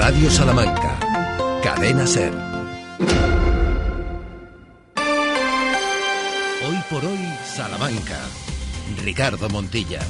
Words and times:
Radio 0.00 0.30
Salamanca, 0.30 0.98
Cadena 1.62 2.06
Ser. 2.06 2.32
Hoy 6.66 6.78
por 6.88 7.04
hoy, 7.04 7.18
Salamanca. 7.44 8.18
Ricardo 9.04 9.50
Montilla. 9.50 10.00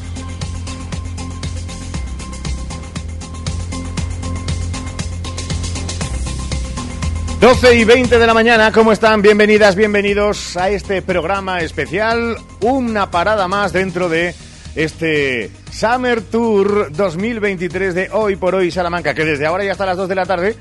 12 7.40 7.74
y 7.74 7.84
20 7.84 8.16
de 8.16 8.26
la 8.28 8.32
mañana, 8.32 8.70
¿cómo 8.70 8.92
están? 8.92 9.22
Bienvenidas, 9.22 9.74
bienvenidos 9.74 10.56
a 10.56 10.70
este 10.70 11.02
programa 11.02 11.62
especial, 11.62 12.36
una 12.60 13.10
parada 13.10 13.48
más 13.48 13.72
dentro 13.72 14.08
de 14.08 14.36
este 14.76 15.50
Summer 15.80 16.20
Tour 16.20 16.92
2023 16.92 17.94
de 17.94 18.10
Hoy 18.12 18.36
por 18.36 18.54
Hoy 18.54 18.70
Salamanca, 18.70 19.14
que 19.14 19.24
desde 19.24 19.46
ahora 19.46 19.64
y 19.64 19.68
hasta 19.68 19.86
las 19.86 19.96
2 19.96 20.10
de 20.10 20.14
la 20.14 20.26
tarde 20.26 20.54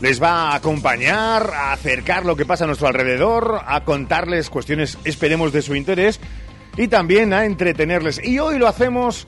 les 0.00 0.20
va 0.20 0.50
a 0.50 0.56
acompañar, 0.56 1.52
a 1.54 1.72
acercar 1.72 2.24
lo 2.24 2.34
que 2.34 2.46
pasa 2.46 2.64
a 2.64 2.66
nuestro 2.66 2.88
alrededor, 2.88 3.60
a 3.64 3.84
contarles 3.84 4.50
cuestiones, 4.50 4.98
esperemos, 5.04 5.52
de 5.52 5.62
su 5.62 5.76
interés 5.76 6.18
y 6.76 6.88
también 6.88 7.32
a 7.32 7.44
entretenerles. 7.44 8.20
Y 8.24 8.40
hoy 8.40 8.58
lo 8.58 8.66
hacemos 8.66 9.24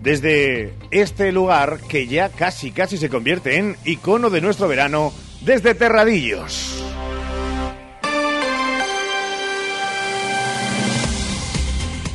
desde 0.00 0.74
este 0.90 1.32
lugar 1.32 1.78
que 1.88 2.06
ya 2.06 2.28
casi, 2.28 2.70
casi 2.70 2.98
se 2.98 3.08
convierte 3.08 3.56
en 3.56 3.78
icono 3.86 4.28
de 4.28 4.42
nuestro 4.42 4.68
verano 4.68 5.10
desde 5.40 5.74
Terradillos. 5.74 6.84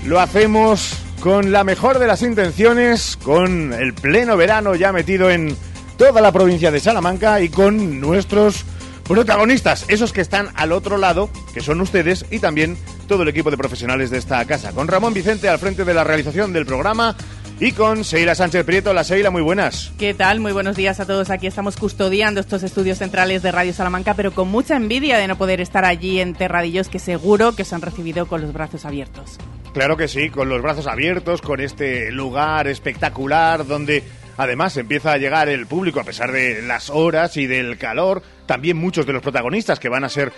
Lo 0.05 0.19
hacemos 0.19 1.06
con 1.19 1.51
la 1.51 1.63
mejor 1.63 1.99
de 1.99 2.07
las 2.07 2.21
intenciones, 2.21 3.17
con 3.17 3.73
el 3.73 3.93
pleno 3.93 4.37
verano 4.37 4.75
ya 4.75 4.91
metido 4.91 5.29
en 5.29 5.55
toda 5.97 6.21
la 6.21 6.31
provincia 6.31 6.71
de 6.71 6.79
Salamanca 6.79 7.41
y 7.41 7.49
con 7.49 7.99
nuestros 7.99 8.65
protagonistas, 9.07 9.85
esos 9.87 10.13
que 10.13 10.21
están 10.21 10.49
al 10.55 10.71
otro 10.71 10.97
lado, 10.97 11.29
que 11.53 11.61
son 11.61 11.81
ustedes 11.81 12.25
y 12.29 12.39
también 12.39 12.77
todo 13.07 13.23
el 13.23 13.29
equipo 13.29 13.49
de 13.49 13.57
profesionales 13.57 14.09
de 14.09 14.17
esta 14.17 14.43
casa. 14.45 14.73
Con 14.73 14.87
Ramón 14.87 15.13
Vicente 15.13 15.49
al 15.49 15.59
frente 15.59 15.85
de 15.85 15.93
la 15.93 16.03
realización 16.03 16.53
del 16.53 16.65
programa, 16.65 17.15
y 17.59 17.71
con 17.71 18.03
Seila 18.03 18.35
Sánchez 18.35 18.63
Prieto. 18.65 18.93
La 18.93 19.03
Seila, 19.03 19.31
muy 19.31 19.41
buenas. 19.41 19.91
¿Qué 19.97 20.13
tal? 20.13 20.39
Muy 20.39 20.51
buenos 20.51 20.75
días 20.75 20.99
a 20.99 21.05
todos. 21.05 21.29
Aquí 21.29 21.47
estamos 21.47 21.77
custodiando 21.77 22.39
estos 22.39 22.63
estudios 22.63 22.99
centrales 22.99 23.41
de 23.41 23.51
Radio 23.51 23.73
Salamanca, 23.73 24.13
pero 24.13 24.31
con 24.31 24.49
mucha 24.49 24.75
envidia 24.75 25.17
de 25.17 25.27
no 25.27 25.37
poder 25.37 25.61
estar 25.61 25.85
allí 25.85 26.19
en 26.19 26.33
Terradillos, 26.33 26.89
que 26.89 26.99
seguro 26.99 27.55
que 27.55 27.63
os 27.63 27.73
han 27.73 27.81
recibido 27.81 28.27
con 28.27 28.41
los 28.41 28.53
brazos 28.53 28.85
abiertos. 28.85 29.37
Claro 29.73 29.97
que 29.97 30.07
sí, 30.07 30.29
con 30.29 30.49
los 30.49 30.61
brazos 30.61 30.87
abiertos, 30.87 31.41
con 31.41 31.59
este 31.59 32.11
lugar 32.11 32.67
espectacular 32.67 33.65
donde 33.65 34.03
además 34.37 34.77
empieza 34.77 35.13
a 35.13 35.17
llegar 35.17 35.49
el 35.49 35.67
público 35.67 35.99
a 35.99 36.03
pesar 36.03 36.31
de 36.31 36.61
las 36.61 36.89
horas 36.89 37.37
y 37.37 37.47
del 37.47 37.77
calor. 37.77 38.21
También 38.45 38.77
muchos 38.77 39.05
de 39.05 39.13
los 39.13 39.21
protagonistas 39.21 39.79
que 39.79 39.89
van 39.89 40.03
a 40.03 40.09
ser, 40.09 40.31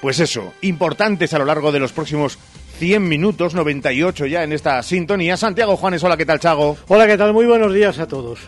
pues 0.00 0.20
eso, 0.20 0.52
importantes 0.62 1.34
a 1.34 1.38
lo 1.38 1.44
largo 1.44 1.72
de 1.72 1.80
los 1.80 1.92
próximos 1.92 2.38
100 2.78 3.08
minutos, 3.08 3.54
98 3.54 4.26
ya 4.26 4.44
en 4.44 4.52
esta 4.52 4.80
sintonía. 4.84 5.36
Santiago 5.36 5.76
Juanes, 5.76 6.04
hola, 6.04 6.16
¿qué 6.16 6.24
tal, 6.24 6.38
Chago? 6.38 6.76
Hola, 6.86 7.08
¿qué 7.08 7.18
tal? 7.18 7.32
Muy 7.32 7.44
buenos 7.44 7.74
días 7.74 7.98
a 7.98 8.06
todos. 8.06 8.38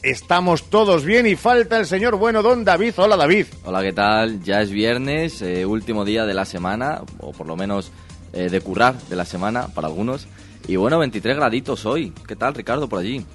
Estamos 0.00 0.70
todos 0.70 1.04
bien 1.04 1.26
y 1.26 1.34
falta 1.34 1.76
el 1.76 1.86
señor 1.86 2.14
bueno 2.16 2.40
don 2.40 2.64
David. 2.64 2.94
Hola, 2.98 3.16
David. 3.16 3.46
Hola, 3.64 3.82
¿qué 3.82 3.92
tal? 3.92 4.40
Ya 4.44 4.60
es 4.60 4.70
viernes, 4.70 5.42
eh, 5.42 5.66
último 5.66 6.04
día 6.04 6.24
de 6.24 6.34
la 6.34 6.44
semana, 6.44 7.02
o 7.18 7.32
por 7.32 7.48
lo 7.48 7.56
menos 7.56 7.90
eh, 8.32 8.48
de 8.48 8.60
currar 8.60 8.96
de 8.96 9.16
la 9.16 9.24
semana 9.24 9.66
para 9.66 9.88
algunos. 9.88 10.28
Y 10.68 10.76
bueno, 10.76 11.00
23 11.00 11.36
graditos 11.36 11.84
hoy. 11.84 12.12
¿Qué 12.28 12.36
tal, 12.36 12.54
Ricardo, 12.54 12.88
por 12.88 13.00
allí? 13.00 13.26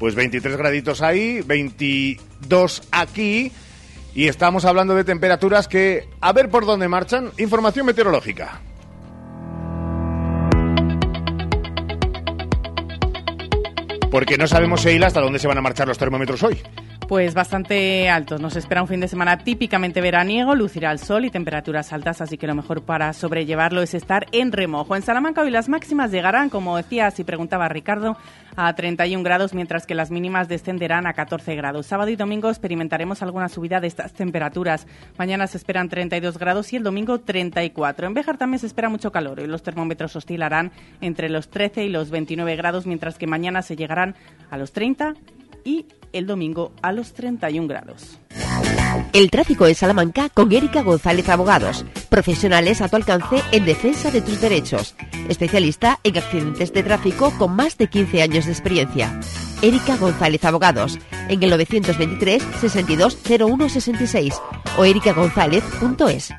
Pues 0.00 0.16
23 0.16 0.56
graditos 0.56 1.02
ahí, 1.02 1.40
22 1.42 2.82
aquí. 2.90 3.52
Y 4.12 4.26
estamos 4.26 4.64
hablando 4.64 4.96
de 4.96 5.04
temperaturas 5.04 5.68
que, 5.68 6.08
a 6.20 6.32
ver 6.32 6.50
por 6.50 6.66
dónde 6.66 6.88
marchan, 6.88 7.30
información 7.38 7.86
meteorológica. 7.86 8.60
Porque 14.10 14.38
no 14.38 14.46
sabemos, 14.46 14.82
Sheila, 14.82 15.06
hasta 15.08 15.20
dónde 15.20 15.38
se 15.38 15.48
van 15.48 15.58
a 15.58 15.62
marchar 15.62 15.88
los 15.88 15.98
termómetros 15.98 16.42
hoy. 16.42 16.58
Pues 17.08 17.32
bastante 17.32 18.10
altos. 18.10 18.38
Nos 18.38 18.54
espera 18.54 18.82
un 18.82 18.88
fin 18.88 19.00
de 19.00 19.08
semana 19.08 19.38
típicamente 19.38 20.02
veraniego, 20.02 20.54
lucirá 20.54 20.92
el 20.92 20.98
sol 20.98 21.24
y 21.24 21.30
temperaturas 21.30 21.90
altas, 21.94 22.20
así 22.20 22.36
que 22.36 22.46
lo 22.46 22.54
mejor 22.54 22.82
para 22.82 23.14
sobrellevarlo 23.14 23.80
es 23.80 23.94
estar 23.94 24.26
en 24.30 24.52
remojo. 24.52 24.94
En 24.94 25.00
Salamanca 25.00 25.40
hoy 25.40 25.50
las 25.50 25.70
máximas 25.70 26.10
llegarán, 26.10 26.50
como 26.50 26.76
decía, 26.76 27.10
si 27.10 27.24
preguntaba 27.24 27.70
Ricardo, 27.70 28.18
a 28.56 28.70
31 28.74 29.24
grados, 29.24 29.54
mientras 29.54 29.86
que 29.86 29.94
las 29.94 30.10
mínimas 30.10 30.48
descenderán 30.48 31.06
a 31.06 31.14
14 31.14 31.56
grados. 31.56 31.86
Sábado 31.86 32.10
y 32.10 32.16
domingo 32.16 32.50
experimentaremos 32.50 33.22
alguna 33.22 33.48
subida 33.48 33.80
de 33.80 33.86
estas 33.86 34.12
temperaturas. 34.12 34.86
Mañana 35.16 35.46
se 35.46 35.56
esperan 35.56 35.88
32 35.88 36.36
grados 36.36 36.70
y 36.74 36.76
el 36.76 36.82
domingo 36.82 37.20
34. 37.20 38.06
En 38.06 38.12
Béjar 38.12 38.36
también 38.36 38.58
se 38.58 38.66
espera 38.66 38.90
mucho 38.90 39.12
calor 39.12 39.40
y 39.40 39.46
los 39.46 39.62
termómetros 39.62 40.14
oscilarán 40.14 40.72
entre 41.00 41.30
los 41.30 41.48
13 41.48 41.84
y 41.84 41.88
los 41.88 42.10
29 42.10 42.54
grados, 42.56 42.84
mientras 42.84 43.16
que 43.16 43.26
mañana 43.26 43.62
se 43.62 43.76
llegarán 43.76 44.14
a 44.50 44.58
los 44.58 44.72
30 44.72 45.14
y 45.64 45.86
el 46.12 46.26
domingo 46.26 46.72
a 46.82 46.92
los 46.92 47.12
31 47.12 47.68
grados. 47.68 48.18
El 49.12 49.30
tráfico 49.30 49.66
en 49.66 49.74
Salamanca 49.74 50.28
con 50.28 50.52
Erika 50.52 50.82
González 50.82 51.28
Abogados, 51.28 51.84
profesionales 52.08 52.80
a 52.80 52.88
tu 52.88 52.96
alcance 52.96 53.42
en 53.52 53.64
defensa 53.64 54.10
de 54.10 54.20
tus 54.20 54.40
derechos, 54.40 54.94
especialista 55.28 56.00
en 56.04 56.18
accidentes 56.18 56.72
de 56.72 56.82
tráfico 56.82 57.32
con 57.38 57.54
más 57.54 57.78
de 57.78 57.88
15 57.88 58.22
años 58.22 58.46
de 58.46 58.52
experiencia. 58.52 59.18
Erika 59.62 59.96
González 59.96 60.44
Abogados, 60.44 60.98
en 61.28 61.42
el 61.42 61.50
923 61.50 62.42
62 62.60 63.18
01 63.28 63.68
66 63.68 64.34
o 64.76 64.84
erikagonzález.es. 64.84 66.32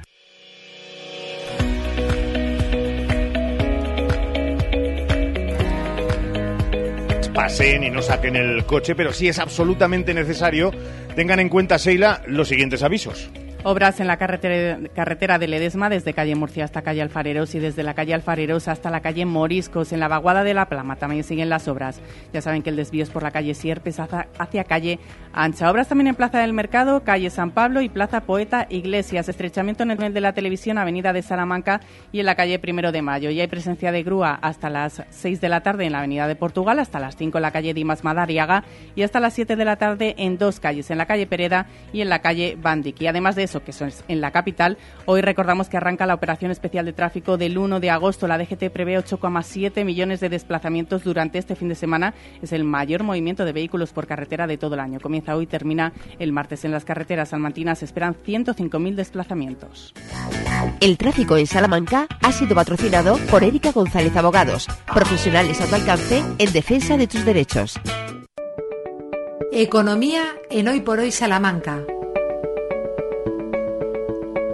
pasen 7.40 7.86
y 7.86 7.90
no 7.90 8.02
saquen 8.02 8.36
el 8.36 8.66
coche, 8.66 8.96
pero 8.96 9.14
si 9.14 9.30
es 9.30 9.40
absolutamente 9.40 10.14
necesario, 10.14 10.74
tengan 11.16 11.40
en 11.40 11.48
cuenta, 11.48 11.80
Seila, 11.80 12.22
los 12.28 12.50
siguientes 12.50 12.84
avisos. 12.84 13.30
Obras 13.64 14.00
en 14.00 14.08
la 14.08 14.16
carretera, 14.16 14.80
carretera 14.96 15.38
de 15.38 15.50
Ledesma, 15.50 15.90
desde 15.90 16.14
calle 16.14 16.34
Murcia 16.34 16.64
hasta 16.64 16.81
calle 16.81 17.02
Alfareros 17.02 17.53
y 17.56 17.59
desde 17.59 17.84
la 17.84 17.94
calle 17.94 18.14
Alfareros 18.14 18.70
hasta 18.70 18.90
la 18.90 19.02
calle 19.02 19.25
Moriscos. 19.25 19.92
En 19.92 20.00
la 20.00 20.08
vaguada 20.08 20.46
de 20.46 20.53
la 20.53 20.70
Plama 20.70 20.96
también 20.96 21.25
siguen 21.25 21.50
las 21.50 21.68
obras. 21.68 22.00
Ya 22.31 22.42
saben 22.42 22.64
que 22.64 22.69
el 22.69 22.78
desvío 22.78 23.03
es 23.03 23.09
por 23.09 23.22
la 23.22 23.31
calle 23.31 23.53
Sierpes 23.53 24.00
hacia, 24.00 24.30
hacia 24.38 24.64
calle 24.64 25.00
Ancha. 25.34 25.69
Obras 25.69 25.90
también 25.90 26.08
en 26.08 26.16
Plaza 26.16 26.40
del 26.40 26.53
Mercado, 26.53 27.03
calle 27.03 27.30
San 27.30 27.52
Pablo 27.52 27.81
y 27.81 27.90
Plaza 27.90 28.22
Poeta 28.22 28.66
Iglesias. 28.69 29.28
Estrechamiento 29.28 29.84
en 29.84 29.92
el 29.92 29.98
nivel 29.98 30.14
de 30.14 30.22
la 30.22 30.31
televisión, 30.31 30.78
Avenida 30.78 31.12
de 31.12 31.22
Salamanca 31.22 31.81
y 32.14 32.22
en 32.22 32.28
la 32.28 32.36
calle 32.36 32.59
Primero 32.59 32.94
de 32.94 33.02
Mayo. 33.02 33.30
Y 33.30 33.42
hay 33.42 33.48
presencia 33.48 33.92
de 33.92 34.03
grúa 34.03 34.40
hasta 34.42 34.69
las 34.69 35.03
6 35.09 35.42
de 35.42 35.50
la 35.50 35.64
tarde 35.64 35.86
en 35.86 35.92
la 35.92 36.00
Avenida 36.00 36.30
de 36.30 36.38
Portugal, 36.38 36.80
hasta 36.80 37.02
las 37.02 37.18
5 37.18 37.38
en 37.38 37.42
la 37.42 37.52
calle 37.52 37.74
Dimas 37.74 38.06
Madariaga 38.06 38.64
y 38.96 39.03
hasta 39.03 39.19
las 39.19 39.34
7 39.34 39.58
de 39.58 39.66
la 39.66 39.75
tarde 39.75 40.16
en 40.18 40.38
dos 40.38 40.62
calles, 40.62 40.90
en 40.92 40.98
la 40.98 41.08
calle 41.08 41.28
Pereda 41.28 41.68
y 41.92 42.00
en 42.00 42.08
la 42.08 42.19
calle 42.19 42.58
Bandic. 42.58 43.02
Y 43.02 43.08
además 43.08 43.36
de 43.36 43.49
que 43.64 43.74
son 43.74 43.92
en 44.08 44.22
la 44.22 44.32
capital. 44.32 44.78
Hoy 45.06 45.22
recordamos 45.22 45.70
que 45.70 45.78
arranca 45.78 46.06
la 46.06 46.14
operación 46.14 46.52
especial 46.52 46.86
de 46.86 46.94
tráfico 46.94 47.38
del 47.38 47.58
1 47.58 47.80
de 47.80 47.90
agosto. 47.90 48.28
La 48.28 48.38
DGT 48.38 48.70
prevé 48.72 48.98
8,7 48.98 49.84
millones 49.84 50.20
de 50.20 50.30
desplazamientos 50.30 51.04
durante 51.04 51.40
este 51.40 51.56
fin 51.56 51.70
de 51.70 51.76
semana. 51.76 52.14
Es 52.42 52.54
el 52.54 52.64
mayor 52.64 53.04
movimiento 53.04 53.46
de 53.46 53.54
vehículos 53.54 53.92
por 53.92 54.06
carretera 54.06 54.46
de 54.46 54.58
todo 54.58 54.76
el 54.76 54.82
año. 54.82 55.00
Comienza 55.00 55.36
hoy, 55.36 55.48
termina 55.48 55.94
el 56.20 56.32
martes. 56.32 56.64
En 56.66 56.72
las 56.72 56.86
carreteras 56.86 57.30
salmantinas 57.30 57.80
se 57.80 57.86
esperan 57.86 58.16
105.000 58.16 58.96
desplazamientos. 58.96 59.94
El 60.81 60.98
tráfico 60.98 61.38
en 61.38 61.48
Salamanca 61.48 62.08
ha 62.22 62.31
sido 62.31 62.56
patrocinado 62.56 63.18
por 63.31 63.44
Erika 63.44 63.72
González 63.72 64.16
Abogados, 64.16 64.68
profesionales 64.94 65.62
a 65.62 65.66
tu 65.66 65.76
alcance 65.76 66.24
en 66.38 66.54
defensa 66.54 66.98
de 66.98 67.08
tus 67.08 67.26
derechos. 67.26 67.80
Economía 69.52 70.24
en 70.52 70.68
Hoy 70.68 70.81
por 70.81 71.00
Hoy 71.00 71.12
Salamanca. 71.12 71.84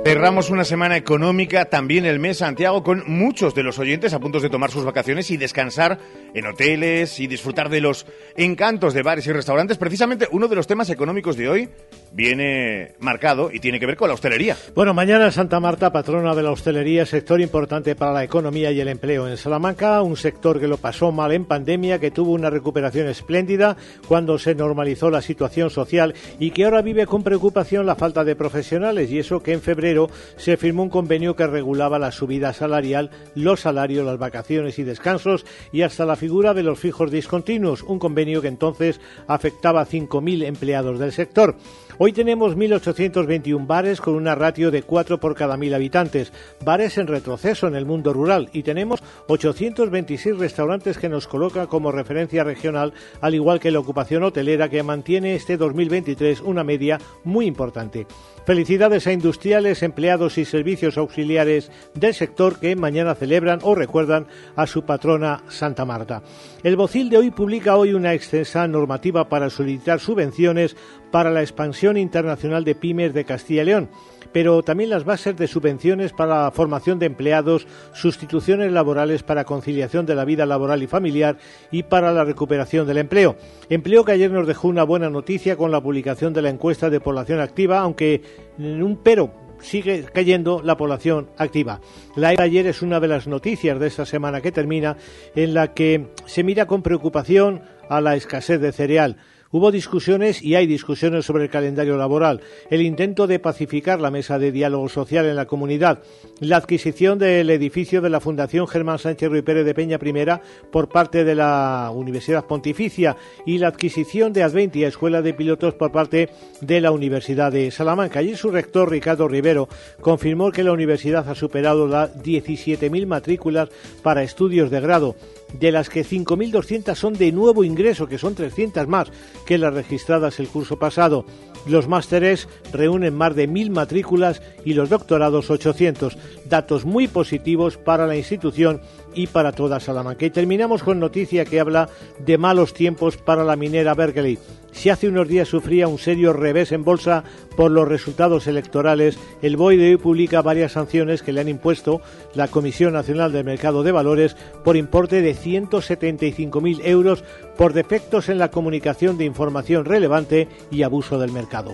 Cerramos 0.06 0.52
una 0.52 0.64
semana 0.66 0.98
económica, 0.98 1.66
también 1.66 2.06
el 2.06 2.20
mes 2.20 2.38
Santiago, 2.38 2.84
con 2.84 3.06
muchos 3.08 3.56
de 3.56 3.64
los 3.64 3.80
oyentes 3.80 4.14
a 4.14 4.20
punto 4.20 4.40
de 4.40 4.52
tomar 4.52 4.70
sus 4.70 4.86
vacaciones 4.86 5.32
y 5.32 5.38
descansar 5.38 5.98
en 6.36 6.46
hoteles 6.46 7.20
y 7.20 7.26
disfrutar 7.26 7.70
de 7.70 7.82
los 7.82 8.06
encantos 8.38 8.94
de 8.94 9.02
bares 9.02 9.26
y 9.26 9.32
restaurantes. 9.32 9.80
Precisamente 9.80 10.28
uno 10.32 10.48
de 10.48 10.58
los 10.58 10.68
temas 10.68 10.92
económicos 10.92 11.38
de 11.38 11.50
hoy 11.50 11.70
viene 12.12 12.94
marcado 13.00 13.50
y 13.52 13.60
tiene 13.60 13.80
que 13.80 13.88
ver 13.88 13.98
con 13.98 14.08
la 14.08 14.14
hostelería. 14.14 14.56
Bueno, 14.76 14.94
mañana 14.94 15.32
Santa 15.32 15.60
Marta, 15.60 15.92
patrona 15.92 16.36
de 16.36 16.44
la 16.44 16.52
hostelería, 16.52 17.08
sector 17.08 17.42
importante 17.42 17.96
para 17.96 18.14
la 18.14 18.24
economía 18.24 18.72
y 18.72 18.80
el 18.80 18.90
empleo 18.90 19.28
en 19.28 19.38
Salamanca, 19.38 20.04
un 20.04 20.18
sector 20.18 20.60
que 20.60 20.68
lo 20.68 20.78
pasó 20.78 21.12
mal 21.12 21.32
en 21.32 21.46
pandemia, 21.46 21.98
que 22.00 22.12
tuvo 22.12 22.34
una 22.34 22.52
recuperación 22.52 23.08
espléndida 23.08 23.76
cuando 24.08 24.38
se 24.38 24.54
normalizó 24.54 25.10
la 25.10 25.24
situación 25.24 25.72
social 25.72 26.14
y 26.38 26.52
que 26.52 26.66
ahora 26.66 26.84
vive 26.84 27.08
con 27.08 27.24
preocupación 27.24 27.88
la 27.88 27.96
falta 27.96 28.24
de 28.24 28.36
profesionales 28.36 29.10
y 29.10 29.18
eso 29.18 29.42
que 29.42 29.54
en 29.54 29.62
febrero 29.62 29.95
se 30.38 30.58
firmó 30.58 30.84
un 30.84 30.90
convenio 30.90 31.36
que 31.36 31.48
regulaba 31.48 32.00
la 32.00 32.12
subida 32.12 32.54
salarial, 32.54 33.12
los 33.36 33.62
salarios, 33.62 34.06
las 34.06 34.18
vacaciones 34.18 34.80
y 34.80 34.84
descansos 34.84 35.46
y 35.72 35.82
hasta 35.82 36.06
la 36.06 36.16
figura 36.16 36.54
de 36.54 36.64
los 36.64 36.80
fijos 36.80 37.12
discontinuos, 37.12 37.84
un 37.84 38.00
convenio 38.00 38.42
que 38.42 38.48
entonces 38.48 39.00
afectaba 39.28 39.82
a 39.82 39.88
5.000 39.88 40.46
empleados 40.46 41.00
del 41.00 41.12
sector. 41.12 41.56
Hoy 41.98 42.12
tenemos 42.12 42.58
1.821 42.58 43.66
bares 43.66 44.02
con 44.02 44.16
una 44.16 44.36
ratio 44.36 44.70
de 44.70 44.84
4 44.84 45.18
por 45.18 45.34
cada 45.34 45.56
1.000 45.56 45.76
habitantes, 45.76 46.34
bares 46.64 46.98
en 46.98 47.08
retroceso 47.08 47.68
en 47.68 47.76
el 47.76 47.86
mundo 47.86 48.12
rural 48.12 48.50
y 48.52 48.64
tenemos 48.64 49.02
826 49.28 50.38
restaurantes 50.38 50.98
que 50.98 51.08
nos 51.08 51.26
coloca 51.26 51.68
como 51.68 51.94
referencia 51.94 52.44
regional, 52.44 52.94
al 53.22 53.34
igual 53.34 53.62
que 53.62 53.72
la 53.72 53.80
ocupación 53.80 54.24
hotelera 54.24 54.68
que 54.68 54.84
mantiene 54.84 55.36
este 55.36 55.56
2023 55.56 56.42
una 56.42 56.66
media 56.66 57.00
muy 57.24 57.46
importante. 57.46 58.08
Felicidades 58.46 59.08
a 59.08 59.14
industriales, 59.14 59.82
empleados 59.82 60.38
y 60.38 60.44
servicios 60.44 60.98
auxiliares 60.98 61.72
del 61.94 62.14
sector 62.14 62.60
que 62.60 62.76
mañana 62.76 63.16
celebran 63.16 63.60
o 63.64 63.74
recuerdan 63.74 64.28
a 64.58 64.68
su 64.68 64.84
patrona 64.84 65.44
Santa 65.48 65.86
Marta. 65.86 66.22
El 66.66 66.78
Bocil 66.78 67.12
de 67.12 67.18
hoy 67.20 67.30
publica 67.30 67.78
hoy 67.78 67.94
una 67.94 68.16
extensa 68.16 68.68
normativa 68.68 69.30
para 69.30 69.52
solicitar 69.52 70.00
subvenciones 70.00 70.76
para 71.12 71.30
la 71.30 71.42
expansión 71.42 71.96
internacional 71.96 72.64
de 72.64 72.74
pymes 72.74 73.14
de 73.14 73.24
Castilla 73.24 73.62
y 73.62 73.66
León, 73.66 73.90
pero 74.34 74.64
también 74.64 74.90
las 74.90 75.06
bases 75.06 75.38
de 75.38 75.48
subvenciones 75.48 76.12
para 76.12 76.46
la 76.46 76.50
formación 76.50 76.98
de 76.98 77.06
empleados, 77.06 77.68
sustituciones 77.94 78.72
laborales 78.72 79.22
para 79.22 79.44
conciliación 79.44 80.08
de 80.08 80.16
la 80.16 80.26
vida 80.26 80.48
laboral 80.48 80.82
y 80.82 80.88
familiar 80.88 81.38
y 81.70 81.84
para 81.84 82.12
la 82.12 82.24
recuperación 82.24 82.88
del 82.88 82.98
empleo. 82.98 83.36
Empleo 83.70 84.04
que 84.04 84.14
ayer 84.14 84.32
nos 84.32 84.48
dejó 84.48 84.68
una 84.68 84.86
buena 84.86 85.12
noticia 85.12 85.58
con 85.58 85.70
la 85.70 85.84
publicación 85.84 86.34
de 86.34 86.42
la 86.42 86.50
encuesta 86.50 86.90
de 86.90 87.00
población 87.00 87.42
activa, 87.42 87.78
aunque 87.78 88.24
en 88.58 88.82
un 88.82 88.98
pero 88.98 89.45
sigue 89.66 90.06
cayendo 90.14 90.62
la 90.64 90.78
población 90.78 91.30
activa. 91.38 91.82
La 92.16 92.30
de 92.30 92.42
ayer 92.42 92.68
es 92.68 92.82
una 92.82 93.00
de 93.00 93.08
las 93.08 93.28
noticias 93.28 93.80
de 93.80 93.88
esta 93.88 94.06
semana 94.06 94.42
que 94.42 94.52
termina 94.52 94.96
en 95.36 95.54
la 95.54 95.74
que 95.74 96.08
se 96.26 96.44
mira 96.44 96.68
con 96.68 96.82
preocupación 96.82 97.62
a 97.90 98.02
la 98.02 98.16
escasez 98.16 98.62
de 98.62 98.72
cereal. 98.72 99.18
Hubo 99.56 99.72
discusiones 99.72 100.44
y 100.44 100.56
hay 100.56 100.68
discusiones 100.68 101.26
sobre 101.26 101.46
el 101.46 101.50
calendario 101.50 101.96
laboral, 101.96 102.42
el 102.70 102.82
intento 102.82 103.26
de 103.26 103.40
pacificar 103.40 104.02
la 104.02 104.12
mesa 104.12 104.38
de 104.38 104.52
diálogo 104.52 104.90
social 104.90 105.28
en 105.28 105.38
la 105.38 105.46
comunidad, 105.46 106.00
la 106.42 106.58
adquisición 106.58 107.20
del 107.20 107.50
edificio 107.50 108.02
de 108.02 108.10
la 108.10 108.20
Fundación 108.20 108.68
Germán 108.68 109.00
Sánchez 109.00 109.30
Ruy 109.30 109.44
Pérez 109.44 109.66
de 109.66 109.74
Peña 109.74 109.98
I 110.04 110.26
por 110.70 110.90
parte 110.90 111.24
de 111.24 111.36
la 111.36 111.90
Universidad 111.96 112.44
Pontificia 112.44 113.16
y 113.46 113.58
la 113.58 113.70
adquisición 113.70 114.34
de 114.34 114.44
Adventia 114.44 114.90
Escuela 114.90 115.22
de 115.22 115.34
Pilotos 115.34 115.74
por 115.76 115.90
parte 115.90 116.28
de 116.60 116.82
la 116.82 116.92
Universidad 116.92 117.54
de 117.54 117.72
Salamanca. 117.72 118.20
Allí 118.20 118.36
su 118.36 118.52
rector 118.52 118.92
Ricardo 118.92 119.30
Rivero 119.30 119.70
confirmó 120.02 120.52
que 120.52 120.66
la 120.66 120.74
universidad 120.74 121.30
ha 121.30 121.34
superado 121.34 121.88
las 121.88 122.14
17.000 122.22 123.06
matrículas 123.06 123.70
para 124.04 124.22
estudios 124.22 124.70
de 124.70 124.82
grado 124.82 125.16
de 125.60 125.72
las 125.72 125.90
que 125.90 126.06
5.200 126.06 126.96
son 126.96 127.14
de 127.14 127.32
nuevo 127.32 127.64
ingreso, 127.64 128.08
que 128.08 128.18
son 128.18 128.36
300 128.36 128.88
más 128.88 129.12
que 129.46 129.58
las 129.58 129.74
registradas 129.74 130.40
el 130.40 130.48
curso 130.48 130.78
pasado. 130.78 131.26
Los 131.68 131.88
másteres 131.88 132.48
reúnen 132.72 133.16
más 133.16 133.36
de 133.36 133.50
1.000 133.50 133.72
matrículas 133.72 134.42
y 134.64 134.74
los 134.74 134.90
doctorados 134.90 135.50
800, 135.50 136.18
datos 136.46 136.86
muy 136.86 137.08
positivos 137.08 137.78
para 137.78 138.06
la 138.06 138.16
institución 138.16 138.82
y 139.16 139.28
para 139.28 139.54
toda 139.54 139.80
Salamanca. 139.80 140.26
Y 140.26 140.30
terminamos 140.30 140.84
con 140.84 141.00
noticia 141.00 141.46
que 141.46 141.60
habla 141.60 141.90
de 142.20 142.38
malos 142.38 142.74
tiempos 142.74 143.18
para 143.18 143.44
la 143.44 143.56
minera 143.56 143.94
Berkeley. 143.94 144.38
Si 144.72 144.90
hace 144.90 145.08
unos 145.08 145.28
días 145.28 145.48
sufría 145.48 145.88
un 145.88 145.98
serio 145.98 146.34
revés 146.34 146.74
en 146.74 146.84
bolsa 146.84 147.24
por 147.56 147.72
los 147.72 147.88
resultados 147.88 148.46
electorales, 148.46 149.18
el 149.42 149.56
BOE 149.56 149.78
de 149.78 149.92
hoy 149.92 149.98
publica 149.98 150.42
varias 150.42 150.74
sanciones 150.74 151.24
que 151.24 151.32
le 151.32 151.42
han 151.42 151.48
impuesto 151.48 152.02
la 152.34 152.50
Comisión 152.50 152.94
Nacional 152.94 153.32
del 153.32 153.46
Mercado 153.46 153.84
de 153.84 153.94
Valores 153.94 154.36
por 154.66 154.76
importe 154.76 155.22
de 155.22 155.34
175.000 155.34 156.82
euros 156.84 157.24
por 157.58 157.72
defectos 157.72 158.28
en 158.28 158.38
la 158.38 158.52
comunicación 158.52 159.18
de 159.18 159.26
información 159.26 159.86
relevante 159.86 160.50
y 160.72 160.84
abuso 160.84 161.18
del 161.20 161.32
mercado. 161.32 161.74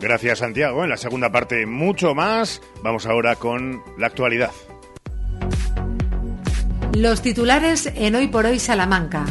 Gracias, 0.00 0.38
Santiago. 0.38 0.84
En 0.84 0.90
la 0.90 0.96
segunda 0.96 1.30
parte, 1.30 1.66
mucho 1.66 2.14
más. 2.14 2.62
Vamos 2.84 3.06
ahora 3.06 3.34
con 3.34 3.82
la 3.98 4.06
actualidad. 4.06 4.52
Los 6.98 7.22
titulares 7.22 7.92
en 7.94 8.16
Hoy 8.16 8.26
por 8.26 8.44
Hoy 8.44 8.58
Salamanca. 8.58 9.24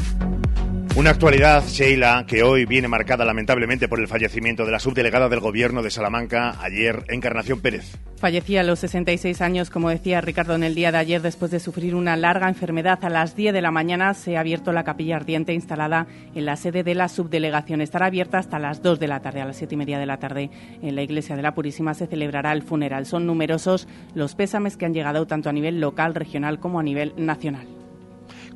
Una 0.98 1.12
actualidad, 1.12 1.64
Sheila, 1.68 2.26
que 2.28 2.42
hoy 2.42 2.66
viene 2.66 2.88
marcada 2.88 3.24
lamentablemente 3.24 3.88
por 3.88 4.00
el 4.00 4.08
fallecimiento 4.08 4.66
de 4.66 4.72
la 4.72 4.80
subdelegada 4.80 5.30
del 5.30 5.42
Gobierno 5.42 5.84
de 5.84 5.92
Salamanca 5.92 6.56
ayer, 6.60 7.04
Encarnación 7.10 7.62
Pérez. 7.62 8.00
Fallecía 8.16 8.62
a 8.62 8.64
los 8.64 8.80
66 8.80 9.42
años, 9.42 9.70
como 9.70 9.92
decía 9.92 10.22
Ricardo 10.22 10.56
en 10.56 10.64
el 10.64 10.74
día 10.74 10.92
de 10.92 10.98
ayer, 10.98 11.22
después 11.22 11.52
de 11.52 11.60
sufrir 11.60 11.94
una 11.94 12.18
larga 12.18 12.50
enfermedad. 12.50 12.98
A 13.06 13.12
las 13.12 13.36
10 13.36 13.54
de 13.54 13.62
la 13.62 13.70
mañana 13.70 14.16
se 14.16 14.38
ha 14.38 14.40
abierto 14.40 14.72
la 14.72 14.84
capilla 14.84 15.18
ardiente 15.18 15.54
instalada 15.54 16.08
en 16.34 16.46
la 16.48 16.56
sede 16.56 16.84
de 16.84 16.96
la 16.96 17.10
subdelegación. 17.10 17.82
Estará 17.82 18.08
abierta 18.08 18.40
hasta 18.40 18.58
las 18.58 18.82
2 18.82 19.00
de 19.00 19.08
la 19.08 19.20
tarde. 19.20 19.42
A 19.42 19.46
las 19.46 19.58
7 19.58 19.76
y 19.76 19.78
media 19.78 20.00
de 20.00 20.08
la 20.08 20.18
tarde 20.18 20.50
en 20.82 20.96
la 20.96 21.04
iglesia 21.04 21.36
de 21.36 21.44
la 21.44 21.54
Purísima 21.54 21.94
se 21.94 22.08
celebrará 22.08 22.54
el 22.54 22.64
funeral. 22.64 23.06
Son 23.06 23.28
numerosos 23.28 23.88
los 24.16 24.34
pésames 24.34 24.78
que 24.78 24.86
han 24.88 24.96
llegado 24.96 25.28
tanto 25.28 25.48
a 25.48 25.54
nivel 25.54 25.80
local, 25.80 26.16
regional 26.16 26.60
como 26.60 26.80
a 26.80 26.84
nivel 26.84 27.14
nacional 27.18 27.77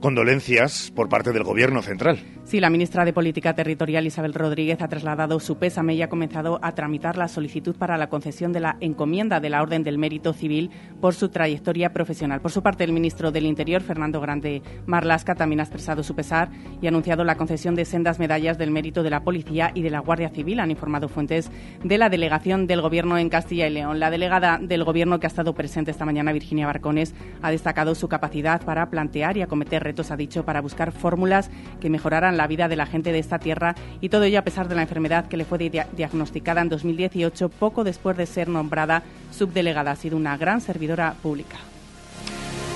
condolencias 0.01 0.91
por 0.93 1.07
parte 1.07 1.31
del 1.31 1.43
Gobierno 1.43 1.81
central. 1.81 2.19
Sí, 2.51 2.59
la 2.59 2.69
ministra 2.69 3.05
de 3.05 3.13
Política 3.13 3.53
Territorial 3.53 4.05
Isabel 4.05 4.33
Rodríguez 4.33 4.81
ha 4.81 4.89
trasladado 4.89 5.39
su 5.39 5.57
pésame 5.57 5.93
y 5.93 6.01
ha 6.01 6.09
comenzado 6.09 6.59
a 6.61 6.73
tramitar 6.73 7.15
la 7.15 7.29
solicitud 7.29 7.77
para 7.77 7.97
la 7.97 8.09
concesión 8.09 8.51
de 8.51 8.59
la 8.59 8.75
encomienda 8.81 9.39
de 9.39 9.49
la 9.49 9.61
Orden 9.61 9.83
del 9.83 9.97
Mérito 9.97 10.33
Civil 10.33 10.69
por 10.99 11.13
su 11.13 11.29
trayectoria 11.29 11.93
profesional. 11.93 12.41
Por 12.41 12.51
su 12.51 12.61
parte, 12.61 12.83
el 12.83 12.91
ministro 12.91 13.31
del 13.31 13.45
Interior, 13.45 13.81
Fernando 13.81 14.19
Grande 14.19 14.61
Marlasca, 14.85 15.33
también 15.33 15.61
ha 15.61 15.63
expresado 15.63 16.03
su 16.03 16.13
pesar 16.13 16.49
y 16.81 16.87
ha 16.87 16.89
anunciado 16.89 17.23
la 17.23 17.37
concesión 17.37 17.73
de 17.73 17.85
sendas 17.85 18.19
medallas 18.19 18.57
del 18.57 18.69
mérito 18.69 19.01
de 19.01 19.11
la 19.11 19.23
Policía 19.23 19.71
y 19.73 19.81
de 19.81 19.89
la 19.89 19.99
Guardia 19.99 20.27
Civil, 20.27 20.59
han 20.59 20.71
informado 20.71 21.07
fuentes 21.07 21.49
de 21.85 21.97
la 21.97 22.09
delegación 22.09 22.67
del 22.67 22.81
Gobierno 22.81 23.17
en 23.17 23.29
Castilla 23.29 23.67
y 23.67 23.71
León. 23.71 24.01
La 24.01 24.11
delegada 24.11 24.59
del 24.61 24.83
Gobierno 24.83 25.21
que 25.21 25.27
ha 25.27 25.29
estado 25.29 25.55
presente 25.55 25.91
esta 25.91 26.03
mañana, 26.03 26.33
Virginia 26.33 26.67
Barcones, 26.67 27.15
ha 27.41 27.49
destacado 27.49 27.95
su 27.95 28.09
capacidad 28.09 28.61
para 28.65 28.89
plantear 28.89 29.37
y 29.37 29.41
acometer 29.41 29.81
retos, 29.83 30.11
ha 30.11 30.17
dicho, 30.17 30.43
para 30.43 30.59
buscar 30.59 30.91
fórmulas 30.91 31.49
que 31.79 31.89
mejoraran 31.89 32.35
la 32.35 32.40
vida 32.47 32.67
de 32.67 32.75
la 32.75 32.85
gente 32.85 33.11
de 33.11 33.19
esta 33.19 33.39
tierra 33.39 33.75
y 33.99 34.09
todo 34.09 34.23
ello 34.23 34.39
a 34.39 34.43
pesar 34.43 34.67
de 34.67 34.75
la 34.75 34.81
enfermedad 34.81 35.27
que 35.27 35.37
le 35.37 35.45
fue 35.45 35.57
diagnosticada 35.59 36.61
en 36.61 36.69
2018 36.69 37.49
poco 37.49 37.83
después 37.83 38.17
de 38.17 38.25
ser 38.25 38.47
nombrada 38.47 39.03
subdelegada. 39.31 39.91
Ha 39.91 39.95
sido 39.95 40.17
una 40.17 40.37
gran 40.37 40.61
servidora 40.61 41.15
pública. 41.21 41.57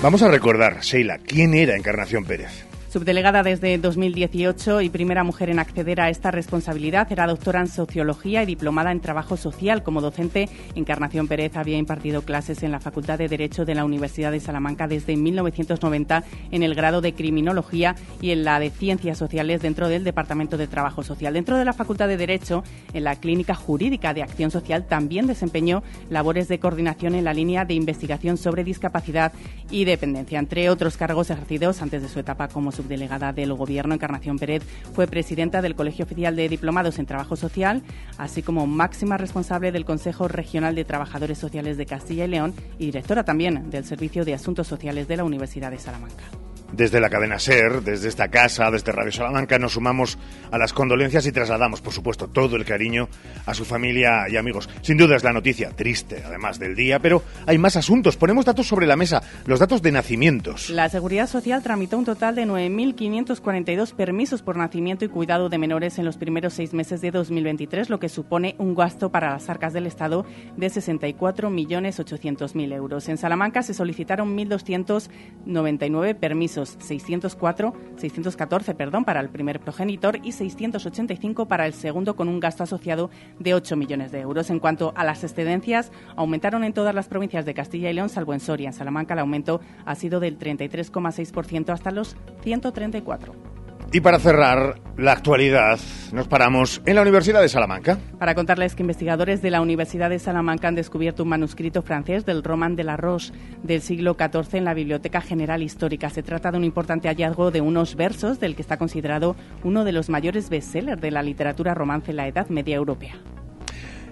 Vamos 0.02 0.22
a 0.22 0.28
recordar, 0.28 0.80
Sheila, 0.80 1.18
¿quién 1.18 1.54
era 1.54 1.76
Encarnación 1.76 2.24
Pérez? 2.24 2.66
Subdelegada 2.96 3.42
desde 3.42 3.76
2018 3.76 4.80
y 4.80 4.88
primera 4.88 5.22
mujer 5.22 5.50
en 5.50 5.58
acceder 5.58 6.00
a 6.00 6.08
esta 6.08 6.30
responsabilidad, 6.30 7.12
era 7.12 7.26
doctora 7.26 7.60
en 7.60 7.68
Sociología 7.68 8.42
y 8.42 8.46
diplomada 8.46 8.90
en 8.90 9.00
Trabajo 9.00 9.36
Social. 9.36 9.82
Como 9.82 10.00
docente, 10.00 10.48
Encarnación 10.74 11.28
Pérez 11.28 11.58
había 11.58 11.76
impartido 11.76 12.22
clases 12.22 12.62
en 12.62 12.72
la 12.72 12.80
Facultad 12.80 13.18
de 13.18 13.28
Derecho 13.28 13.66
de 13.66 13.74
la 13.74 13.84
Universidad 13.84 14.32
de 14.32 14.40
Salamanca 14.40 14.88
desde 14.88 15.14
1990 15.14 16.24
en 16.50 16.62
el 16.62 16.74
grado 16.74 17.02
de 17.02 17.12
Criminología 17.12 17.96
y 18.22 18.30
en 18.30 18.44
la 18.44 18.58
de 18.58 18.70
Ciencias 18.70 19.18
Sociales 19.18 19.60
dentro 19.60 19.88
del 19.88 20.02
Departamento 20.02 20.56
de 20.56 20.66
Trabajo 20.66 21.02
Social. 21.02 21.34
Dentro 21.34 21.58
de 21.58 21.66
la 21.66 21.74
Facultad 21.74 22.08
de 22.08 22.16
Derecho, 22.16 22.64
en 22.94 23.04
la 23.04 23.16
Clínica 23.16 23.54
Jurídica 23.54 24.14
de 24.14 24.22
Acción 24.22 24.50
Social, 24.50 24.86
también 24.86 25.26
desempeñó 25.26 25.82
labores 26.08 26.48
de 26.48 26.60
coordinación 26.60 27.14
en 27.14 27.24
la 27.24 27.34
línea 27.34 27.66
de 27.66 27.74
investigación 27.74 28.38
sobre 28.38 28.64
discapacidad 28.64 29.34
y 29.70 29.84
dependencia, 29.84 30.38
entre 30.38 30.70
otros 30.70 30.96
cargos 30.96 31.28
ejercidos 31.28 31.82
antes 31.82 32.00
de 32.00 32.08
su 32.08 32.20
etapa 32.20 32.48
como 32.48 32.72
subdelegada 32.86 32.96
delegada 32.96 33.32
del 33.32 33.52
Gobierno, 33.52 33.94
Encarnación 33.94 34.38
Pérez, 34.38 34.62
fue 34.92 35.06
presidenta 35.06 35.60
del 35.60 35.74
Colegio 35.74 36.04
Oficial 36.04 36.36
de 36.36 36.48
Diplomados 36.48 36.98
en 36.98 37.06
Trabajo 37.06 37.36
Social, 37.36 37.82
así 38.16 38.42
como 38.42 38.66
máxima 38.66 39.16
responsable 39.16 39.72
del 39.72 39.84
Consejo 39.84 40.28
Regional 40.28 40.74
de 40.74 40.84
Trabajadores 40.84 41.38
Sociales 41.38 41.76
de 41.76 41.86
Castilla 41.86 42.24
y 42.24 42.28
León 42.28 42.54
y 42.78 42.86
directora 42.86 43.24
también 43.24 43.70
del 43.70 43.84
Servicio 43.84 44.24
de 44.24 44.34
Asuntos 44.34 44.66
Sociales 44.66 45.08
de 45.08 45.16
la 45.16 45.24
Universidad 45.24 45.70
de 45.70 45.78
Salamanca. 45.78 46.24
Desde 46.72 47.00
la 47.00 47.08
cadena 47.08 47.38
SER, 47.38 47.82
desde 47.82 48.08
esta 48.08 48.28
casa, 48.28 48.70
desde 48.70 48.92
Radio 48.92 49.12
Salamanca, 49.12 49.58
nos 49.58 49.74
sumamos 49.74 50.18
a 50.50 50.58
las 50.58 50.72
condolencias 50.72 51.24
y 51.26 51.32
trasladamos, 51.32 51.80
por 51.80 51.92
supuesto, 51.92 52.28
todo 52.28 52.56
el 52.56 52.64
cariño 52.64 53.08
a 53.46 53.54
su 53.54 53.64
familia 53.64 54.28
y 54.28 54.36
amigos. 54.36 54.68
Sin 54.82 54.96
duda 54.96 55.14
es 55.16 55.24
la 55.24 55.32
noticia 55.32 55.70
triste, 55.70 56.22
además 56.26 56.58
del 56.58 56.74
día, 56.74 56.98
pero 56.98 57.22
hay 57.46 57.58
más 57.58 57.76
asuntos. 57.76 58.16
Ponemos 58.16 58.44
datos 58.44 58.66
sobre 58.66 58.86
la 58.86 58.96
mesa, 58.96 59.22
los 59.46 59.60
datos 59.60 59.80
de 59.80 59.92
nacimientos. 59.92 60.70
La 60.70 60.88
Seguridad 60.88 61.28
Social 61.28 61.62
tramitó 61.62 61.98
un 61.98 62.04
total 62.04 62.34
de 62.34 62.46
9.542 62.46 63.94
permisos 63.94 64.42
por 64.42 64.56
nacimiento 64.56 65.04
y 65.04 65.08
cuidado 65.08 65.48
de 65.48 65.58
menores 65.58 65.98
en 65.98 66.04
los 66.04 66.16
primeros 66.16 66.54
seis 66.54 66.74
meses 66.74 67.00
de 67.00 67.12
2023, 67.12 67.90
lo 67.90 68.00
que 68.00 68.08
supone 68.08 68.56
un 68.58 68.74
gasto 68.74 69.10
para 69.10 69.30
las 69.30 69.48
arcas 69.48 69.72
del 69.72 69.86
Estado 69.86 70.26
de 70.56 70.66
64.800.000 70.66 72.72
euros. 72.72 73.08
En 73.08 73.18
Salamanca 73.18 73.62
se 73.62 73.72
solicitaron 73.72 74.36
1.299 74.36 76.16
permisos 76.16 76.56
euros, 76.66 76.76
604, 76.86 77.72
614 77.96 78.74
perdón, 78.74 79.04
para 79.04 79.20
el 79.20 79.28
primer 79.28 79.60
progenitor 79.60 80.18
y 80.22 80.32
685 80.32 81.46
para 81.46 81.66
el 81.66 81.72
segundo 81.72 82.16
con 82.16 82.28
un 82.28 82.40
gasto 82.40 82.64
asociado 82.64 83.10
de 83.38 83.54
8 83.54 83.76
millones 83.76 84.12
de 84.12 84.20
euros. 84.20 84.50
En 84.50 84.58
cuanto 84.58 84.92
a 84.96 85.04
las 85.04 85.24
excedencias, 85.24 85.92
aumentaron 86.16 86.64
en 86.64 86.72
todas 86.72 86.94
las 86.94 87.08
provincias 87.08 87.44
de 87.44 87.54
Castilla 87.54 87.90
y 87.90 87.94
León, 87.94 88.08
salvo 88.08 88.34
en 88.34 88.40
Soria. 88.40 88.68
En 88.68 88.72
Salamanca 88.72 89.14
el 89.14 89.20
aumento 89.20 89.60
ha 89.84 89.94
sido 89.94 90.20
del 90.20 90.38
33,6% 90.38 91.70
hasta 91.70 91.90
los 91.90 92.16
134. 92.42 93.55
Y 93.96 94.00
para 94.02 94.18
cerrar 94.18 94.78
la 94.98 95.12
actualidad, 95.12 95.78
nos 96.12 96.28
paramos 96.28 96.82
en 96.84 96.96
la 96.96 97.00
Universidad 97.00 97.40
de 97.40 97.48
Salamanca. 97.48 97.98
Para 98.18 98.34
contarles 98.34 98.74
que 98.74 98.82
investigadores 98.82 99.40
de 99.40 99.50
la 99.50 99.62
Universidad 99.62 100.10
de 100.10 100.18
Salamanca 100.18 100.68
han 100.68 100.74
descubierto 100.74 101.22
un 101.22 101.30
manuscrito 101.30 101.80
francés 101.80 102.26
del 102.26 102.44
Roman 102.44 102.76
de 102.76 102.84
la 102.84 102.98
Roche 102.98 103.32
del 103.62 103.80
siglo 103.80 104.14
XIV 104.14 104.58
en 104.58 104.66
la 104.66 104.74
Biblioteca 104.74 105.22
General 105.22 105.62
Histórica. 105.62 106.10
Se 106.10 106.22
trata 106.22 106.50
de 106.50 106.58
un 106.58 106.64
importante 106.64 107.08
hallazgo 107.08 107.50
de 107.50 107.62
unos 107.62 107.96
versos 107.96 108.38
del 108.38 108.54
que 108.54 108.60
está 108.60 108.76
considerado 108.76 109.34
uno 109.64 109.82
de 109.82 109.92
los 109.92 110.10
mayores 110.10 110.50
bestsellers 110.50 111.00
de 111.00 111.10
la 111.10 111.22
literatura 111.22 111.72
romance 111.72 112.10
en 112.10 112.18
la 112.18 112.28
Edad 112.28 112.50
Media 112.50 112.76
Europea. 112.76 113.14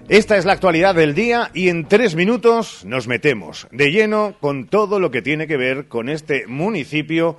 Esta 0.09 0.37
es 0.37 0.45
la 0.45 0.53
actualidad 0.53 0.95
del 0.95 1.13
día 1.13 1.51
y 1.53 1.69
en 1.69 1.87
tres 1.87 2.15
minutos 2.15 2.85
nos 2.85 3.07
metemos 3.07 3.67
de 3.71 3.91
lleno 3.91 4.35
con 4.39 4.65
todo 4.65 4.99
lo 4.99 5.11
que 5.11 5.21
tiene 5.21 5.45
que 5.45 5.57
ver 5.57 5.87
con 5.87 6.09
este 6.09 6.47
municipio 6.47 7.37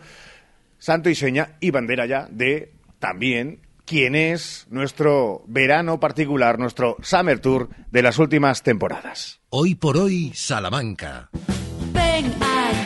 santo 0.79 1.11
y 1.11 1.15
seña 1.15 1.57
y 1.61 1.71
bandera 1.71 2.07
ya 2.07 2.29
de 2.31 2.73
también 2.99 3.61
quién 3.85 4.15
es 4.15 4.67
nuestro 4.71 5.45
verano 5.47 6.01
particular, 6.01 6.59
nuestro 6.59 6.97
Summer 7.03 7.39
Tour 7.39 7.69
de 7.91 8.03
las 8.03 8.19
últimas 8.19 8.63
temporadas. 8.63 9.41
Hoy 9.51 9.75
por 9.75 9.97
hoy, 9.97 10.33
Salamanca. 10.35 11.31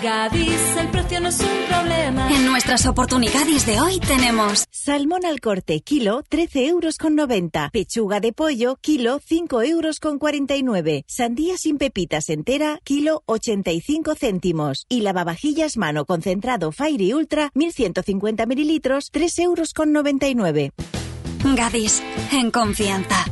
Gadis, 0.03 0.77
el 0.79 0.89
precio 0.89 1.21
no 1.21 1.29
es 1.29 1.41
un 1.41 1.69
problema. 1.69 2.31
En 2.31 2.47
nuestras 2.47 2.87
oportunidades 2.87 3.67
de 3.67 3.81
hoy 3.81 4.01
tenemos 4.01 4.65
salmón 4.71 5.27
al 5.27 5.41
corte, 5.41 5.81
kilo 5.81 6.23
13 6.29 6.67
euros 6.69 6.97
con 6.97 7.15
90. 7.15 7.69
Pechuga 7.71 8.21
de 8.21 8.33
pollo, 8.33 8.77
kilo 8.81 9.21
5 9.23 9.63
euros 9.63 10.01
con 10.01 10.19
49. 10.19 11.05
Sandía 11.07 11.59
sin 11.59 11.77
pepitas 11.77 12.31
entera, 12.31 12.81
kilo 12.83 13.23
85 13.27 14.15
céntimos. 14.15 14.87
Y 14.89 15.03
lavavajillas 15.03 15.77
mano 15.77 16.07
concentrado 16.07 16.73
Fairy 16.73 17.13
Ultra, 17.13 17.51
1150 17.55 18.47
mililitros, 18.47 19.11
3 19.11 19.39
euros 19.41 19.75
con 19.75 19.93
99. 19.93 20.73
Gadis, 21.57 22.03
en 22.33 22.51
confianza. 22.51 23.27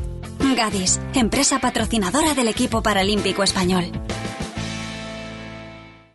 Gadis, 0.55 1.01
empresa 1.15 1.61
patrocinadora 1.61 2.35
del 2.35 2.49
equipo 2.49 2.83
paralímpico 2.83 3.43
español. 3.43 3.91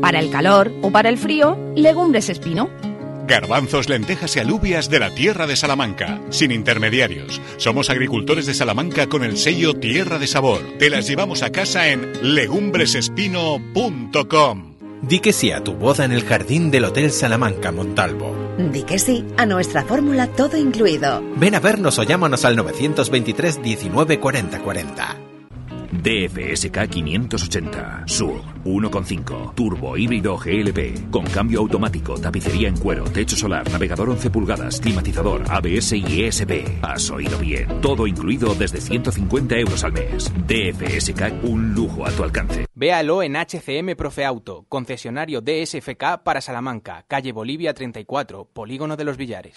Para 0.00 0.20
el 0.20 0.30
calor 0.30 0.72
o 0.82 0.90
para 0.90 1.08
el 1.08 1.18
frío, 1.18 1.58
legumbres 1.74 2.28
espino 2.28 2.70
Garbanzos, 3.28 3.88
lentejas 3.90 4.34
y 4.36 4.40
alubias 4.40 4.88
de 4.88 4.98
la 4.98 5.10
tierra 5.10 5.46
de 5.46 5.54
Salamanca, 5.54 6.18
sin 6.30 6.50
intermediarios. 6.50 7.42
Somos 7.58 7.90
agricultores 7.90 8.46
de 8.46 8.54
Salamanca 8.54 9.06
con 9.06 9.22
el 9.22 9.36
sello 9.36 9.74
Tierra 9.74 10.18
de 10.18 10.26
Sabor. 10.26 10.62
Te 10.78 10.88
las 10.88 11.06
llevamos 11.06 11.42
a 11.42 11.52
casa 11.52 11.88
en 11.88 12.10
legumbresespino.com. 12.22 14.76
Di 15.02 15.20
que 15.20 15.34
sí 15.34 15.52
a 15.52 15.62
tu 15.62 15.74
boda 15.74 16.06
en 16.06 16.12
el 16.12 16.24
jardín 16.24 16.70
del 16.70 16.86
Hotel 16.86 17.10
Salamanca 17.12 17.70
Montalvo. 17.70 18.34
Di 18.72 18.82
que 18.82 18.98
sí 18.98 19.26
a 19.36 19.44
nuestra 19.44 19.84
fórmula 19.84 20.28
todo 20.28 20.56
incluido. 20.56 21.22
Ven 21.36 21.54
a 21.54 21.60
vernos 21.60 21.98
o 21.98 22.04
llámanos 22.04 22.46
al 22.46 22.56
923 22.56 23.62
19 23.62 24.18
40 24.18 24.58
40. 24.58 25.27
DFSK 25.92 26.88
580 26.88 28.04
Sur 28.06 28.42
1.5 28.64 29.54
Turbo 29.54 29.96
híbrido 29.96 30.36
GLP 30.36 31.10
con 31.10 31.24
cambio 31.26 31.60
automático, 31.60 32.18
tapicería 32.18 32.68
en 32.68 32.76
cuero, 32.76 33.04
techo 33.04 33.36
solar, 33.36 33.70
navegador 33.70 34.10
11 34.10 34.30
pulgadas, 34.30 34.80
climatizador, 34.80 35.42
ABS 35.48 35.92
y 35.92 36.24
ESP. 36.24 36.82
Has 36.82 37.10
oído 37.10 37.38
bien. 37.38 37.80
Todo 37.80 38.06
incluido 38.06 38.54
desde 38.54 38.80
150 38.80 39.56
euros 39.56 39.84
al 39.84 39.92
mes. 39.92 40.32
DFSK, 40.46 41.44
un 41.44 41.74
lujo 41.74 42.06
a 42.06 42.10
tu 42.10 42.22
alcance. 42.22 42.67
Véalo 42.78 43.24
en 43.24 43.34
HCM 43.34 43.96
Profe 43.96 44.24
Auto, 44.24 44.64
concesionario 44.68 45.40
DSFK 45.40 46.22
para 46.22 46.40
Salamanca, 46.40 47.04
calle 47.08 47.32
Bolivia 47.32 47.74
34, 47.74 48.44
Polígono 48.52 48.96
de 48.96 49.02
los 49.02 49.16
Villares. 49.16 49.54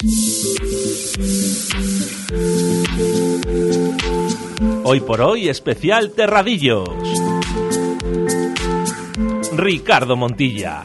Hoy 4.84 5.02
por 5.02 5.22
hoy, 5.22 5.50
especial 5.50 6.14
Terradillos. 6.14 6.90
Ricardo 9.56 10.16
Montilla. 10.16 10.82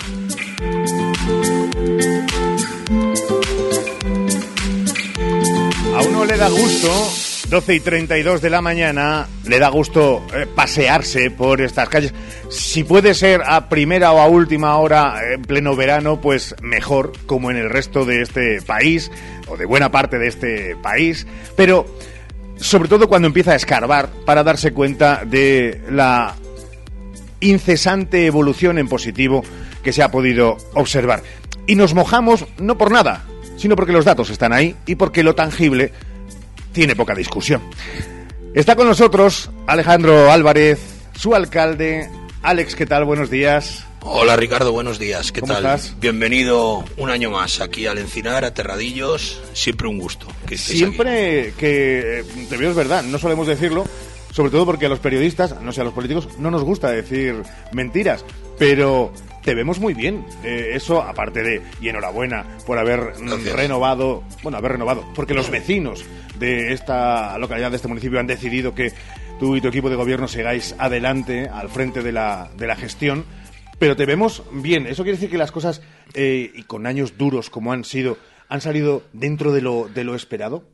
A 5.94 6.02
uno 6.06 6.26
le 6.26 6.36
da 6.36 6.50
gusto, 6.50 7.25
12 7.48 7.74
y 7.74 7.80
32 7.80 8.42
de 8.42 8.50
la 8.50 8.60
mañana, 8.60 9.28
le 9.46 9.60
da 9.60 9.68
gusto 9.68 10.26
eh, 10.34 10.46
pasearse 10.52 11.30
por 11.30 11.60
estas 11.60 11.88
calles. 11.88 12.12
Si 12.50 12.82
puede 12.82 13.14
ser 13.14 13.42
a 13.46 13.68
primera 13.68 14.12
o 14.12 14.18
a 14.18 14.26
última 14.26 14.76
hora 14.78 15.20
en 15.32 15.42
pleno 15.42 15.76
verano, 15.76 16.20
pues 16.20 16.56
mejor, 16.60 17.12
como 17.26 17.52
en 17.52 17.56
el 17.56 17.70
resto 17.70 18.04
de 18.04 18.22
este 18.22 18.60
país, 18.62 19.12
o 19.46 19.56
de 19.56 19.64
buena 19.64 19.92
parte 19.92 20.18
de 20.18 20.26
este 20.26 20.76
país. 20.82 21.26
Pero 21.56 21.86
sobre 22.56 22.88
todo 22.88 23.08
cuando 23.08 23.28
empieza 23.28 23.52
a 23.52 23.56
escarbar 23.56 24.08
para 24.24 24.42
darse 24.42 24.72
cuenta 24.72 25.24
de 25.24 25.80
la 25.88 26.34
incesante 27.40 28.26
evolución 28.26 28.78
en 28.78 28.88
positivo 28.88 29.44
que 29.84 29.92
se 29.92 30.02
ha 30.02 30.10
podido 30.10 30.56
observar. 30.74 31.22
Y 31.68 31.76
nos 31.76 31.94
mojamos 31.94 32.44
no 32.58 32.76
por 32.76 32.90
nada, 32.90 33.24
sino 33.56 33.76
porque 33.76 33.92
los 33.92 34.04
datos 34.04 34.30
están 34.30 34.52
ahí 34.52 34.74
y 34.86 34.96
porque 34.96 35.22
lo 35.22 35.36
tangible 35.36 35.92
tiene 36.76 36.94
poca 36.94 37.14
discusión. 37.14 37.62
Está 38.52 38.76
con 38.76 38.86
nosotros 38.86 39.50
Alejandro 39.66 40.30
Álvarez, 40.30 40.78
su 41.18 41.34
alcalde. 41.34 42.10
Alex, 42.42 42.74
¿qué 42.74 42.84
tal? 42.84 43.06
Buenos 43.06 43.30
días. 43.30 43.86
Hola 44.02 44.36
Ricardo, 44.36 44.72
buenos 44.72 44.98
días. 44.98 45.32
¿Qué 45.32 45.40
¿Cómo 45.40 45.54
tal? 45.54 45.64
estás? 45.64 45.98
Bienvenido 45.98 46.84
un 46.98 47.08
año 47.08 47.30
más 47.30 47.62
aquí 47.62 47.86
al 47.86 47.96
Encinar, 47.96 48.44
a 48.44 48.52
Terradillos. 48.52 49.40
Siempre 49.54 49.88
un 49.88 49.98
gusto. 49.98 50.26
Que 50.46 50.58
Siempre 50.58 51.54
que, 51.56 52.20
eh, 52.20 52.24
te 52.46 52.58
veo 52.58 52.68
es 52.68 52.76
verdad, 52.76 53.02
no 53.04 53.18
solemos 53.18 53.46
decirlo, 53.46 53.86
sobre 54.30 54.50
todo 54.50 54.66
porque 54.66 54.84
a 54.84 54.90
los 54.90 54.98
periodistas, 54.98 55.58
no 55.62 55.72
sé, 55.72 55.80
a 55.80 55.84
los 55.84 55.94
políticos, 55.94 56.28
no 56.38 56.50
nos 56.50 56.62
gusta 56.62 56.90
decir 56.90 57.42
mentiras, 57.72 58.22
pero 58.58 59.14
te 59.46 59.54
vemos 59.54 59.78
muy 59.78 59.94
bien. 59.94 60.26
Eh, 60.42 60.72
eso, 60.74 61.00
aparte 61.00 61.42
de, 61.42 61.62
y 61.80 61.88
enhorabuena 61.88 62.58
por 62.66 62.78
haber 62.78 63.14
mm, 63.18 63.54
renovado, 63.54 64.24
bueno, 64.42 64.58
haber 64.58 64.72
renovado, 64.72 65.06
porque 65.14 65.34
los 65.34 65.50
vecinos 65.50 66.04
de 66.38 66.72
esta 66.72 67.38
localidad, 67.38 67.70
de 67.70 67.76
este 67.76 67.86
municipio, 67.88 68.18
han 68.18 68.26
decidido 68.26 68.74
que 68.74 68.92
tú 69.38 69.56
y 69.56 69.60
tu 69.60 69.68
equipo 69.68 69.88
de 69.88 69.94
gobierno 69.94 70.26
sigáis 70.26 70.74
adelante, 70.78 71.48
al 71.48 71.68
frente 71.68 72.02
de 72.02 72.10
la, 72.10 72.50
de 72.56 72.66
la 72.66 72.74
gestión. 72.74 73.24
Pero 73.78 73.94
te 73.94 74.04
vemos 74.04 74.42
bien. 74.50 74.86
Eso 74.88 75.04
quiere 75.04 75.16
decir 75.16 75.30
que 75.30 75.38
las 75.38 75.52
cosas, 75.52 75.80
eh, 76.14 76.50
y 76.52 76.64
con 76.64 76.86
años 76.86 77.16
duros 77.16 77.48
como 77.48 77.72
han 77.72 77.84
sido, 77.84 78.18
han 78.48 78.60
salido 78.60 79.04
dentro 79.12 79.52
de 79.52 79.62
lo, 79.62 79.88
de 79.88 80.02
lo 80.02 80.16
esperado. 80.16 80.64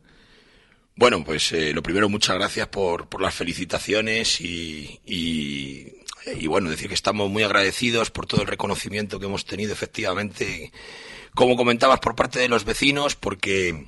Bueno, 0.95 1.23
pues 1.23 1.51
eh, 1.53 1.73
lo 1.73 1.81
primero, 1.81 2.07
muchas 2.07 2.37
gracias 2.37 2.67
por, 2.67 3.07
por 3.07 3.21
las 3.21 3.33
felicitaciones 3.33 4.39
y, 4.41 4.99
y, 5.05 6.02
y, 6.25 6.47
bueno, 6.47 6.69
decir 6.69 6.87
que 6.87 6.93
estamos 6.93 7.29
muy 7.29 7.43
agradecidos 7.43 8.11
por 8.11 8.25
todo 8.25 8.41
el 8.41 8.47
reconocimiento 8.47 9.19
que 9.19 9.25
hemos 9.25 9.45
tenido 9.45 9.73
efectivamente, 9.73 10.71
como 11.33 11.55
comentabas, 11.55 11.99
por 11.99 12.15
parte 12.15 12.39
de 12.39 12.49
los 12.49 12.65
vecinos, 12.65 13.15
porque 13.15 13.87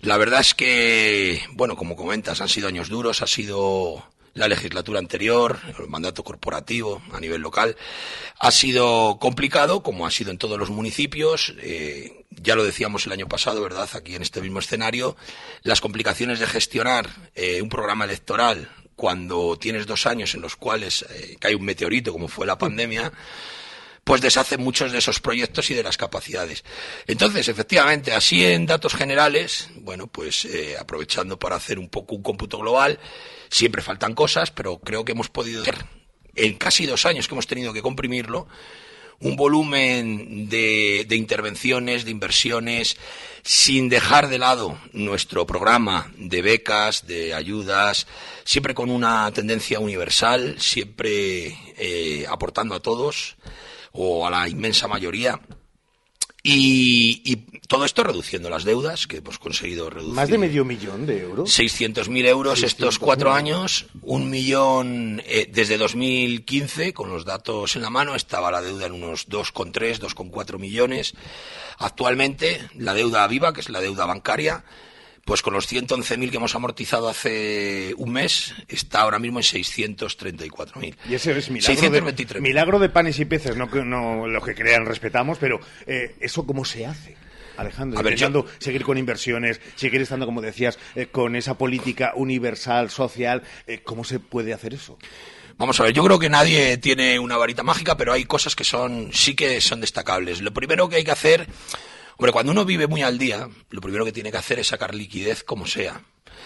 la 0.00 0.16
verdad 0.16 0.40
es 0.40 0.54
que, 0.54 1.42
bueno, 1.52 1.76
como 1.76 1.96
comentas, 1.96 2.40
han 2.40 2.48
sido 2.48 2.68
años 2.68 2.88
duros, 2.88 3.22
ha 3.22 3.26
sido 3.26 4.04
la 4.34 4.48
legislatura 4.48 5.00
anterior, 5.00 5.58
el 5.78 5.88
mandato 5.88 6.22
corporativo 6.22 7.02
a 7.12 7.20
nivel 7.20 7.40
local, 7.40 7.76
ha 8.38 8.50
sido 8.50 9.18
complicado, 9.18 9.82
como 9.82 10.06
ha 10.06 10.10
sido 10.10 10.30
en 10.30 10.38
todos 10.38 10.58
los 10.58 10.70
municipios. 10.70 11.54
Eh, 11.58 12.24
ya 12.30 12.54
lo 12.54 12.64
decíamos 12.64 13.06
el 13.06 13.12
año 13.12 13.28
pasado, 13.28 13.60
¿verdad? 13.62 13.88
Aquí 13.94 14.14
en 14.14 14.22
este 14.22 14.40
mismo 14.40 14.60
escenario, 14.60 15.16
las 15.62 15.80
complicaciones 15.80 16.38
de 16.38 16.46
gestionar 16.46 17.08
eh, 17.34 17.60
un 17.62 17.68
programa 17.68 18.04
electoral 18.04 18.70
cuando 18.98 19.56
tienes 19.56 19.86
dos 19.86 20.06
años 20.06 20.34
en 20.34 20.42
los 20.42 20.56
cuales 20.56 21.06
eh, 21.08 21.36
cae 21.38 21.54
un 21.54 21.64
meteorito, 21.64 22.12
como 22.12 22.26
fue 22.26 22.48
la 22.48 22.58
pandemia, 22.58 23.12
pues 24.02 24.20
deshace 24.20 24.58
muchos 24.58 24.90
de 24.90 24.98
esos 24.98 25.20
proyectos 25.20 25.70
y 25.70 25.74
de 25.74 25.84
las 25.84 25.96
capacidades. 25.96 26.64
Entonces, 27.06 27.46
efectivamente, 27.46 28.12
así 28.12 28.44
en 28.44 28.66
datos 28.66 28.96
generales, 28.96 29.70
bueno, 29.76 30.08
pues 30.08 30.46
eh, 30.46 30.76
aprovechando 30.76 31.38
para 31.38 31.54
hacer 31.54 31.78
un 31.78 31.88
poco 31.88 32.16
un 32.16 32.24
cómputo 32.24 32.58
global, 32.58 32.98
siempre 33.48 33.82
faltan 33.82 34.16
cosas, 34.16 34.50
pero 34.50 34.80
creo 34.80 35.04
que 35.04 35.12
hemos 35.12 35.28
podido 35.28 35.62
en 36.34 36.54
casi 36.56 36.84
dos 36.84 37.06
años 37.06 37.28
que 37.28 37.34
hemos 37.34 37.46
tenido 37.46 37.72
que 37.72 37.82
comprimirlo, 37.82 38.48
un 39.20 39.36
volumen 39.36 40.48
de, 40.48 41.04
de, 41.08 41.16
intervenciones, 41.16 42.04
de 42.04 42.10
inversiones, 42.10 42.96
sin 43.42 43.88
dejar 43.88 44.28
de 44.28 44.38
lado 44.38 44.78
nuestro 44.92 45.46
programa 45.46 46.12
de 46.16 46.42
becas, 46.42 47.06
de 47.06 47.34
ayudas, 47.34 48.06
siempre 48.44 48.74
con 48.74 48.90
una 48.90 49.30
tendencia 49.32 49.80
universal, 49.80 50.56
siempre 50.60 51.56
eh, 51.76 52.26
aportando 52.28 52.74
a 52.74 52.80
todos 52.80 53.36
o 53.92 54.26
a 54.26 54.30
la 54.30 54.48
inmensa 54.48 54.86
mayoría. 54.86 55.40
Y, 56.50 57.20
y, 57.24 57.36
todo 57.68 57.84
esto 57.84 58.02
reduciendo 58.02 58.48
las 58.48 58.64
deudas, 58.64 59.06
que 59.06 59.18
hemos 59.18 59.38
conseguido 59.38 59.90
reducir. 59.90 60.14
Más 60.14 60.30
de 60.30 60.38
medio 60.38 60.64
millón 60.64 61.04
de 61.04 61.20
euros. 61.20 61.58
600.000 61.58 62.26
euros 62.26 62.62
estos 62.62 62.98
cuatro 62.98 63.34
años, 63.34 63.86
un 64.00 64.30
millón 64.30 65.22
eh, 65.26 65.50
desde 65.52 65.76
2015, 65.76 66.94
con 66.94 67.10
los 67.10 67.26
datos 67.26 67.76
en 67.76 67.82
la 67.82 67.90
mano, 67.90 68.14
estaba 68.14 68.50
la 68.50 68.62
deuda 68.62 68.86
en 68.86 68.92
unos 68.92 69.28
2,3, 69.28 69.98
2,4 69.98 70.58
millones. 70.58 71.12
Actualmente, 71.76 72.66
la 72.74 72.94
deuda 72.94 73.26
viva, 73.26 73.52
que 73.52 73.60
es 73.60 73.68
la 73.68 73.82
deuda 73.82 74.06
bancaria, 74.06 74.64
pues 75.28 75.42
con 75.42 75.52
los 75.52 75.70
111.000 75.70 76.30
que 76.30 76.38
hemos 76.38 76.54
amortizado 76.54 77.06
hace 77.06 77.92
un 77.98 78.12
mes, 78.12 78.54
está 78.66 79.02
ahora 79.02 79.18
mismo 79.18 79.40
en 79.40 79.42
634.000. 79.42 80.96
Y 81.06 81.14
ese 81.14 81.36
es 81.36 81.50
milagro, 81.50 81.90
de, 81.90 82.40
milagro 82.40 82.78
de 82.78 82.88
panes 82.88 83.18
y 83.18 83.26
peces, 83.26 83.54
no, 83.54 83.66
no 83.66 84.26
lo 84.26 84.40
que 84.40 84.54
crean 84.54 84.86
respetamos, 84.86 85.36
pero 85.36 85.60
eh, 85.86 86.16
¿eso 86.18 86.46
cómo 86.46 86.64
se 86.64 86.86
hace? 86.86 87.14
Alejandro, 87.58 88.00
intentando 88.00 88.46
seguir 88.56 88.84
con 88.84 88.96
inversiones, 88.96 89.60
seguir 89.74 90.00
estando, 90.00 90.24
como 90.24 90.40
decías, 90.40 90.78
eh, 90.94 91.08
con 91.08 91.36
esa 91.36 91.58
política 91.58 92.12
universal, 92.14 92.88
social, 92.88 93.42
eh, 93.66 93.82
¿cómo 93.84 94.04
se 94.04 94.20
puede 94.20 94.54
hacer 94.54 94.72
eso? 94.72 94.96
Vamos 95.58 95.78
a 95.78 95.82
ver, 95.82 95.92
yo 95.92 96.04
creo 96.04 96.18
que 96.18 96.30
nadie 96.30 96.78
tiene 96.78 97.18
una 97.18 97.36
varita 97.36 97.62
mágica, 97.62 97.98
pero 97.98 98.14
hay 98.14 98.24
cosas 98.24 98.56
que 98.56 98.64
son, 98.64 99.10
sí 99.12 99.34
que 99.34 99.60
son 99.60 99.82
destacables. 99.82 100.40
Lo 100.40 100.54
primero 100.54 100.88
que 100.88 100.96
hay 100.96 101.04
que 101.04 101.10
hacer 101.10 101.48
Hombre, 102.18 102.32
cuando 102.32 102.50
uno 102.50 102.64
vive 102.64 102.88
muy 102.88 103.02
al 103.02 103.16
día, 103.16 103.48
lo 103.70 103.80
primero 103.80 104.04
que 104.04 104.10
tiene 104.12 104.32
que 104.32 104.38
hacer 104.38 104.58
es 104.58 104.66
sacar 104.66 104.92
liquidez 104.92 105.44
como 105.44 105.66
sea. 105.66 106.02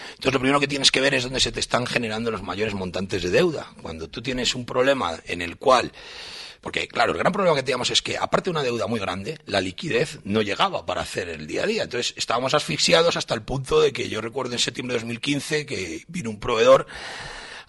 Entonces, 0.09 0.33
lo 0.33 0.39
primero 0.39 0.59
que 0.59 0.67
tienes 0.67 0.91
que 0.91 1.01
ver 1.01 1.15
es 1.15 1.23
dónde 1.23 1.39
se 1.39 1.51
te 1.51 1.59
están 1.59 1.87
generando 1.87 2.29
los 2.29 2.43
mayores 2.43 2.75
montantes 2.75 3.23
de 3.23 3.31
deuda. 3.31 3.73
Cuando 3.81 4.07
tú 4.07 4.21
tienes 4.21 4.53
un 4.53 4.67
problema 4.67 5.19
en 5.25 5.41
el 5.41 5.57
cual 5.57 5.91
porque, 6.61 6.87
claro, 6.87 7.11
el 7.11 7.17
gran 7.17 7.33
problema 7.33 7.57
que 7.57 7.63
teníamos 7.63 7.89
es 7.89 8.01
que, 8.01 8.17
aparte 8.17 8.45
de 8.45 8.51
una 8.51 8.63
deuda 8.63 8.87
muy 8.87 8.97
grande, 8.97 9.37
la 9.47 9.59
liquidez 9.59 10.19
no 10.23 10.41
llegaba 10.41 10.85
para 10.85 11.01
hacer 11.01 11.27
el 11.27 11.45
día 11.45 11.63
a 11.63 11.65
día. 11.65 11.83
Entonces, 11.83 12.13
estábamos 12.15 12.53
asfixiados 12.53 13.17
hasta 13.17 13.33
el 13.33 13.41
punto 13.41 13.81
de 13.81 13.91
que 13.91 14.07
yo 14.07 14.21
recuerdo 14.21 14.53
en 14.53 14.59
septiembre 14.59 14.93
de 14.93 14.99
2015 15.01 15.65
que 15.65 16.05
vino 16.07 16.29
un 16.29 16.39
proveedor 16.39 16.87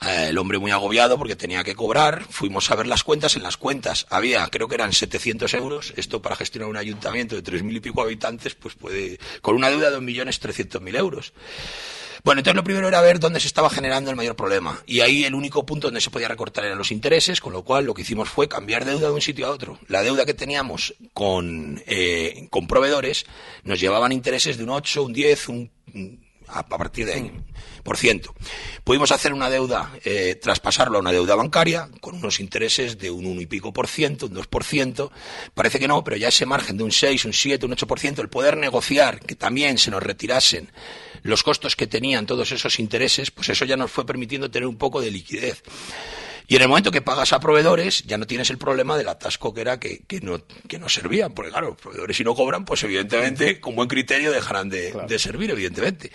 eh, 0.00 0.26
el 0.30 0.38
hombre 0.38 0.58
muy 0.58 0.70
agobiado 0.70 1.18
porque 1.18 1.36
tenía 1.36 1.64
que 1.64 1.74
cobrar, 1.74 2.24
fuimos 2.28 2.70
a 2.70 2.76
ver 2.76 2.86
las 2.86 3.04
cuentas, 3.04 3.36
en 3.36 3.42
las 3.42 3.56
cuentas 3.56 4.06
había, 4.10 4.46
creo 4.48 4.68
que 4.68 4.74
eran 4.74 4.92
700 4.92 5.52
euros, 5.54 5.92
esto 5.96 6.22
para 6.22 6.36
gestionar 6.36 6.68
un 6.68 6.76
ayuntamiento 6.76 7.36
de 7.36 7.42
3.000 7.42 7.76
y 7.76 7.80
pico 7.80 8.02
habitantes, 8.02 8.54
pues 8.54 8.74
puede, 8.74 9.18
con 9.42 9.56
una 9.56 9.70
deuda 9.70 9.90
de 9.90 9.98
2.300.000 9.98 10.96
euros. 10.96 11.32
Bueno, 12.24 12.40
entonces 12.40 12.56
lo 12.56 12.64
primero 12.64 12.88
era 12.88 13.02
ver 13.02 13.20
dónde 13.20 13.38
se 13.38 13.46
estaba 13.46 13.68
generando 13.68 14.08
el 14.08 14.16
mayor 14.16 14.34
problema. 14.34 14.82
Y 14.86 15.00
ahí 15.00 15.24
el 15.24 15.34
único 15.34 15.66
punto 15.66 15.88
donde 15.88 16.00
se 16.00 16.08
podía 16.08 16.26
recortar 16.26 16.64
eran 16.64 16.78
los 16.78 16.90
intereses, 16.90 17.38
con 17.38 17.52
lo 17.52 17.62
cual 17.64 17.84
lo 17.84 17.92
que 17.92 18.00
hicimos 18.00 18.30
fue 18.30 18.48
cambiar 18.48 18.86
deuda 18.86 19.08
de 19.08 19.12
un 19.12 19.20
sitio 19.20 19.46
a 19.46 19.50
otro. 19.50 19.78
La 19.88 20.02
deuda 20.02 20.24
que 20.24 20.32
teníamos 20.32 20.94
con, 21.12 21.82
eh, 21.86 22.48
con 22.48 22.66
proveedores 22.66 23.26
nos 23.64 23.78
llevaban 23.78 24.10
intereses 24.10 24.56
de 24.56 24.64
un 24.64 24.70
8, 24.70 25.02
un 25.02 25.12
10, 25.12 25.48
un, 25.50 25.70
a 26.48 26.66
partir 26.66 27.06
de 27.06 27.14
ahí 27.14 27.32
por 27.82 27.96
ciento. 27.96 28.34
Pudimos 28.82 29.12
hacer 29.12 29.32
una 29.32 29.50
deuda, 29.50 29.92
eh, 30.04 30.34
traspasarlo 30.36 30.98
a 30.98 31.00
una 31.00 31.12
deuda 31.12 31.34
bancaria 31.34 31.88
con 32.00 32.16
unos 32.16 32.40
intereses 32.40 32.98
de 32.98 33.10
un 33.10 33.26
1 33.26 33.42
y 33.42 33.46
pico 33.46 33.72
por 33.72 33.86
ciento, 33.86 34.26
un 34.26 34.34
2 34.34 34.46
por 34.46 34.64
ciento. 34.64 35.12
Parece 35.54 35.78
que 35.78 35.86
no, 35.86 36.02
pero 36.02 36.16
ya 36.16 36.28
ese 36.28 36.46
margen 36.46 36.76
de 36.76 36.84
un 36.84 36.92
6, 36.92 37.26
un 37.26 37.32
7, 37.32 37.66
un 37.66 37.72
8 37.72 37.86
por 37.86 38.00
ciento, 38.00 38.22
el 38.22 38.28
poder 38.28 38.56
negociar 38.56 39.20
que 39.20 39.36
también 39.36 39.78
se 39.78 39.90
nos 39.90 40.02
retirasen 40.02 40.70
los 41.22 41.42
costos 41.42 41.76
que 41.76 41.86
tenían 41.86 42.26
todos 42.26 42.52
esos 42.52 42.78
intereses, 42.78 43.30
pues 43.30 43.48
eso 43.48 43.64
ya 43.64 43.76
nos 43.76 43.90
fue 43.90 44.04
permitiendo 44.04 44.50
tener 44.50 44.66
un 44.66 44.76
poco 44.76 45.00
de 45.00 45.10
liquidez. 45.10 45.62
Y 46.46 46.56
en 46.56 46.62
el 46.62 46.68
momento 46.68 46.90
que 46.90 47.00
pagas 47.00 47.32
a 47.32 47.40
proveedores, 47.40 48.02
ya 48.04 48.18
no 48.18 48.26
tienes 48.26 48.50
el 48.50 48.58
problema 48.58 48.96
del 48.98 49.08
atasco 49.08 49.54
que 49.54 49.62
era 49.62 49.80
que, 49.80 50.02
que, 50.06 50.20
no, 50.20 50.42
que 50.68 50.78
no 50.78 50.88
servían. 50.88 51.32
Porque 51.32 51.50
claro, 51.50 51.68
los 51.68 51.78
proveedores 51.78 52.16
si 52.16 52.24
no 52.24 52.34
cobran, 52.34 52.64
pues 52.64 52.82
evidentemente, 52.84 53.60
con 53.60 53.74
buen 53.74 53.88
criterio, 53.88 54.30
dejarán 54.30 54.68
de, 54.68 54.92
de 55.08 55.18
servir, 55.18 55.50
evidentemente. 55.50 56.10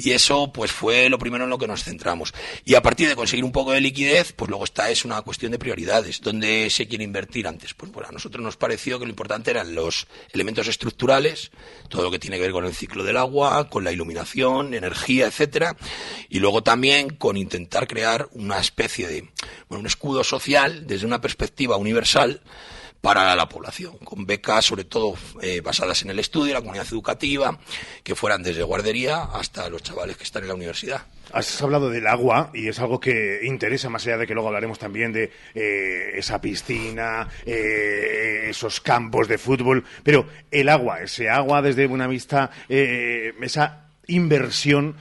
Y 0.00 0.12
eso, 0.12 0.52
pues 0.52 0.70
fue 0.70 1.08
lo 1.08 1.18
primero 1.18 1.42
en 1.42 1.50
lo 1.50 1.58
que 1.58 1.66
nos 1.66 1.82
centramos. 1.82 2.32
Y 2.64 2.76
a 2.76 2.82
partir 2.82 3.08
de 3.08 3.16
conseguir 3.16 3.44
un 3.44 3.50
poco 3.50 3.72
de 3.72 3.80
liquidez, 3.80 4.32
pues 4.32 4.48
luego 4.48 4.64
está 4.64 4.90
es 4.90 5.04
una 5.04 5.20
cuestión 5.22 5.50
de 5.50 5.58
prioridades. 5.58 6.20
¿Dónde 6.20 6.70
se 6.70 6.86
quiere 6.86 7.02
invertir 7.02 7.48
antes? 7.48 7.74
Pues 7.74 7.90
bueno, 7.90 8.08
a 8.08 8.12
nosotros 8.12 8.42
nos 8.42 8.56
pareció 8.56 9.00
que 9.00 9.06
lo 9.06 9.10
importante 9.10 9.50
eran 9.50 9.74
los 9.74 10.06
elementos 10.32 10.68
estructurales, 10.68 11.50
todo 11.88 12.04
lo 12.04 12.10
que 12.12 12.20
tiene 12.20 12.36
que 12.36 12.42
ver 12.42 12.52
con 12.52 12.64
el 12.64 12.74
ciclo 12.74 13.02
del 13.02 13.16
agua, 13.16 13.68
con 13.68 13.82
la 13.82 13.90
iluminación, 13.90 14.72
energía, 14.72 15.26
etcétera, 15.26 15.76
y 16.28 16.38
luego 16.38 16.62
también 16.62 17.10
con 17.10 17.36
intentar 17.36 17.88
crear 17.88 18.28
una 18.32 18.60
especie 18.60 19.08
de, 19.08 19.28
bueno, 19.68 19.80
un 19.80 19.86
escudo 19.86 20.22
social 20.22 20.86
desde 20.86 21.06
una 21.06 21.20
perspectiva 21.20 21.76
universal 21.76 22.40
para 23.08 23.34
la 23.34 23.48
población, 23.48 23.96
con 24.04 24.26
becas 24.26 24.66
sobre 24.66 24.84
todo 24.84 25.14
eh, 25.40 25.62
basadas 25.62 26.02
en 26.02 26.10
el 26.10 26.18
estudio, 26.18 26.52
la 26.52 26.60
comunidad 26.60 26.86
educativa, 26.92 27.58
que 28.02 28.14
fueran 28.14 28.42
desde 28.42 28.62
guardería 28.62 29.22
hasta 29.22 29.70
los 29.70 29.82
chavales 29.82 30.18
que 30.18 30.24
están 30.24 30.42
en 30.42 30.48
la 30.48 30.54
universidad. 30.54 31.06
Has 31.32 31.62
hablado 31.62 31.88
del 31.88 32.06
agua 32.06 32.50
y 32.52 32.68
es 32.68 32.78
algo 32.80 33.00
que 33.00 33.40
interesa, 33.44 33.88
más 33.88 34.06
allá 34.06 34.18
de 34.18 34.26
que 34.26 34.34
luego 34.34 34.48
hablaremos 34.48 34.78
también 34.78 35.14
de 35.14 35.32
eh, 35.54 36.10
esa 36.16 36.38
piscina, 36.38 37.26
eh, 37.46 38.48
esos 38.50 38.82
campos 38.82 39.26
de 39.26 39.38
fútbol, 39.38 39.84
pero 40.02 40.26
el 40.50 40.68
agua, 40.68 41.00
ese 41.00 41.30
agua 41.30 41.62
desde 41.62 41.86
Buenavista, 41.86 42.50
eh, 42.68 43.32
esa 43.40 43.86
inversión 44.06 44.96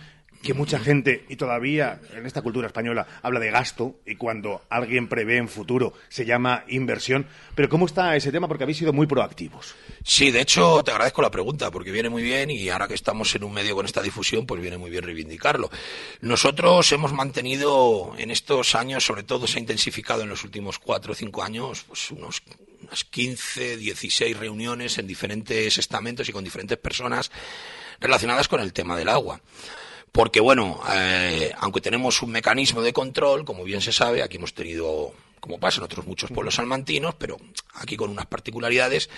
que 0.47 0.53
mucha 0.53 0.79
gente, 0.79 1.25
y 1.27 1.35
todavía 1.35 1.99
en 2.15 2.25
esta 2.25 2.41
cultura 2.41 2.67
española, 2.67 3.05
habla 3.21 3.41
de 3.41 3.51
gasto, 3.51 3.99
y 4.05 4.15
cuando 4.15 4.61
alguien 4.69 5.09
prevé 5.09 5.35
en 5.35 5.49
futuro 5.49 5.91
se 6.07 6.25
llama 6.25 6.63
inversión. 6.69 7.27
Pero 7.53 7.67
¿cómo 7.67 7.85
está 7.85 8.15
ese 8.15 8.31
tema? 8.31 8.47
Porque 8.47 8.63
habéis 8.63 8.77
sido 8.77 8.93
muy 8.93 9.07
proactivos. 9.07 9.75
Sí, 10.05 10.31
de 10.31 10.39
hecho, 10.39 10.81
te 10.85 10.91
agradezco 10.91 11.21
la 11.21 11.31
pregunta, 11.31 11.69
porque 11.69 11.91
viene 11.91 12.07
muy 12.07 12.23
bien, 12.23 12.49
y 12.49 12.69
ahora 12.69 12.87
que 12.87 12.93
estamos 12.93 13.35
en 13.35 13.43
un 13.43 13.51
medio 13.51 13.75
con 13.75 13.85
esta 13.85 14.01
difusión, 14.01 14.45
pues 14.45 14.61
viene 14.61 14.77
muy 14.77 14.89
bien 14.89 15.03
reivindicarlo. 15.03 15.69
Nosotros 16.21 16.89
hemos 16.93 17.11
mantenido 17.11 18.13
en 18.17 18.31
estos 18.31 18.73
años, 18.73 19.05
sobre 19.05 19.23
todo 19.23 19.47
se 19.47 19.57
ha 19.57 19.59
intensificado 19.59 20.21
en 20.21 20.29
los 20.29 20.45
últimos 20.45 20.79
cuatro 20.79 21.11
o 21.11 21.15
cinco 21.15 21.43
años, 21.43 21.83
pues 21.89 22.09
unos 22.11 22.41
unas 22.83 23.03
15, 23.03 23.75
16 23.75 24.37
reuniones 24.37 24.97
en 24.97 25.07
diferentes 25.07 25.77
estamentos 25.77 26.29
y 26.29 26.31
con 26.31 26.45
diferentes 26.45 26.77
personas 26.77 27.31
relacionadas 27.99 28.47
con 28.47 28.61
el 28.61 28.71
tema 28.71 28.95
del 28.95 29.09
agua 29.09 29.41
porque 30.11 30.39
bueno, 30.39 30.79
eh, 30.91 31.51
aunque 31.59 31.81
tenemos 31.81 32.21
un 32.21 32.31
mecanismo 32.31 32.81
de 32.81 32.93
control, 32.93 33.45
como 33.45 33.63
bien 33.63 33.81
se 33.81 33.91
sabe, 33.91 34.23
aquí 34.23 34.37
hemos 34.37 34.53
tenido 34.53 35.13
como 35.47 35.59
pasa 35.59 35.79
en 35.79 35.85
otros 35.85 36.05
muchos 36.05 36.29
pueblos 36.29 36.55
salmantinos, 36.55 37.15
pero 37.15 37.37
aquí 37.73 37.97
con 37.97 38.09
unas 38.09 38.25
particularidades, 38.25 39.09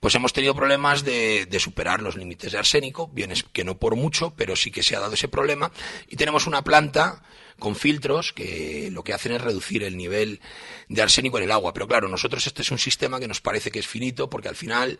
pues 0.00 0.14
hemos 0.14 0.32
tenido 0.32 0.54
problemas 0.54 1.04
de, 1.04 1.46
de, 1.46 1.60
superar 1.60 2.00
los 2.00 2.16
límites 2.16 2.52
de 2.52 2.58
arsénico, 2.58 3.08
bien 3.08 3.32
es 3.32 3.42
que 3.42 3.64
no 3.64 3.78
por 3.78 3.96
mucho, 3.96 4.32
pero 4.36 4.56
sí 4.56 4.70
que 4.70 4.82
se 4.82 4.96
ha 4.96 5.00
dado 5.00 5.14
ese 5.14 5.28
problema, 5.28 5.72
y 6.08 6.16
tenemos 6.16 6.46
una 6.46 6.62
planta 6.62 7.22
con 7.62 7.76
filtros 7.76 8.32
que 8.32 8.88
lo 8.90 9.04
que 9.04 9.12
hacen 9.12 9.32
es 9.32 9.40
reducir 9.40 9.84
el 9.84 9.96
nivel 9.96 10.40
de 10.88 11.00
arsénico 11.00 11.38
en 11.38 11.44
el 11.44 11.52
agua. 11.52 11.72
Pero 11.72 11.86
claro, 11.86 12.08
nosotros 12.08 12.44
este 12.46 12.62
es 12.62 12.70
un 12.72 12.78
sistema 12.78 13.20
que 13.20 13.28
nos 13.28 13.40
parece 13.40 13.70
que 13.70 13.78
es 13.78 13.86
finito 13.86 14.28
porque 14.28 14.48
al 14.48 14.56
final 14.56 14.98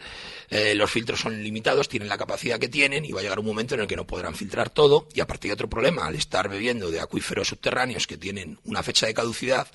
eh, 0.48 0.74
los 0.76 0.88
filtros 0.88 1.18
son 1.18 1.42
limitados, 1.42 1.88
tienen 1.88 2.08
la 2.08 2.16
capacidad 2.16 2.60
que 2.60 2.68
tienen 2.68 3.04
y 3.04 3.10
va 3.10 3.18
a 3.18 3.22
llegar 3.24 3.40
un 3.40 3.46
momento 3.46 3.74
en 3.74 3.80
el 3.80 3.88
que 3.88 3.96
no 3.96 4.06
podrán 4.06 4.36
filtrar 4.36 4.70
todo. 4.70 5.08
Y 5.12 5.20
a 5.20 5.26
partir 5.26 5.48
de 5.48 5.54
otro 5.54 5.68
problema, 5.68 6.06
al 6.06 6.14
estar 6.14 6.48
bebiendo 6.48 6.92
de 6.92 7.00
acuíferos 7.00 7.48
subterráneos 7.48 8.06
que 8.06 8.16
tienen 8.16 8.60
una 8.64 8.84
fecha 8.84 9.06
de 9.06 9.14
caducidad, 9.14 9.66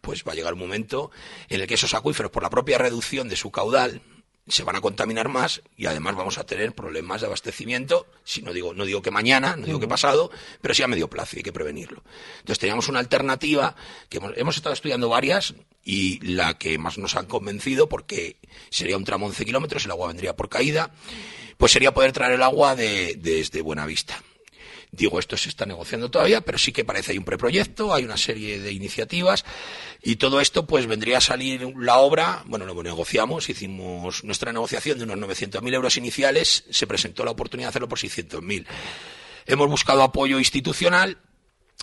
pues 0.00 0.24
va 0.26 0.32
a 0.32 0.34
llegar 0.34 0.54
un 0.54 0.60
momento 0.60 1.10
en 1.48 1.60
el 1.60 1.66
que 1.66 1.74
esos 1.74 1.94
acuíferos, 1.94 2.30
por 2.30 2.42
la 2.42 2.50
propia 2.50 2.78
reducción 2.78 3.28
de 3.28 3.36
su 3.36 3.50
caudal, 3.50 4.02
se 4.48 4.64
van 4.64 4.76
a 4.76 4.80
contaminar 4.80 5.28
más 5.28 5.62
y 5.76 5.86
además 5.86 6.16
vamos 6.16 6.38
a 6.38 6.44
tener 6.44 6.74
problemas 6.74 7.20
de 7.20 7.26
abastecimiento, 7.26 8.06
si 8.24 8.42
no 8.42 8.52
digo, 8.52 8.74
no 8.74 8.84
digo 8.84 9.02
que 9.02 9.10
mañana, 9.10 9.56
no 9.56 9.66
digo 9.66 9.78
que 9.78 9.88
pasado, 9.88 10.30
pero 10.60 10.74
sí 10.74 10.82
a 10.82 10.88
medio 10.88 11.08
plazo 11.08 11.36
y 11.36 11.38
hay 11.38 11.42
que 11.42 11.52
prevenirlo. 11.52 12.02
Entonces 12.38 12.58
teníamos 12.58 12.88
una 12.88 12.98
alternativa 12.98 13.76
que 14.08 14.20
hemos, 14.36 14.56
estado 14.56 14.72
estudiando 14.72 15.08
varias 15.08 15.54
y 15.84 16.20
la 16.20 16.56
que 16.56 16.78
más 16.78 16.98
nos 16.98 17.16
han 17.16 17.26
convencido 17.26 17.88
porque 17.88 18.36
sería 18.70 18.96
un 18.96 19.04
tramo 19.04 19.26
de 19.26 19.30
11 19.30 19.44
kilómetros, 19.44 19.84
el 19.84 19.90
agua 19.90 20.08
vendría 20.08 20.34
por 20.34 20.48
caída, 20.48 20.90
pues 21.56 21.72
sería 21.72 21.92
poder 21.92 22.12
traer 22.12 22.32
el 22.32 22.42
agua 22.42 22.74
de, 22.74 23.16
desde 23.18 23.60
Buenavista. 23.60 24.22
Digo, 24.90 25.18
esto 25.18 25.36
se 25.36 25.50
está 25.50 25.66
negociando 25.66 26.10
todavía, 26.10 26.40
pero 26.40 26.56
sí 26.56 26.72
que 26.72 26.84
parece 26.84 27.12
hay 27.12 27.18
un 27.18 27.24
preproyecto, 27.24 27.92
hay 27.92 28.04
una 28.04 28.16
serie 28.16 28.58
de 28.58 28.72
iniciativas 28.72 29.44
y 30.02 30.16
todo 30.16 30.40
esto 30.40 30.66
pues 30.66 30.86
vendría 30.86 31.18
a 31.18 31.20
salir 31.20 31.74
la 31.76 31.98
obra, 31.98 32.42
bueno, 32.46 32.64
lo 32.64 32.82
negociamos, 32.82 33.50
hicimos 33.50 34.24
nuestra 34.24 34.52
negociación 34.52 34.98
de 34.98 35.04
unos 35.04 35.18
900.000 35.18 35.74
euros 35.74 35.96
iniciales, 35.96 36.64
se 36.70 36.86
presentó 36.86 37.24
la 37.24 37.32
oportunidad 37.32 37.66
de 37.66 37.70
hacerlo 37.70 37.88
por 37.88 37.98
600.000. 37.98 38.66
Hemos 39.46 39.68
buscado 39.68 40.02
apoyo 40.02 40.38
institucional, 40.38 41.18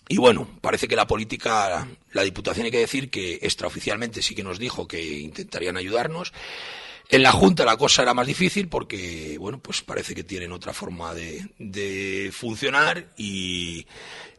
y 0.07 0.17
bueno, 0.17 0.47
parece 0.61 0.87
que 0.87 0.95
la 0.95 1.07
política, 1.07 1.87
la 2.11 2.23
Diputación 2.23 2.65
hay 2.65 2.71
que 2.71 2.79
decir 2.79 3.09
que 3.09 3.39
extraoficialmente 3.41 4.21
sí 4.21 4.35
que 4.35 4.43
nos 4.43 4.59
dijo 4.59 4.87
que 4.87 5.01
intentarían 5.19 5.77
ayudarnos. 5.77 6.31
En 7.09 7.21
la 7.21 7.31
Junta 7.31 7.65
la 7.65 7.77
cosa 7.77 8.01
era 8.01 8.13
más 8.13 8.25
difícil 8.25 8.67
porque, 8.67 9.37
bueno, 9.39 9.59
pues 9.59 9.81
parece 9.81 10.15
que 10.15 10.23
tienen 10.23 10.51
otra 10.51 10.73
forma 10.73 11.13
de, 11.13 11.47
de 11.59 12.31
funcionar 12.33 13.13
y 13.17 13.85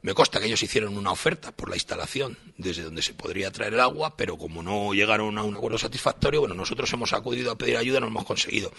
me 0.03 0.15
consta 0.15 0.39
que 0.39 0.47
ellos 0.47 0.63
hicieron 0.63 0.97
una 0.97 1.11
oferta 1.11 1.53
por 1.53 1.69
la 1.69 1.77
instalación 1.77 2.39
desde 2.57 2.83
donde 2.83 3.03
se 3.03 3.15
podría 3.15 3.51
traer 3.51 3.75
el 3.75 3.81
agua, 3.81 4.17
pero 4.17 4.37
como 4.37 4.63
no 4.63 4.95
llegaron 4.95 5.37
a 5.37 5.43
un 5.43 5.57
acuerdo 5.57 5.79
satisfactorio, 5.79 6.41
bueno, 6.41 6.55
nosotros 6.55 6.93
hemos 6.93 7.13
acudido 7.13 7.51
a 7.51 7.59
pedir 7.59 7.77
ayuda, 7.77 8.01
no 8.01 8.07
lo 8.07 8.11
hemos 8.13 8.25
conseguido. 8.25 8.73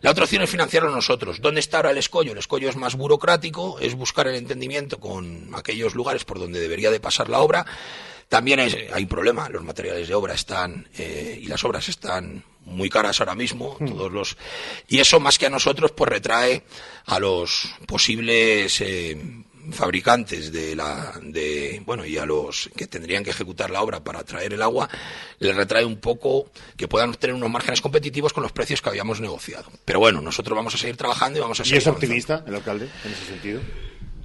La 0.00 0.10
otra 0.10 0.24
opción 0.24 0.42
es 0.42 0.50
financiarlo 0.50 0.90
nosotros. 0.90 1.40
¿Dónde 1.40 1.60
está 1.60 1.78
ahora 1.78 1.90
el 1.90 1.98
escollo? 1.98 2.32
El 2.32 2.38
escollo 2.38 2.68
es 2.68 2.76
más 2.76 2.96
burocrático, 2.96 3.78
es 3.80 3.94
buscar 3.94 4.26
el 4.28 4.34
entendimiento 4.34 4.98
con 4.98 5.50
aquellos 5.54 5.94
lugares 5.94 6.24
por 6.24 6.38
donde 6.38 6.60
debería 6.60 6.90
de 6.90 7.00
pasar 7.00 7.28
la 7.28 7.40
obra. 7.40 7.66
También 8.32 8.60
hay 8.60 9.02
un 9.02 9.08
problema, 9.08 9.46
los 9.50 9.62
materiales 9.62 10.08
de 10.08 10.14
obra 10.14 10.32
están 10.32 10.88
eh, 10.96 11.38
y 11.42 11.46
las 11.48 11.62
obras 11.64 11.86
están 11.90 12.42
muy 12.64 12.88
caras 12.88 13.20
ahora 13.20 13.34
mismo, 13.34 13.76
Hmm. 13.78 13.88
todos 13.90 14.10
los 14.10 14.36
y 14.88 15.00
eso 15.00 15.20
más 15.20 15.36
que 15.38 15.44
a 15.46 15.50
nosotros 15.50 15.92
pues 15.92 16.08
retrae 16.08 16.62
a 17.04 17.18
los 17.18 17.68
posibles 17.86 18.80
eh, 18.80 19.20
fabricantes 19.72 20.50
de 20.50 20.74
la 20.74 21.12
de 21.20 21.82
bueno 21.84 22.06
y 22.06 22.16
a 22.16 22.24
los 22.24 22.70
que 22.74 22.86
tendrían 22.86 23.22
que 23.22 23.30
ejecutar 23.30 23.68
la 23.70 23.82
obra 23.82 24.02
para 24.02 24.24
traer 24.24 24.54
el 24.54 24.62
agua 24.62 24.88
les 25.38 25.54
retrae 25.54 25.84
un 25.84 25.98
poco 26.00 26.50
que 26.76 26.88
puedan 26.88 27.12
tener 27.14 27.34
unos 27.36 27.50
márgenes 27.50 27.80
competitivos 27.82 28.32
con 28.32 28.42
los 28.42 28.52
precios 28.52 28.80
que 28.80 28.88
habíamos 28.88 29.20
negociado 29.20 29.70
pero 29.84 29.98
bueno 30.00 30.20
nosotros 30.22 30.56
vamos 30.56 30.74
a 30.74 30.78
seguir 30.78 30.96
trabajando 30.96 31.38
y 31.38 31.42
vamos 31.42 31.60
a 31.60 31.64
¿Y 31.64 31.66
seguir 31.66 31.78
es 31.82 31.86
avanzando. 31.86 32.06
optimista 32.06 32.44
el 32.46 32.54
alcalde 32.54 32.88
en 33.04 33.12
ese 33.12 33.24
sentido? 33.26 33.60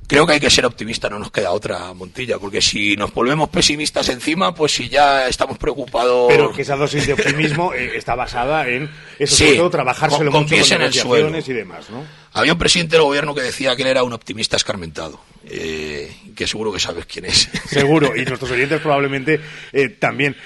Creo 0.08 0.26
que 0.26 0.34
hay 0.34 0.40
que 0.40 0.50
ser 0.50 0.66
optimista, 0.66 1.10
no 1.10 1.20
nos 1.20 1.32
queda 1.32 1.52
otra, 1.52 1.94
Montilla, 1.94 2.40
porque 2.40 2.62
si 2.62 2.96
nos 2.96 3.14
volvemos 3.14 3.50
pesimistas 3.50 4.08
encima, 4.08 4.56
pues 4.56 4.72
si 4.72 4.88
ya 4.88 5.28
estamos 5.28 5.58
preocupados. 5.58 6.28
Pero 6.30 6.54
que 6.54 6.62
esa 6.62 6.78
dosis 6.78 7.06
de 7.08 7.12
optimismo 7.14 7.74
eh, 7.74 7.92
está 7.98 8.16
basada 8.16 8.68
en 8.70 8.90
eso, 9.20 9.36
Sí, 9.36 9.44
sobre 9.44 9.58
todo 9.58 9.70
trabajárselo 9.70 10.32
con- 10.32 10.44
mucho 10.44 10.56
con 10.56 10.64
en 10.72 10.80
negociaciones 10.80 11.50
y 11.50 11.54
demás, 11.54 11.90
¿no? 11.90 12.06
Había 12.32 12.54
un 12.54 12.60
presidente 12.60 12.96
del 12.96 13.04
gobierno 13.04 13.36
que 13.36 13.42
decía 13.42 13.76
que 13.76 13.82
él 13.82 13.90
era 13.90 14.04
un 14.04 14.14
optimista 14.14 14.56
escarmentado, 14.56 15.20
eh, 15.46 16.16
que 16.36 16.48
seguro 16.48 16.72
que 16.72 16.80
sabes 16.80 17.06
quién 17.06 17.26
es. 17.26 17.50
Seguro, 17.68 18.16
y 18.16 18.24
nuestros 18.24 18.52
oyentes 18.52 18.80
probablemente 18.80 19.42
eh, 19.74 19.90
también. 19.90 20.38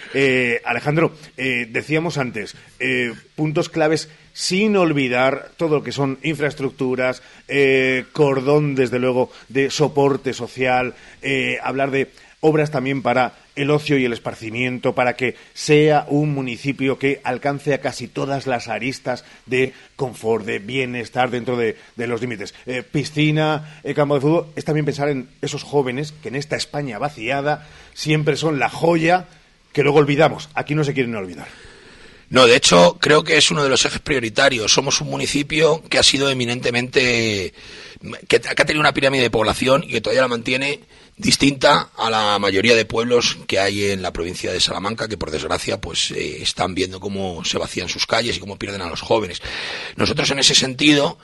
Alejandro, 0.65 1.13
decíamos 1.35 2.17
antes, 2.17 2.55
puntos 3.35 3.69
claves 3.69 4.09
sin 4.33 4.75
olvidar 4.77 5.51
todo 5.57 5.77
lo 5.77 5.83
que 5.83 5.91
son 5.91 6.19
infraestructuras, 6.23 7.21
eh, 7.47 8.05
cordón, 8.13 8.75
desde 8.75 8.99
luego, 8.99 9.31
de 9.49 9.69
soporte 9.69 10.33
social, 10.33 10.95
eh, 11.21 11.57
hablar 11.61 11.91
de 11.91 12.09
obras 12.41 12.71
también 12.71 13.01
para 13.01 13.33
el 13.55 13.69
ocio 13.69 13.97
y 13.97 14.05
el 14.05 14.13
esparcimiento, 14.13 14.93
para 14.93 15.15
que 15.15 15.35
sea 15.53 16.05
un 16.09 16.33
municipio 16.33 16.97
que 16.97 17.21
alcance 17.23 17.73
a 17.73 17.81
casi 17.81 18.07
todas 18.07 18.47
las 18.47 18.67
aristas 18.67 19.23
de 19.45 19.73
confort, 19.95 20.45
de 20.45 20.59
bienestar 20.59 21.29
dentro 21.29 21.55
de, 21.55 21.77
los 21.95 22.21
límites. 22.21 22.53
Eh, 22.65 22.83
piscina, 22.83 23.79
eh, 23.83 23.93
campo 23.93 24.15
de 24.15 24.21
fútbol, 24.21 24.47
es 24.55 24.65
también 24.65 24.85
pensar 24.85 25.09
en 25.09 25.29
esos 25.41 25.63
jóvenes 25.63 26.11
que 26.11 26.29
en 26.29 26.35
esta 26.35 26.55
España 26.55 26.97
vaciada 26.97 27.67
siempre 27.93 28.35
son 28.35 28.59
la 28.59 28.69
joya 28.69 29.27
que 29.71 29.83
luego 29.83 29.99
olvidamos. 29.99 30.49
Aquí 30.53 30.75
no 30.75 30.83
se 30.83 30.93
quieren 30.93 31.15
olvidar. 31.15 31.47
No, 32.31 32.47
de 32.47 32.55
hecho, 32.55 32.97
creo 32.97 33.25
que 33.25 33.35
es 33.35 33.51
uno 33.51 33.61
de 33.61 33.67
los 33.67 33.83
ejes 33.85 33.99
prioritarios. 33.99 34.71
Somos 34.71 35.01
un 35.01 35.09
municipio 35.09 35.83
que 35.89 35.99
ha 35.99 36.03
sido 36.03 36.29
eminentemente. 36.29 37.53
que, 38.29 38.35
ha 38.37 38.65
tenido 38.65 38.79
una 38.79 38.93
pirámide 38.93 39.23
de 39.23 39.29
población 39.29 39.83
y 39.83 39.89
que 39.89 40.01
todavía 40.01 40.21
la 40.21 40.29
mantiene 40.29 40.79
distinta 41.17 41.89
a 41.97 42.09
la 42.09 42.39
mayoría 42.39 42.73
de 42.73 42.85
pueblos 42.85 43.37
que 43.47 43.59
hay 43.59 43.91
en 43.91 44.01
la 44.01 44.13
provincia 44.13 44.49
de 44.49 44.61
Salamanca, 44.61 45.09
que 45.09 45.17
por 45.17 45.29
desgracia 45.29 45.81
pues 45.81 46.11
eh, 46.11 46.41
están 46.41 46.73
viendo 46.73 47.01
cómo 47.01 47.43
se 47.43 47.57
vacían 47.57 47.89
sus 47.89 48.07
calles 48.07 48.37
y 48.37 48.39
cómo 48.39 48.57
pierden 48.57 48.81
a 48.81 48.89
los 48.89 49.01
jóvenes. 49.01 49.41
Nosotros 49.97 50.31
en 50.31 50.39
ese 50.39 50.55
sentido 50.55 51.17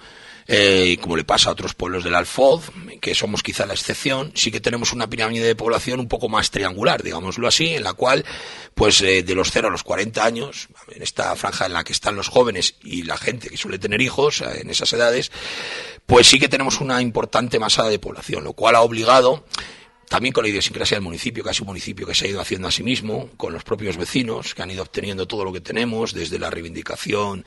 eh, 0.47 0.97
como 1.01 1.17
le 1.17 1.25
pasa 1.25 1.49
a 1.49 1.51
otros 1.51 1.73
pueblos 1.73 2.03
del 2.03 2.15
Alfoz, 2.15 2.71
que 3.01 3.13
somos 3.13 3.43
quizá 3.43 3.65
la 3.65 3.73
excepción, 3.73 4.31
sí 4.33 4.51
que 4.51 4.61
tenemos 4.61 4.93
una 4.93 5.09
pirámide 5.09 5.45
de 5.45 5.55
población 5.55 5.99
un 5.99 6.07
poco 6.07 6.29
más 6.29 6.51
triangular, 6.51 7.03
digámoslo 7.03 7.47
así, 7.47 7.73
en 7.73 7.83
la 7.83 7.93
cual, 7.93 8.25
pues 8.73 9.01
eh, 9.01 9.23
de 9.23 9.35
los 9.35 9.51
0 9.51 9.67
a 9.67 9.71
los 9.71 9.83
40 9.83 10.23
años, 10.23 10.69
en 10.89 11.01
esta 11.01 11.35
franja 11.35 11.65
en 11.65 11.73
la 11.73 11.83
que 11.83 11.93
están 11.93 12.15
los 12.15 12.29
jóvenes 12.29 12.75
y 12.83 13.03
la 13.03 13.17
gente 13.17 13.49
que 13.49 13.57
suele 13.57 13.79
tener 13.79 14.01
hijos 14.01 14.41
eh, 14.41 14.61
en 14.61 14.69
esas 14.69 14.91
edades, 14.93 15.31
pues 16.05 16.27
sí 16.27 16.39
que 16.39 16.47
tenemos 16.47 16.79
una 16.79 17.01
importante 17.01 17.59
masa 17.59 17.83
de 17.83 17.99
población, 17.99 18.43
lo 18.43 18.53
cual 18.53 18.75
ha 18.75 18.81
obligado 18.81 19.43
también 20.09 20.33
con 20.33 20.43
la 20.43 20.49
idiosincrasia 20.49 20.95
del 20.95 21.03
municipio, 21.03 21.43
que 21.43 21.51
es 21.51 21.59
un 21.59 21.67
municipio 21.67 22.07
que 22.07 22.15
se 22.15 22.25
ha 22.25 22.29
ido 22.29 22.39
haciendo 22.39 22.67
a 22.67 22.71
sí 22.71 22.83
mismo, 22.83 23.29
con 23.35 23.53
los 23.53 23.63
propios 23.63 23.97
vecinos, 23.97 24.55
que 24.55 24.61
han 24.61 24.71
ido 24.71 24.83
obteniendo 24.83 25.27
todo 25.27 25.43
lo 25.43 25.51
que 25.51 25.61
tenemos, 25.61 26.13
desde 26.13 26.39
la 26.39 26.49
reivindicación 26.49 27.45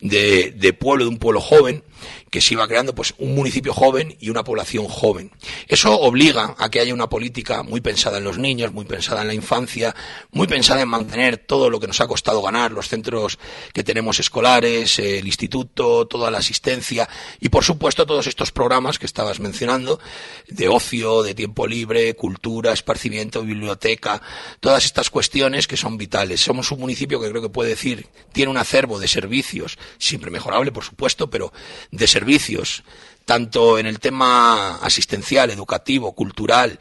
de, 0.00 0.52
de 0.52 0.72
pueblo, 0.74 1.04
de 1.04 1.10
un 1.10 1.18
pueblo 1.18 1.40
joven, 1.40 1.82
que 2.30 2.40
se 2.40 2.54
iba 2.54 2.66
creando 2.66 2.94
pues 2.94 3.14
un 3.18 3.34
municipio 3.34 3.72
joven 3.72 4.16
y 4.20 4.28
una 4.28 4.44
población 4.44 4.88
joven. 4.88 5.30
Eso 5.68 5.98
obliga 5.98 6.54
a 6.58 6.68
que 6.68 6.80
haya 6.80 6.92
una 6.92 7.08
política 7.08 7.62
muy 7.62 7.80
pensada 7.80 8.18
en 8.18 8.24
los 8.24 8.38
niños, 8.38 8.72
muy 8.72 8.84
pensada 8.84 9.22
en 9.22 9.28
la 9.28 9.34
infancia, 9.34 9.94
muy 10.32 10.46
pensada 10.46 10.82
en 10.82 10.88
mantener 10.88 11.38
todo 11.38 11.70
lo 11.70 11.80
que 11.80 11.86
nos 11.86 12.00
ha 12.00 12.08
costado 12.08 12.42
ganar, 12.42 12.72
los 12.72 12.88
centros 12.88 13.38
que 13.72 13.84
tenemos 13.84 14.20
escolares, 14.20 14.98
el 14.98 15.26
instituto, 15.26 16.06
toda 16.06 16.30
la 16.30 16.38
asistencia 16.38 17.08
y 17.40 17.48
por 17.48 17.64
supuesto 17.64 18.04
todos 18.04 18.26
estos 18.26 18.50
programas 18.50 18.98
que 18.98 19.06
estabas 19.06 19.40
mencionando, 19.40 20.00
de 20.48 20.68
ocio, 20.68 21.22
de 21.22 21.34
tiempo 21.34 21.66
libre, 21.66 21.93
cultura, 22.16 22.72
esparcimiento, 22.72 23.42
biblioteca, 23.42 24.20
todas 24.60 24.84
estas 24.84 25.10
cuestiones 25.10 25.66
que 25.66 25.76
son 25.76 25.96
vitales. 25.96 26.40
Somos 26.40 26.70
un 26.72 26.80
municipio 26.80 27.20
que 27.20 27.30
creo 27.30 27.42
que 27.42 27.48
puede 27.48 27.70
decir 27.70 28.06
tiene 28.32 28.50
un 28.50 28.56
acervo 28.56 28.98
de 28.98 29.08
servicios, 29.08 29.78
siempre 29.98 30.30
mejorable 30.30 30.72
por 30.72 30.84
supuesto, 30.84 31.30
pero 31.30 31.52
de 31.90 32.06
servicios, 32.06 32.82
tanto 33.24 33.78
en 33.78 33.86
el 33.86 34.00
tema 34.00 34.76
asistencial, 34.76 35.50
educativo, 35.50 36.12
cultural, 36.12 36.78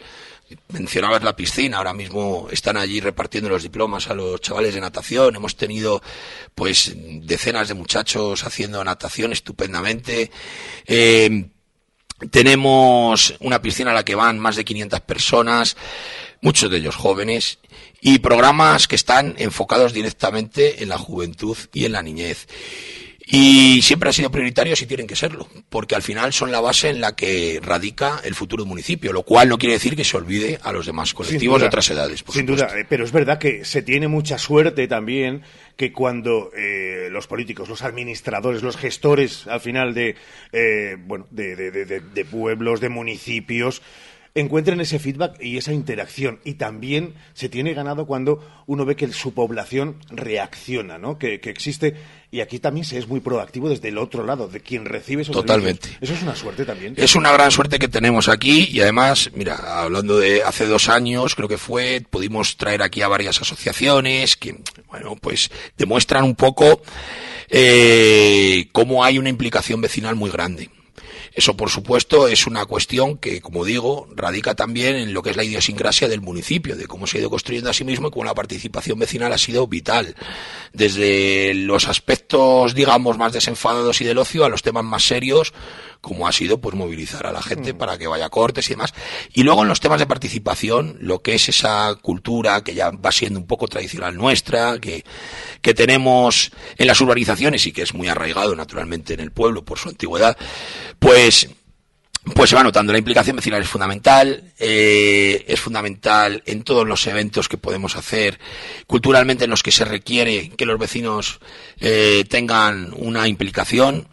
mencionabas 0.69 1.23
la 1.23 1.35
piscina, 1.35 1.77
ahora 1.77 1.93
mismo 1.93 2.47
están 2.51 2.77
allí 2.77 2.99
repartiendo 2.99 3.49
los 3.49 3.63
diplomas 3.63 4.09
a 4.09 4.13
los 4.13 4.41
chavales 4.41 4.73
de 4.73 4.81
natación, 4.81 5.35
hemos 5.35 5.55
tenido 5.55 6.01
pues 6.55 6.93
decenas 6.95 7.67
de 7.67 7.73
muchachos 7.73 8.43
haciendo 8.43 8.83
natación 8.83 9.31
estupendamente. 9.31 10.31
Eh, 10.85 11.49
tenemos 12.31 13.35
una 13.39 13.61
piscina 13.61 13.91
a 13.91 13.93
la 13.93 14.05
que 14.05 14.15
van 14.15 14.39
más 14.39 14.55
de 14.55 14.65
500 14.65 14.99
personas, 15.01 15.77
muchos 16.41 16.69
de 16.69 16.77
ellos 16.77 16.95
jóvenes, 16.95 17.59
y 18.01 18.19
programas 18.19 18.87
que 18.87 18.95
están 18.95 19.35
enfocados 19.37 19.93
directamente 19.93 20.83
en 20.83 20.89
la 20.89 20.97
juventud 20.97 21.57
y 21.73 21.85
en 21.85 21.93
la 21.93 22.03
niñez. 22.03 22.47
Y 23.25 23.81
siempre 23.81 24.09
han 24.09 24.13
sido 24.13 24.29
prioritarios 24.31 24.81
y 24.81 24.85
tienen 24.85 25.07
que 25.07 25.15
serlo, 25.15 25.47
porque 25.69 25.95
al 25.95 26.01
final 26.01 26.33
son 26.33 26.51
la 26.51 26.59
base 26.59 26.89
en 26.89 26.99
la 26.99 27.15
que 27.15 27.59
radica 27.63 28.19
el 28.25 28.35
futuro 28.35 28.63
del 28.63 28.69
municipio, 28.69 29.13
lo 29.13 29.23
cual 29.23 29.47
no 29.47 29.57
quiere 29.57 29.73
decir 29.75 29.95
que 29.95 30.03
se 30.03 30.17
olvide 30.17 30.59
a 30.61 30.73
los 30.73 30.85
demás 30.85 31.13
colectivos 31.13 31.61
de 31.61 31.67
otras 31.67 31.89
edades. 31.89 32.21
por 32.21 32.35
sin 32.35 32.45
duda, 32.45 32.67
pero 32.89 33.05
es 33.05 33.13
verdad 33.13 33.39
que 33.39 33.63
se 33.63 33.81
tiene 33.81 34.09
mucha 34.09 34.37
suerte 34.37 34.87
también 34.89 35.41
que 35.77 35.93
cuando 35.93 36.51
eh, 36.55 37.07
los 37.11 37.27
políticos, 37.27 37.69
los 37.69 37.81
administradores, 37.81 38.61
los 38.61 38.75
gestores 38.77 39.47
al 39.47 39.61
final 39.61 39.93
de, 39.93 40.15
eh, 40.51 40.97
bueno, 40.99 41.25
de- 41.31 41.55
de- 41.55 41.71
de- 41.85 41.99
de 42.01 42.25
pueblos, 42.25 42.81
de 42.81 42.89
municipios, 42.89 43.81
encuentren 44.35 44.81
ese 44.81 44.97
feedback 44.99 45.41
y 45.41 45.57
esa 45.57 45.73
interacción. 45.73 46.39
Y 46.43 46.55
también 46.55 47.13
se 47.33 47.49
tiene 47.49 47.73
ganado 47.73 48.05
cuando 48.07 48.39
uno 48.65 48.85
ve 48.85 48.95
que 48.95 49.11
su 49.13 49.33
población 49.33 49.97
reacciona, 50.09 50.97
¿no? 50.97 51.17
Que, 51.17 51.39
que 51.39 51.49
existe. 51.49 51.95
Y 52.31 52.41
aquí 52.41 52.57
también 52.57 52.83
se 52.83 52.97
es 52.97 53.07
muy 53.07 53.19
proactivo 53.19 53.69
desde 53.69 53.89
el 53.89 53.99
otro 53.99 54.25
lado, 54.25 54.47
de 54.47 54.59
quien 54.59 54.85
recibe 54.85 55.21
esos 55.21 55.35
Totalmente. 55.35 55.83
servicios. 55.83 56.03
Eso 56.03 56.13
es 56.13 56.23
una 56.23 56.35
suerte 56.35 56.65
también. 56.65 56.95
Es 56.97 57.15
una 57.15 57.31
gran 57.31 57.51
suerte 57.51 57.77
que 57.77 57.87
tenemos 57.87 58.27
aquí 58.27 58.69
y 58.71 58.81
además, 58.81 59.29
mira, 59.35 59.81
hablando 59.81 60.17
de 60.17 60.41
hace 60.41 60.65
dos 60.65 60.89
años, 60.89 61.35
creo 61.35 61.47
que 61.47 61.59
fue, 61.59 62.03
pudimos 62.09 62.57
traer 62.57 62.81
aquí 62.81 63.03
a 63.03 63.07
varias 63.07 63.39
asociaciones 63.39 64.35
que, 64.35 64.57
bueno, 64.87 65.15
pues 65.15 65.51
demuestran 65.77 66.23
un 66.23 66.33
poco 66.35 66.81
eh, 67.49 68.67
cómo 68.71 69.03
hay 69.03 69.19
una 69.19 69.29
implicación 69.29 69.79
vecinal 69.79 70.15
muy 70.15 70.31
grande. 70.31 70.71
Eso, 71.35 71.57
por 71.57 71.71
supuesto, 71.71 72.27
es 72.27 72.45
una 72.45 72.65
cuestión 72.65 73.17
que, 73.17 73.41
como 73.41 73.65
digo, 73.65 74.07
radica 74.15 74.53
también 74.53 74.95
en 74.95 75.13
lo 75.13 75.23
que 75.23 75.31
es 75.31 75.35
la 75.35 75.43
idiosincrasia 75.43 76.07
del 76.07 76.21
municipio, 76.21 76.75
de 76.75 76.85
cómo 76.85 77.07
se 77.07 77.17
ha 77.17 77.21
ido 77.21 77.31
construyendo 77.31 77.71
a 77.71 77.73
sí 77.73 77.83
mismo 77.83 78.07
y 78.07 78.11
cómo 78.11 78.23
la 78.23 78.35
participación 78.35 78.99
vecinal 78.99 79.33
ha 79.33 79.39
sido 79.39 79.67
vital. 79.67 80.15
Desde 80.73 81.55
los 81.55 81.87
aspectos, 81.87 82.75
digamos, 82.75 83.17
más 83.17 83.33
desenfadados 83.33 83.99
y 84.01 84.05
del 84.05 84.19
ocio 84.19 84.45
a 84.45 84.49
los 84.49 84.61
temas 84.61 84.83
más 84.83 85.03
serios, 85.03 85.53
como 86.03 86.27
ha 86.27 86.33
sido 86.33 86.59
pues 86.59 86.75
movilizar 86.75 87.25
a 87.25 87.31
la 87.31 87.41
gente 87.41 87.73
para 87.73 87.97
que 87.97 88.07
vaya 88.07 88.25
a 88.25 88.29
cortes 88.29 88.67
y 88.67 88.73
demás. 88.73 88.93
Y 89.31 89.43
luego 89.43 89.61
en 89.61 89.69
los 89.69 89.79
temas 89.79 89.99
de 89.99 90.05
participación, 90.05 90.97
lo 90.99 91.21
que 91.21 91.35
es 91.35 91.47
esa 91.47 91.95
cultura 92.01 92.61
que 92.61 92.75
ya 92.75 92.91
va 92.91 93.13
siendo 93.13 93.39
un 93.39 93.47
poco 93.47 93.69
tradicional 93.69 94.17
nuestra, 94.17 94.79
que, 94.79 95.05
que 95.61 95.73
tenemos 95.73 96.51
en 96.77 96.87
las 96.87 96.99
urbanizaciones 96.99 97.65
y 97.67 97.71
que 97.71 97.83
es 97.83 97.93
muy 97.93 98.09
arraigado 98.09 98.53
naturalmente 98.53 99.13
en 99.13 99.21
el 99.21 99.31
pueblo 99.31 99.63
por 99.63 99.79
su 99.79 99.87
antigüedad, 99.87 100.37
pues 100.99 101.47
pues 102.35 102.49
se 102.49 102.55
va 102.55 102.63
notando. 102.63 102.91
La 102.91 102.99
implicación 102.99 103.37
vecinal 103.37 103.61
es 103.61 103.69
fundamental, 103.69 104.51
eh, 104.59 105.45
es 105.47 105.59
fundamental 105.59 106.43
en 106.45 106.63
todos 106.63 106.85
los 106.85 107.07
eventos 107.07 107.47
que 107.47 107.57
podemos 107.57 107.95
hacer, 107.95 108.39
culturalmente 108.87 109.45
en 109.45 109.49
los 109.49 109.63
que 109.63 109.71
se 109.71 109.85
requiere 109.85 110.49
que 110.49 110.65
los 110.65 110.79
vecinos 110.79 111.39
eh, 111.79 112.25
tengan 112.29 112.93
una 112.95 113.27
implicación. 113.27 114.07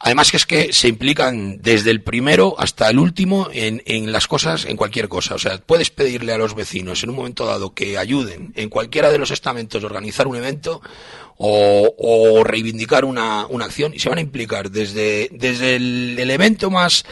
Además 0.00 0.30
que 0.30 0.36
es 0.36 0.46
que 0.46 0.72
se 0.72 0.88
implican 0.88 1.60
desde 1.60 1.90
el 1.90 2.02
primero 2.02 2.54
hasta 2.58 2.88
el 2.88 2.98
último 2.98 3.48
en, 3.52 3.82
en, 3.84 4.12
las 4.12 4.28
cosas, 4.28 4.64
en 4.64 4.76
cualquier 4.76 5.08
cosa. 5.08 5.34
O 5.34 5.38
sea, 5.38 5.58
puedes 5.58 5.90
pedirle 5.90 6.32
a 6.32 6.38
los 6.38 6.54
vecinos 6.54 7.02
en 7.02 7.10
un 7.10 7.16
momento 7.16 7.46
dado 7.46 7.74
que 7.74 7.98
ayuden 7.98 8.52
en 8.54 8.68
cualquiera 8.68 9.10
de 9.10 9.18
los 9.18 9.32
estamentos 9.32 9.82
organizar 9.82 10.28
un 10.28 10.36
evento 10.36 10.80
o, 11.36 11.94
o 11.98 12.44
reivindicar 12.44 13.04
una, 13.04 13.46
una, 13.46 13.64
acción 13.64 13.92
y 13.94 13.98
se 13.98 14.08
van 14.08 14.18
a 14.18 14.22
implicar 14.22 14.70
desde, 14.70 15.28
desde 15.32 15.76
el, 15.76 16.16
el 16.18 16.30
evento 16.30 16.70
más, 16.70 17.04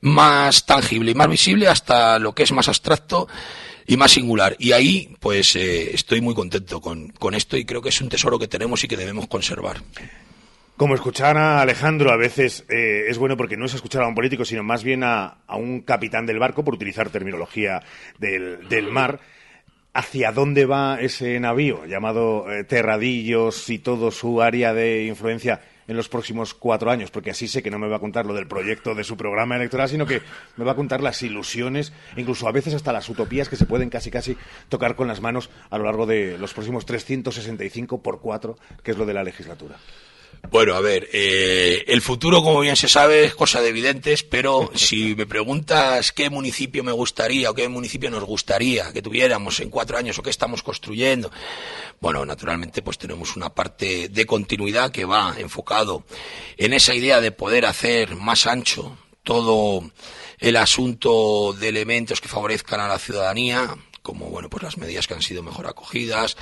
más 0.00 0.64
tangible 0.64 1.10
y 1.10 1.14
más 1.14 1.28
visible 1.28 1.68
hasta 1.68 2.18
lo 2.18 2.34
que 2.34 2.44
es 2.44 2.52
más 2.52 2.68
abstracto 2.68 3.28
y 3.86 3.96
más 3.96 4.12
singular. 4.12 4.56
Y 4.58 4.72
ahí, 4.72 5.14
pues, 5.20 5.56
eh, 5.56 5.94
estoy 5.94 6.20
muy 6.20 6.34
contento 6.34 6.80
con, 6.80 7.08
con 7.08 7.34
esto 7.34 7.56
y 7.56 7.64
creo 7.64 7.82
que 7.82 7.90
es 7.90 8.00
un 8.00 8.08
tesoro 8.08 8.38
que 8.38 8.48
tenemos 8.48 8.82
y 8.84 8.88
que 8.88 8.96
debemos 8.96 9.26
conservar. 9.28 9.82
Como 10.76 10.96
escuchar 10.96 11.36
a 11.36 11.60
Alejandro 11.60 12.10
a 12.10 12.16
veces 12.16 12.64
eh, 12.68 13.04
es 13.08 13.16
bueno 13.16 13.36
porque 13.36 13.56
no 13.56 13.64
es 13.64 13.74
escuchar 13.74 14.02
a 14.02 14.08
un 14.08 14.16
político, 14.16 14.44
sino 14.44 14.64
más 14.64 14.82
bien 14.82 15.04
a, 15.04 15.38
un 15.56 15.82
capitán 15.82 16.26
del 16.26 16.40
barco, 16.40 16.64
por 16.64 16.74
utilizar 16.74 17.10
terminología 17.10 17.80
del, 18.18 18.68
del, 18.68 18.90
mar. 18.90 19.20
¿Hacia 19.92 20.32
dónde 20.32 20.66
va 20.66 20.98
ese 21.00 21.38
navío 21.38 21.86
llamado 21.86 22.50
eh, 22.50 22.64
Terradillos 22.64 23.70
y 23.70 23.78
todo 23.78 24.10
su 24.10 24.42
área 24.42 24.74
de 24.74 25.04
influencia 25.04 25.60
en 25.86 25.96
los 25.96 26.08
próximos 26.08 26.54
cuatro 26.54 26.90
años? 26.90 27.12
Porque 27.12 27.30
así 27.30 27.46
sé 27.46 27.62
que 27.62 27.70
no 27.70 27.78
me 27.78 27.86
va 27.86 27.98
a 27.98 28.00
contar 28.00 28.26
lo 28.26 28.34
del 28.34 28.48
proyecto 28.48 28.96
de 28.96 29.04
su 29.04 29.16
programa 29.16 29.54
electoral, 29.54 29.88
sino 29.88 30.06
que 30.06 30.22
me 30.56 30.64
va 30.64 30.72
a 30.72 30.76
contar 30.76 31.00
las 31.00 31.22
ilusiones, 31.22 31.92
incluso 32.16 32.48
a 32.48 32.52
veces 32.52 32.74
hasta 32.74 32.92
las 32.92 33.08
utopías 33.08 33.48
que 33.48 33.54
se 33.54 33.66
pueden 33.66 33.90
casi 33.90 34.10
casi 34.10 34.36
tocar 34.68 34.96
con 34.96 35.06
las 35.06 35.20
manos 35.20 35.50
a 35.70 35.78
lo 35.78 35.84
largo 35.84 36.04
de 36.04 36.36
los 36.36 36.52
próximos 36.52 36.84
365 36.84 38.02
por 38.02 38.20
cuatro, 38.20 38.58
que 38.82 38.90
es 38.90 38.98
lo 38.98 39.06
de 39.06 39.14
la 39.14 39.22
legislatura. 39.22 39.76
Bueno, 40.50 40.74
a 40.74 40.80
ver, 40.80 41.08
eh, 41.12 41.84
el 41.88 42.02
futuro, 42.02 42.42
como 42.42 42.60
bien 42.60 42.76
se 42.76 42.88
sabe, 42.88 43.24
es 43.24 43.34
cosa 43.34 43.60
de 43.60 43.70
evidentes, 43.70 44.22
pero 44.22 44.70
si 44.74 45.14
me 45.14 45.26
preguntas 45.26 46.12
qué 46.12 46.30
municipio 46.30 46.84
me 46.84 46.92
gustaría 46.92 47.50
o 47.50 47.54
qué 47.54 47.68
municipio 47.68 48.10
nos 48.10 48.24
gustaría 48.24 48.92
que 48.92 49.02
tuviéramos 49.02 49.58
en 49.60 49.70
cuatro 49.70 49.96
años 49.96 50.18
o 50.18 50.22
qué 50.22 50.30
estamos 50.30 50.62
construyendo, 50.62 51.30
bueno, 52.00 52.24
naturalmente 52.24 52.82
pues 52.82 52.98
tenemos 52.98 53.36
una 53.36 53.54
parte 53.54 54.08
de 54.08 54.26
continuidad 54.26 54.90
que 54.90 55.04
va 55.04 55.34
enfocado 55.38 56.04
en 56.56 56.72
esa 56.72 56.94
idea 56.94 57.20
de 57.20 57.32
poder 57.32 57.66
hacer 57.66 58.16
más 58.16 58.46
ancho 58.46 58.96
todo 59.22 59.90
el 60.38 60.56
asunto 60.56 61.54
de 61.58 61.68
elementos 61.68 62.20
que 62.20 62.28
favorezcan 62.28 62.80
a 62.80 62.88
la 62.88 62.98
ciudadanía, 62.98 63.74
como 64.04 64.26
bueno 64.26 64.50
pues 64.50 64.62
las 64.62 64.76
medidas 64.76 65.06
que 65.06 65.14
han 65.14 65.22
sido 65.22 65.42
mejor 65.42 65.66
acogidas 65.66 66.36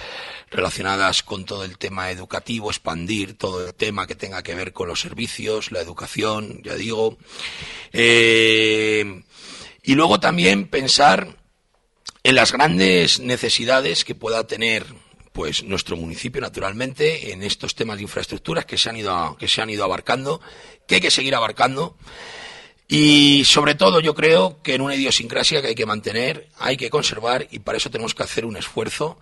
relacionadas 0.50 1.22
con 1.22 1.44
todo 1.44 1.64
el 1.64 1.78
tema 1.78 2.10
educativo 2.10 2.68
expandir 2.68 3.38
todo 3.38 3.64
el 3.64 3.72
tema 3.72 4.08
que 4.08 4.16
tenga 4.16 4.42
que 4.42 4.56
ver 4.56 4.72
con 4.72 4.88
los 4.88 5.00
servicios 5.00 5.70
la 5.70 5.80
educación 5.80 6.60
ya 6.64 6.74
digo. 6.74 7.16
Eh, 7.92 9.22
y 9.84 9.94
luego 9.94 10.18
también 10.18 10.66
pensar 10.66 11.36
en 12.24 12.34
las 12.34 12.50
grandes 12.52 13.20
necesidades 13.20 14.04
que 14.04 14.16
pueda 14.16 14.44
tener 14.46 14.84
pues 15.32 15.62
nuestro 15.62 15.96
municipio 15.96 16.40
naturalmente 16.40 17.32
en 17.32 17.44
estos 17.44 17.76
temas 17.76 17.96
de 17.96 18.02
infraestructuras 18.02 18.66
que 18.66 18.76
se 18.76 18.90
han 18.90 18.96
ido 18.96 19.36
que 19.38 19.46
se 19.46 19.62
han 19.62 19.70
ido 19.70 19.84
abarcando 19.84 20.40
que 20.88 20.96
hay 20.96 21.00
que 21.00 21.12
seguir 21.12 21.36
abarcando 21.36 21.96
y 22.94 23.44
sobre 23.46 23.74
todo 23.74 24.00
yo 24.00 24.14
creo 24.14 24.60
que 24.62 24.74
en 24.74 24.82
una 24.82 24.94
idiosincrasia 24.94 25.62
que 25.62 25.68
hay 25.68 25.74
que 25.74 25.86
mantener, 25.86 26.48
hay 26.58 26.76
que 26.76 26.90
conservar 26.90 27.48
y 27.50 27.60
para 27.60 27.78
eso 27.78 27.90
tenemos 27.90 28.14
que 28.14 28.22
hacer 28.22 28.44
un 28.44 28.56
esfuerzo 28.56 29.18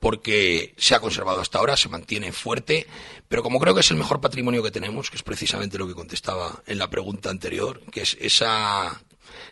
porque 0.00 0.74
se 0.76 0.96
ha 0.96 1.00
conservado 1.00 1.40
hasta 1.40 1.60
ahora, 1.60 1.76
se 1.76 1.88
mantiene 1.88 2.32
fuerte, 2.32 2.88
pero 3.28 3.44
como 3.44 3.60
creo 3.60 3.72
que 3.72 3.82
es 3.82 3.90
el 3.92 3.98
mejor 3.98 4.20
patrimonio 4.20 4.64
que 4.64 4.72
tenemos, 4.72 5.10
que 5.10 5.16
es 5.16 5.22
precisamente 5.22 5.78
lo 5.78 5.86
que 5.86 5.94
contestaba 5.94 6.60
en 6.66 6.76
la 6.76 6.90
pregunta 6.90 7.30
anterior, 7.30 7.80
que 7.92 8.02
es 8.02 8.16
esa 8.20 9.00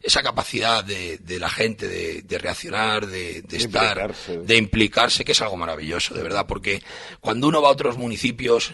esa 0.03 0.23
capacidad 0.23 0.83
de, 0.85 1.19
de 1.19 1.39
la 1.39 1.49
gente 1.49 1.87
de, 1.87 2.23
de 2.23 2.39
reaccionar, 2.39 3.07
de, 3.07 3.43
de 3.43 3.57
estar, 3.57 3.97
implicarse. 3.99 4.39
de 4.39 4.57
implicarse, 4.57 5.25
que 5.25 5.33
es 5.33 5.41
algo 5.41 5.57
maravilloso, 5.57 6.15
de 6.15 6.23
verdad, 6.23 6.47
porque 6.47 6.83
cuando 7.21 7.47
uno 7.47 7.63
va 7.63 7.69
a 7.69 7.73
otros 7.73 7.97
municipios 7.97 8.73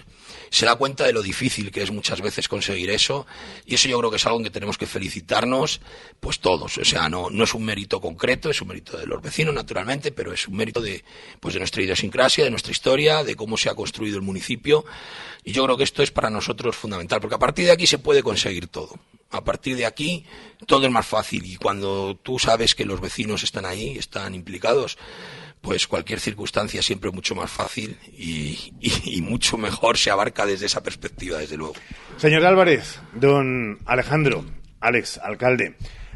se 0.51 0.67
da 0.67 0.77
cuenta 0.77 1.05
de 1.05 1.13
lo 1.13 1.23
difícil 1.23 1.71
que 1.71 1.83
es 1.83 1.91
muchas 1.91 2.21
veces 2.21 2.49
conseguir 2.49 2.91
eso 2.91 3.27
y 3.67 3.75
eso 3.75 3.89
yo 3.89 3.99
creo 3.99 4.11
que 4.11 4.17
es 4.17 4.27
algo 4.27 4.39
en 4.39 4.45
que 4.45 4.51
tenemos 4.51 4.79
que 4.79 4.87
felicitarnos 4.87 5.81
pues 6.21 6.41
todos. 6.41 6.79
O 6.79 6.85
sea 6.85 7.09
no 7.09 7.31
no 7.31 7.45
es 7.45 7.55
un 7.55 7.65
mérito 7.65 8.01
concreto 8.01 8.51
es 8.51 8.61
un 8.61 8.69
mérito 8.69 8.97
de 8.97 9.07
los 9.07 9.23
vecinos 9.23 9.55
naturalmente 9.55 10.13
pero 10.13 10.33
es 10.33 10.49
un 10.49 10.57
mérito 10.57 10.81
de 10.81 11.05
pues 11.41 11.55
de 11.55 11.61
nuestra 11.61 11.83
idiosincrasia 11.83 12.45
de 12.45 12.51
nuestra 12.51 12.73
historia 12.73 13.25
de 13.25 13.37
cómo 13.37 13.57
se 13.57 13.69
ha 13.69 13.75
construido 13.75 14.17
el 14.17 14.23
municipio 14.23 14.85
y 15.45 15.53
yo 15.53 15.65
creo 15.65 15.77
que 15.77 15.85
esto 15.85 16.03
es 16.03 16.11
para 16.11 16.31
nosotros 16.31 16.77
fundamental 16.77 17.21
porque 17.21 17.37
a 17.37 17.39
partir 17.39 17.67
de 17.67 17.73
aquí 17.73 17.87
se 17.87 17.99
puede 17.99 18.23
conseguir 18.23 18.69
todo. 18.69 18.99
A 19.31 19.45
partir 19.45 19.77
de 19.77 19.85
aquí 19.85 20.25
todo 20.67 20.87
es 20.87 20.91
más 20.91 21.07
fácil 21.07 21.45
y 21.45 21.57
cuando 21.57 22.17
tú 22.23 22.39
sabes 22.39 22.75
que 22.75 22.87
los 22.87 23.01
vecinos 23.01 23.43
están 23.43 23.67
ahí 23.67 23.99
están 23.99 24.35
implicados 24.35 24.97
pues 25.61 25.87
cualquier 25.87 26.21
circunstancia 26.21 26.83
siempre 26.83 27.11
mucho 27.11 27.35
más 27.35 27.51
fácil 27.51 27.97
y, 28.16 28.73
mucho 29.23 29.59
mejor 29.59 29.99
se 29.99 30.11
abarca 30.11 30.47
desde 30.47 30.66
esa 30.66 30.83
perspectiva, 30.83 31.38
desde 31.38 31.57
luego. 31.57 31.75
Señor 32.16 32.44
Álvarez, 32.47 33.01
don 33.14 33.79
Alejandro, 33.85 34.44
Alex, 34.81 35.18
alcalde, 35.18 35.75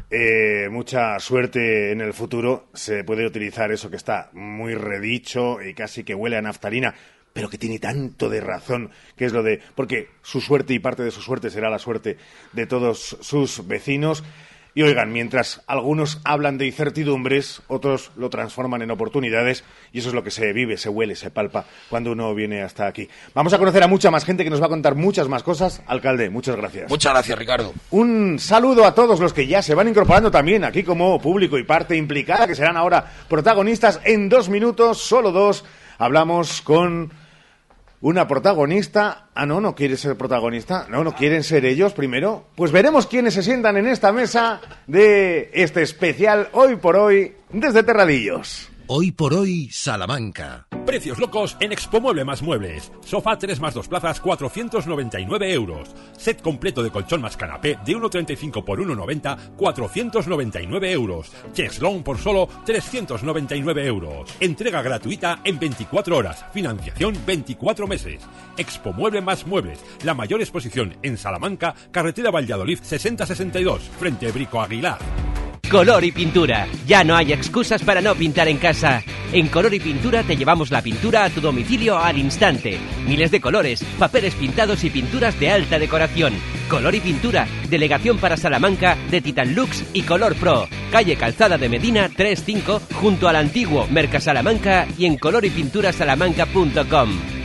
eh, 0.09 0.69
mucha 0.69 1.19
suerte 1.19 1.91
en 1.91 2.01
el 2.01 2.13
futuro. 2.13 2.67
Se 2.73 3.03
puede 3.03 3.25
utilizar 3.25 3.71
eso 3.71 3.89
que 3.89 3.97
está 3.97 4.29
muy 4.33 4.75
redicho 4.75 5.61
y 5.61 5.73
casi 5.73 6.03
que 6.03 6.15
huele 6.15 6.37
a 6.37 6.41
naftalina, 6.41 6.93
pero 7.33 7.49
que 7.49 7.57
tiene 7.57 7.79
tanto 7.79 8.29
de 8.29 8.39
razón, 8.39 8.91
que 9.17 9.25
es 9.25 9.33
lo 9.33 9.43
de, 9.43 9.59
porque 9.75 10.09
su 10.21 10.39
suerte 10.39 10.73
y 10.73 10.79
parte 10.79 11.03
de 11.03 11.11
su 11.11 11.21
suerte 11.21 11.49
será 11.49 11.69
la 11.69 11.79
suerte 11.79 12.17
de 12.53 12.65
todos 12.67 13.17
sus 13.21 13.67
vecinos. 13.67 14.23
Y 14.75 14.81
oigan, 14.81 15.11
mientras 15.11 15.61
algunos 15.67 16.19
hablan 16.23 16.57
de 16.57 16.65
incertidumbres, 16.65 17.61
otros 17.67 18.11
lo 18.15 18.31
transforman 18.31 18.81
en 18.81 18.89
oportunidades 18.89 19.63
y 19.91 19.99
eso 19.99 20.09
es 20.09 20.15
lo 20.15 20.23
que 20.23 20.31
se 20.31 20.51
vive, 20.51 20.77
se 20.77 20.89
huele, 20.89 21.15
se 21.15 21.29
palpa 21.29 21.65
cuando 21.89 22.11
uno 22.11 22.33
viene 22.33 22.63
hasta 22.63 22.87
aquí. 22.87 23.07
Vamos 23.35 23.53
a 23.53 23.59
conocer 23.59 23.83
a 23.83 23.87
mucha 23.87 24.09
más 24.09 24.25
gente 24.25 24.43
que 24.43 24.49
nos 24.49 24.61
va 24.61 24.65
a 24.65 24.69
contar 24.69 24.95
muchas 24.95 25.27
más 25.27 25.43
cosas. 25.43 25.83
Alcalde, 25.85 26.31
muchas 26.31 26.55
gracias. 26.55 26.89
Muchas 26.89 27.13
gracias, 27.13 27.37
Ricardo. 27.37 27.71
Un 27.91 28.39
saludo 28.39 28.85
a 28.85 28.95
todos 28.95 29.19
los 29.19 29.31
que 29.31 29.45
ya 29.45 29.61
se 29.61 29.75
van 29.75 29.87
incorporando 29.87 30.31
también 30.31 30.63
aquí 30.63 30.83
como 30.83 31.21
público 31.21 31.59
y 31.59 31.63
parte 31.63 31.95
implicada, 31.95 32.47
que 32.47 32.55
serán 32.55 32.75
ahora 32.75 33.05
protagonistas 33.29 34.01
en 34.05 34.27
dos 34.27 34.49
minutos, 34.49 34.97
solo 34.97 35.31
dos. 35.31 35.63
Hablamos 35.99 36.63
con 36.63 37.11
una 38.03 38.27
protagonista. 38.27 39.29
Ah, 39.33 39.45
no, 39.45 39.61
no 39.61 39.73
quiere 39.73 39.95
ser 39.95 40.17
protagonista. 40.17 40.85
No, 40.89 41.03
no 41.03 41.15
quieren 41.15 41.41
ser 41.41 41.65
ellos 41.65 41.93
primero. 41.93 42.45
Pues 42.55 42.71
veremos 42.71 43.07
quiénes 43.07 43.33
se 43.33 43.41
sientan 43.41 43.77
en 43.77 43.87
esta 43.87 44.11
mesa 44.11 44.59
de 44.87 45.49
este 45.53 45.81
especial 45.81 46.49
hoy 46.51 46.75
por 46.75 46.97
hoy 46.97 47.33
desde 47.51 47.81
Terradillos. 47.81 48.69
Hoy 48.87 49.13
por 49.13 49.33
hoy, 49.33 49.69
Salamanca. 49.71 50.67
Precios 50.85 51.17
locos 51.17 51.55
en 51.61 51.71
Expo 51.71 52.01
Mueble 52.01 52.25
más 52.25 52.41
Muebles. 52.41 52.91
Sofá 53.05 53.37
3 53.37 53.61
más 53.61 53.73
2 53.73 53.87
plazas, 53.87 54.19
499 54.19 55.53
euros. 55.53 55.89
Set 56.17 56.41
completo 56.41 56.83
de 56.83 56.91
colchón 56.91 57.21
más 57.21 57.37
canapé 57.37 57.79
de 57.85 57.95
1,35 57.95 58.65
por 58.65 58.81
1,90, 58.81 59.55
499 59.55 60.91
euros. 60.91 61.31
Cheslong 61.53 62.03
por 62.03 62.17
solo 62.17 62.49
399 62.65 63.87
euros. 63.87 64.29
Entrega 64.41 64.81
gratuita 64.81 65.39
en 65.45 65.59
24 65.59 66.17
horas. 66.17 66.45
Financiación 66.51 67.15
24 67.25 67.87
meses. 67.87 68.21
Expo 68.57 68.91
Mueble 68.91 69.21
más 69.21 69.47
Muebles. 69.47 69.79
La 70.03 70.13
mayor 70.13 70.41
exposición 70.41 70.97
en 71.03 71.17
Salamanca, 71.17 71.73
carretera 71.91 72.31
Valladolid 72.31 72.79
6062, 72.81 73.81
frente 73.97 74.29
Brico 74.33 74.61
Aguilar. 74.61 74.99
Color 75.69 76.03
y 76.03 76.11
pintura. 76.11 76.67
Ya 76.85 77.03
no 77.03 77.15
hay 77.15 77.33
excusas 77.33 77.81
para 77.81 78.01
no 78.01 78.13
pintar 78.13 78.47
en 78.47 78.57
casa. 78.57 79.01
En 79.31 79.47
Color 79.47 79.73
y 79.73 79.79
Pintura 79.79 80.21
te 80.21 80.37
llevamos 80.37 80.69
la 80.69 80.83
pintura 80.83 81.23
a 81.23 81.31
tu 81.31 81.41
domicilio 81.41 81.97
al 81.97 82.19
instante. 82.19 82.77
Miles 83.07 83.31
de 83.31 83.41
colores, 83.41 83.83
papeles 83.97 84.35
pintados 84.35 84.83
y 84.83 84.91
pinturas 84.91 85.39
de 85.39 85.49
alta 85.49 85.79
decoración. 85.79 86.35
Color 86.69 86.93
y 86.93 86.99
Pintura, 86.99 87.47
delegación 87.69 88.19
para 88.19 88.37
Salamanca 88.37 88.95
de 89.09 89.21
Titan 89.21 89.55
Lux 89.55 89.83
y 89.93 90.03
Color 90.03 90.35
Pro. 90.35 90.67
Calle 90.91 91.15
Calzada 91.15 91.57
de 91.57 91.69
Medina 91.69 92.07
35 92.07 92.79
junto 93.01 93.27
al 93.27 93.37
antiguo 93.37 93.87
Mercasalamanca 93.87 94.85
y 94.95 95.07
en 95.07 95.17
colorypinturasalamanca.com. 95.17 97.42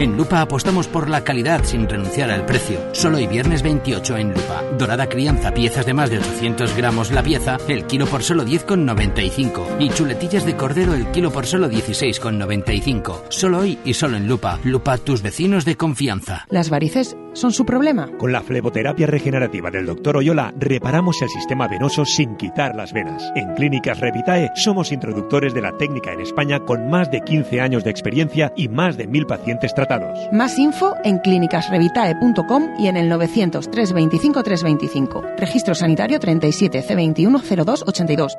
En 0.00 0.16
Lupa 0.16 0.40
apostamos 0.40 0.88
por 0.88 1.10
la 1.10 1.24
calidad 1.24 1.62
sin 1.62 1.86
renunciar 1.86 2.30
al 2.30 2.46
precio. 2.46 2.80
Solo 2.92 3.18
hoy 3.18 3.26
viernes 3.26 3.62
28 3.62 4.16
en 4.16 4.28
Lupa. 4.30 4.62
Dorada 4.78 5.10
crianza, 5.10 5.52
piezas 5.52 5.84
de 5.84 5.92
más 5.92 6.08
de 6.08 6.16
800 6.20 6.74
gramos 6.74 7.12
la 7.12 7.22
pieza, 7.22 7.58
el 7.68 7.84
kilo 7.84 8.06
por 8.06 8.22
solo 8.22 8.42
10,95. 8.42 9.76
Y 9.78 9.90
chuletillas 9.90 10.46
de 10.46 10.56
cordero 10.56 10.94
el 10.94 11.10
kilo 11.10 11.30
por 11.30 11.44
solo 11.44 11.68
16,95. 11.68 13.24
Solo 13.28 13.58
hoy 13.58 13.78
y 13.84 13.92
solo 13.92 14.16
en 14.16 14.26
Lupa. 14.26 14.58
Lupa, 14.64 14.96
tus 14.96 15.20
vecinos 15.20 15.66
de 15.66 15.76
confianza. 15.76 16.46
Las 16.48 16.70
varices 16.70 17.14
son 17.34 17.52
su 17.52 17.66
problema. 17.66 18.08
Con 18.16 18.32
la 18.32 18.40
fleboterapia 18.40 19.06
regenerativa 19.06 19.70
del 19.70 19.84
Dr. 19.84 20.16
Oyola 20.16 20.54
reparamos 20.58 21.20
el 21.20 21.28
sistema 21.28 21.68
venoso 21.68 22.06
sin 22.06 22.36
quitar 22.36 22.74
las 22.74 22.94
venas. 22.94 23.30
En 23.36 23.54
Clínicas 23.54 24.00
Revitae 24.00 24.50
somos 24.54 24.92
introductores 24.92 25.52
de 25.52 25.60
la 25.60 25.76
técnica 25.76 26.12
en 26.12 26.20
España 26.20 26.60
con 26.60 26.88
más 26.88 27.10
de 27.10 27.20
15 27.20 27.60
años 27.60 27.84
de 27.84 27.90
experiencia 27.90 28.50
y 28.56 28.68
más 28.68 28.96
de 28.96 29.06
mil 29.06 29.26
pacientes 29.26 29.74
tratados. 29.74 29.89
Más 30.32 30.56
info 30.58 30.94
en 31.02 31.18
clínicasrevitae.com 31.18 32.76
y 32.78 32.86
en 32.86 32.96
el 32.96 33.08
900 33.08 33.70
325 33.70 34.42
325. 34.42 35.22
Registro 35.36 35.74
sanitario 35.74 36.20
37 36.20 36.84
C21 36.86 37.42
0282. 37.42 38.38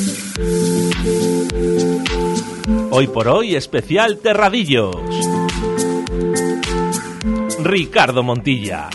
Hoy 2.91 3.07
por 3.07 3.27
hoy, 3.27 3.55
especial 3.55 4.19
Terradillos. 4.19 4.95
Ricardo 7.63 8.23
Montilla. 8.23 8.89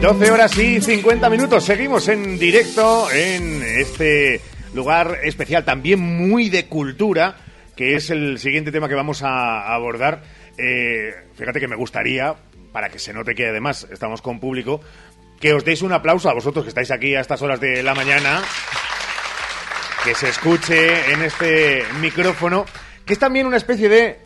12 0.00 0.30
horas 0.30 0.58
y 0.58 0.80
50 0.82 1.30
minutos. 1.30 1.64
Seguimos 1.64 2.08
en 2.08 2.38
directo 2.38 3.10
en 3.10 3.62
este 3.62 4.40
lugar 4.74 5.20
especial, 5.22 5.64
también 5.64 6.00
muy 6.00 6.50
de 6.50 6.66
cultura, 6.66 7.36
que 7.74 7.96
es 7.96 8.10
el 8.10 8.38
siguiente 8.38 8.70
tema 8.70 8.88
que 8.88 8.94
vamos 8.94 9.22
a 9.22 9.72
abordar. 9.72 10.22
Eh, 10.58 11.14
fíjate 11.36 11.58
que 11.58 11.68
me 11.68 11.76
gustaría, 11.76 12.34
para 12.72 12.90
que 12.90 12.98
se 12.98 13.14
note 13.14 13.34
que 13.34 13.48
además 13.48 13.88
estamos 13.90 14.20
con 14.20 14.40
público, 14.40 14.82
que 15.44 15.52
os 15.52 15.60
deis 15.60 15.84
un 15.84 15.92
aplauso 15.92 16.32
a 16.32 16.32
vosotros 16.32 16.64
que 16.64 16.72
estáis 16.72 16.88
aquí 16.88 17.12
a 17.12 17.20
estas 17.20 17.42
horas 17.44 17.60
de 17.60 17.82
la 17.82 17.92
mañana, 17.92 18.40
que 20.02 20.14
se 20.14 20.30
escuche 20.30 21.12
en 21.12 21.20
este 21.20 21.84
micrófono, 22.00 22.64
que 23.04 23.12
es 23.12 23.18
también 23.18 23.44
una 23.44 23.58
especie 23.58 23.90
de 23.90 24.23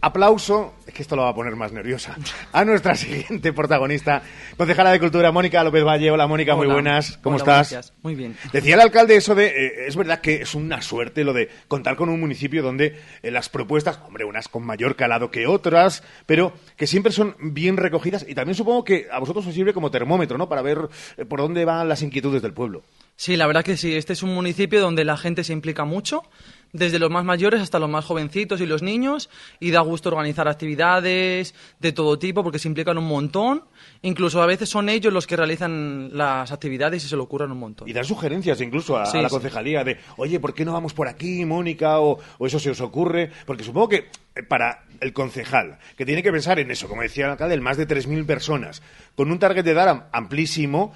aplauso, 0.00 0.74
es 0.86 0.94
que 0.94 1.02
esto 1.02 1.16
lo 1.16 1.22
va 1.22 1.30
a 1.30 1.34
poner 1.34 1.56
más 1.56 1.72
nerviosa, 1.72 2.16
a 2.52 2.64
nuestra 2.64 2.94
siguiente 2.96 3.52
protagonista, 3.52 4.22
concejala 4.56 4.92
de 4.92 5.00
Cultura, 5.00 5.32
Mónica 5.32 5.64
López 5.64 5.84
Valle. 5.84 6.10
Hola 6.10 6.26
Mónica, 6.26 6.54
muy 6.54 6.66
Hola. 6.66 6.74
buenas, 6.74 7.18
¿cómo 7.18 7.36
Hola, 7.36 7.42
estás? 7.42 7.70
días. 7.70 7.92
Muy 8.02 8.14
bien. 8.14 8.36
Decía 8.52 8.74
el 8.74 8.80
alcalde 8.80 9.16
eso 9.16 9.34
de, 9.34 9.46
eh, 9.46 9.86
es 9.88 9.96
verdad 9.96 10.20
que 10.20 10.42
es 10.42 10.54
una 10.54 10.82
suerte 10.82 11.24
lo 11.24 11.32
de 11.32 11.48
contar 11.66 11.96
con 11.96 12.08
un 12.08 12.20
municipio 12.20 12.62
donde 12.62 12.98
eh, 13.22 13.30
las 13.30 13.48
propuestas, 13.48 14.00
hombre, 14.06 14.24
unas 14.24 14.48
con 14.48 14.64
mayor 14.64 14.96
calado 14.96 15.30
que 15.30 15.46
otras, 15.46 16.02
pero 16.26 16.52
que 16.76 16.86
siempre 16.86 17.12
son 17.12 17.34
bien 17.40 17.76
recogidas 17.76 18.24
y 18.28 18.34
también 18.34 18.54
supongo 18.54 18.84
que 18.84 19.08
a 19.10 19.18
vosotros 19.18 19.46
os 19.46 19.54
sirve 19.54 19.72
como 19.72 19.90
termómetro, 19.90 20.38
¿no? 20.38 20.48
Para 20.48 20.62
ver 20.62 20.88
eh, 21.16 21.24
por 21.24 21.40
dónde 21.40 21.64
van 21.64 21.88
las 21.88 22.02
inquietudes 22.02 22.42
del 22.42 22.52
pueblo. 22.52 22.82
Sí, 23.16 23.36
la 23.36 23.48
verdad 23.48 23.64
que 23.64 23.76
sí. 23.76 23.96
Este 23.96 24.12
es 24.12 24.22
un 24.22 24.32
municipio 24.32 24.80
donde 24.80 25.04
la 25.04 25.16
gente 25.16 25.42
se 25.42 25.52
implica 25.52 25.84
mucho, 25.84 26.22
desde 26.72 26.98
los 26.98 27.10
más 27.10 27.24
mayores 27.24 27.60
hasta 27.60 27.78
los 27.78 27.88
más 27.88 28.04
jovencitos 28.04 28.60
y 28.60 28.66
los 28.66 28.82
niños, 28.82 29.30
y 29.60 29.70
da 29.70 29.80
gusto 29.80 30.08
organizar 30.10 30.48
actividades 30.48 31.54
de 31.80 31.92
todo 31.92 32.18
tipo 32.18 32.42
porque 32.42 32.58
se 32.58 32.68
implican 32.68 32.98
un 32.98 33.06
montón. 33.06 33.64
Incluso 34.02 34.42
a 34.42 34.46
veces 34.46 34.68
son 34.68 34.88
ellos 34.88 35.12
los 35.12 35.26
que 35.26 35.36
realizan 35.36 36.10
las 36.16 36.52
actividades 36.52 37.04
y 37.04 37.08
se 37.08 37.16
lo 37.16 37.24
ocurran 37.24 37.50
un 37.52 37.58
montón. 37.58 37.88
Y 37.88 37.92
dan 37.92 38.04
sugerencias 38.04 38.60
incluso 38.60 38.96
a, 38.96 39.04
a 39.04 39.22
la 39.22 39.28
concejalía 39.28 39.82
de, 39.84 39.98
oye, 40.16 40.38
¿por 40.40 40.54
qué 40.54 40.64
no 40.64 40.72
vamos 40.72 40.94
por 40.94 41.08
aquí, 41.08 41.44
Mónica? 41.44 42.00
O, 42.00 42.18
o 42.38 42.46
eso 42.46 42.58
se 42.58 42.70
os 42.70 42.80
ocurre. 42.80 43.30
Porque 43.46 43.64
supongo 43.64 43.88
que 43.88 43.96
eh, 44.36 44.42
para 44.42 44.84
el 45.00 45.12
concejal, 45.12 45.78
que 45.96 46.04
tiene 46.04 46.22
que 46.22 46.32
pensar 46.32 46.58
en 46.58 46.70
eso, 46.70 46.88
como 46.88 47.02
decía 47.02 47.24
el 47.26 47.30
alcalde, 47.32 47.54
en 47.54 47.62
más 47.62 47.76
de 47.76 47.86
3.000 47.88 48.26
personas, 48.26 48.82
con 49.16 49.30
un 49.30 49.38
target 49.38 49.64
de 49.64 49.70
edad 49.72 49.88
am- 49.88 50.04
amplísimo 50.12 50.92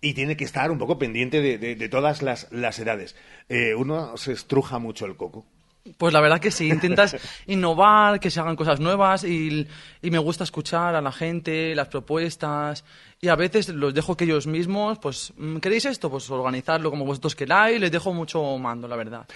y 0.00 0.14
tiene 0.14 0.36
que 0.36 0.44
estar 0.44 0.70
un 0.70 0.78
poco 0.78 0.98
pendiente 0.98 1.40
de, 1.40 1.58
de- 1.58 1.74
de 1.76 1.88
todas 1.88 2.22
las, 2.22 2.48
las 2.52 2.78
edades. 2.78 3.16
Eh, 3.48 3.74
uno 3.74 4.16
se 4.16 4.32
estruja 4.32 4.78
mucho 4.78 5.06
el 5.06 5.16
coco. 5.16 5.44
Pues 5.98 6.12
la 6.12 6.20
verdad 6.20 6.40
que 6.40 6.50
sí, 6.50 6.68
intentas 6.68 7.16
innovar, 7.46 8.18
que 8.18 8.28
se 8.30 8.40
hagan 8.40 8.56
cosas 8.56 8.80
nuevas 8.80 9.22
y, 9.22 9.66
y 10.02 10.10
me 10.10 10.18
gusta 10.18 10.42
escuchar 10.42 10.96
a 10.96 11.00
la 11.00 11.12
gente, 11.12 11.76
las 11.76 11.86
propuestas 11.88 12.84
y 13.20 13.28
a 13.28 13.36
veces 13.36 13.68
los 13.68 13.94
dejo 13.94 14.16
que 14.16 14.24
ellos 14.24 14.46
mismos, 14.48 14.98
pues, 14.98 15.32
mm, 15.36 15.58
¿queréis 15.58 15.84
esto? 15.84 16.10
Pues 16.10 16.28
organizarlo 16.30 16.90
como 16.90 17.04
vosotros 17.04 17.36
queráis, 17.36 17.80
les 17.80 17.92
dejo 17.92 18.12
mucho 18.12 18.58
mando, 18.58 18.88
la 18.88 18.96
verdad. 18.96 19.26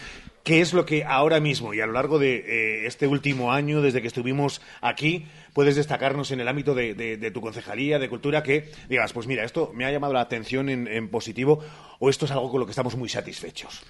¿Qué 0.42 0.60
es 0.60 0.72
lo 0.72 0.86
que 0.86 1.04
ahora 1.04 1.38
mismo 1.38 1.74
y 1.74 1.80
a 1.80 1.86
lo 1.86 1.92
largo 1.92 2.18
de 2.18 2.36
eh, 2.36 2.86
este 2.86 3.06
último 3.06 3.52
año, 3.52 3.82
desde 3.82 4.00
que 4.00 4.08
estuvimos 4.08 4.62
aquí, 4.80 5.26
puedes 5.52 5.76
destacarnos 5.76 6.30
en 6.30 6.40
el 6.40 6.48
ámbito 6.48 6.74
de, 6.74 7.30
tu 7.32 7.40
concejalía 7.40 7.98
de 7.98 8.08
cultura 8.08 8.42
que 8.42 8.70
digas, 8.88 9.12
pues 9.12 9.26
mira, 9.26 9.44
esto 9.44 9.70
me 9.74 9.84
ha 9.84 9.92
llamado 9.92 10.14
la 10.14 10.22
atención 10.22 10.68
en, 10.68 10.88
en 10.88 11.08
positivo 11.08 11.60
o 11.98 12.08
esto 12.08 12.24
es 12.24 12.30
algo 12.30 12.50
con 12.50 12.60
lo 12.60 12.66
que 12.66 12.72
estamos 12.72 12.96
muy 12.96 13.08
satisfechos? 13.08 13.82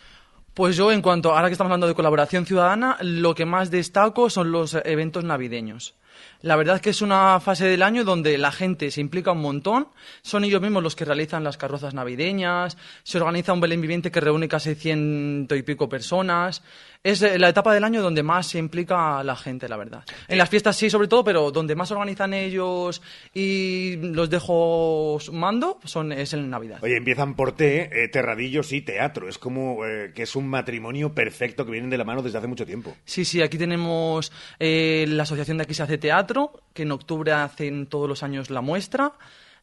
Pues 0.55 0.77
yo, 0.77 0.91
en 0.91 1.01
cuanto, 1.01 1.33
ahora 1.33 1.49
que 1.49 1.53
estamos 1.53 1.71
hablando 1.71 1.87
de 1.87 1.95
colaboración 1.95 2.45
ciudadana, 2.45 2.99
lo 3.01 3.35
que 3.37 3.47
más 3.47 3.71
destaco 3.71 4.29
son 4.29 4.51
los 4.51 4.75
eventos 4.85 5.23
navideños. 5.23 5.95
La 6.43 6.57
verdad 6.57 6.77
es 6.77 6.83
que 6.83 6.91
es 6.91 7.03
una 7.03 7.39
fase 7.41 7.67
del 7.67 7.83
año 7.83 8.03
donde 8.03 8.39
la 8.39 8.51
gente 8.51 8.91
se 8.91 9.03
implica 9.03 9.33
un 9.33 9.43
montón, 9.43 9.89
son 10.23 10.43
ellos 10.43 10.63
mismos 10.63 10.83
los 10.83 10.97
que 10.97 11.05
realizan 11.05 11.45
las 11.45 11.59
carrozas 11.59 11.93
navideñas, 11.93 12.79
se 13.03 13.19
organiza 13.19 13.53
un 13.53 13.61
Belén 13.61 13.83
viviente 13.83 14.11
que 14.11 14.21
reúne 14.21 14.49
casi 14.49 14.75
ciento 14.75 15.55
y 15.55 15.63
pico 15.63 15.91
personas. 15.91 16.63
Es 17.03 17.23
eh, 17.23 17.39
la 17.39 17.49
etapa 17.49 17.73
del 17.73 17.83
año 17.85 18.03
donde 18.03 18.23
más 18.23 18.49
se 18.49 18.59
implica 18.59 19.25
la 19.25 19.35
gente, 19.35 19.71
la 19.71 19.79
verdad. 19.79 20.05
En 20.29 20.37
las 20.37 20.51
fiestas 20.51 20.77
sí, 20.77 20.91
sobre 20.91 21.09
todo, 21.09 21.25
pero 21.25 21.51
donde 21.51 21.75
más 21.75 21.91
organizan 21.91 22.35
ellos 22.35 23.01
y 23.33 23.97
los 23.97 24.29
dejo 24.29 25.19
mando 25.33 25.81
son, 25.85 26.13
es 26.13 26.35
en 26.35 26.51
Navidad. 26.51 26.79
Oye, 26.83 26.99
empiezan 26.99 27.37
por 27.37 27.53
T, 27.53 28.05
eh, 28.05 28.09
Terradillos 28.09 28.73
y 28.73 28.83
teatro. 28.83 29.31
Es 29.31 29.39
como 29.39 29.87
eh, 29.87 30.13
que 30.15 30.25
es 30.25 30.37
un 30.37 30.47
matrimonio 30.49 31.15
perfecto 31.15 31.65
que 31.65 31.73
vienen 31.73 31.89
de 31.89 31.97
la 31.97 32.05
mano 32.05 32.21
desde 32.21 32.37
hace 32.37 32.49
mucho 32.49 32.67
tiempo. 32.67 32.95
Sí, 33.07 33.25
sí, 33.25 33.41
aquí 33.41 33.57
tenemos 33.57 34.31
eh, 34.59 35.07
la 35.09 35.23
asociación 35.23 35.57
de 35.57 35.63
aquí 35.63 35.73
se 35.73 35.83
hace 35.83 35.97
teatro, 35.97 36.53
que 36.75 36.83
en 36.83 36.93
octubre 36.93 37.33
hacen 37.33 37.87
todos 37.87 38.11
los 38.11 38.23
años 38.23 38.51
la 38.51 38.61
muestra 38.61 39.13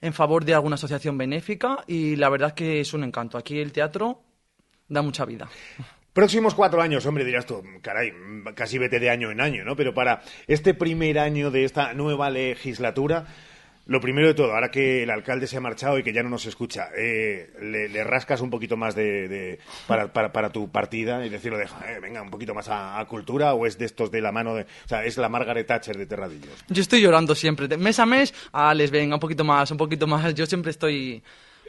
en 0.02 0.14
favor 0.14 0.44
de 0.44 0.56
alguna 0.56 0.74
asociación 0.74 1.20
benéfica 1.20 1.84
y 1.86 2.16
la 2.16 2.30
verdad 2.30 2.56
que 2.56 2.80
es 2.80 2.96
un 2.96 3.04
encanto. 3.04 3.38
Aquí 3.38 3.60
el 3.60 3.72
teatro 3.72 4.24
da 4.88 5.04
mucha 5.04 5.24
vida. 5.24 5.48
Próximos 6.18 6.56
cuatro 6.56 6.82
años, 6.82 7.06
hombre, 7.06 7.24
dirás 7.24 7.46
tú, 7.46 7.64
caray, 7.84 8.12
casi 8.56 8.80
vete 8.80 9.00
de 9.00 9.12
año 9.12 9.30
en 9.30 9.40
año, 9.40 9.64
¿no? 9.64 9.76
Pero 9.76 9.94
para 9.94 10.24
este 10.48 10.74
primer 10.74 11.20
año 11.20 11.52
de 11.52 11.64
esta 11.64 11.94
nueva 11.94 12.32
legislatura, 12.32 13.28
lo 13.86 14.02
primero 14.02 14.28
de 14.28 14.34
todo, 14.34 14.56
ahora 14.56 14.72
que 14.72 15.04
el 15.04 15.12
alcalde 15.12 15.46
se 15.46 15.58
ha 15.58 15.62
marchado 15.62 16.00
y 16.00 16.02
que 16.04 16.12
ya 16.14 16.24
no 16.24 16.30
nos 16.30 16.48
escucha, 16.48 16.90
eh, 16.98 17.52
le, 17.62 18.04
rascas 18.04 18.42
un 18.42 18.50
poquito 18.50 18.76
más 18.78 18.96
de, 18.96 19.28
de- 19.28 19.60
para, 19.86 20.50
tu 20.50 20.72
partida 20.72 21.24
y 21.24 21.30
decirlo, 21.30 21.60
deja, 21.60 21.78
eh, 21.94 22.00
venga, 22.00 22.24
un 22.24 22.32
poquito 22.32 22.56
más 22.56 22.68
a, 22.68 23.00
a 23.00 23.06
cultura 23.06 23.54
o 23.54 23.68
es 23.68 23.78
de 23.78 23.86
estos 23.86 24.10
de 24.10 24.20
la 24.20 24.32
mano 24.32 24.56
de... 24.56 24.64
O 24.64 24.88
sea, 24.88 25.06
es 25.06 25.18
la 25.18 25.30
Margaret 25.30 25.68
Thatcher 25.68 25.96
de 26.00 26.08
Terradillos. 26.08 26.66
Yo 26.68 26.82
estoy 26.82 27.00
llorando 27.00 27.36
siempre, 27.36 27.68
de 27.68 27.78
mes 27.78 28.00
a 28.00 28.08
mes, 28.08 28.34
ah, 28.54 28.74
les 28.74 28.90
venga 28.90 29.14
un 29.14 29.22
poquito 29.22 29.44
más, 29.44 29.70
un 29.70 29.78
poquito 29.78 30.08
más. 30.08 30.34
Yo 30.34 30.48
siempre 30.48 30.72
estoy. 30.72 31.22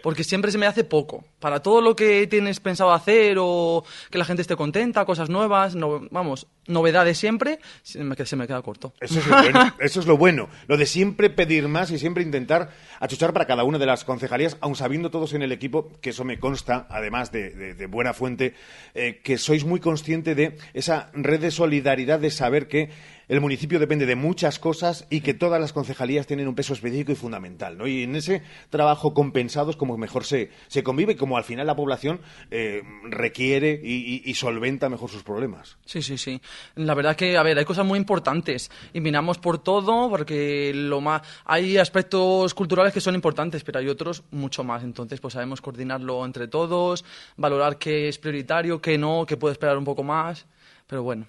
Porque 0.02 0.24
siempre 0.24 0.50
se 0.52 0.58
me 0.58 0.66
hace 0.66 0.84
poco. 0.84 1.24
Para 1.40 1.60
todo 1.62 1.80
lo 1.80 1.94
que 1.96 2.26
tienes 2.26 2.60
pensado 2.60 2.92
hacer 2.92 3.36
o 3.40 3.84
que 4.10 4.18
la 4.18 4.24
gente 4.24 4.42
esté 4.42 4.56
contenta, 4.56 5.04
cosas 5.04 5.28
nuevas, 5.30 5.74
no- 5.74 6.06
vamos, 6.10 6.46
novedades 6.66 7.18
siempre, 7.18 7.58
se 7.82 8.02
me, 8.04 8.14
se 8.16 8.36
me 8.36 8.46
queda 8.46 8.62
corto. 8.62 8.92
Eso 9.00 9.18
es 9.18 9.26
lo 9.26 9.36
bueno. 9.42 9.74
Eso 9.80 10.00
es 10.00 10.06
lo 10.06 10.16
bueno. 10.16 10.48
Lo 10.66 10.76
de 10.76 10.86
siempre 10.86 11.30
pedir 11.30 11.68
más 11.68 11.90
y 11.90 11.98
siempre 11.98 12.22
intentar 12.22 12.70
achuchar 13.00 13.32
para 13.32 13.46
cada 13.46 13.64
una 13.64 13.78
de 13.78 13.86
las 13.86 14.04
concejalías, 14.04 14.56
aun 14.60 14.74
sabiendo 14.76 15.10
todos 15.10 15.32
en 15.34 15.42
el 15.42 15.52
equipo, 15.52 15.90
que 16.00 16.10
eso 16.10 16.24
me 16.24 16.38
consta, 16.38 16.86
además 16.90 17.32
de, 17.32 17.50
de- 17.50 17.74
de 17.74 17.86
buena 17.86 18.12
fuente, 18.14 18.54
eh, 18.94 19.20
que 19.22 19.38
sois 19.38 19.64
muy 19.64 19.80
consciente 19.80 20.34
de 20.34 20.56
esa 20.74 21.10
red 21.14 21.40
de 21.40 21.50
solidaridad 21.50 22.18
de 22.18 22.30
saber 22.30 22.68
que 22.68 22.90
el 23.28 23.40
municipio 23.40 23.78
depende 23.78 24.06
de 24.06 24.16
muchas 24.16 24.58
cosas 24.58 25.06
y 25.10 25.20
que 25.20 25.34
todas 25.34 25.60
las 25.60 25.72
concejalías 25.72 26.26
tienen 26.26 26.48
un 26.48 26.54
peso 26.54 26.72
específico 26.72 27.12
y 27.12 27.14
fundamental, 27.14 27.76
¿no? 27.76 27.86
Y 27.86 28.04
en 28.04 28.16
ese 28.16 28.42
trabajo 28.70 29.14
compensado 29.14 29.70
es 29.70 29.76
como 29.76 29.96
mejor 29.98 30.24
se, 30.24 30.50
se 30.68 30.82
convive 30.82 31.12
y 31.12 31.16
como 31.16 31.36
al 31.36 31.44
final 31.44 31.66
la 31.66 31.76
población 31.76 32.20
eh, 32.50 32.82
requiere 33.04 33.80
y, 33.82 34.22
y, 34.24 34.34
solventa 34.34 34.88
mejor 34.88 35.10
sus 35.10 35.22
problemas. 35.22 35.76
Sí, 35.84 36.02
sí, 36.02 36.16
sí. 36.16 36.40
La 36.76 36.94
verdad 36.94 37.16
que, 37.16 37.36
a 37.36 37.42
ver, 37.42 37.58
hay 37.58 37.64
cosas 37.64 37.84
muy 37.84 37.98
importantes 37.98 38.70
y 38.92 39.00
miramos 39.00 39.38
por 39.38 39.58
todo 39.58 40.08
porque 40.08 40.72
lo 40.74 41.00
más, 41.00 41.22
hay 41.44 41.76
aspectos 41.76 42.54
culturales 42.54 42.92
que 42.92 43.00
son 43.00 43.14
importantes, 43.14 43.64
pero 43.64 43.78
hay 43.78 43.88
otros 43.88 44.22
mucho 44.30 44.64
más. 44.64 44.82
Entonces, 44.84 45.20
pues 45.20 45.34
sabemos 45.34 45.60
coordinarlo 45.60 46.24
entre 46.24 46.48
todos, 46.48 47.04
valorar 47.36 47.78
qué 47.78 48.08
es 48.08 48.18
prioritario, 48.18 48.80
qué 48.80 48.96
no, 48.96 49.26
qué 49.26 49.36
puede 49.36 49.52
esperar 49.52 49.76
un 49.76 49.84
poco 49.84 50.02
más, 50.02 50.46
pero 50.86 51.02
bueno. 51.02 51.26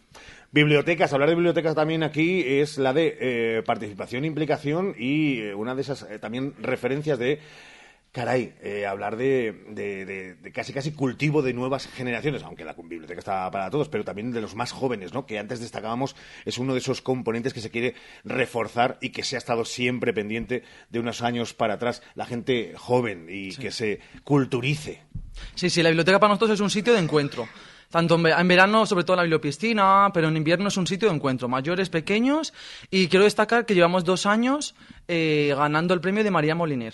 Bibliotecas, 0.51 1.13
hablar 1.13 1.29
de 1.29 1.35
bibliotecas 1.35 1.75
también 1.75 2.01
aquí 2.01 2.41
es 2.43 2.79
la 2.79 2.91
de 2.91 3.17
eh, 3.19 3.63
participación, 3.63 4.25
implicación 4.25 4.95
y 4.97 5.41
eh, 5.41 5.53
una 5.53 5.75
de 5.75 5.81
esas 5.81 6.01
eh, 6.09 6.17
también 6.17 6.55
referencias 6.59 7.19
de 7.19 7.39
Caray, 8.11 8.55
hablar 8.89 9.17
de, 9.17 10.35
casi 10.51 10.73
casi 10.73 10.93
cultivo 10.93 11.43
de 11.43 11.53
nuevas 11.53 11.85
generaciones, 11.85 12.41
aunque 12.41 12.65
la 12.65 12.73
biblioteca 12.73 13.19
está 13.19 13.51
para 13.51 13.69
todos, 13.69 13.87
pero 13.87 14.03
también 14.03 14.31
de 14.31 14.41
los 14.41 14.55
más 14.55 14.71
jóvenes, 14.71 15.13
¿no? 15.13 15.27
Que 15.27 15.37
antes 15.37 15.59
destacábamos 15.59 16.15
es 16.43 16.57
uno 16.57 16.73
de 16.73 16.79
esos 16.79 17.03
componentes 17.03 17.53
que 17.53 17.61
se 17.61 17.69
quiere 17.69 17.93
reforzar 18.23 18.97
y 18.99 19.09
que 19.11 19.21
se 19.21 19.35
ha 19.35 19.37
estado 19.37 19.63
siempre 19.63 20.11
pendiente 20.11 20.63
de 20.89 20.99
unos 20.99 21.21
años 21.21 21.53
para 21.53 21.75
atrás, 21.75 22.01
la 22.15 22.25
gente 22.25 22.73
joven 22.75 23.27
y 23.29 23.55
que 23.55 23.69
se 23.69 23.99
culturice. 24.23 25.03
Sí, 25.53 25.69
sí, 25.69 25.83
la 25.83 25.89
biblioteca 25.89 26.19
para 26.19 26.33
nosotros 26.33 26.55
es 26.55 26.61
un 26.61 26.71
sitio 26.71 26.93
de 26.93 26.99
encuentro 26.99 27.47
tanto 27.89 28.15
en 28.15 28.47
verano, 28.47 28.85
sobre 28.85 29.03
todo 29.03 29.15
en 29.15 29.17
la 29.17 29.23
bibliopiscina, 29.23 30.09
pero 30.13 30.27
en 30.27 30.37
invierno 30.37 30.67
es 30.67 30.77
un 30.77 30.87
sitio 30.87 31.09
de 31.09 31.15
encuentro, 31.15 31.47
mayores, 31.47 31.89
pequeños, 31.89 32.53
y 32.91 33.07
quiero 33.07 33.25
destacar 33.25 33.65
que 33.65 33.75
llevamos 33.75 34.03
dos 34.03 34.25
años 34.25 34.75
eh, 35.07 35.53
ganando 35.57 35.93
el 35.93 36.01
premio 36.01 36.23
de 36.23 36.31
María 36.31 36.55
Moliner. 36.55 36.93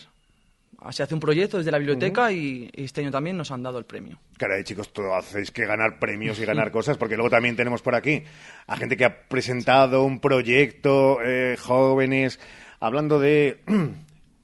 Se 0.91 1.01
hace 1.01 1.15
un 1.15 1.19
proyecto 1.19 1.57
desde 1.57 1.71
la 1.71 1.79
biblioteca 1.79 2.31
y, 2.31 2.69
este 2.73 3.01
año 3.01 3.09
también 3.09 3.35
nos 3.35 3.49
han 3.49 3.63
dado 3.63 3.79
el 3.79 3.85
premio. 3.85 4.19
Caray, 4.37 4.63
chicos, 4.63 4.93
todo 4.93 5.15
hacéis 5.15 5.49
que 5.49 5.65
ganar 5.65 5.97
premios 5.97 6.39
y 6.39 6.45
ganar 6.45 6.69
cosas, 6.71 6.97
porque 6.97 7.15
luego 7.15 7.31
también 7.31 7.55
tenemos 7.55 7.81
por 7.81 7.95
aquí 7.95 8.23
a 8.67 8.77
gente 8.77 8.95
que 8.95 9.05
ha 9.05 9.27
presentado 9.27 10.03
un 10.03 10.19
proyecto, 10.19 11.17
eh, 11.23 11.57
jóvenes, 11.59 12.39
hablando 12.79 13.19
de 13.19 13.59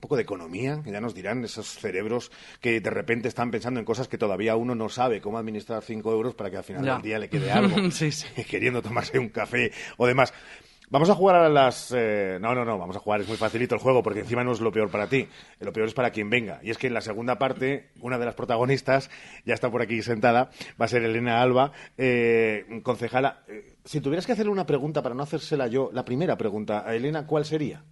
poco 0.01 0.17
de 0.17 0.23
economía, 0.23 0.81
que 0.83 0.91
ya 0.91 0.99
nos 0.99 1.13
dirán 1.13 1.45
esos 1.45 1.67
cerebros 1.67 2.31
que 2.59 2.81
de 2.81 2.89
repente 2.89 3.29
están 3.29 3.51
pensando 3.51 3.79
en 3.79 3.85
cosas 3.85 4.07
que 4.09 4.17
todavía 4.17 4.57
uno 4.57 4.75
no 4.75 4.89
sabe, 4.89 5.21
cómo 5.21 5.37
administrar 5.37 5.83
cinco 5.83 6.11
euros 6.11 6.35
para 6.35 6.49
que 6.49 6.57
al 6.57 6.63
final 6.63 6.83
del 6.83 7.01
día 7.01 7.19
le 7.19 7.29
quede 7.29 7.51
algo, 7.51 7.77
queriendo 8.49 8.81
tomarse 8.81 9.17
un 9.17 9.29
café 9.29 9.71
o 9.97 10.05
demás. 10.05 10.33
Vamos 10.91 11.09
a 11.09 11.15
jugar 11.15 11.37
a 11.37 11.47
las... 11.47 11.93
Eh, 11.95 12.37
no, 12.41 12.53
no, 12.53 12.65
no, 12.65 12.77
vamos 12.77 12.97
a 12.97 12.99
jugar, 12.99 13.21
es 13.21 13.27
muy 13.29 13.37
facilito 13.37 13.75
el 13.75 13.79
juego, 13.79 14.03
porque 14.03 14.19
encima 14.19 14.43
no 14.43 14.51
es 14.51 14.59
lo 14.59 14.73
peor 14.73 14.91
para 14.91 15.07
ti, 15.07 15.25
lo 15.61 15.71
peor 15.71 15.87
es 15.87 15.93
para 15.93 16.11
quien 16.11 16.29
venga. 16.29 16.59
Y 16.63 16.69
es 16.69 16.77
que 16.77 16.87
en 16.87 16.93
la 16.93 16.99
segunda 16.99 17.39
parte, 17.39 17.91
una 18.01 18.19
de 18.19 18.25
las 18.25 18.35
protagonistas, 18.35 19.09
ya 19.45 19.53
está 19.53 19.71
por 19.71 19.81
aquí 19.81 20.01
sentada, 20.01 20.49
va 20.79 20.85
a 20.85 20.89
ser 20.89 21.03
Elena 21.03 21.41
Alba, 21.41 21.71
eh, 21.97 22.81
concejala. 22.83 23.43
Eh, 23.47 23.77
si 23.85 24.01
tuvieras 24.01 24.25
que 24.25 24.33
hacerle 24.33 24.51
una 24.51 24.65
pregunta 24.65 25.01
para 25.01 25.15
no 25.15 25.23
hacérsela 25.23 25.67
yo, 25.67 25.91
la 25.93 26.03
primera 26.03 26.37
pregunta 26.37 26.83
a 26.85 26.93
Elena, 26.93 27.25
¿cuál 27.25 27.45
sería? 27.45 27.85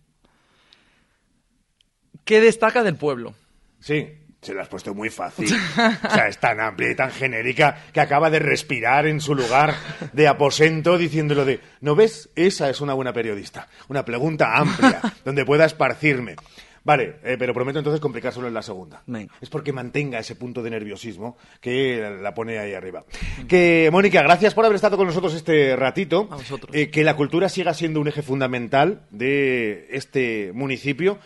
¿Qué 2.30 2.42
destaca 2.42 2.84
del 2.84 2.96
pueblo? 2.96 3.34
Sí, 3.80 4.08
se 4.40 4.54
lo 4.54 4.62
has 4.62 4.68
puesto 4.68 4.94
muy 4.94 5.10
fácil. 5.10 5.52
O 5.52 6.12
sea, 6.12 6.28
es 6.28 6.38
tan 6.38 6.60
amplia 6.60 6.92
y 6.92 6.96
tan 6.96 7.10
genérica 7.10 7.86
que 7.92 8.02
acaba 8.02 8.30
de 8.30 8.38
respirar 8.38 9.08
en 9.08 9.20
su 9.20 9.34
lugar 9.34 9.74
de 10.14 10.28
aposento 10.28 11.00
diciéndolo 11.00 11.44
de, 11.44 11.60
¿no 11.82 11.96
ves? 11.96 12.30
Esa 12.36 12.70
es 12.70 12.82
una 12.82 12.94
buena 12.94 13.14
periodista. 13.14 13.68
Una 13.88 14.06
pregunta 14.06 14.56
amplia, 14.56 15.02
donde 15.26 15.44
pueda 15.44 15.66
esparcirme. 15.66 16.36
Vale, 16.84 17.16
eh, 17.24 17.36
pero 17.40 17.52
prometo 17.52 17.80
entonces 17.80 18.00
complicárselo 18.00 18.48
en 18.48 18.54
la 18.54 18.62
segunda. 18.62 19.02
Es 19.42 19.50
porque 19.50 19.74
mantenga 19.74 20.20
ese 20.20 20.36
punto 20.36 20.62
de 20.62 20.70
nerviosismo 20.70 21.36
que 21.60 22.16
la 22.22 22.36
pone 22.36 22.60
ahí 22.60 22.76
arriba. 22.76 23.06
Que, 23.48 23.90
Mónica, 23.92 24.22
gracias 24.22 24.54
por 24.54 24.66
haber 24.66 24.76
estado 24.76 24.98
con 24.98 25.08
nosotros 25.08 25.34
este 25.34 25.76
ratito. 25.76 26.28
A 26.30 26.36
vosotros. 26.36 26.76
Eh, 26.76 26.92
que 26.92 27.04
la 27.04 27.16
cultura 27.16 27.50
siga 27.50 27.74
siendo 27.74 28.00
un 28.00 28.08
eje 28.08 28.22
fundamental 28.22 29.08
de 29.10 29.88
este 29.90 30.52
municipio 30.54 31.18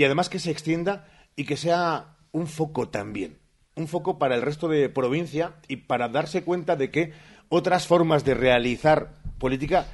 y 0.00 0.04
además 0.04 0.30
que 0.30 0.38
se 0.38 0.50
extienda 0.50 1.06
y 1.36 1.44
que 1.44 1.58
sea 1.58 2.16
un 2.32 2.46
foco 2.46 2.88
también, 2.88 3.36
un 3.74 3.86
foco 3.86 4.18
para 4.18 4.34
el 4.34 4.40
resto 4.40 4.66
de 4.66 4.88
provincia 4.88 5.56
y 5.68 5.76
para 5.76 6.08
darse 6.08 6.42
cuenta 6.42 6.74
de 6.74 6.90
que 6.90 7.12
otras 7.50 7.86
formas 7.86 8.24
de 8.24 8.32
realizar 8.32 9.18
política 9.36 9.86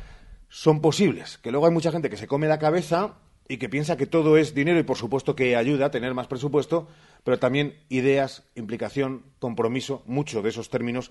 son 0.48 0.80
posibles, 0.80 1.38
que 1.38 1.50
luego 1.50 1.66
hay 1.66 1.72
mucha 1.72 1.90
gente 1.90 2.08
que 2.08 2.16
se 2.16 2.28
come 2.28 2.46
la 2.46 2.60
cabeza 2.60 3.16
y 3.48 3.56
que 3.56 3.68
piensa 3.68 3.96
que 3.96 4.06
todo 4.06 4.36
es 4.36 4.54
dinero 4.54 4.78
y 4.78 4.84
por 4.84 4.96
supuesto 4.96 5.34
que 5.34 5.56
ayuda 5.56 5.86
a 5.86 5.90
tener 5.90 6.14
más 6.14 6.28
presupuesto, 6.28 6.86
pero 7.24 7.40
también 7.40 7.74
ideas, 7.88 8.44
implicación, 8.54 9.24
compromiso, 9.40 10.04
mucho 10.06 10.40
de 10.40 10.50
esos 10.50 10.70
términos 10.70 11.10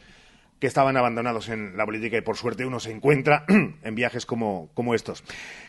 que 0.59 0.67
estaban 0.67 0.97
abandonados 0.97 1.49
en 1.49 1.77
la 1.77 1.85
política 1.85 2.17
y 2.17 2.21
por 2.21 2.37
suerte 2.37 2.65
uno 2.65 2.79
se 2.79 2.91
encuentra 2.91 3.45
en 3.47 3.95
viajes 3.95 4.25
como, 4.25 4.69
como 4.73 4.95
estos. 4.95 5.23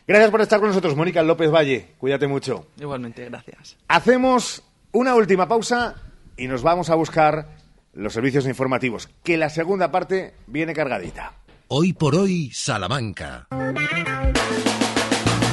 Gracias 0.07 0.31
por 0.31 0.41
estar 0.41 0.59
con 0.59 0.69
nosotros, 0.69 0.95
Mónica 0.95 1.23
López 1.23 1.51
Valle. 1.51 1.87
Cuídate 1.97 2.27
mucho. 2.27 2.67
Igualmente, 2.79 3.25
gracias. 3.25 3.77
Hacemos 3.87 4.63
una 4.91 5.15
última 5.15 5.47
pausa 5.47 5.95
y 6.37 6.47
nos 6.47 6.63
vamos 6.63 6.89
a 6.89 6.95
buscar 6.95 7.57
los 7.93 8.13
servicios 8.13 8.45
informativos, 8.47 9.09
que 9.23 9.37
la 9.37 9.49
segunda 9.49 9.91
parte 9.91 10.33
viene 10.45 10.73
cargadita. 10.73 11.33
Hoy 11.67 11.93
por 11.93 12.15
hoy, 12.15 12.51
Salamanca. 12.53 13.47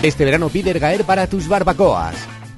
Este 0.02 0.24
verano 0.24 0.50
pide 0.50 0.70
Ergaer 0.70 1.04
para 1.04 1.26
tus 1.26 1.48
barbacoas. 1.48 2.14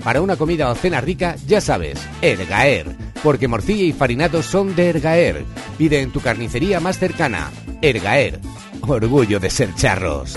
Para 0.07 0.21
una 0.21 0.37
comida 0.37 0.71
o 0.71 0.75
cena 0.77 1.01
rica, 1.01 1.35
ya 1.49 1.61
sabes, 1.61 1.99
Ergaer 2.23 2.95
porque 3.27 3.49
morcilla 3.49 3.83
y 3.83 3.93
farinatos 3.93 4.47
son 4.47 4.77
de 4.77 4.91
Ergaer. 4.91 5.45
Pide 5.79 6.01
en 6.01 6.13
tu 6.13 6.21
carnicería 6.21 6.79
más 6.79 6.97
cercana. 6.97 7.51
Ergaer. 7.83 8.39
Orgullo 8.83 9.41
de 9.41 9.51
ser 9.51 9.75
charros. 9.75 10.37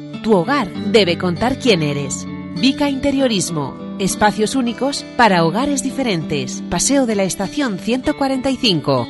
tu 0.23 0.33
hogar 0.35 0.71
debe 0.91 1.17
contar 1.17 1.57
quién 1.59 1.83
eres. 1.83 2.25
Vica 2.55 2.89
Interiorismo. 2.89 3.75
Espacios 3.99 4.55
únicos 4.55 5.05
para 5.17 5.45
hogares 5.45 5.83
diferentes. 5.83 6.63
Paseo 6.69 7.05
de 7.05 7.15
la 7.15 7.23
Estación 7.23 7.79
145. 7.79 9.07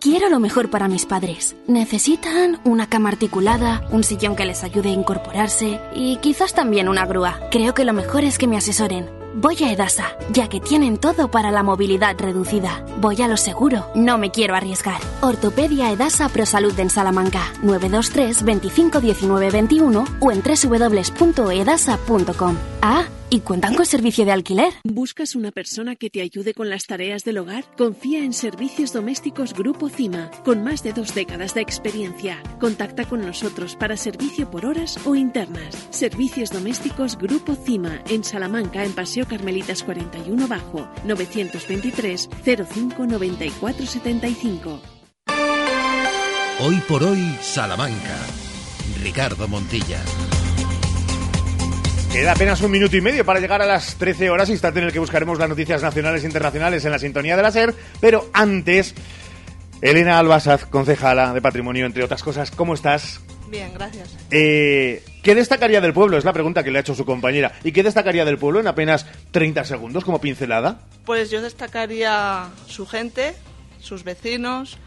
Quiero 0.00 0.28
lo 0.28 0.38
mejor 0.38 0.70
para 0.70 0.88
mis 0.88 1.06
padres. 1.06 1.56
Necesitan 1.66 2.60
una 2.64 2.88
cama 2.88 3.08
articulada, 3.08 3.86
un 3.90 4.04
sillón 4.04 4.36
que 4.36 4.44
les 4.44 4.62
ayude 4.62 4.90
a 4.90 4.92
incorporarse 4.92 5.80
y 5.94 6.18
quizás 6.18 6.54
también 6.54 6.88
una 6.88 7.06
grúa. 7.06 7.40
Creo 7.50 7.74
que 7.74 7.84
lo 7.84 7.92
mejor 7.92 8.22
es 8.22 8.38
que 8.38 8.46
me 8.46 8.56
asesoren. 8.56 9.15
Voy 9.38 9.62
a 9.62 9.70
Edasa, 9.70 10.16
ya 10.32 10.48
que 10.48 10.60
tienen 10.60 10.96
todo 10.96 11.30
para 11.30 11.50
la 11.50 11.62
movilidad 11.62 12.16
reducida. 12.18 12.82
Voy 13.02 13.20
a 13.20 13.28
lo 13.28 13.36
seguro, 13.36 13.86
no 13.94 14.16
me 14.16 14.30
quiero 14.30 14.54
arriesgar. 14.54 14.98
Ortopedia 15.20 15.92
Edasa 15.92 16.30
Prosalud 16.30 16.72
en 16.80 16.88
Salamanca, 16.88 17.52
923 17.62 18.42
25 18.44 19.00
19 19.02 19.50
21 19.50 20.04
o 20.20 20.32
en 20.32 20.42
www.edasa.com. 20.42 21.76
Ah, 22.80 23.04
¿Y 23.28 23.40
cuentan 23.40 23.74
con 23.74 23.84
servicio 23.86 24.24
de 24.24 24.32
alquiler? 24.32 24.72
¿Buscas 24.84 25.34
una 25.34 25.50
persona 25.50 25.96
que 25.96 26.10
te 26.10 26.20
ayude 26.20 26.54
con 26.54 26.70
las 26.70 26.86
tareas 26.86 27.24
del 27.24 27.38
hogar? 27.38 27.64
Confía 27.76 28.20
en 28.20 28.32
Servicios 28.32 28.92
Domésticos 28.92 29.52
Grupo 29.52 29.88
CIMA, 29.88 30.30
con 30.44 30.62
más 30.62 30.84
de 30.84 30.92
dos 30.92 31.12
décadas 31.14 31.52
de 31.54 31.60
experiencia. 31.60 32.40
Contacta 32.60 33.04
con 33.04 33.22
nosotros 33.22 33.74
para 33.74 33.96
servicio 33.96 34.48
por 34.48 34.64
horas 34.64 34.98
o 35.04 35.16
internas. 35.16 35.88
Servicios 35.90 36.50
Domésticos 36.50 37.18
Grupo 37.18 37.56
CIMA, 37.56 38.00
en 38.08 38.22
Salamanca, 38.22 38.84
en 38.84 38.92
Paseo 38.92 39.26
Carmelitas 39.26 39.82
41 39.82 40.46
Bajo, 40.46 40.88
923 41.04 42.28
05 42.44 43.06
94 43.06 43.86
75. 43.86 44.80
Hoy 46.60 46.76
por 46.88 47.02
hoy, 47.02 47.36
Salamanca. 47.42 48.16
Ricardo 49.02 49.48
Montilla. 49.48 50.00
Queda 52.16 52.32
apenas 52.32 52.62
un 52.62 52.70
minuto 52.70 52.96
y 52.96 53.02
medio 53.02 53.26
para 53.26 53.40
llegar 53.40 53.60
a 53.60 53.66
las 53.66 53.96
13 53.96 54.30
horas, 54.30 54.48
instante 54.48 54.78
en 54.78 54.86
el 54.86 54.92
que 54.92 54.98
buscaremos 54.98 55.38
las 55.38 55.50
noticias 55.50 55.82
nacionales 55.82 56.24
e 56.24 56.26
internacionales 56.26 56.82
en 56.86 56.90
la 56.90 56.98
sintonía 56.98 57.36
de 57.36 57.42
la 57.42 57.50
SER, 57.50 57.74
pero 58.00 58.30
antes, 58.32 58.94
Elena 59.82 60.18
Albasaz, 60.18 60.64
concejala 60.64 61.34
de 61.34 61.42
Patrimonio, 61.42 61.84
entre 61.84 62.02
otras 62.02 62.22
cosas, 62.22 62.50
¿cómo 62.50 62.72
estás? 62.72 63.20
Bien, 63.50 63.70
gracias. 63.74 64.16
Eh, 64.30 65.04
¿Qué 65.22 65.34
destacaría 65.34 65.82
del 65.82 65.92
pueblo? 65.92 66.16
Es 66.16 66.24
la 66.24 66.32
pregunta 66.32 66.64
que 66.64 66.70
le 66.70 66.78
ha 66.78 66.80
hecho 66.80 66.94
su 66.94 67.04
compañera. 67.04 67.52
¿Y 67.62 67.72
qué 67.72 67.82
destacaría 67.82 68.24
del 68.24 68.38
pueblo 68.38 68.60
en 68.60 68.66
apenas 68.66 69.04
30 69.32 69.66
segundos 69.66 70.02
como 70.02 70.18
pincelada? 70.18 70.80
Pues 71.04 71.30
yo 71.30 71.42
destacaría 71.42 72.48
su 72.66 72.86
gente, 72.86 73.34
sus 73.78 74.04
vecinos, 74.04 74.78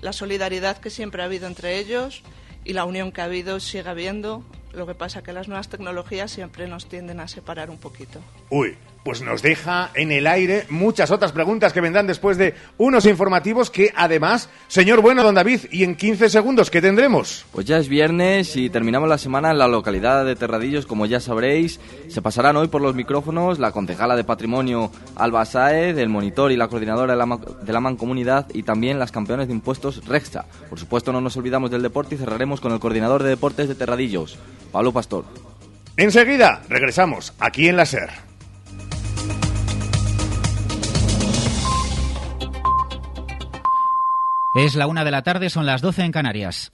la 0.00 0.14
solidaridad 0.14 0.78
que 0.78 0.88
siempre 0.88 1.20
ha 1.20 1.26
habido 1.26 1.48
entre 1.48 1.76
ellos 1.76 2.22
y 2.64 2.72
la 2.72 2.86
unión 2.86 3.12
que 3.12 3.20
ha 3.20 3.24
habido 3.24 3.58
y 3.58 3.60
sigue 3.60 3.90
habiendo. 3.90 4.42
Lo 4.72 4.86
que 4.86 4.94
pasa 4.94 5.22
que 5.22 5.32
las 5.32 5.48
nuevas 5.48 5.68
tecnologías 5.68 6.30
siempre 6.30 6.68
nos 6.68 6.88
tienden 6.88 7.20
a 7.20 7.28
separar 7.28 7.70
un 7.70 7.78
poquito. 7.78 8.20
Uy, 8.50 8.76
pues 9.08 9.22
nos 9.22 9.40
deja 9.40 9.90
en 9.94 10.12
el 10.12 10.26
aire 10.26 10.66
muchas 10.68 11.10
otras 11.10 11.32
preguntas 11.32 11.72
que 11.72 11.80
vendrán 11.80 12.06
después 12.06 12.36
de 12.36 12.52
unos 12.76 13.06
informativos 13.06 13.70
que 13.70 13.90
además, 13.96 14.50
señor 14.66 15.00
bueno, 15.00 15.22
don 15.22 15.34
David, 15.34 15.60
y 15.70 15.82
en 15.82 15.96
15 15.96 16.28
segundos, 16.28 16.70
¿qué 16.70 16.82
tendremos? 16.82 17.46
Pues 17.50 17.64
ya 17.64 17.78
es 17.78 17.88
viernes 17.88 18.54
y 18.56 18.68
terminamos 18.68 19.08
la 19.08 19.16
semana 19.16 19.50
en 19.50 19.56
la 19.56 19.66
localidad 19.66 20.26
de 20.26 20.36
Terradillos, 20.36 20.84
como 20.84 21.06
ya 21.06 21.20
sabréis. 21.20 21.80
Se 22.08 22.20
pasarán 22.20 22.58
hoy 22.58 22.68
por 22.68 22.82
los 22.82 22.94
micrófonos 22.94 23.58
la 23.58 23.72
concejala 23.72 24.14
de 24.14 24.24
Patrimonio 24.24 24.92
Alba 25.16 25.46
Saez, 25.46 25.96
el 25.96 26.10
monitor 26.10 26.52
y 26.52 26.58
la 26.58 26.68
coordinadora 26.68 27.14
de 27.14 27.18
la, 27.18 27.38
de 27.62 27.72
la 27.72 27.80
Mancomunidad 27.80 28.48
y 28.52 28.62
también 28.62 28.98
las 28.98 29.10
campeones 29.10 29.48
de 29.48 29.54
impuestos 29.54 30.04
Rexta. 30.04 30.44
Por 30.68 30.78
supuesto 30.78 31.14
no 31.14 31.22
nos 31.22 31.34
olvidamos 31.38 31.70
del 31.70 31.80
deporte 31.80 32.16
y 32.16 32.18
cerraremos 32.18 32.60
con 32.60 32.72
el 32.72 32.78
coordinador 32.78 33.22
de 33.22 33.30
deportes 33.30 33.68
de 33.68 33.74
Terradillos, 33.74 34.36
Pablo 34.70 34.92
Pastor. 34.92 35.24
Enseguida 35.96 36.60
regresamos 36.68 37.32
aquí 37.38 37.68
en 37.68 37.78
la 37.78 37.86
SER. 37.86 38.27
Es 44.54 44.74
la 44.76 44.86
una 44.86 45.04
de 45.04 45.10
la 45.10 45.22
tarde, 45.22 45.50
son 45.50 45.66
las 45.66 45.82
12 45.82 46.04
en 46.04 46.12
Canarias. 46.12 46.70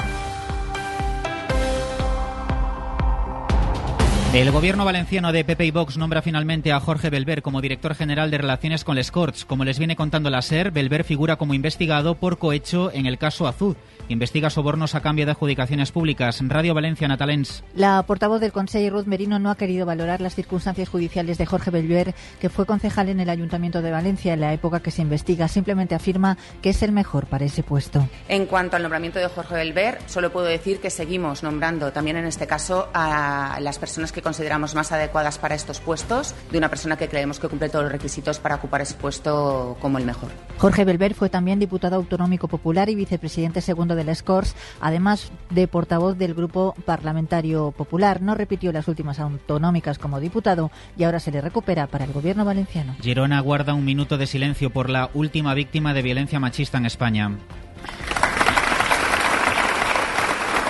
El 4.33 4.51
gobierno 4.51 4.85
valenciano 4.85 5.33
de 5.33 5.45
Pepe 5.45 5.65
y 5.67 5.71
Vox 5.71 5.97
nombra 5.97 6.23
finalmente 6.23 6.73
a 6.73 6.81
Jorge 6.81 7.11
Belver 7.11 7.43
como 7.43 7.61
director 7.61 7.95
general 7.95 8.31
de 8.31 8.39
Relaciones 8.39 8.85
con 8.85 8.97
les 8.97 9.11
Corts. 9.11 9.45
Como 9.45 9.65
les 9.65 9.79
viene 9.79 9.97
contando 9.97 10.31
la 10.31 10.43
SER, 10.43 10.71
Belver 10.71 11.05
figura 11.05 11.37
como 11.37 11.55
investigado 11.55 12.17
por 12.17 12.39
cohecho 12.39 12.91
en 12.93 13.07
el 13.07 13.19
caso 13.19 13.47
Azud. 13.47 13.77
Investiga 14.09 14.51
sobornos 14.51 14.95
a 14.95 15.01
cambio 15.01 15.25
de 15.25 15.33
adjudicaciones 15.33 15.91
públicas. 15.91 16.41
Radio 16.47 16.75
Valencia, 16.75 17.09
Natalens. 17.09 17.65
La 17.75 18.03
portavoz 18.03 18.41
del 18.41 18.53
Consejo, 18.53 18.97
Ruth 18.97 19.07
Merino, 19.07 19.39
no 19.39 19.51
ha 19.51 19.57
querido 19.57 19.87
valorar 19.87 20.21
las 20.21 20.35
circunstancias 20.35 20.89
judiciales 20.89 21.39
de 21.39 21.47
Jorge 21.47 21.71
Belver, 21.71 22.15
que 22.39 22.51
fue 22.51 22.67
concejal 22.67 23.09
en 23.09 23.21
el 23.21 23.31
Ayuntamiento 23.31 23.81
de 23.81 23.91
Valencia 23.91 24.35
en 24.35 24.41
la 24.41 24.53
época 24.53 24.81
que 24.81 24.91
se 24.91 25.03
investiga. 25.03 25.49
Simplemente 25.49 25.95
afirma 25.95 26.37
que 26.61 26.71
es 26.71 26.83
el 26.83 26.93
mejor 26.93 27.27
para 27.27 27.47
ese 27.47 27.63
puesto. 27.63 28.07
En 28.29 28.45
cuanto 28.47 28.77
al 28.77 28.83
nombramiento 28.83 29.19
de 29.19 29.29
Jorge 29.29 29.55
Belver, 29.55 29.99
solo 30.07 30.31
puedo 30.31 30.47
decir 30.47 30.81
que 30.81 30.91
seguimos 30.91 31.43
nombrando 31.43 31.93
también 31.93 32.19
en 32.19 32.27
este 32.27 32.47
caso 32.47 32.89
a 32.93 33.59
las 33.61 33.79
personas 33.79 34.13
que 34.13 34.21
consideramos 34.21 34.75
más 34.75 34.93
adecuadas 34.93 35.39
para 35.39 35.55
estos 35.55 35.81
puestos, 35.81 36.35
de 36.51 36.59
una 36.59 36.69
persona 36.69 36.97
que 36.97 37.09
creemos 37.09 37.39
que 37.39 37.49
cumple 37.49 37.71
todos 37.71 37.85
los 37.85 37.93
requisitos 37.93 38.39
para 38.39 38.57
ocupar 38.57 38.83
ese 38.83 38.95
puesto 38.95 39.77
como 39.81 39.99
el 39.99 40.05
mejor. 40.05 40.31
Jorge 40.59 40.85
Belver 40.85 41.15
fue 41.15 41.31
también 41.31 41.59
diputado 41.59 41.97
autonómico 41.97 42.49
popular 42.49 42.89
y 42.91 42.95
vicepresidente 42.95 43.61
segundo 43.61 43.94
de 43.95 44.05
la 44.05 44.15
Scores, 44.15 44.55
además 44.81 45.31
de 45.51 45.69
portavoz 45.69 46.17
del 46.17 46.35
Grupo 46.35 46.75
Parlamentario 46.85 47.73
Popular. 47.73 48.23
No 48.23 48.35
repitió 48.35 48.73
las 48.73 48.89
últimas 48.89 49.19
autonómicas 49.19 49.99
como 49.99 50.21
diputado 50.21 50.71
y 50.97 51.05
ahora 51.05 51.21
se 51.21 51.31
le 51.31 51.41
recupera 51.41 51.87
para 51.87 52.05
el 52.05 52.13
gobierno 52.13 52.45
valenciano. 52.45 52.95
Girona 53.01 53.41
guarda 53.41 53.75
un 53.75 53.85
minuto 53.85 54.19
de 54.19 54.27
silencio 54.27 54.71
por 54.71 54.91
la 54.91 55.11
última 55.15 55.55
víctima 55.55 55.95
de 55.95 56.03
violencia 56.03 56.41
machista 56.41 56.79
en 56.79 56.87
España. 56.87 57.31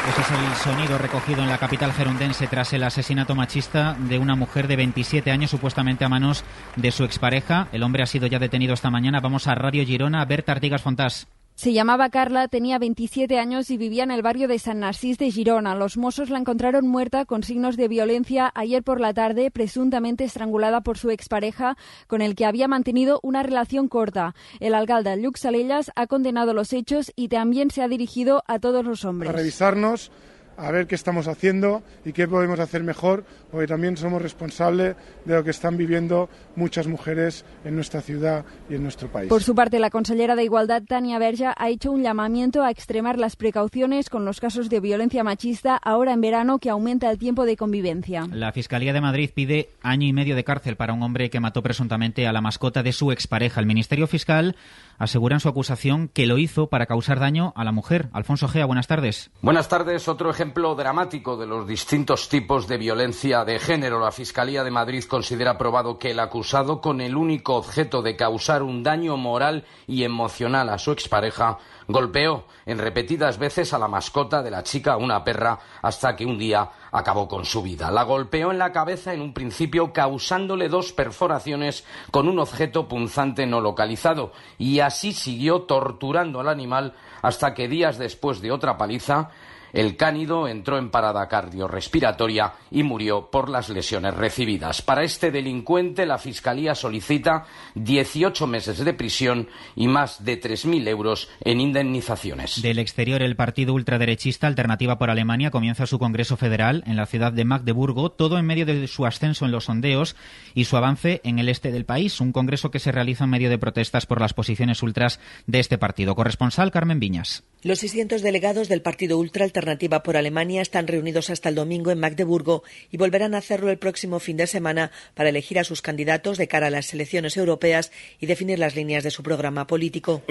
Ese 0.09 0.21
es 0.21 0.31
el 0.31 0.55
sonido 0.57 0.99
recogido 0.99 1.43
en 1.43 1.49
la 1.49 1.57
capital 1.57 1.93
gerundense 1.93 2.47
tras 2.47 2.75
el 2.75 2.83
asesinato 2.83 3.35
machista 3.35 3.97
de 3.99 4.19
una 4.19 4.37
mujer 4.37 4.69
de 4.69 4.77
27 4.77 5.31
años 5.31 5.51
supuestamente 5.51 6.05
a 6.05 6.11
manos 6.11 6.45
de 6.77 6.93
su 6.93 7.05
expareja. 7.05 7.69
El 7.73 7.83
hombre 7.83 8.03
ha 8.03 8.07
sido 8.07 8.27
ya 8.27 8.39
detenido 8.39 8.75
esta 8.75 8.91
mañana. 8.91 9.21
Vamos 9.21 9.47
a 9.47 9.55
Radio 9.55 9.85
Girona 9.85 10.21
a 10.21 10.27
ver 10.27 10.43
Tartigas 10.43 10.83
Fontás. 10.83 11.27
Se 11.55 11.73
llamaba 11.73 12.11
Carla, 12.11 12.49
tenía 12.49 12.81
27 12.81 13.39
años 13.39 13.71
y 13.71 13.77
vivía 13.77 14.03
en 14.03 14.11
el 14.11 14.23
barrio 14.23 14.49
de 14.49 14.59
San 14.59 14.81
Narcís 14.81 15.19
de 15.19 15.31
Girona. 15.31 15.77
Los 15.77 15.97
Mossos 15.97 16.29
la 16.29 16.39
encontraron 16.39 16.89
muerta 16.89 17.27
con 17.27 17.45
signos 17.45 17.77
de 17.77 17.87
violencia 17.87 18.51
ayer 18.57 18.83
por 18.83 19.01
la 19.01 19.15
tarde, 19.15 19.53
presuntamente 19.53 20.25
estrangulada 20.25 20.81
por 20.81 20.99
su 20.99 21.11
expareja, 21.11 21.77
con 22.09 22.23
el 22.23 22.35
que 22.35 22.45
había 22.45 22.67
mantenido 22.67 23.21
una 23.23 23.45
relación 23.45 23.87
corta. 23.87 24.35
El 24.59 24.75
alcalde 24.75 25.17
Lux 25.17 25.41
Salellas 25.41 25.93
ha 25.95 26.09
condenado 26.09 26.55
los 26.55 26.73
hechos 26.73 27.13
y 27.15 27.29
también 27.29 27.71
se 27.71 27.83
ha 27.83 27.89
dirigido 27.89 28.43
a 28.49 28.59
todos 28.59 28.85
los 28.85 29.05
hombres. 29.05 29.33
Revisarnos 29.33 30.11
a 30.57 30.71
ver 30.71 30.87
qué 30.87 30.95
estamos 30.95 31.29
haciendo 31.29 31.83
y 32.05 32.13
qué 32.13 32.29
podemos 32.29 32.61
hacer 32.61 32.83
mejor, 32.83 33.25
porque 33.51 33.67
también 33.67 33.97
somos 33.97 34.21
responsables 34.23 34.97
de 35.25 35.35
lo 35.35 35.45
que 35.45 35.51
están 35.51 35.77
viviendo 35.77 36.29
muchas 36.57 36.87
mujeres 36.87 37.45
en 37.65 37.75
nuestra 37.75 38.01
ciudad 38.01 38.45
y 38.69 38.75
en 38.75 38.83
nuestro 38.83 39.09
país. 39.09 39.29
Por 39.29 39.43
su 39.43 39.55
parte, 39.55 39.79
la 39.79 39.91
consellera 39.91 40.37
de 40.37 40.45
Igualdad, 40.45 40.83
Tania 40.87 41.19
Berja, 41.19 41.55
ha 41.57 41.69
hecho 41.69 41.91
un 41.93 42.03
llamamiento 42.03 42.63
a 42.63 42.71
extremar 42.71 43.19
las 43.19 43.37
precauciones 43.37 44.11
con 44.11 44.25
los 44.25 44.41
casos 44.41 44.69
de 44.69 44.81
violencia 44.81 45.25
machista 45.25 45.77
ahora 45.77 46.13
en 46.13 46.21
verano 46.21 46.59
que 46.59 46.71
aumenta 46.71 47.11
el 47.11 47.19
tiempo 47.19 47.45
de 47.45 47.57
convivencia. 47.57 48.27
La 48.31 48.53
Fiscalía 48.53 48.93
de 48.93 49.01
Madrid 49.01 49.31
pide 49.35 49.71
año 49.83 50.07
y 50.07 50.13
medio 50.13 50.37
de 50.37 50.45
cárcel 50.45 50.77
para 50.77 50.93
un 50.93 51.03
hombre 51.03 51.31
que 51.31 51.41
mató 51.41 51.63
presuntamente 51.63 52.27
a 52.27 52.33
la 52.33 52.41
mascota 52.41 52.83
de 52.83 52.93
su 52.93 53.13
expareja. 53.13 53.61
El 53.61 53.67
Ministerio 53.67 54.07
Fiscal 54.07 54.57
asegura 54.99 55.37
en 55.37 55.41
su 55.41 55.49
acusación 55.49 56.09
que 56.09 56.27
lo 56.27 56.39
hizo 56.39 56.69
para 56.69 56.87
causar 56.87 57.21
daño 57.21 57.53
a 57.57 57.65
la 57.65 57.73
mujer. 57.73 58.09
Alfonso 58.13 58.49
Gea, 58.49 58.67
buenas 58.67 58.87
tardes. 58.87 59.31
Buenas 59.43 59.69
tardes. 59.69 60.09
Otro 60.09 60.31
ejemplo 60.31 60.75
dramático 60.75 61.37
de 61.37 61.47
los 61.47 61.67
distintos 61.67 62.29
tipos 62.29 62.69
de 62.69 62.79
violencia 62.79 63.45
de 63.45 63.59
género. 63.59 64.01
La 64.01 64.13
Fiscalía 64.13 64.65
de 64.65 64.71
Madrid 64.71 65.05
considera 65.05 65.59
probado 65.59 65.99
que 65.99 66.11
el 66.11 66.21
acusado, 66.21 66.81
con 66.81 67.01
el 67.01 67.17
único 67.17 67.57
objeto 67.57 68.03
de 68.03 68.17
causar 68.17 68.63
un 68.63 68.83
daño 68.83 69.17
moral 69.17 69.65
y 69.87 70.05
emocional 70.05 70.69
a 70.69 70.79
su 70.79 70.93
expareja, 70.93 71.59
golpeó 71.89 72.47
en 72.67 72.79
repetidas 72.79 73.39
veces 73.39 73.73
a 73.73 73.79
la 73.79 73.89
mascota 73.89 74.43
de 74.43 74.51
la 74.51 74.63
chica, 74.63 74.97
una 74.97 75.25
perra, 75.25 75.59
hasta 75.83 76.17
que 76.17 76.25
un 76.25 76.39
día 76.39 76.71
acabó 76.95 77.27
con 77.27 77.45
su 77.45 77.61
vida. 77.61 77.91
La 77.91 78.05
golpeó 78.05 78.53
en 78.53 78.59
la 78.59 78.73
cabeza 78.73 79.13
en 79.13 79.21
un 79.21 79.35
principio 79.35 79.93
causándole 79.93 80.69
dos 80.69 80.93
perforaciones 80.93 81.85
con 82.13 82.29
un 82.29 82.39
objeto 82.39 82.87
punzante 82.87 83.47
no 83.47 83.61
localizado 83.61 84.31
y 84.59 84.79
así 84.79 85.13
siguió 85.13 85.63
torturando 85.63 86.39
al 86.39 86.49
animal 86.49 86.95
hasta 87.21 87.53
que 87.53 87.67
días 87.67 87.99
después 87.99 88.41
de 88.41 88.53
otra 88.53 88.79
paliza 88.79 89.31
el 89.75 89.97
cánido 89.97 90.49
entró 90.49 90.79
en 90.79 90.91
parada 90.91 91.29
cardiorrespiratoria 91.29 92.55
y 92.71 92.85
murió 92.85 93.29
por 93.31 93.51
las 93.51 93.69
lesiones 93.69 94.15
recibidas. 94.15 94.81
Para 94.81 95.03
este 95.03 95.31
delincuente, 95.31 96.07
la 96.07 96.19
Fiscalía 96.19 96.75
solicita 96.75 97.45
18 97.75 98.47
meses 98.47 98.79
de 98.79 98.95
prisión 98.95 99.49
y 99.75 99.89
más 99.89 100.25
de 100.25 100.41
3.000 100.41 100.89
euros 100.89 101.29
en 101.41 101.61
indemnizaciones. 101.61 102.63
Del 102.63 102.79
exterior, 102.79 103.21
el 103.21 103.37
partido 103.37 103.75
ultraderechista 103.75 104.47
Alternativa 104.47 104.97
por 104.97 105.11
Alemania 105.11 105.51
comienza 105.51 105.87
su 105.87 105.99
Congreso 105.99 106.37
Federal 106.37 106.85
en 106.87 106.97
la 106.97 107.07
ciudad 107.07 107.33
de 107.33 107.45
Magdeburgo, 107.45 108.13
todo 108.13 108.39
en 108.39 108.47
medio 108.47 108.67
de 108.67 108.87
su 108.87 109.07
ascenso 109.07 109.45
en 109.45 109.51
los 109.51 109.65
sondeos 109.65 110.15
y 110.55 110.67
su 110.67 110.77
avance 110.77 111.21
en 111.25 111.41
el 111.41 111.49
este 111.49 111.73
del 111.73 111.85
país. 111.85 112.21
Un 112.21 112.33
congreso 112.33 112.71
que 112.71 112.79
se 112.79 112.93
realiza 112.93 113.25
en 113.25 113.31
medio 113.31 113.51
de 113.51 113.59
protestas 113.59 114.07
por 114.07 114.21
las 114.21 114.35
posiciones 114.35 114.83
ultras 114.85 115.19
de 115.49 115.59
este 115.59 115.79
partido. 115.79 116.15
Corresponsal 116.15 116.71
Carmen 116.71 117.01
Viñas. 117.01 117.43
Los 117.63 117.79
600 117.81 118.23
delegados 118.23 118.69
del 118.69 118.83
partido 118.83 119.19
ultra 119.19 119.45
Alternativa 119.65 120.03
por 120.03 120.19
Alemania 120.19 120.61
están 120.61 120.87
reunidos 120.87 121.31
hasta 121.31 121.49
el 121.49 121.55
domingo 121.55 121.91
en 121.91 121.99
Magdeburgo 121.99 122.65
y 122.93 122.99
volverán 122.99 123.35
a 123.35 123.39
hacerlo 123.39 123.71
el 123.71 123.79
próximo 123.79 124.21
fin 124.21 124.37
de 124.37 124.47
semana 124.47 124.91
para 125.15 125.31
elegir 125.31 125.59
a 125.59 125.65
sus 125.65 125.81
candidatos 125.81 126.37
de 126.37 126.49
cara 126.49 126.67
a 126.67 126.71
las 126.71 126.93
elecciones 126.93 127.39
europeas 127.39 127.91
y 128.21 128.27
definir 128.27 128.59
las 128.59 128.77
líneas 128.77 129.05
de 129.05 129.11
su 129.11 129.23
programa 129.23 129.67
político. 129.67 130.23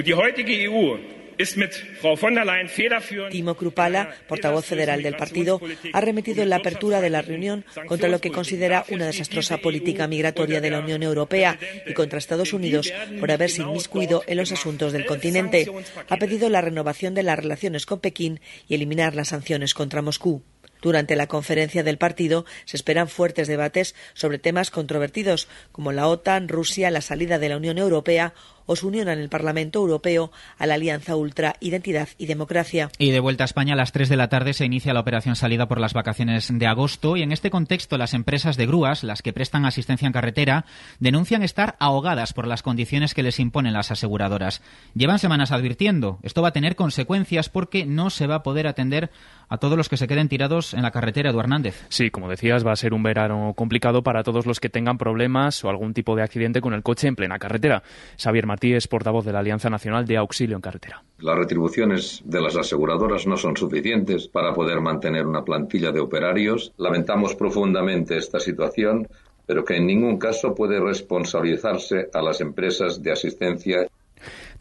Timo 3.32 3.56
Krupala, 3.56 4.16
portavoz 4.28 4.66
federal 4.66 5.04
del 5.04 5.16
partido, 5.16 5.60
ha 5.94 6.02
remetido 6.02 6.44
en 6.44 6.50
la 6.50 6.58
apertura 6.58 7.02
de 7.02 7.10
la 7.10 7.22
reunión 7.22 7.66
contra 7.88 8.10
lo 8.10 8.20
que 8.20 8.32
considera 8.32 8.86
una 8.90 9.08
desastrosa 9.08 9.58
política 9.58 10.08
migratoria 10.08 10.62
de 10.62 10.70
la 10.70 10.80
Unión 10.80 11.04
Europea 11.04 11.58
y 11.86 11.94
contra 11.94 12.20
Estados 12.20 12.54
Unidos 12.54 12.94
por 13.20 13.32
haberse 13.32 13.62
inmiscuido 13.62 14.24
en 14.28 14.38
los 14.38 14.52
asuntos 14.52 14.94
del 14.94 15.06
continente. 15.06 15.70
Ha 16.10 16.18
pedido 16.18 16.50
la 16.50 16.62
renovación 16.62 17.14
de 17.14 17.24
las 17.24 17.40
relaciones 17.40 17.86
con 17.86 18.00
Pekín 18.00 18.40
y 18.68 18.76
eliminar 18.76 19.16
las 19.16 19.30
sanciones 19.30 19.74
contra 19.74 20.02
Moscú. 20.02 20.44
Durante 20.84 21.16
la 21.16 21.28
conferencia 21.28 21.82
del 21.82 21.98
partido 21.98 22.46
se 22.66 22.76
esperan 22.76 23.08
fuertes 23.08 23.48
debates 23.48 23.96
sobre 24.14 24.38
temas 24.38 24.70
controvertidos 24.70 25.48
como 25.72 25.94
la 25.94 26.08
OTAN, 26.08 26.50
Rusia, 26.50 26.92
la 26.92 27.00
salida 27.00 27.40
de 27.40 27.48
la 27.48 27.56
Unión 27.56 27.78
Europea 27.78 28.34
o 28.66 28.76
su 28.76 28.88
unión 28.88 29.10
en 29.10 29.20
el 29.20 29.30
Parlamento 29.30 29.80
Europeo 29.80 30.32
a 30.58 30.66
la 30.66 30.76
Alianza 30.76 31.16
Ultra 31.16 31.56
Identidad 31.60 32.10
y 32.18 32.26
Democracia. 32.26 32.90
Y 32.98 33.12
de 33.12 33.20
vuelta 33.20 33.44
a 33.44 33.46
España 33.46 33.74
a 33.74 33.78
las 33.78 33.92
3 33.92 34.10
de 34.10 34.18
la 34.18 34.30
tarde 34.30 34.54
se 34.54 34.66
inicia 34.66 34.94
la 34.94 35.00
operación 35.00 35.36
salida 35.36 35.68
por 35.68 35.80
las 35.80 35.94
vacaciones 35.94 36.50
de 36.52 36.68
agosto 36.68 37.18
y 37.18 37.24
en 37.24 37.32
este 37.32 37.50
contexto 37.50 37.98
las 37.98 38.14
empresas 38.14 38.58
de 38.58 38.66
grúas, 38.66 39.04
las 39.04 39.22
que 39.22 39.34
prestan 39.34 39.66
asistencia 39.66 40.06
en 40.06 40.14
carretera, 40.14 40.66
denuncian 41.00 41.44
estar 41.44 41.76
ahogadas 41.80 42.34
por 42.34 42.48
las 42.48 42.64
condiciones 42.64 43.14
que 43.14 43.24
les 43.24 43.40
imponen 43.40 43.74
las 43.74 43.92
aseguradoras. 43.92 44.62
Llevan 44.96 45.20
semanas 45.20 45.52
advirtiendo, 45.52 46.20
esto 46.24 46.42
va 46.42 46.50
a 46.50 46.54
tener 46.54 46.76
consecuencias 46.76 47.50
porque 47.50 47.86
no 47.86 48.10
se 48.10 48.28
va 48.28 48.36
a 48.36 48.44
poder 48.44 48.68
atender 48.68 49.12
a 49.50 49.58
todos 49.58 49.78
los 49.78 49.90
que 49.90 49.98
se 49.98 50.08
queden 50.08 50.30
tirados 50.30 50.74
en 50.74 50.82
la 50.82 50.92
carretera, 50.92 51.30
Eduardo 51.30 51.44
Hernández. 51.44 51.86
Sí, 51.90 52.10
como 52.10 52.30
decías, 52.30 52.66
va 52.66 52.72
a 52.72 52.76
ser 52.76 52.94
un 52.94 53.04
verano 53.04 53.54
complicado 53.56 54.02
para 54.02 54.24
todos 54.24 54.46
los 54.46 54.60
que 54.60 54.70
tengan 54.70 54.98
problemas 54.98 55.64
o 55.64 55.70
algún 55.70 55.94
tipo 55.94 56.16
de 56.16 56.24
accidente 56.24 56.62
con 56.62 56.74
el 56.74 56.82
coche 56.82 57.08
en 57.08 57.16
plena 57.16 57.38
carretera. 57.38 57.84
Xavier 58.18 58.48
Martí 58.54 58.72
es 58.72 58.88
portavoz 58.88 59.26
de 59.26 59.34
la 59.34 59.40
Alianza 59.40 59.68
Nacional 59.68 60.06
de 60.06 60.16
Auxilio 60.18 60.56
en 60.56 60.62
Carretera. 60.62 61.04
Las 61.18 61.36
retribuciones 61.36 62.22
de 62.24 62.40
las 62.40 62.56
aseguradoras 62.56 63.26
no 63.26 63.36
son 63.36 63.58
suficientes 63.58 64.28
para 64.28 64.54
poder 64.54 64.80
mantener 64.80 65.26
una 65.26 65.44
plantilla 65.44 65.92
de 65.92 66.00
operarios. 66.00 66.72
Lamentamos 66.78 67.34
profundamente 67.34 68.16
esta 68.16 68.40
situación, 68.40 69.08
pero 69.48 69.66
que 69.66 69.78
en 69.78 69.88
ningún 69.88 70.20
caso 70.20 70.54
puede 70.54 70.80
responsabilizarse 70.80 72.10
a 72.14 72.22
las 72.22 72.42
empresas 72.42 73.02
de 73.02 73.12
asistencia 73.12 73.88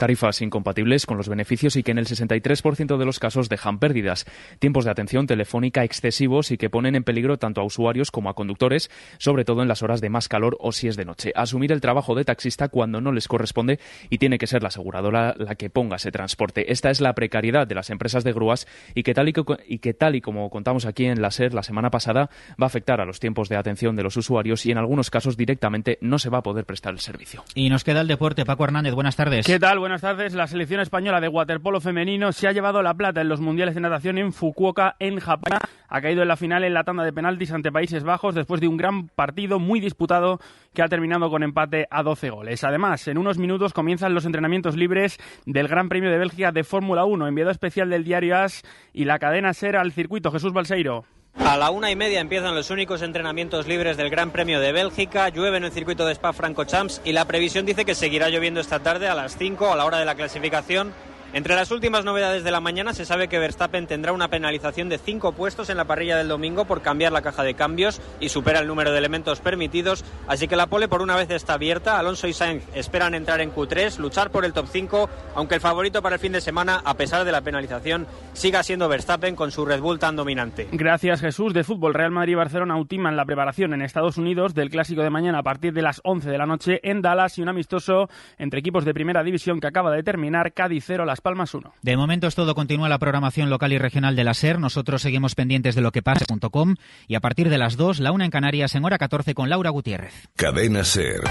tarifas 0.03 0.43
incompatibles 0.43 1.07
con 1.07 1.17
los 1.17 1.29
beneficios 1.29 1.77
y 1.77 1.85
que 1.85 1.93
en 1.93 1.99
el 1.99 2.07
63% 2.07 2.97
de 2.97 3.05
los 3.05 3.21
casos 3.21 3.49
dejan 3.49 3.79
pérdidas, 3.79 4.27
tiempos 4.59 4.85
de 4.85 4.91
atención 4.91 5.29
telefónica 5.29 5.85
excesivos 5.85 6.51
y 6.51 6.57
que 6.57 6.71
ponen 6.71 6.97
en 6.97 7.05
peligro 7.05 7.39
tanto 7.39 7.61
a 7.61 7.65
usuarios 7.65 8.11
como 8.11 8.29
a 8.29 8.35
conductores, 8.35 8.91
sobre 9.19 9.45
todo 9.45 9.63
en 9.63 9.69
las 9.69 9.85
horas 9.85 10.01
de 10.01 10.11
más 10.11 10.27
calor 10.27 10.57
o 10.59 10.73
si 10.73 10.89
es 10.89 10.97
de 10.97 11.05
noche. 11.05 11.31
Asumir 11.37 11.71
el 11.71 11.81
trabajo 11.81 12.17
de 12.17 12.25
taxista 12.25 12.67
cuando 12.69 13.01
no 13.01 13.13
les 13.13 13.29
corresponde 13.29 13.79
y 14.11 14.19
tiene 14.19 14.39
que 14.39 14.49
ser 14.49 14.63
la 14.63 14.71
aseguradora 14.71 15.37
la 15.39 15.55
que 15.55 15.71
ponga 15.71 15.95
ese 15.95 16.11
transporte. 16.11 16.73
Esta 16.73 16.91
es 16.91 17.01
la 17.01 17.15
precariedad 17.15 17.69
de 17.69 17.77
las 17.77 17.89
empresas 17.91 18.25
de 18.25 18.33
grúas 18.33 18.67
y 18.97 19.05
que 19.05 19.15
tal 19.15 19.29
y, 19.29 19.35
y, 19.69 19.79
que 19.79 19.95
tal 19.95 20.17
y 20.17 20.21
como 20.21 20.51
contamos 20.51 20.85
aquí 20.85 21.05
en 21.05 21.23
la 21.23 21.31
SER 21.31 21.55
la 21.55 21.63
semana 21.63 21.91
pasada 21.91 22.29
va 22.61 22.65
a 22.65 22.67
afectar 22.67 23.01
a 23.01 23.05
los 23.05 23.21
tiempos 23.21 23.49
de 23.49 23.55
atención 23.55 23.95
de 23.95 24.03
los 24.03 24.17
usuarios 24.17 24.67
y 24.67 24.73
en 24.73 24.79
algunos 24.79 25.11
casos 25.11 25.37
directamente 25.37 25.99
no 26.01 26.19
se 26.19 26.29
va 26.29 26.39
a 26.39 26.43
poder 26.43 26.65
prestar 26.65 26.93
el 26.93 26.99
servicio. 26.99 27.45
Y 27.55 27.71
nos 27.71 27.85
queda 27.85 28.01
el 28.01 28.09
deporte. 28.09 28.45
Paco 28.45 28.65
Hernández, 28.65 28.95
buenas 28.95 29.15
tardes. 29.15 29.47
¿Qué 29.47 29.61
tal? 29.61 29.79
Buenas 29.79 29.92
tardes. 30.01 30.35
La 30.35 30.47
selección 30.47 30.81
española 30.81 31.21
de 31.21 31.29
waterpolo 31.29 31.81
femenino 31.81 32.33
se 32.33 32.49
ha 32.49 32.53
llevado 32.53 32.83
la 32.83 32.95
plata 32.95 33.21
en 33.21 33.29
los 33.29 33.41
mundiales 33.41 33.75
de 33.75 33.81
natación 33.81 34.17
en 34.19 34.33
Fukuoka, 34.33 34.97
en 34.99 35.21
Japón. 35.21 35.59
Ha 35.89 36.01
caído 36.01 36.23
en 36.23 36.29
la 36.29 36.37
final 36.37 36.65
en 36.65 36.73
la 36.73 36.85
tanda 36.85 37.05
de 37.05 37.13
penaltis 37.13 37.53
ante 37.53 37.71
Países 37.71 38.05
Bajos 38.05 38.35
después 38.35 38.61
de 38.61 38.69
un 38.69 38.77
gran 38.77 39.09
partido 39.09 39.59
muy 39.59 39.81
disputado 39.81 40.41
que 40.73 40.83
ha 40.83 40.89
terminado 40.89 41.29
con 41.31 41.43
empate 41.43 41.87
a 41.91 42.03
12 42.03 42.31
goles. 42.31 42.65
Además, 42.65 43.07
en 43.09 43.19
unos 43.19 43.39
minutos 43.39 43.73
comienzan 43.73 44.15
los 44.15 44.25
entrenamientos 44.25 44.77
libres 44.77 45.19
del 45.45 45.69
Gran 45.69 45.89
Premio 45.89 46.11
de 46.11 46.19
Bélgica 46.19 46.53
de 46.53 46.65
Fórmula 46.65 47.05
1, 47.05 47.27
enviado 47.27 47.51
especial 47.51 47.91
del 47.91 48.05
diario 48.05 48.39
AS 48.39 48.63
y 48.93 49.05
la 49.05 49.19
cadena 49.19 49.53
SER 49.53 49.77
al 49.77 49.93
circuito. 49.93 50.31
Jesús 50.31 50.53
Balseiro. 50.53 51.05
A 51.39 51.57
la 51.57 51.71
una 51.71 51.91
y 51.91 51.97
media 51.97 52.21
empiezan 52.21 52.55
los 52.55 52.71
únicos 52.71 53.03
entrenamientos 53.03 53.67
libres 53.67 53.97
del 53.97 54.11
Gran 54.11 54.31
Premio 54.31 54.61
de 54.61 54.73
Bélgica. 54.73 55.29
Llueve 55.31 55.57
en 55.57 55.65
el 55.65 55.73
circuito 55.73 56.07
de 56.07 56.13
Spa-Francorchamps 56.13 57.01
y 57.05 57.13
la 57.13 57.25
previsión 57.25 57.67
dice 57.67 57.85
que 57.85 57.95
seguirá 57.95 58.29
lloviendo 58.29 58.61
esta 58.61 58.81
tarde 58.81 59.09
a 59.09 59.15
las 59.15 59.37
5 59.37 59.73
a 59.73 59.77
la 59.77 59.85
hora 59.85 59.99
de 59.99 60.05
la 60.05 60.15
clasificación 60.15 60.93
entre 61.33 61.55
las 61.55 61.71
últimas 61.71 62.05
novedades 62.05 62.45
de 62.45 62.51
la 62.51 62.61
mañana 62.61 62.93
se 62.93 63.05
sabe 63.05 63.29
que 63.29 63.39
Verstappen 63.39 63.87
tendrá 63.87 64.13
una 64.13 64.29
penalización 64.29 64.89
de 64.89 64.99
cinco 64.99 65.33
puestos 65.33 65.71
en 65.71 65.79
la 65.79 65.87
parrilla 65.87 66.17
del 66.17 66.29
domingo 66.29 66.67
por 66.67 66.83
cambiar 66.83 67.13
la 67.13 67.23
caja 67.23 67.43
de 67.43 67.55
cambios 67.55 68.03
y 68.21 68.29
supera 68.29 68.61
el 68.61 68.67
número 68.67 68.93
de 68.93 68.99
elementos 68.99 69.41
permitidos, 69.41 70.05
así 70.29 70.47
que 70.47 70.57
la 70.57 70.67
pole 70.67 70.89
por 70.89 71.01
una 71.01 71.17
vez 71.17 71.31
está 71.31 71.55
abierta. 71.55 71.99
Alonso 71.99 72.29
y 72.29 72.35
Sainz 72.35 72.65
esperan 72.75 73.15
entrar 73.15 73.41
en 73.41 73.51
Q3, 73.51 73.99
luchar 73.99 74.31
por 74.31 74.45
el 74.45 74.53
top 74.53 74.67
5, 74.69 75.09
aunque 75.35 75.55
el 75.55 75.61
favorito 75.63 76.03
para 76.03 76.17
el 76.17 76.21
fin 76.21 76.33
de 76.33 76.41
semana, 76.43 76.83
a 76.85 76.95
pesar 76.95 77.25
de 77.25 77.33
la 77.33 77.41
penalización, 77.41 78.07
siga 78.35 78.63
siendo 78.63 78.89
Verstappen 78.89 79.35
con 79.35 79.51
su 79.51 79.65
Red 79.65 79.81
Bull 79.81 79.99
tan 79.99 80.17
dominante. 80.17 80.69
Gracias 80.73 81.21
Jesús. 81.21 81.55
De 81.55 81.65
fútbol, 81.65 81.95
Real 81.95 82.11
Madrid 82.11 82.33
y 82.33 82.37
Barcelona 82.37 82.77
ultiman 82.77 83.17
la 83.17 83.25
preparación 83.25 83.73
en 83.73 83.81
Estados 83.81 84.19
Unidos 84.19 84.53
del 84.53 84.69
clásico 84.69 85.03
de 85.03 85.09
mañana 85.09 85.39
a 85.39 85.43
partir 85.43 85.73
de 85.73 85.81
las 85.81 86.03
11 86.05 86.29
de 86.29 86.39
la 86.39 86.47
noche 86.47 86.81
en 86.83 87.01
Dallas 87.01 87.39
y 87.39 87.43
un 87.43 87.49
amistoso 87.49 88.11
entre 88.37 88.61
equipos 88.61 88.85
de 88.85 88.93
primera 88.93 89.23
división 89.23 89.61
que 89.61 89.69
acaba 89.69 89.91
de 89.91 90.03
terminar, 90.03 90.53
Cádiz 90.53 90.85
0, 90.87 91.07
Las 91.07 91.22
Palmas 91.23 91.55
1. 91.55 91.75
De 91.83 91.97
momento 91.97 92.27
es 92.27 92.35
todo. 92.35 92.55
Continúa 92.55 92.89
la 92.89 92.99
programación 92.99 93.49
local 93.49 93.73
y 93.73 93.79
regional 93.79 94.17
de 94.17 94.25
la 94.25 94.35
SER. 94.35 94.59
Nosotros 94.59 95.03
seguimos 95.03 95.35
pendientes 95.35 95.75
de 95.75 95.81
lo 95.81 95.93
que 95.93 96.03
pasa.com 96.03 96.75
y 97.09 97.15
a 97.15 97.21
partir 97.21 97.49
de 97.49 97.59
las 97.59 97.77
2, 97.77 98.01
la 98.01 98.13
una 98.13 98.25
en 98.25 98.31
Canarias 98.31 98.75
en 98.75 98.85
hora 98.85 98.99
14 98.99 99.35
con 99.35 99.49
Laura 99.49 99.71
Gutiérrez. 99.71 100.29
Cadena 100.37 100.85
SER. 100.85 101.23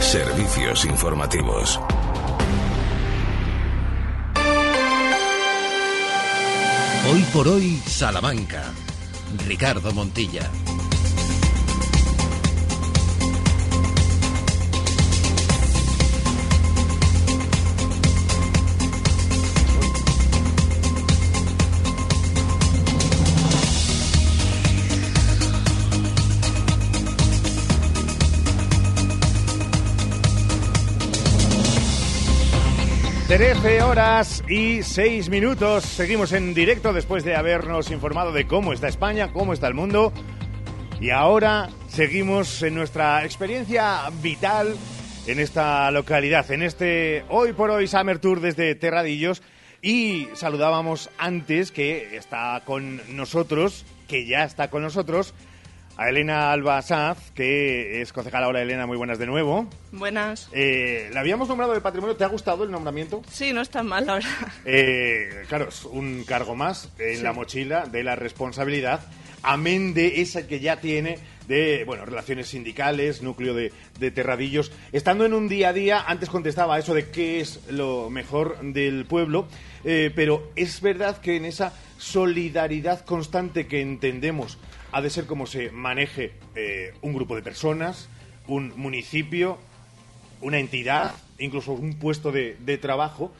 Servicios 0.00 0.84
informativos. 0.84 1.80
Hoy 7.10 7.24
por 7.32 7.48
hoy, 7.48 7.76
Salamanca. 7.86 8.64
Ricardo 9.46 9.92
Montilla. 9.92 10.50
Trece 33.36 33.82
horas 33.82 34.42
y 34.48 34.82
seis 34.82 35.28
minutos. 35.28 35.84
Seguimos 35.84 36.32
en 36.32 36.54
directo 36.54 36.94
después 36.94 37.22
de 37.22 37.36
habernos 37.36 37.90
informado 37.90 38.32
de 38.32 38.46
cómo 38.46 38.72
está 38.72 38.88
España, 38.88 39.30
cómo 39.30 39.52
está 39.52 39.68
el 39.68 39.74
mundo. 39.74 40.10
Y 41.02 41.10
ahora 41.10 41.68
seguimos 41.86 42.62
en 42.62 42.74
nuestra 42.74 43.26
experiencia 43.26 44.04
vital 44.22 44.74
en 45.26 45.38
esta 45.38 45.90
localidad, 45.90 46.50
en 46.50 46.62
este 46.62 47.26
hoy 47.28 47.52
por 47.52 47.68
hoy 47.68 47.86
Summer 47.86 48.18
Tour 48.20 48.40
desde 48.40 48.74
Terradillos. 48.74 49.42
Y 49.82 50.28
saludábamos 50.32 51.10
antes 51.18 51.72
que 51.72 52.16
está 52.16 52.62
con 52.64 53.02
nosotros, 53.14 53.84
que 54.08 54.24
ya 54.24 54.44
está 54.44 54.70
con 54.70 54.80
nosotros, 54.80 55.34
a 55.96 56.08
Elena 56.10 56.52
Alba 56.52 56.80
Saz, 56.82 57.30
que 57.34 58.00
es 58.02 58.12
concejal 58.12 58.44
ahora. 58.44 58.60
Elena, 58.62 58.86
muy 58.86 58.96
buenas 58.96 59.18
de 59.18 59.26
nuevo. 59.26 59.66
Buenas. 59.92 60.48
Eh, 60.52 61.08
la 61.12 61.20
habíamos 61.20 61.48
nombrado 61.48 61.72
de 61.72 61.80
patrimonio. 61.80 62.16
¿Te 62.16 62.24
ha 62.24 62.28
gustado 62.28 62.64
el 62.64 62.70
nombramiento? 62.70 63.22
Sí, 63.30 63.52
no 63.52 63.60
está 63.62 63.82
mal, 63.82 64.06
la 64.06 64.14
verdad. 64.14 64.30
Eh, 64.64 65.44
claro, 65.48 65.68
es 65.68 65.84
un 65.84 66.24
cargo 66.24 66.54
más 66.54 66.90
en 66.98 67.16
Sí. 67.18 67.22
la 67.22 67.32
mochila 67.32 67.86
de 67.86 68.02
la 68.04 68.14
responsabilidad, 68.16 69.00
amén 69.42 69.94
de 69.94 70.20
esa 70.20 70.46
que 70.46 70.60
ya 70.60 70.80
tiene 70.80 71.18
de, 71.48 71.84
bueno, 71.86 72.04
relaciones 72.04 72.48
sindicales, 72.48 73.22
núcleo 73.22 73.54
de, 73.54 73.72
de 74.00 74.10
terradillos. 74.10 74.72
Estando 74.92 75.24
en 75.24 75.32
un 75.32 75.48
día 75.48 75.68
a 75.68 75.72
día, 75.72 76.04
antes 76.06 76.28
contestaba 76.28 76.74
a 76.74 76.78
eso 76.80 76.92
de 76.92 77.08
qué 77.10 77.40
es 77.40 77.60
lo 77.70 78.10
mejor 78.10 78.58
del 78.60 79.06
pueblo, 79.06 79.46
eh, 79.84 80.10
pero 80.14 80.50
es 80.56 80.80
verdad 80.80 81.18
que 81.20 81.36
en 81.36 81.44
esa 81.44 81.72
solidaridad 81.98 83.04
constante 83.04 83.66
que 83.68 83.80
entendemos 83.80 84.58
ha 84.96 85.02
de 85.02 85.10
ser 85.10 85.26
como 85.26 85.46
se 85.46 85.70
maneje 85.70 86.32
eh, 86.54 86.94
un 87.02 87.12
grupo 87.12 87.36
de 87.36 87.42
personas, 87.42 88.08
un 88.46 88.72
municipio, 88.76 89.58
una 90.40 90.58
entidad, 90.58 91.14
incluso 91.38 91.72
un 91.72 91.98
puesto 91.98 92.32
de, 92.32 92.78
trabajo, 92.80 93.30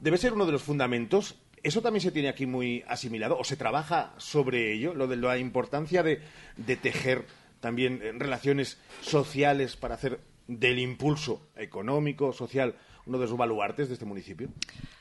debe 0.00 0.18
ser 0.18 0.32
uno 0.32 0.46
de 0.46 0.52
los 0.52 0.64
fundamentos. 0.64 1.36
¿Eso 1.62 1.80
también 1.80 2.00
se 2.00 2.10
tiene 2.10 2.28
aquí 2.28 2.44
muy 2.44 2.82
asimilado 2.88 3.38
o 3.38 3.44
se 3.44 3.56
trabaja 3.56 4.14
sobre 4.16 4.72
ello? 4.72 4.92
Lo 4.92 5.06
de 5.06 5.14
la 5.14 5.38
importancia 5.38 6.02
de, 6.02 6.22
de 6.56 6.76
tejer 6.76 7.24
también 7.60 8.00
eh, 8.02 8.10
relaciones 8.16 8.76
sociales 9.00 9.76
para 9.76 9.94
hacer 9.94 10.18
del 10.48 10.80
impulso 10.80 11.50
económico, 11.54 12.32
social, 12.32 12.74
uno 13.06 13.18
de 13.18 13.26
los 13.26 13.36
baluartes 13.36 13.86
de 13.86 13.94
este 13.94 14.06
municipio. 14.06 14.48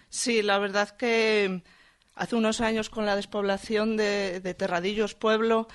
Sí, 0.09 0.43
la 0.43 0.59
verdad 0.59 0.95
que 0.95 1.63
hace 2.19 2.35
unos 2.35 2.61
años 2.61 2.89
con 2.89 3.05
la 3.05 3.15
despoblación 3.15 3.97
de, 3.97 4.41
de 4.41 4.53
Terradillos 4.53 5.15
Pueblo 5.15 5.67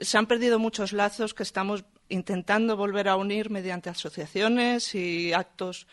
se 0.00 0.18
han 0.18 0.26
perdido 0.26 0.58
muchos 0.58 0.92
lazos 0.92 1.34
que 1.34 1.44
estamos 1.44 1.84
intentando 2.08 2.76
volver 2.76 3.08
a 3.08 3.16
unir 3.16 3.48
mediante 3.48 3.90
asociaciones 3.90 4.94
y 4.94 5.32
actos 5.32 5.86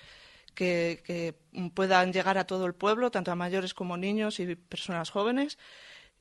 que, 0.53 1.01
que 1.05 1.35
puedan 1.73 2.11
llegar 2.11 2.37
a 2.37 2.45
todo 2.45 2.65
el 2.65 2.73
pueblo, 2.73 3.11
tanto 3.11 3.31
a 3.31 3.35
mayores 3.35 3.73
como 3.73 3.95
niños 3.95 4.39
y 4.39 4.55
personas 4.55 5.11
jóvenes. 5.11 5.57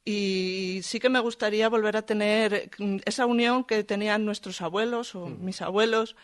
Y 0.05 0.81
sí 0.83 1.01
que 1.01 1.09
me 1.09 1.21
gustaría 1.21 1.69
volver 1.69 1.97
a 1.97 2.03
tener 2.03 2.71
mm, 2.79 2.99
esa 3.05 3.27
unión 3.27 3.65
que 3.65 3.83
tenían 3.85 4.25
nuestros 4.25 4.61
abuelos 4.61 5.15
o 5.15 5.27
mis 5.27 5.63
abuelos, 5.63 6.17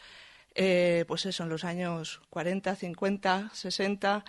eh, 0.54 1.04
pues 1.08 1.26
eso, 1.26 1.42
en 1.42 1.50
los 1.50 1.64
años 1.64 2.20
40, 2.30 2.76
50, 2.76 3.50
60, 3.52 4.24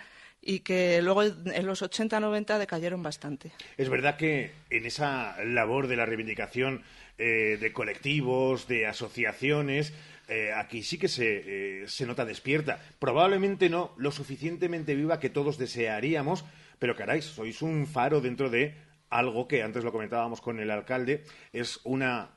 y 0.48 0.60
que 0.60 1.02
luego 1.02 1.24
en 1.24 1.66
los 1.66 1.82
80-90 1.82 2.56
decayeron 2.56 3.02
bastante. 3.02 3.52
Es 3.76 3.90
verdad 3.90 4.16
que 4.16 4.50
en 4.70 4.86
esa 4.86 5.36
labor 5.44 5.88
de 5.88 5.96
la 5.96 6.06
reivindicación 6.06 6.82
eh, 7.18 7.58
de 7.60 7.70
colectivos, 7.74 8.66
de 8.66 8.86
asociaciones, 8.86 9.92
eh, 10.26 10.52
aquí 10.56 10.82
sí 10.82 10.96
que 10.96 11.08
se, 11.08 11.86
se 11.86 12.06
nota 12.06 12.24
despierta. 12.24 12.80
Probablemente 12.98 13.68
no 13.68 13.92
lo 13.98 14.10
suficientemente 14.10 14.94
viva 14.94 15.20
que 15.20 15.28
todos 15.28 15.58
desearíamos, 15.58 16.46
pero 16.78 16.96
caray, 16.96 17.20
sois 17.20 17.60
un 17.60 17.86
faro 17.86 18.22
dentro 18.22 18.48
de 18.48 18.72
algo 19.10 19.48
que 19.48 19.62
antes 19.62 19.84
lo 19.84 19.92
comentábamos 19.92 20.40
con 20.40 20.60
el 20.60 20.70
alcalde, 20.70 21.24
es 21.52 21.78
una, 21.84 22.30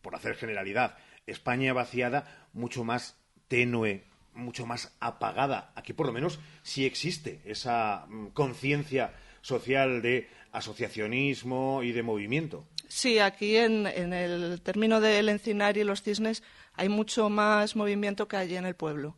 por 0.00 0.14
hacer 0.14 0.36
generalidad, 0.36 0.96
España 1.26 1.74
vaciada 1.74 2.48
mucho 2.54 2.82
más 2.82 3.20
tenue, 3.46 4.04
mucho 4.38 4.66
más 4.66 4.96
apagada. 5.00 5.72
Aquí 5.74 5.92
por 5.92 6.06
lo 6.06 6.12
menos 6.12 6.38
sí 6.62 6.86
existe 6.86 7.40
esa 7.44 8.06
mm, 8.08 8.28
conciencia 8.28 9.14
social 9.42 10.02
de 10.02 10.28
asociacionismo 10.52 11.82
y 11.82 11.92
de 11.92 12.02
movimiento. 12.02 12.66
Sí, 12.88 13.18
aquí 13.18 13.56
en, 13.56 13.86
en, 13.86 14.12
el 14.12 14.60
término 14.62 15.00
del 15.00 15.28
encinar 15.28 15.76
y 15.76 15.84
los 15.84 16.02
cisnes 16.02 16.42
hay 16.74 16.88
mucho 16.88 17.28
más 17.28 17.76
movimiento 17.76 18.28
que 18.28 18.36
allí 18.36 18.56
en 18.56 18.64
el 18.64 18.74
pueblo. 18.74 19.16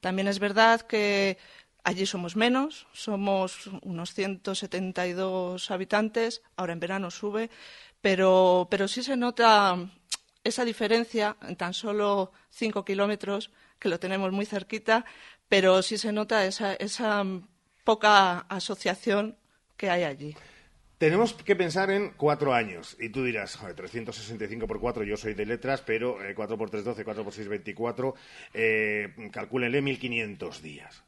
También 0.00 0.28
es 0.28 0.38
verdad 0.38 0.82
que 0.82 1.38
allí 1.84 2.06
somos 2.06 2.36
menos, 2.36 2.86
somos 2.92 3.68
unos 3.82 4.14
172 4.14 5.70
habitantes, 5.70 6.42
ahora 6.56 6.72
en 6.72 6.80
verano 6.80 7.10
sube, 7.10 7.50
pero, 8.00 8.68
pero 8.70 8.88
sí 8.88 9.02
se 9.02 9.16
nota 9.16 9.76
esa 10.44 10.64
diferencia 10.64 11.36
en 11.42 11.56
tan 11.56 11.74
solo 11.74 12.32
cinco 12.50 12.84
kilómetros, 12.84 13.50
que 13.80 13.88
lo 13.88 13.98
tenemos 13.98 14.30
muy 14.30 14.46
cerquita, 14.46 15.04
pero 15.48 15.82
sí 15.82 15.98
se 15.98 16.12
nota 16.12 16.46
esa, 16.46 16.74
esa 16.74 17.24
poca 17.82 18.38
asociación 18.40 19.36
que 19.76 19.90
hay 19.90 20.04
allí. 20.04 20.36
Tenemos 20.98 21.32
que 21.32 21.56
pensar 21.56 21.90
en 21.90 22.10
cuatro 22.10 22.52
años. 22.52 22.94
Y 23.00 23.08
tú 23.08 23.24
dirás, 23.24 23.56
joder, 23.56 23.74
365 23.74 24.66
por 24.66 24.78
4, 24.78 25.02
yo 25.04 25.16
soy 25.16 25.32
de 25.32 25.46
letras, 25.46 25.80
pero 25.80 26.22
eh, 26.22 26.34
4 26.34 26.58
por 26.58 26.68
3, 26.68 26.84
12, 26.84 27.04
4 27.04 27.24
por 27.24 27.32
6, 27.32 27.48
24. 27.48 28.14
Eh, 28.52 29.30
calcúlenle 29.32 29.82
1.500 29.82 30.60
días. 30.60 31.02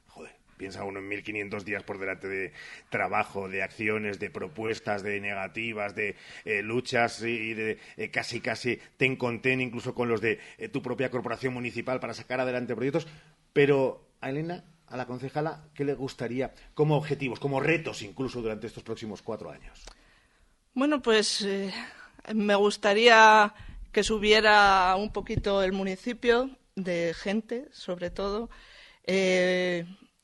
Piensa 0.63 0.85
uno 0.85 1.01
en 1.01 1.11
1.500 1.11 1.65
días 1.65 1.83
por 1.83 1.99
delante 1.99 2.29
de 2.29 2.53
trabajo, 2.89 3.49
de 3.49 3.65
acciones, 3.65 4.21
de 4.21 4.31
propuestas, 4.31 5.03
de 5.03 5.19
negativas, 5.21 5.97
de 5.97 6.15
eh, 6.45 6.63
luchas 6.63 7.21
y 7.23 7.53
de 7.53 7.81
eh, 7.97 8.11
casi, 8.13 8.41
casi 8.41 8.79
ten 8.97 9.17
con 9.17 9.43
ten, 9.43 9.61
incluso 9.61 9.93
con 9.93 10.09
los 10.09 10.21
de 10.21 10.39
eh, 10.59 10.69
tu 10.69 10.81
propia 10.81 11.11
corporación 11.11 11.53
municipal 11.53 11.99
para 11.99 12.15
sacar 12.15 12.39
adelante 12.39 12.77
proyectos. 12.77 13.09
Pero 13.53 14.07
a 14.21 14.31
Elena 14.31 14.63
a 14.87 14.97
la 14.97 15.05
concejala 15.05 15.65
qué 15.75 15.85
le 15.85 15.95
gustaría 15.95 16.55
como 16.75 16.97
objetivos, 16.97 17.41
como 17.41 17.59
retos 17.59 18.01
incluso 18.03 18.41
durante 18.41 18.69
estos 18.69 18.85
próximos 18.85 19.21
cuatro 19.21 19.51
años? 19.51 19.85
Bueno, 20.75 21.03
pues 21.03 21.45
me 22.33 22.55
gustaría 22.55 23.53
que 23.91 24.05
subiera 24.05 24.95
un 24.95 25.13
poquito 25.13 25.61
el 25.61 25.73
municipio 25.73 26.57
de 26.77 27.15
gente, 27.15 27.67
sobre 27.73 28.11
todo. 28.11 28.49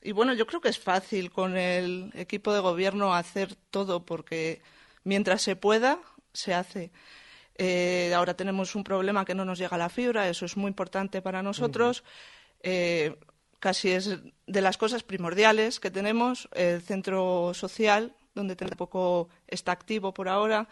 Y 0.01 0.11
bueno, 0.11 0.33
yo 0.33 0.45
creo 0.45 0.61
que 0.61 0.69
es 0.69 0.79
fácil 0.79 1.31
con 1.31 1.57
el 1.57 2.11
equipo 2.15 2.53
de 2.53 2.59
gobierno 2.59 3.13
hacer 3.13 3.55
todo 3.69 4.05
porque 4.05 4.61
mientras 5.03 5.41
se 5.41 5.55
pueda, 5.55 5.99
se 6.33 6.53
hace. 6.53 6.91
Eh, 7.55 8.13
ahora 8.15 8.35
tenemos 8.35 8.75
un 8.75 8.83
problema 8.83 9.25
que 9.25 9.35
no 9.35 9.43
nos 9.43 9.59
llega 9.59 9.77
la 9.77 9.89
fibra, 9.89 10.29
eso 10.29 10.45
es 10.45 10.55
muy 10.55 10.69
importante 10.69 11.21
para 11.21 11.43
nosotros. 11.43 12.03
Uh 12.63 12.67
-huh 12.67 13.17
casi 13.59 13.91
es 13.91 14.17
de 14.47 14.61
las 14.61 14.77
cosas 14.77 15.03
primordiales 15.03 15.79
que 15.79 15.91
tenemos, 15.91 16.49
el 16.53 16.81
centro 16.81 17.53
social, 17.53 18.15
donde 18.33 18.55
tampoco 18.55 19.29
está 19.47 19.71
activo 19.71 20.13
por 20.13 20.29
ahora, 20.29 20.67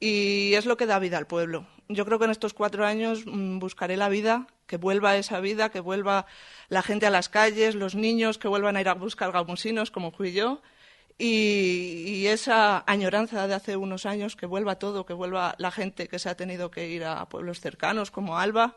y 0.00 0.54
es 0.54 0.66
lo 0.66 0.76
que 0.76 0.86
da 0.86 0.98
vida 0.98 1.16
al 1.16 1.26
pueblo. 1.26 1.66
Yo 1.88 2.04
creo 2.04 2.18
que 2.18 2.24
en 2.24 2.32
estos 2.32 2.52
cuatro 2.52 2.84
años 2.84 3.24
mmm, 3.24 3.58
buscaré 3.58 3.96
la 3.96 4.08
vida, 4.08 4.46
que 4.66 4.76
vuelva 4.76 5.16
esa 5.16 5.40
vida, 5.40 5.70
que 5.70 5.80
vuelva 5.80 6.26
la 6.68 6.82
gente 6.82 7.06
a 7.06 7.10
las 7.10 7.28
calles, 7.28 7.74
los 7.74 7.94
niños 7.94 8.38
que 8.38 8.48
vuelvan 8.48 8.76
a 8.76 8.80
ir 8.80 8.88
a 8.88 8.94
buscar 8.94 9.32
gamusinos, 9.32 9.90
como 9.90 10.12
fui 10.12 10.32
yo, 10.32 10.62
y, 11.18 12.26
esa 12.26 12.82
añoranza 12.86 13.46
de 13.46 13.54
hace 13.54 13.76
unos 13.76 14.06
años, 14.06 14.34
que 14.34 14.46
vuelva 14.46 14.78
todo, 14.78 15.06
que 15.06 15.12
vuelva 15.12 15.54
la 15.58 15.70
gente 15.70 16.08
que 16.08 16.18
se 16.18 16.28
ha 16.28 16.36
tenido 16.36 16.70
que 16.70 16.88
ir 16.88 17.04
a 17.04 17.28
pueblos 17.28 17.60
cercanos 17.60 18.10
como 18.10 18.38
Alba, 18.38 18.76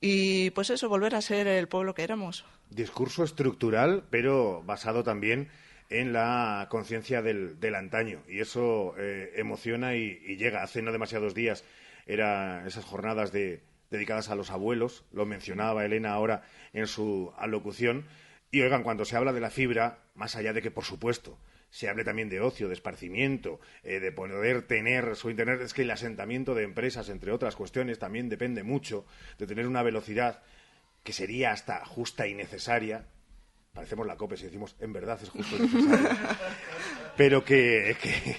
y 0.00 0.50
pues 0.50 0.70
eso, 0.70 0.88
volver 0.88 1.14
a 1.14 1.20
ser 1.22 1.46
el 1.46 1.68
pueblo 1.68 1.94
que 1.94 2.02
éramos. 2.02 2.44
Discurso 2.70 3.24
estructural, 3.24 4.04
pero 4.10 4.62
basado 4.64 5.02
también 5.02 5.48
en 5.90 6.12
la 6.12 6.66
conciencia 6.70 7.22
del, 7.22 7.60
del, 7.60 7.74
antaño. 7.74 8.22
Y 8.28 8.40
eso 8.40 8.94
eh, 8.98 9.32
emociona 9.36 9.94
y, 9.94 10.20
y, 10.26 10.36
llega. 10.36 10.62
Hace 10.62 10.82
no 10.82 10.90
demasiados 10.90 11.34
días 11.34 11.64
eran 12.06 12.66
esas 12.66 12.84
jornadas 12.84 13.30
de, 13.30 13.62
dedicadas 13.92 14.30
a 14.30 14.34
los 14.34 14.50
abuelos, 14.50 15.04
lo 15.12 15.26
mencionaba 15.26 15.84
Elena 15.84 16.12
ahora 16.12 16.42
en 16.72 16.88
su 16.88 17.32
alocución. 17.36 18.06
Y 18.50 18.62
oigan, 18.62 18.82
cuando 18.82 19.04
se 19.04 19.16
habla 19.16 19.32
de 19.32 19.40
la 19.40 19.50
fibra, 19.50 20.00
más 20.14 20.34
allá 20.34 20.52
de 20.52 20.62
que, 20.62 20.70
por 20.70 20.84
supuesto, 20.84 21.38
se 21.70 21.88
hable 21.88 22.04
también 22.04 22.28
de 22.28 22.40
ocio, 22.40 22.68
de 22.68 22.74
esparcimiento, 22.74 23.60
eh, 23.82 24.00
de 24.00 24.12
poder 24.12 24.62
tener 24.62 25.14
su 25.14 25.30
Internet. 25.30 25.60
Es 25.60 25.74
que 25.74 25.82
el 25.82 25.90
asentamiento 25.90 26.54
de 26.54 26.64
empresas, 26.64 27.08
entre 27.08 27.32
otras 27.32 27.54
cuestiones, 27.54 27.98
también 27.98 28.28
depende 28.28 28.62
mucho 28.62 29.06
de 29.38 29.46
tener 29.46 29.66
una 29.66 29.82
velocidad 29.82 30.42
que 31.04 31.12
sería 31.12 31.52
hasta 31.52 31.84
justa 31.84 32.26
y 32.26 32.34
necesaria. 32.34 33.06
Parecemos 33.72 34.06
la 34.06 34.16
COPE 34.16 34.36
si 34.36 34.44
decimos, 34.44 34.76
en 34.80 34.92
verdad 34.92 35.18
es 35.22 35.30
justo 35.30 35.56
y 35.56 35.60
necesario. 35.60 36.10
Pero 37.16 37.44
que, 37.44 37.96
que, 38.00 38.36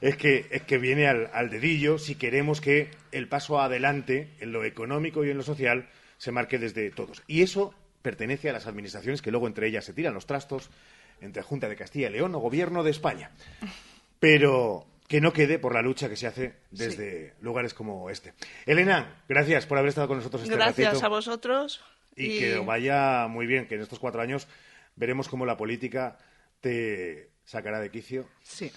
es, 0.00 0.16
que, 0.16 0.46
es 0.50 0.62
que 0.62 0.78
viene 0.78 1.06
al, 1.06 1.30
al 1.32 1.50
dedillo 1.50 1.98
si 1.98 2.14
queremos 2.14 2.60
que 2.60 2.90
el 3.12 3.28
paso 3.28 3.60
adelante 3.60 4.30
en 4.40 4.52
lo 4.52 4.64
económico 4.64 5.24
y 5.24 5.30
en 5.30 5.36
lo 5.36 5.42
social 5.42 5.88
se 6.18 6.32
marque 6.32 6.58
desde 6.58 6.90
todos. 6.90 7.22
Y 7.26 7.42
eso 7.42 7.74
pertenece 8.02 8.48
a 8.50 8.52
las 8.52 8.66
administraciones 8.66 9.22
que 9.22 9.30
luego 9.30 9.46
entre 9.46 9.66
ellas 9.68 9.84
se 9.84 9.92
tiran 9.92 10.14
los 10.14 10.26
trastos, 10.26 10.70
entre 11.20 11.42
Junta 11.42 11.68
de 11.68 11.76
Castilla 11.76 12.08
y 12.08 12.12
León 12.12 12.34
o 12.34 12.38
Gobierno 12.38 12.82
de 12.82 12.90
España. 12.90 13.30
Pero 14.20 14.86
que 15.08 15.20
no 15.20 15.32
quede 15.32 15.58
por 15.58 15.74
la 15.74 15.82
lucha 15.82 16.08
que 16.08 16.16
se 16.16 16.26
hace 16.26 16.54
desde 16.70 17.30
sí. 17.30 17.34
lugares 17.40 17.74
como 17.74 18.10
este. 18.10 18.34
Elena, 18.64 19.22
gracias 19.28 19.66
por 19.66 19.78
haber 19.78 19.90
estado 19.90 20.08
con 20.08 20.18
nosotros 20.18 20.42
este 20.42 20.54
Gracias 20.54 20.88
ratito. 20.88 21.06
a 21.06 21.08
vosotros. 21.08 21.84
Y, 22.16 22.26
y, 22.26 22.38
que 22.38 22.58
vaya 22.58 23.26
muy 23.28 23.46
bien, 23.46 23.66
que 23.66 23.76
en 23.76 23.82
estos 23.82 23.98
cuatro 23.98 24.20
años 24.20 24.48
veremos 24.96 25.28
cómo 25.28 25.46
la 25.46 25.56
política 25.56 26.18
te 26.60 27.30
sacará 27.46 27.80
de 27.80 27.90
quicio. 27.90 28.28
Sí. 28.42 28.70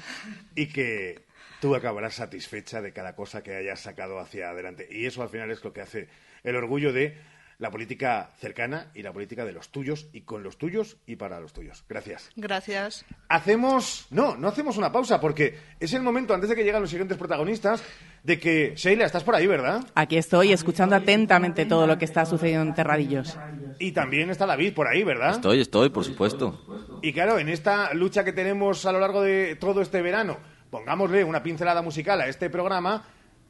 Y 0.55 0.67
que 0.67 1.26
tú 1.59 1.76
acabarás 1.76 2.15
satisfecha 2.15 2.82
de 2.82 2.93
cada 2.93 3.15
cosa 3.15 3.43
que 3.43 3.55
hayas 3.55 3.82
sacado 3.82 4.20
hacia 4.20 4.49
adelante. 4.49 4.88
Y 4.89 5.05
eso 5.05 5.22
al 5.22 5.30
final 5.30 5.51
es 5.51 5.61
lo 5.63 5.74
que 5.74 5.82
hace 5.82 6.07
el 6.43 6.55
orgullo 6.55 6.93
de 6.93 7.17
la 7.57 7.70
política 7.70 8.32
cercana 8.39 8.89
y 8.95 9.03
la 9.03 9.11
política 9.11 9.43
de 9.43 9.51
los 9.51 9.70
tuyos 9.70 10.07
y 10.13 10.22
con 10.22 10.43
los 10.43 10.57
tuyos 10.57 10.95
y 11.05 11.17
para 11.17 11.41
los 11.41 11.51
tuyos. 11.51 11.84
Gracias. 11.89 12.30
Gracias. 12.38 13.05
Hacemos, 13.28 14.07
no, 14.11 14.38
no 14.38 14.47
hacemos 14.47 14.78
una 14.78 14.93
pausa 14.93 15.20
porque 15.20 15.57
es 15.78 15.93
el 15.93 16.01
momento 16.01 16.34
antes 16.34 16.49
de 16.49 16.55
que 16.55 16.63
lleguen 16.63 16.80
los 16.80 16.89
siguientes 16.89 17.17
protagonistas 17.17 17.84
de 18.24 18.39
que 18.39 18.74
Sheila, 18.76 19.05
estás 19.05 19.26
por 19.26 19.36
ahí, 19.36 19.45
¿verdad? 19.45 19.86
Aquí 19.93 20.17
estoy 20.17 20.53
escuchando 20.53 20.95
atentamente 20.95 21.65
todo 21.65 21.86
lo 21.86 21.97
que 21.97 22.05
está 22.05 22.26
sucediendo 22.26 22.70
en 22.70 22.76
Terradillos. 22.76 23.38
Y 23.80 23.93
también 23.93 24.30
está 24.30 24.45
David 24.45 24.73
por 24.73 24.88
ahí, 24.88 25.03
¿verdad? 25.03 25.32
Estoy, 25.32 25.61
estoy, 25.61 25.89
por 25.89 26.03
supuesto. 26.03 26.59
Y 27.01 27.13
claro, 27.13 27.39
en 27.39 27.49
esta 27.49 27.93
lucha 27.93 28.23
que 28.23 28.34
tenemos 28.34 28.86
a 28.86 28.91
lo 28.91 28.99
largo 28.99 29.21
de 29.21 29.55
todo 29.55 29.82
este 29.82 30.01
verano, 30.01 30.38
pongámosle 30.69 31.23
una 31.23 31.41
pincelada 31.41 31.82
musical 31.82 32.19
a 32.21 32.27
este 32.27 32.49
programa 32.49 33.05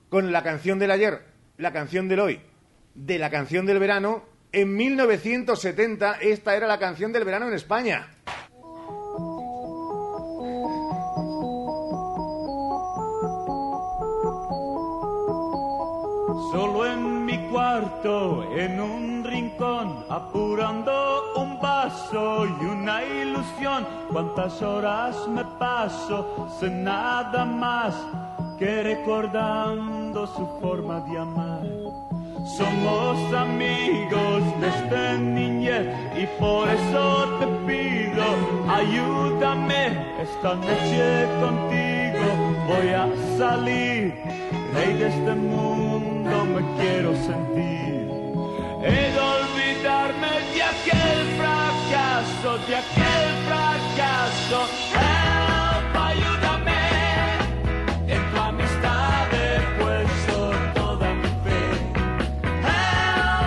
con 0.10 0.32
la 0.32 0.44
canción 0.44 0.80
del 0.80 0.92
ayer, 0.92 1.26
la 1.58 1.74
canción 1.74 2.08
del 2.08 2.20
hoy 2.20 2.42
de 2.96 3.18
la 3.18 3.30
canción 3.30 3.66
del 3.66 3.80
verano. 3.80 4.24
En 4.52 4.76
1970 4.76 6.14
esta 6.22 6.56
era 6.56 6.68
la 6.68 6.80
canción 6.80 7.14
del 7.14 7.24
verano 7.24 7.48
en 7.48 7.54
España. 7.54 8.10
Solo 16.52 16.84
en 16.88 17.26
mi 17.26 17.38
cuarto, 17.50 18.44
en 18.56 18.82
un 18.82 19.24
rincón, 19.24 20.04
apurando 20.10 21.34
un 21.36 21.60
vaso 21.60 22.48
y 22.48 22.66
una 22.66 23.04
ilusión. 23.04 23.86
Cuántas 24.12 24.60
horas 24.64 25.16
me 25.28 25.46
paso 25.60 26.48
sin 26.60 26.84
nada 26.84 27.46
más 27.46 27.94
que 28.58 28.82
recordando 28.82 30.26
su 30.26 30.48
forma 30.60 31.02
de 31.02 31.20
amar. 31.20 31.68
Somos 32.58 33.34
amigos 33.34 34.42
desde 34.60 35.20
niñez 35.20 35.86
y 36.18 36.26
por 36.42 36.68
eso 36.68 37.28
te 37.40 37.46
pido, 37.68 38.26
ayúdame 38.68 39.86
esta 40.20 40.56
noche 40.56 41.28
contigo. 41.40 42.26
Voy 42.68 42.90
a 42.90 43.08
salir, 43.38 44.16
de 44.74 45.08
este 45.08 45.36
mundo 45.36 45.69
me 46.50 46.62
quiero 46.80 47.16
sentir. 47.16 48.10
He 48.82 49.20
olvidarme 49.20 50.32
de 50.54 50.62
aquel 50.64 51.20
fracaso, 51.38 52.58
de 52.68 52.76
aquel 52.76 53.28
fracaso. 53.48 55.19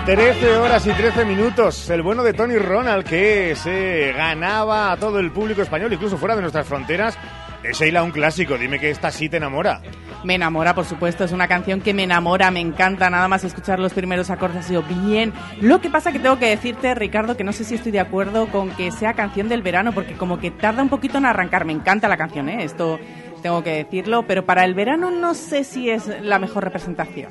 13 0.05 0.57
horas 0.57 0.85
y 0.85 0.91
13 0.91 1.23
minutos. 1.23 1.89
El 1.89 2.01
bueno 2.01 2.23
de 2.23 2.33
Tony 2.33 2.57
Ronald 2.57 3.05
que 3.05 3.55
se 3.55 4.11
ganaba 4.11 4.91
a 4.91 4.97
todo 4.97 5.17
el 5.19 5.31
público 5.31 5.61
español, 5.61 5.93
incluso 5.93 6.17
fuera 6.17 6.35
de 6.35 6.41
nuestras 6.41 6.67
fronteras. 6.67 7.17
Es 7.63 7.79
Sheila 7.79 8.03
un 8.03 8.11
clásico. 8.11 8.57
Dime 8.57 8.79
que 8.79 8.89
esta 8.89 9.11
sí 9.11 9.29
te 9.29 9.37
enamora. 9.37 9.81
Me 10.25 10.35
enamora, 10.35 10.75
por 10.75 10.83
supuesto, 10.83 11.23
es 11.23 11.31
una 11.31 11.47
canción 11.47 11.79
que 11.79 11.93
me 11.93 12.03
enamora, 12.03 12.51
me 12.51 12.59
encanta, 12.59 13.09
nada 13.09 13.29
más 13.29 13.45
escuchar 13.45 13.79
los 13.79 13.93
primeros 13.93 14.29
acordes 14.29 14.57
ha 14.57 14.67
sido 14.67 14.83
bien. 14.83 15.31
Lo 15.61 15.79
que 15.79 15.89
pasa 15.89 16.11
que 16.11 16.19
tengo 16.19 16.37
que 16.37 16.49
decirte, 16.49 16.93
Ricardo, 16.95 17.37
que 17.37 17.45
no 17.45 17.53
sé 17.53 17.63
si 17.63 17.75
estoy 17.75 17.93
de 17.93 18.01
acuerdo 18.01 18.47
con 18.47 18.71
que 18.71 18.91
sea 18.91 19.13
canción 19.13 19.47
del 19.47 19.61
verano, 19.61 19.93
porque 19.93 20.15
como 20.15 20.37
que 20.37 20.51
tarda 20.51 20.83
un 20.83 20.89
poquito 20.89 21.17
en 21.17 21.25
arrancar, 21.25 21.63
me 21.63 21.71
encanta 21.71 22.09
la 22.09 22.17
canción, 22.17 22.49
¿eh? 22.49 22.65
esto 22.65 22.99
tengo 23.41 23.63
que 23.63 23.71
decirlo, 23.71 24.23
pero 24.27 24.45
para 24.45 24.65
el 24.65 24.73
verano 24.73 25.11
no 25.11 25.33
sé 25.33 25.63
si 25.63 25.89
es 25.89 26.07
la 26.21 26.39
mejor 26.39 26.65
representación. 26.65 27.29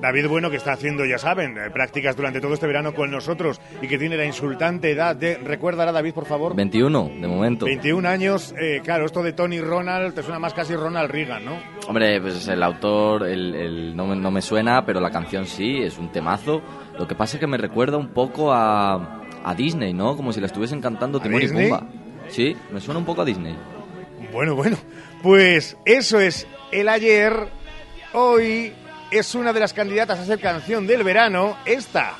David 0.00 0.28
Bueno, 0.28 0.50
que 0.50 0.56
está 0.56 0.72
haciendo, 0.72 1.04
ya 1.04 1.18
saben, 1.18 1.56
eh, 1.58 1.70
prácticas 1.72 2.14
durante 2.16 2.40
todo 2.40 2.54
este 2.54 2.66
verano 2.66 2.94
con 2.94 3.10
nosotros 3.10 3.60
y 3.82 3.88
que 3.88 3.98
tiene 3.98 4.16
la 4.16 4.24
insultante 4.24 4.92
edad 4.92 5.16
de. 5.16 5.36
Recuérdala, 5.38 5.90
David, 5.92 6.14
por 6.14 6.26
favor. 6.26 6.54
21, 6.54 7.10
de 7.20 7.26
momento. 7.26 7.66
21 7.66 8.06
años. 8.08 8.54
eh, 8.60 8.80
claro, 8.84 9.06
esto 9.06 9.22
de 9.22 9.32
Tony 9.32 9.60
Ronald 9.60 10.14
te 10.14 10.22
suena 10.22 10.38
más 10.38 10.54
casi 10.54 10.74
Ronald 10.76 11.10
Reagan, 11.10 11.44
¿no? 11.44 11.58
Hombre, 11.88 12.20
pues 12.20 12.46
el 12.48 12.62
autor 12.62 13.26
el, 13.26 13.54
el- 13.54 13.96
no, 13.96 14.06
me- 14.06 14.16
no 14.16 14.30
me 14.30 14.40
suena, 14.42 14.84
pero 14.86 15.00
la 15.00 15.10
canción 15.10 15.46
sí, 15.46 15.78
es 15.82 15.98
un 15.98 16.12
temazo. 16.12 16.62
Lo 16.98 17.08
que 17.08 17.14
pasa 17.14 17.36
es 17.36 17.40
que 17.40 17.46
me 17.46 17.56
recuerda 17.58 17.96
un 17.96 18.08
poco 18.08 18.52
a, 18.52 19.22
a 19.44 19.54
Disney, 19.56 19.92
¿no? 19.94 20.16
Como 20.16 20.32
si 20.32 20.40
la 20.40 20.46
estuviesen 20.46 20.80
cantando 20.80 21.18
Timón 21.20 21.42
y? 21.42 21.48
Pumba. 21.48 21.86
Sí, 22.28 22.54
me 22.70 22.80
suena 22.80 22.98
un 23.00 23.04
poco 23.06 23.22
a 23.22 23.24
Disney. 23.24 23.56
Bueno, 24.32 24.54
bueno. 24.54 24.76
Pues 25.22 25.76
eso 25.84 26.20
es 26.20 26.46
el 26.70 26.88
ayer. 26.88 27.48
Hoy 28.12 28.72
es 29.10 29.34
una 29.34 29.52
de 29.52 29.60
las 29.60 29.72
candidatas 29.72 30.18
a 30.18 30.24
ser 30.24 30.40
canción 30.40 30.86
del 30.86 31.02
verano. 31.02 31.56
Esta. 31.64 32.16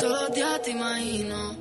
Todos 0.00 0.22
los 0.22 0.34
días 0.34 0.62
te 0.62 0.70
imagino 0.70 1.56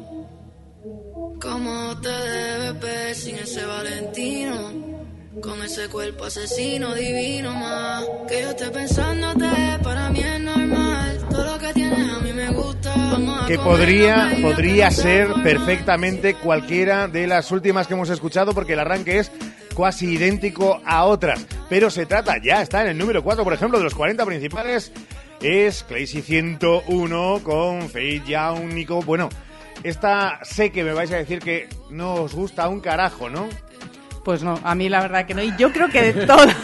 cómo 1.41 1.99
te 2.01 2.09
debes 2.09 2.79
ver 2.79 3.15
sin 3.15 3.35
ese 3.35 3.65
Valentino. 3.65 4.92
Con 5.41 5.63
ese 5.63 5.89
cuerpo 5.89 6.25
asesino 6.25 6.93
divino 6.93 7.53
más. 7.53 8.05
Que 8.27 8.41
yo 8.41 8.49
esté 8.51 8.69
pensándote, 8.69 9.79
para 9.83 10.09
mí 10.09 10.19
es 10.19 10.39
normal. 10.39 11.25
Todo 11.29 11.53
lo 11.53 11.59
que 11.59 11.73
tienes 11.73 12.09
a 12.09 12.19
mí 12.19 12.33
me 12.33 12.49
gusta. 12.51 12.93
Vamos 12.95 13.47
que 13.47 13.57
podría, 13.57 14.37
podría 14.41 14.91
ser 14.91 15.33
perfectamente 15.43 16.35
cualquiera 16.35 17.07
de 17.07 17.27
las 17.27 17.51
últimas 17.51 17.87
que 17.87 17.93
hemos 17.93 18.09
escuchado 18.09 18.53
porque 18.53 18.73
el 18.73 18.79
arranque 18.79 19.19
es 19.19 19.31
casi 19.75 20.13
idéntico 20.13 20.81
a 20.85 21.05
otras. 21.05 21.45
Pero 21.69 21.89
se 21.89 22.05
trata, 22.05 22.35
ya 22.41 22.61
está 22.61 22.81
en 22.83 22.89
el 22.89 22.97
número 22.97 23.23
4, 23.23 23.43
por 23.43 23.53
ejemplo, 23.53 23.77
de 23.77 23.83
los 23.83 23.95
40 23.95 24.25
principales, 24.25 24.91
es 25.41 25.83
Crazy 25.83 26.21
101 26.21 27.41
con 27.43 27.89
Faith 27.89 28.25
Young, 28.25 28.73
Nico. 28.73 29.01
Bueno, 29.01 29.29
esta 29.83 30.39
sé 30.43 30.71
que 30.71 30.83
me 30.83 30.93
vais 30.93 31.11
a 31.11 31.17
decir 31.17 31.39
que 31.39 31.67
no 31.89 32.15
os 32.15 32.33
gusta 32.33 32.69
un 32.69 32.79
carajo, 32.79 33.29
¿no? 33.29 33.49
Pues 34.23 34.43
no, 34.43 34.59
a 34.63 34.75
mí 34.75 34.89
la 34.89 35.01
verdad 35.01 35.25
que 35.25 35.33
no. 35.33 35.43
Y 35.43 35.55
yo 35.57 35.71
creo 35.71 35.89
que 35.89 36.13
de 36.13 36.25
todas, 36.25 36.55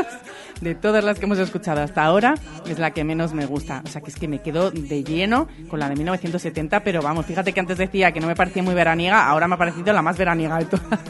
de 0.60 0.74
todas 0.74 1.02
las 1.04 1.18
que 1.18 1.24
hemos 1.24 1.38
escuchado 1.38 1.82
hasta 1.82 2.04
ahora, 2.04 2.34
es 2.66 2.78
la 2.78 2.92
que 2.92 3.04
menos 3.04 3.32
me 3.32 3.46
gusta. 3.46 3.82
O 3.84 3.88
sea, 3.88 4.00
que 4.02 4.10
es 4.10 4.16
que 4.16 4.28
me 4.28 4.40
quedo 4.42 4.70
de 4.70 5.04
lleno 5.04 5.48
con 5.68 5.80
la 5.80 5.88
de 5.88 5.96
1970, 5.96 6.80
pero 6.80 7.00
vamos, 7.00 7.26
fíjate 7.26 7.52
que 7.52 7.60
antes 7.60 7.78
decía 7.78 8.12
que 8.12 8.20
no 8.20 8.26
me 8.26 8.34
parecía 8.36 8.62
muy 8.62 8.74
veraniega, 8.74 9.26
ahora 9.26 9.48
me 9.48 9.54
ha 9.54 9.58
parecido 9.58 9.92
la 9.92 10.02
más 10.02 10.18
veraniega 10.18 10.58
de 10.58 10.64
todas. 10.66 11.00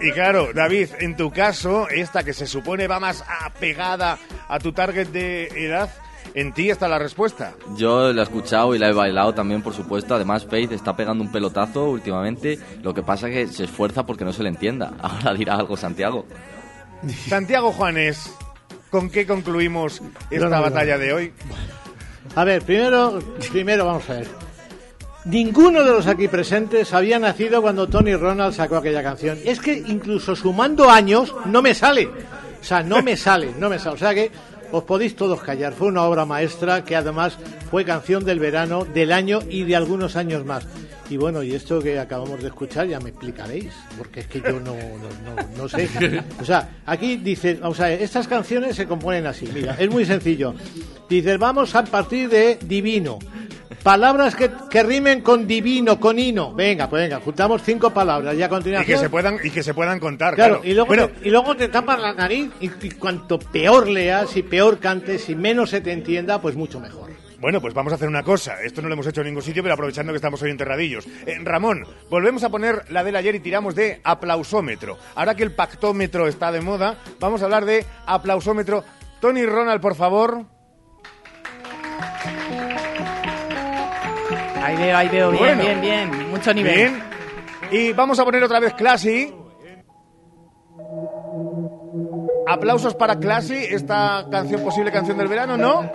Y 0.00 0.10
claro, 0.12 0.52
David, 0.52 0.88
en 1.00 1.16
tu 1.16 1.30
caso, 1.30 1.88
esta 1.88 2.24
que 2.24 2.32
se 2.32 2.46
supone 2.46 2.88
va 2.88 2.98
más 2.98 3.24
apegada 3.44 4.18
a 4.48 4.58
tu 4.58 4.72
target 4.72 5.08
de 5.08 5.46
edad, 5.48 5.90
en 6.34 6.52
ti 6.52 6.70
está 6.70 6.88
la 6.88 6.98
respuesta. 6.98 7.54
Yo 7.76 8.12
la 8.12 8.20
he 8.22 8.24
escuchado 8.24 8.74
y 8.74 8.78
la 8.78 8.88
he 8.88 8.92
bailado 8.92 9.34
también, 9.34 9.62
por 9.62 9.74
supuesto. 9.74 10.14
Además, 10.14 10.46
Faith 10.48 10.72
está 10.72 10.94
pegando 10.96 11.22
un 11.24 11.30
pelotazo 11.32 11.84
últimamente. 11.90 12.58
Lo 12.82 12.94
que 12.94 13.02
pasa 13.02 13.28
es 13.28 13.34
que 13.48 13.54
se 13.54 13.64
esfuerza 13.64 14.04
porque 14.06 14.24
no 14.24 14.32
se 14.32 14.42
le 14.42 14.48
entienda. 14.48 14.92
Ahora 15.02 15.34
dirá 15.34 15.54
algo 15.56 15.76
Santiago. 15.76 16.26
Santiago 17.28 17.72
Juanes, 17.72 18.32
¿con 18.90 19.10
qué 19.10 19.26
concluimos 19.26 20.00
esta 20.30 20.44
No, 20.48 20.50
no, 20.50 20.56
no. 20.56 20.62
batalla 20.62 20.98
de 20.98 21.12
hoy? 21.12 21.32
A 22.36 22.44
ver, 22.44 22.62
primero, 22.62 23.18
primero 23.50 23.84
vamos 23.86 24.08
a 24.08 24.14
ver. 24.14 24.28
Ninguno 25.24 25.84
de 25.84 25.92
los 25.92 26.06
aquí 26.08 26.26
presentes 26.26 26.92
había 26.94 27.18
nacido 27.18 27.62
cuando 27.62 27.88
Tony 27.88 28.14
Ronald 28.16 28.54
sacó 28.54 28.76
aquella 28.76 29.02
canción. 29.02 29.38
Es 29.44 29.60
que 29.60 29.72
incluso 29.74 30.34
sumando 30.34 30.90
años 30.90 31.34
no 31.46 31.62
me 31.62 31.74
sale. 31.74 32.06
O 32.60 32.64
sea, 32.64 32.82
no 32.82 33.02
me 33.02 33.16
sale, 33.16 33.52
no 33.58 33.68
me 33.68 33.78
sale. 33.78 33.94
O 33.94 33.98
sea 33.98 34.14
que 34.14 34.30
os 34.72 34.82
podéis 34.84 35.14
todos 35.14 35.40
callar. 35.40 35.72
Fue 35.74 35.88
una 35.88 36.02
obra 36.02 36.24
maestra 36.24 36.84
que 36.84 36.96
además 36.96 37.38
fue 37.70 37.84
canción 37.84 38.24
del 38.24 38.40
verano, 38.40 38.84
del 38.84 39.12
año 39.12 39.40
y 39.48 39.64
de 39.64 39.76
algunos 39.76 40.16
años 40.16 40.44
más. 40.44 40.66
Y 41.10 41.18
bueno, 41.18 41.42
y 41.42 41.54
esto 41.54 41.78
que 41.80 41.98
acabamos 41.98 42.40
de 42.40 42.48
escuchar 42.48 42.88
ya 42.88 42.98
me 42.98 43.10
explicaréis, 43.10 43.70
porque 43.98 44.20
es 44.20 44.26
que 44.28 44.40
yo 44.40 44.58
no, 44.60 44.74
no, 44.74 45.58
no, 45.58 45.68
sé. 45.68 45.86
O 46.40 46.44
sea, 46.44 46.70
aquí 46.86 47.16
dice, 47.16 47.60
o 47.62 47.74
sea, 47.74 47.92
estas 47.92 48.26
canciones 48.26 48.76
se 48.76 48.86
componen 48.86 49.26
así, 49.26 49.46
mira, 49.52 49.76
es 49.78 49.90
muy 49.90 50.06
sencillo. 50.06 50.54
Dices, 51.10 51.38
vamos 51.38 51.74
a 51.74 51.84
partir 51.84 52.30
de 52.30 52.58
divino. 52.64 53.18
Palabras 53.82 54.36
que, 54.36 54.48
que 54.70 54.82
rimen 54.84 55.22
con 55.22 55.46
divino, 55.46 55.98
con 55.98 56.18
hino. 56.18 56.54
Venga, 56.54 56.88
pues 56.88 57.02
venga, 57.02 57.20
juntamos 57.20 57.62
cinco 57.62 57.90
palabras 57.90 58.36
y 58.36 58.42
a 58.42 58.46
Y 58.82 58.84
que 58.84 58.96
se 58.96 59.10
puedan 59.10 59.38
y 59.42 59.50
que 59.50 59.62
se 59.62 59.74
puedan 59.74 59.98
contar, 59.98 60.34
Claro, 60.36 60.60
claro. 60.60 60.70
y 60.70 60.74
luego, 60.74 60.86
bueno, 60.86 61.08
te, 61.08 61.28
y 61.28 61.30
luego 61.30 61.56
te 61.56 61.68
tapas 61.68 61.98
la 62.00 62.14
nariz 62.14 62.50
y, 62.60 62.66
y 62.66 62.90
cuanto 62.92 63.38
peor 63.40 63.88
leas 63.88 64.36
y 64.36 64.42
peor 64.44 64.78
cantes 64.78 65.28
y 65.28 65.34
menos 65.34 65.70
se 65.70 65.80
te 65.80 65.90
entienda, 65.92 66.40
pues 66.40 66.54
mucho 66.54 66.78
mejor. 66.78 67.10
bueno, 67.40 67.60
pues 67.60 67.74
vamos 67.74 67.92
a 67.92 67.96
hacer 67.96 68.06
una 68.08 68.22
cosa. 68.22 68.62
Esto 68.62 68.82
no 68.82 68.88
lo 68.88 68.94
hemos 68.94 69.06
hecho 69.08 69.20
en 69.22 69.26
ningún 69.28 69.42
sitio, 69.42 69.64
pero 69.64 69.74
aprovechando 69.74 70.12
que 70.12 70.16
estamos 70.16 70.40
hoy 70.42 70.50
enterradillos. 70.52 71.06
Eh, 71.26 71.38
Ramón, 71.42 71.84
volvemos 72.08 72.44
a 72.44 72.50
poner 72.50 72.84
la 72.90 73.02
del 73.02 73.16
ayer 73.16 73.34
y 73.34 73.40
tiramos 73.40 73.74
de 73.74 74.00
aplausómetro. 74.04 74.96
Ahora 75.16 75.34
que 75.34 75.42
el 75.42 75.52
pactómetro 75.52 76.28
está 76.28 76.52
de 76.52 76.60
moda, 76.60 76.98
vamos 77.18 77.42
a 77.42 77.46
hablar 77.46 77.64
de 77.64 77.84
aplausómetro. 78.06 78.84
Tony 79.20 79.44
Ronald, 79.44 79.80
por 79.80 79.96
favor. 79.96 80.44
Ahí 84.62 84.76
veo, 84.76 84.96
ahí 84.96 85.08
veo, 85.08 85.30
bien, 85.30 85.44
Bueno. 85.44 85.62
bien, 85.62 85.80
bien, 85.80 86.30
mucho 86.30 86.54
nivel. 86.54 86.74
Bien. 86.90 87.02
Y 87.70 87.92
vamos 87.92 88.18
a 88.18 88.24
poner 88.24 88.42
otra 88.44 88.60
vez 88.60 88.74
Classy. 88.74 89.32
Aplausos 92.46 92.94
para 92.94 93.16
Classy, 93.18 93.54
esta 93.54 94.26
canción, 94.30 94.62
posible 94.62 94.90
canción 94.90 95.16
del 95.16 95.28
verano, 95.28 95.56
¿no? 95.56 95.88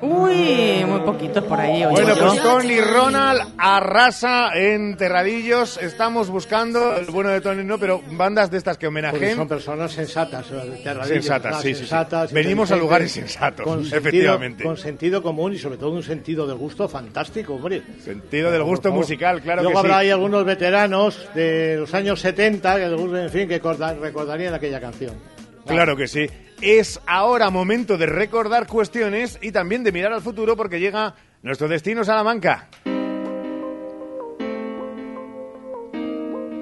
Uy, 0.00 0.84
muy 0.86 1.00
poquitos 1.00 1.42
por 1.44 1.58
ahí. 1.60 1.84
oye, 1.84 2.02
Bueno, 2.02 2.14
pues 2.16 2.42
Tony 2.42 2.80
Ronald 2.80 3.42
arrasa 3.58 4.50
en 4.54 4.96
Terradillos. 4.96 5.78
Estamos 5.82 6.30
buscando, 6.30 6.96
el 6.96 7.06
bueno 7.06 7.30
de 7.30 7.40
Tony 7.40 7.64
no, 7.64 7.78
pero 7.78 8.00
bandas 8.12 8.50
de 8.50 8.58
estas 8.58 8.78
que 8.78 8.86
Porque 8.86 8.88
homenajeen. 8.88 9.36
son 9.36 9.48
personas 9.48 9.92
sensatas. 9.92 10.46
terradillos, 10.82 11.08
Sensatas, 11.08 11.56
sí, 11.60 11.68
sí, 11.68 11.74
sí. 11.74 11.78
Sensatas, 11.80 12.32
Venimos 12.32 12.70
a 12.70 12.76
lugares 12.76 13.10
sensatos, 13.12 13.66
con 13.66 13.80
sentido- 13.80 13.98
efectivamente. 13.98 14.64
con 14.64 14.76
sentido 14.76 15.22
común 15.22 15.52
y 15.54 15.58
sobre 15.58 15.78
todo 15.78 15.90
un 15.90 16.02
sentido 16.02 16.46
del 16.46 16.56
gusto 16.58 16.88
fantástico, 16.88 17.54
hombre. 17.54 17.82
Sentido 18.04 18.50
del 18.50 18.62
gusto 18.62 18.92
musical, 18.92 19.40
claro 19.42 19.62
Luego 19.62 19.80
que 19.82 19.86
habrá 19.86 19.94
sí. 20.00 20.06
ahí 20.06 20.10
algunos 20.10 20.44
veteranos 20.44 21.28
de 21.34 21.76
los 21.80 21.92
años 21.92 22.20
70 22.20 22.76
que, 22.76 22.84
en 22.84 23.30
fin, 23.30 23.48
que 23.48 23.60
corda- 23.60 23.94
recordarían 23.94 24.54
aquella 24.54 24.80
canción. 24.80 25.31
Claro 25.66 25.96
que 25.96 26.08
sí. 26.08 26.26
Es 26.60 27.00
ahora 27.06 27.50
momento 27.50 27.98
de 27.98 28.06
recordar 28.06 28.66
cuestiones 28.66 29.38
y 29.42 29.52
también 29.52 29.82
de 29.84 29.92
mirar 29.92 30.12
al 30.12 30.22
futuro 30.22 30.56
porque 30.56 30.80
llega 30.80 31.14
nuestro 31.42 31.68
destino 31.68 32.04
Salamanca. 32.04 32.68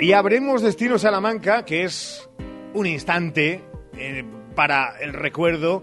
Y 0.01 0.12
abremos 0.12 0.62
Destino 0.62 0.98
Salamanca, 0.98 1.66
que 1.66 1.84
es 1.84 2.26
un 2.72 2.86
instante 2.86 3.62
eh, 3.98 4.24
para 4.55 4.98
el 4.98 5.12
recuerdo 5.12 5.82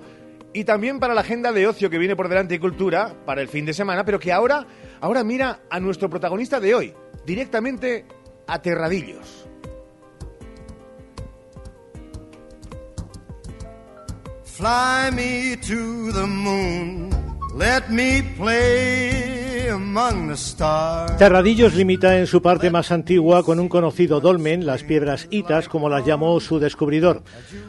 y 0.54 0.64
también 0.64 1.00
para 1.00 1.14
la 1.14 1.22
agenda 1.22 1.52
de 1.52 1.68
ocio 1.68 1.92
que 1.92 2.00
viene 2.00 2.16
por 2.16 2.28
delante 2.28 2.56
y 2.56 2.60
cultura 2.60 3.14
para 3.28 3.42
el 3.42 3.48
fin 3.48 3.66
de 3.66 3.76
semana, 3.76 4.04
pero 4.06 4.20
que 4.20 4.32
ahora, 4.32 4.66
ahora 5.02 5.24
mira 5.24 5.60
a 5.70 5.80
nuestro 5.80 6.10
protagonista 6.10 6.60
de 6.60 6.74
hoy, 6.74 6.94
directamente 7.28 8.06
a 8.48 8.60
Terradillos. 8.60 9.47
Fly 14.58 15.12
me 15.12 15.56
to 15.58 16.12
the 16.14 16.26
moon. 16.26 17.12
Let 17.56 17.90
me 17.90 18.24
play 18.36 19.68
among 19.70 20.34
Terradillos 21.20 21.76
limita 21.76 22.18
en 22.18 22.26
su 22.26 22.42
parte 22.42 22.72
más 22.72 22.92
antigua 22.92 23.44
con 23.44 23.60
un 23.60 23.70
conocido 23.70 24.20
dolmen, 24.20 24.66
las 24.66 24.82
piedras 24.82 25.28
Itas, 25.30 25.70
como 25.70 25.90
las 25.90 26.08
llamó 26.08 26.40
su 26.40 26.58
descubridor. 26.58 27.22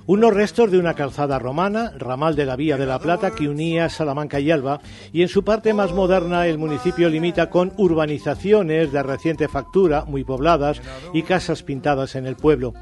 Unos 0.07 0.33
restos 0.33 0.71
de 0.71 0.79
una 0.79 0.95
calzada 0.95 1.39
romana, 1.39 1.93
ramal 1.99 2.35
de 2.37 2.47
la 2.47 2.57
Vía 2.57 2.79
de 2.79 2.87
la 2.87 2.99
Plata 2.99 3.33
que 3.33 3.51
unía 3.51 3.91
Salamanca 3.91 4.41
y 4.41 4.51
Alba, 4.51 4.81
y 5.13 5.21
en 5.21 5.29
su 5.29 5.45
parte 5.45 5.75
más 5.75 5.93
moderna 5.93 6.47
el 6.47 6.57
municipio 6.57 7.11
limita 7.11 7.51
con 7.51 7.75
urbanizaciones 7.77 8.93
de 8.93 9.03
reciente 9.03 9.47
factura, 9.47 10.07
muy 10.07 10.25
pobladas, 10.25 10.81
y 11.13 11.23
casas 11.23 11.63
pintadas 11.63 12.15
en 12.15 12.27
el 12.27 12.37
pueblo. 12.37 12.73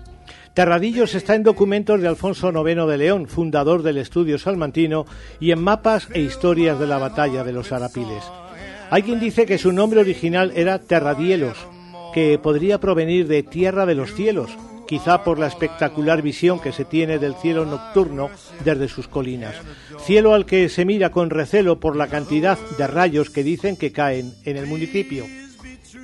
Terradillos 0.56 1.14
está 1.14 1.34
en 1.34 1.42
documentos 1.42 2.00
de 2.00 2.08
Alfonso 2.08 2.48
IX 2.48 2.86
de 2.86 2.96
León, 2.96 3.26
fundador 3.28 3.82
del 3.82 3.98
estudio 3.98 4.38
salmantino, 4.38 5.04
y 5.38 5.50
en 5.50 5.62
mapas 5.62 6.08
e 6.14 6.22
historias 6.22 6.80
de 6.80 6.86
la 6.86 6.96
batalla 6.96 7.44
de 7.44 7.52
los 7.52 7.72
Arapiles. 7.72 8.24
Hay 8.88 9.02
quien 9.02 9.20
dice 9.20 9.44
que 9.44 9.58
su 9.58 9.70
nombre 9.70 10.00
original 10.00 10.54
era 10.56 10.78
Terradielos, 10.78 11.58
que 12.14 12.38
podría 12.38 12.80
provenir 12.80 13.28
de 13.28 13.42
Tierra 13.42 13.84
de 13.84 13.96
los 13.96 14.14
Cielos, 14.14 14.50
quizá 14.88 15.24
por 15.24 15.38
la 15.38 15.48
espectacular 15.48 16.22
visión 16.22 16.58
que 16.58 16.72
se 16.72 16.86
tiene 16.86 17.18
del 17.18 17.34
cielo 17.34 17.66
nocturno 17.66 18.30
desde 18.64 18.88
sus 18.88 19.08
colinas. 19.08 19.56
Cielo 20.06 20.32
al 20.32 20.46
que 20.46 20.70
se 20.70 20.86
mira 20.86 21.10
con 21.10 21.28
recelo 21.28 21.80
por 21.80 21.96
la 21.96 22.06
cantidad 22.06 22.56
de 22.78 22.86
rayos 22.86 23.28
que 23.28 23.42
dicen 23.42 23.76
que 23.76 23.92
caen 23.92 24.32
en 24.46 24.56
el 24.56 24.66
municipio. 24.66 25.26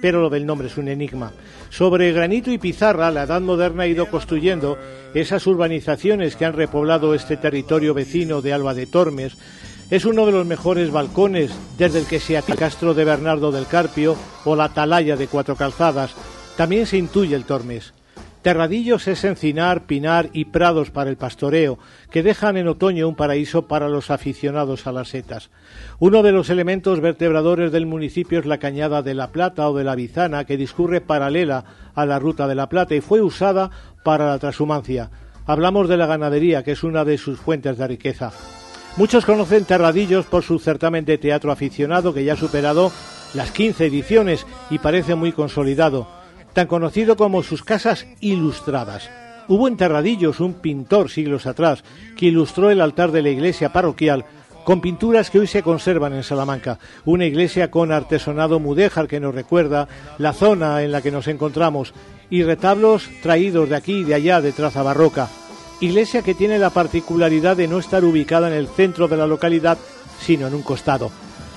Pero 0.03 0.21
lo 0.21 0.29
del 0.29 0.45
nombre 0.45 0.67
es 0.67 0.77
un 0.77 0.89
enigma. 0.89 1.33
Sobre 1.71 2.13
granito 2.13 2.51
y 2.51 2.59
pizarra, 2.59 3.11
la 3.13 3.23
Edad 3.23 3.41
Moderna 3.41 3.85
ha 3.85 3.87
ido 3.87 4.11
construyendo 4.11 4.77
esas 5.15 5.47
urbanizaciones 5.47 6.37
que 6.37 6.45
han 6.45 6.53
repoblado 6.53 7.15
este 7.15 7.39
territorio 7.39 7.95
vecino 7.95 8.43
de 8.43 8.53
Alba 8.53 8.75
de 8.75 8.87
Tormes. 8.87 9.39
Es 9.91 10.05
uno 10.05 10.27
de 10.27 10.33
los 10.33 10.45
mejores 10.45 10.91
balcones 10.91 11.53
desde 11.79 12.01
el 12.01 12.07
que 12.07 12.19
se 12.19 12.37
el 12.37 12.57
Castro 12.57 12.95
de 12.95 13.05
Bernardo 13.05 13.53
del 13.53 13.67
Carpio 13.67 14.17
o 14.45 14.57
la 14.57 14.65
Atalaya 14.65 15.17
de 15.17 15.29
Cuatro 15.29 15.55
Calzadas. 15.55 16.15
También 16.57 16.85
se 16.87 16.99
intuye 16.99 17.37
el 17.37 17.45
Tormes. 17.45 17.95
Terradillos 18.43 19.07
es 19.07 19.22
encinar, 19.22 19.86
pinar 19.86 20.28
y 20.32 20.47
prados 20.47 20.90
para 20.90 21.09
el 21.09 21.16
pastoreo, 21.16 21.78
que 22.11 22.24
dejan 22.24 22.57
en 22.57 22.66
otoño 22.66 23.09
un 23.09 23.14
paraíso 23.14 23.68
para 23.68 23.88
los 23.88 24.11
aficionados 24.11 24.88
a 24.88 24.93
las 24.93 25.11
setas. 25.11 25.51
Uno 26.01 26.24
de 26.24 26.32
los 26.32 26.51
elementos 26.51 27.01
vertebradores 27.01 27.70
del 27.70 27.86
municipio 27.86 28.40
es 28.40 28.47
la 28.47 28.59
cañada 28.59 29.01
de 29.03 29.14
la 29.14 29.30
Plata 29.30 29.68
o 29.68 29.76
de 29.76 29.84
la 29.84 29.95
Bizana, 29.95 30.45
que 30.45 30.57
discurre 30.57 31.01
paralela 31.01 31.64
a 31.95 32.05
la 32.05 32.18
ruta 32.18 32.49
de 32.49 32.57
la 32.57 32.68
Plata 32.68 32.97
y 32.97 33.01
fue 33.01 33.20
usada 33.20 33.70
para 34.03 34.26
la 34.26 34.40
transhumancia. 34.40 35.11
Hablamos 35.47 35.88
de 35.88 35.97
la 35.97 36.07
ganadería, 36.07 36.64
que 36.64 36.72
es 36.72 36.82
una 36.82 37.05
de 37.05 37.18
sus 37.18 37.38
fuentes 37.38 37.78
de 37.78 37.86
riqueza. 37.86 38.32
Muchos 38.97 39.24
conocen 39.24 39.64
Terradillos 39.66 40.26
por 40.26 40.43
su 40.43 40.59
certamen 40.59 41.05
de 41.05 41.16
teatro 41.16 41.53
aficionado, 41.53 42.12
que 42.12 42.24
ya 42.24 42.32
ha 42.32 42.36
superado 42.36 42.90
las 43.34 43.53
15 43.53 43.86
ediciones 43.86 44.45
y 44.68 44.80
parece 44.80 45.14
muy 45.14 45.30
consolidado 45.30 46.22
tan 46.53 46.67
conocido 46.67 47.17
como 47.17 47.43
sus 47.43 47.63
casas 47.63 48.07
ilustradas. 48.21 49.11
Hubo 49.49 49.69
en 49.69 49.77
Terradillos 49.77 50.41
un 50.41 50.55
pintor 50.55 51.11
siglos 51.11 51.47
atrás 51.47 51.83
que 52.17 52.27
ilustró 52.27 52.71
el 52.71 52.81
altar 52.81 53.11
de 53.11 53.23
la 53.23 53.31
iglesia 53.31 53.73
parroquial 53.73 54.25
con 54.65 54.81
pinturas 54.81 55.31
que 55.31 55.41
hoy 55.41 55.47
se 55.47 55.63
conservan 55.63 56.15
en 56.15 56.23
Salamanca. 56.23 56.79
Una 57.05 57.25
iglesia 57.25 57.71
con 57.71 57.91
artesonado 57.91 58.61
mudéjar 58.61 59.09
que 59.09 59.21
nos 59.21 59.35
recuerda 59.35 59.89
la 60.19 60.33
zona 60.33 60.83
en 60.83 60.93
la 60.93 61.03
que 61.03 61.11
nos 61.11 61.27
encontramos 61.27 61.93
y 62.31 62.45
retablos 62.45 63.11
traídos 63.23 63.69
de 63.69 63.77
aquí 63.77 63.99
y 63.99 64.05
de 64.05 64.15
allá 64.15 64.41
de 64.41 64.53
traza 64.53 64.83
barroca. 64.83 65.29
Iglesia 65.81 66.23
que 66.23 66.35
tiene 66.35 66.59
la 66.59 66.71
particularidad 66.71 67.57
de 67.57 67.67
no 67.67 67.79
estar 67.79 68.05
ubicada 68.05 68.49
en 68.49 68.55
el 68.55 68.69
centro 68.69 69.09
de 69.09 69.17
la 69.17 69.27
localidad, 69.27 69.79
sino 70.21 70.47
en 70.47 70.55
un 70.55 70.63
costado. 70.63 71.11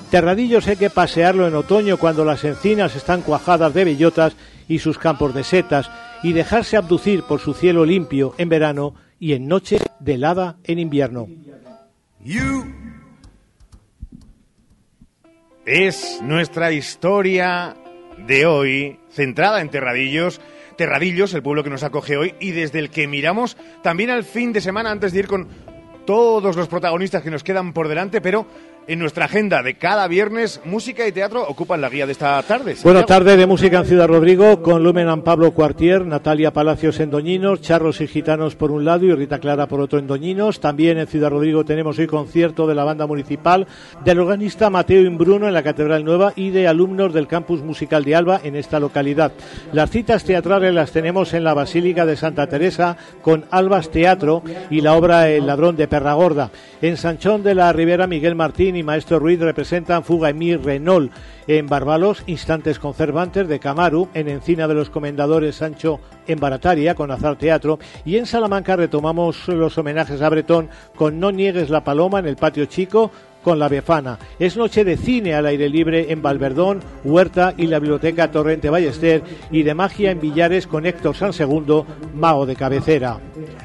Terradillos 0.10 0.68
hay 0.68 0.78
que 0.78 0.90
pasearlo 0.90 1.48
en 1.48 1.56
otoño 1.56 1.98
cuando 1.98 2.26
las 2.26 2.44
encinas 2.44 2.96
están 2.96 3.22
cuajadas 3.22 3.74
de 3.74 3.86
bellotas 3.86 4.36
y 4.68 4.80
sus 4.80 4.98
campos 4.98 5.34
de 5.34 5.44
setas 5.44 5.90
y 6.24 6.34
dejarse 6.34 6.78
abducir 6.78 7.24
por 7.24 7.40
su 7.40 7.54
cielo 7.54 7.86
limpio 7.86 8.34
en 8.38 8.50
verano 8.50 8.96
y 9.20 9.34
en 9.34 9.48
noche 9.48 9.78
de 10.00 10.14
helada 10.16 10.58
en 10.64 10.80
invierno. 10.80 11.28
Es 15.66 16.20
nuestra 16.22 16.72
historia 16.72 17.76
de 18.28 18.46
hoy 18.46 19.00
centrada 19.10 19.62
en 19.62 19.70
Terradillos. 19.70 20.42
Terradillos, 20.78 21.34
el 21.34 21.44
pueblo 21.44 21.64
que 21.64 21.70
nos 21.70 21.84
acoge 21.84 22.18
hoy 22.18 22.36
y 22.40 22.52
desde 22.52 22.80
el 22.80 22.90
que 22.90 23.08
miramos 23.08 23.58
también 23.82 24.10
al 24.10 24.24
fin 24.24 24.54
de 24.54 24.62
semana 24.62 24.92
antes 24.92 25.14
de 25.14 25.20
ir 25.20 25.28
con 25.28 25.48
todos 26.06 26.56
los 26.56 26.68
protagonistas 26.68 27.24
que 27.24 27.32
nos 27.32 27.44
quedan 27.44 27.74
por 27.74 27.88
delante, 27.88 28.22
pero 28.22 28.46
en 28.88 29.00
nuestra 29.00 29.26
agenda 29.26 29.64
de 29.64 29.76
cada 29.76 30.08
viernes, 30.08 30.62
música 30.66 31.08
y 31.08 31.12
teatro 31.12 31.44
ocupan 31.48 31.82
la 31.82 31.90
guía 31.90 32.06
de 32.06 32.12
esta 32.12 32.42
tarde. 32.44 32.76
Buenas 32.84 33.06
tarde 33.06 33.38
de 33.38 33.46
música 33.46 33.80
en 33.80 33.86
Ciudad 33.86 34.08
Rodrigo 34.08 34.62
con 34.62 34.84
Lumen 34.84 35.22
Pablo 35.24 35.52
Cuartier, 35.52 36.06
Natalia 36.06 36.52
Palacios 36.52 37.00
en 37.00 37.10
Doñinos, 37.10 37.62
Charros 37.62 38.02
y 38.02 38.08
Gitanos 38.08 38.56
por 38.56 38.72
un 38.72 38.86
lado 38.86 39.06
y 39.06 39.14
Rita 39.14 39.40
Clara 39.40 39.68
por 39.68 39.82
otro 39.82 40.00
en 40.00 40.08
Doñinos. 40.08 40.60
También 40.60 40.98
en 40.98 41.08
Ciudad 41.08 41.30
Rodrigo 41.30 41.66
tenemos 41.66 41.98
hoy 42.00 42.08
concierto 42.08 42.68
de 42.68 42.76
la 42.76 42.84
banda 42.84 43.08
municipal, 43.08 43.68
del 44.04 44.20
organista 44.20 44.70
Mateo 44.70 45.02
Imbruno 45.02 45.48
en 45.48 45.54
la 45.54 45.64
Catedral 45.64 46.04
Nueva 46.04 46.34
y 46.36 46.52
de 46.52 46.68
alumnos 46.68 47.14
del 47.14 47.28
campus 47.28 47.62
musical 47.62 48.04
de 48.04 48.16
Alba 48.16 48.42
en 48.44 48.56
esta 48.56 48.80
localidad. 48.80 49.32
Las 49.74 49.90
citas 49.90 50.24
teatrales 50.24 50.74
las 50.74 50.92
tenemos 50.92 51.34
en 51.34 51.44
la 51.44 51.54
Basílica 51.54 52.06
de 52.06 52.18
Santa 52.18 52.48
Teresa 52.48 52.98
con 53.22 53.46
Albas 53.52 53.90
Teatro 53.90 54.44
y 54.70 54.82
la 54.82 54.94
obra 54.94 55.30
El 55.30 55.48
ladrón 55.48 55.76
de 55.76 55.88
Perragorda. 55.88 56.52
En 56.82 56.98
Sanchón 56.98 57.42
de 57.42 57.56
la 57.56 57.72
Ribera 57.74 58.06
Miguel 58.06 58.36
Martín 58.36 58.75
y 58.78 58.84
Maestro 58.84 59.20
Ruiz 59.20 59.40
representan 59.40 60.04
Fuga 60.04 60.30
Emir 60.30 60.62
Renault. 60.62 61.12
En 61.48 61.68
Barbalos, 61.68 62.24
Instantes 62.26 62.80
Conservantes 62.80 63.48
de 63.48 63.60
Camaru, 63.60 64.10
en 64.14 64.30
Encina 64.30 64.68
de 64.68 64.74
los 64.74 64.90
Comendadores 64.90 65.58
Sancho 65.58 66.00
en 66.28 66.40
Barataria 66.40 66.96
con 66.96 67.12
Azar 67.12 67.38
Teatro. 67.38 67.80
Y 68.04 68.18
en 68.18 68.26
Salamanca 68.26 68.76
retomamos 68.76 69.48
los 69.48 69.78
homenajes 69.78 70.22
a 70.22 70.30
Bretón 70.30 70.70
con 70.96 71.20
No 71.20 71.32
Niegues 71.32 71.70
la 71.70 71.84
Paloma 71.84 72.20
en 72.20 72.26
el 72.26 72.36
Patio 72.36 72.66
Chico, 72.66 73.12
con 73.46 73.60
la 73.60 73.70
Befana. 73.70 74.18
Es 74.40 74.58
noche 74.58 74.84
de 74.84 74.98
cine 74.98 75.36
al 75.36 75.46
aire 75.46 75.70
libre 75.70 76.12
en 76.12 76.24
Valverdón, 76.24 76.82
Huerta 77.04 77.54
y 77.56 77.68
la 77.68 77.78
Biblioteca 77.78 78.32
Torrente 78.32 78.72
Ballester 78.72 79.22
y 79.52 79.62
de 79.62 79.76
magia 79.76 80.10
en 80.10 80.20
Villares 80.20 80.66
con 80.66 80.88
Héctor 80.88 81.16
San 81.16 81.32
Segundo, 81.32 81.86
mago 82.16 82.48
de 82.48 82.56
cabecera. 82.56 83.20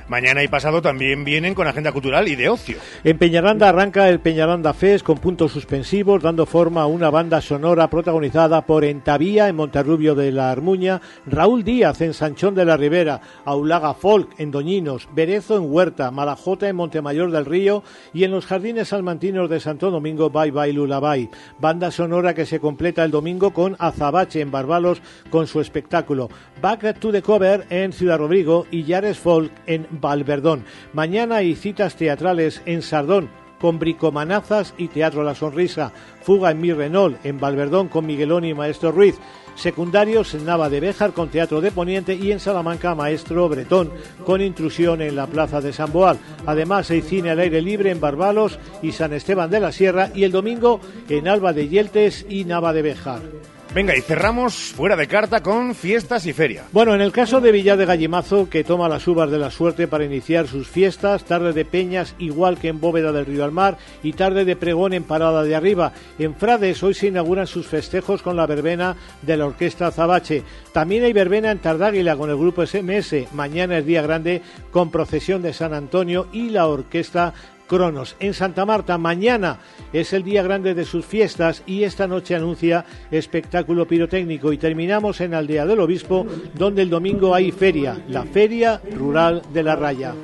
Mañana 0.06 0.42
y 0.42 0.48
pasado 0.48 0.82
también 0.82 1.24
vienen 1.24 1.54
con 1.54 1.66
agenda 1.66 1.92
cultural 1.92 2.28
y 2.28 2.36
de 2.36 2.48
ocio. 2.48 2.76
En 3.04 3.16
Peñaranda 3.16 3.68
arranca 3.68 4.08
el 4.10 4.20
Peñaranda 4.20 4.74
Fest 4.74 5.04
con 5.04 5.16
puntos 5.16 5.52
suspensivos, 5.52 6.22
dando 6.22 6.44
forma 6.44 6.82
a 6.82 6.86
una 6.86 7.10
banda 7.10 7.40
sonora 7.40 7.88
protagonizada 7.88 8.66
por 8.66 8.84
Entavía 8.84 9.48
en 9.48 9.56
Monterrubio 9.56 10.14
de 10.14 10.30
la 10.30 10.50
Armuña, 10.50 11.00
Raúl 11.26 11.64
Díaz 11.64 12.02
en 12.02 12.12
Sanchón 12.12 12.54
de 12.54 12.66
la 12.66 12.76
Ribera, 12.76 13.20
Aulaga 13.46 13.94
Folk 13.94 14.30
en 14.38 14.50
Doñinos, 14.50 15.08
Berezo 15.14 15.56
en 15.56 15.72
Huerta, 15.72 16.10
Malajota 16.10 16.68
en 16.68 16.76
Montemayor 16.76 17.30
del 17.30 17.46
Río 17.46 17.82
y 18.12 18.24
en 18.24 18.32
los 18.32 18.44
Jardines 18.44 18.88
Salmantinos 18.88 19.48
de 19.48 19.60
Santo 19.70 19.92
Domingo 19.92 20.30
Bye 20.30 20.50
Bye 20.50 20.72
Lullaby. 20.72 21.30
Banda 21.60 21.92
sonora 21.92 22.34
que 22.34 22.44
se 22.44 22.58
completa 22.58 23.04
el 23.04 23.12
domingo 23.12 23.52
con 23.52 23.76
Azabache 23.78 24.40
en 24.40 24.50
Barbalos 24.50 25.00
con 25.30 25.46
su 25.46 25.60
espectáculo. 25.60 26.28
Back 26.60 26.98
to 26.98 27.12
the 27.12 27.22
Cover 27.22 27.64
en 27.70 27.92
Ciudad 27.92 28.18
Rodrigo 28.18 28.66
y 28.72 28.82
Yares 28.82 29.20
Folk 29.20 29.52
en 29.66 29.86
Valverdón. 29.92 30.64
Mañana 30.92 31.36
hay 31.36 31.54
citas 31.54 31.94
teatrales 31.94 32.62
en 32.66 32.82
Sardón 32.82 33.30
con 33.60 33.78
Bricomanazas 33.78 34.74
y 34.78 34.88
Teatro 34.88 35.22
La 35.22 35.34
Sonrisa, 35.34 35.92
Fuga 36.22 36.50
en 36.50 36.60
Mi 36.60 36.72
Renault, 36.72 37.24
en 37.24 37.38
Valverdón 37.38 37.88
con 37.88 38.06
Miguelón 38.06 38.44
y 38.44 38.54
Maestro 38.54 38.90
Ruiz, 38.92 39.18
secundarios 39.54 40.34
en 40.34 40.46
Nava 40.46 40.70
de 40.70 40.80
Béjar 40.80 41.12
con 41.12 41.28
Teatro 41.28 41.60
de 41.60 41.70
Poniente 41.70 42.14
y 42.14 42.32
en 42.32 42.40
Salamanca 42.40 42.94
Maestro 42.94 43.48
Bretón 43.48 43.90
con 44.24 44.40
intrusión 44.40 45.02
en 45.02 45.16
la 45.16 45.26
Plaza 45.26 45.60
de 45.60 45.72
San 45.72 45.92
Boal. 45.92 46.18
Además 46.46 46.90
hay 46.90 47.02
cine 47.02 47.30
al 47.30 47.40
aire 47.40 47.60
libre 47.60 47.90
en 47.90 48.00
Barbalos 48.00 48.58
y 48.82 48.92
San 48.92 49.12
Esteban 49.12 49.50
de 49.50 49.60
la 49.60 49.72
Sierra 49.72 50.10
y 50.14 50.24
el 50.24 50.32
domingo 50.32 50.80
en 51.08 51.28
Alba 51.28 51.52
de 51.52 51.68
Yeltes 51.68 52.24
y 52.28 52.44
Nava 52.44 52.72
de 52.72 52.82
Béjar. 52.82 53.49
Venga, 53.72 53.96
y 53.96 54.00
cerramos 54.00 54.54
fuera 54.54 54.96
de 54.96 55.06
carta 55.06 55.44
con 55.44 55.76
fiestas 55.76 56.26
y 56.26 56.32
feria. 56.32 56.64
Bueno, 56.72 56.92
en 56.92 57.00
el 57.00 57.12
caso 57.12 57.40
de 57.40 57.52
Villar 57.52 57.78
de 57.78 57.86
Gallimazo, 57.86 58.50
que 58.50 58.64
toma 58.64 58.88
las 58.88 59.06
uvas 59.06 59.30
de 59.30 59.38
la 59.38 59.52
suerte 59.52 59.86
para 59.86 60.04
iniciar 60.04 60.48
sus 60.48 60.66
fiestas, 60.66 61.22
tarde 61.22 61.52
de 61.52 61.64
peñas 61.64 62.16
igual 62.18 62.58
que 62.58 62.66
en 62.66 62.80
Bóveda 62.80 63.12
del 63.12 63.26
Río 63.26 63.44
al 63.44 63.52
Mar 63.52 63.78
y 64.02 64.14
tarde 64.14 64.44
de 64.44 64.56
pregón 64.56 64.92
en 64.92 65.04
Parada 65.04 65.44
de 65.44 65.54
Arriba. 65.54 65.92
En 66.18 66.34
Frades 66.34 66.82
hoy 66.82 66.94
se 66.94 67.06
inauguran 67.06 67.46
sus 67.46 67.68
festejos 67.68 68.22
con 68.22 68.34
la 68.34 68.46
verbena 68.48 68.96
de 69.22 69.36
la 69.36 69.46
Orquesta 69.46 69.92
Zabache. 69.92 70.42
También 70.72 71.04
hay 71.04 71.12
verbena 71.12 71.52
en 71.52 71.60
Tardáguila 71.60 72.16
con 72.16 72.28
el 72.28 72.36
grupo 72.36 72.66
SMS. 72.66 73.32
Mañana 73.34 73.78
es 73.78 73.86
día 73.86 74.02
grande 74.02 74.42
con 74.72 74.90
procesión 74.90 75.42
de 75.42 75.52
San 75.52 75.74
Antonio 75.74 76.26
y 76.32 76.50
la 76.50 76.66
Orquesta 76.66 77.34
Cronos. 77.70 78.16
En 78.18 78.34
Santa 78.34 78.66
Marta, 78.66 78.98
mañana 78.98 79.60
es 79.92 80.12
el 80.12 80.24
día 80.24 80.42
grande 80.42 80.74
de 80.74 80.84
sus 80.84 81.06
fiestas 81.06 81.62
y 81.66 81.84
esta 81.84 82.08
noche 82.08 82.34
anuncia 82.34 82.84
espectáculo 83.12 83.86
pirotécnico. 83.86 84.52
Y 84.52 84.58
terminamos 84.58 85.20
en 85.20 85.34
Aldea 85.34 85.64
del 85.66 85.78
Obispo, 85.78 86.26
donde 86.54 86.82
el 86.82 86.90
domingo 86.90 87.32
hay 87.32 87.52
feria, 87.52 87.96
la 88.08 88.24
Feria 88.24 88.80
Rural 88.92 89.42
de 89.52 89.62
la 89.62 89.76
Raya. 89.76 90.14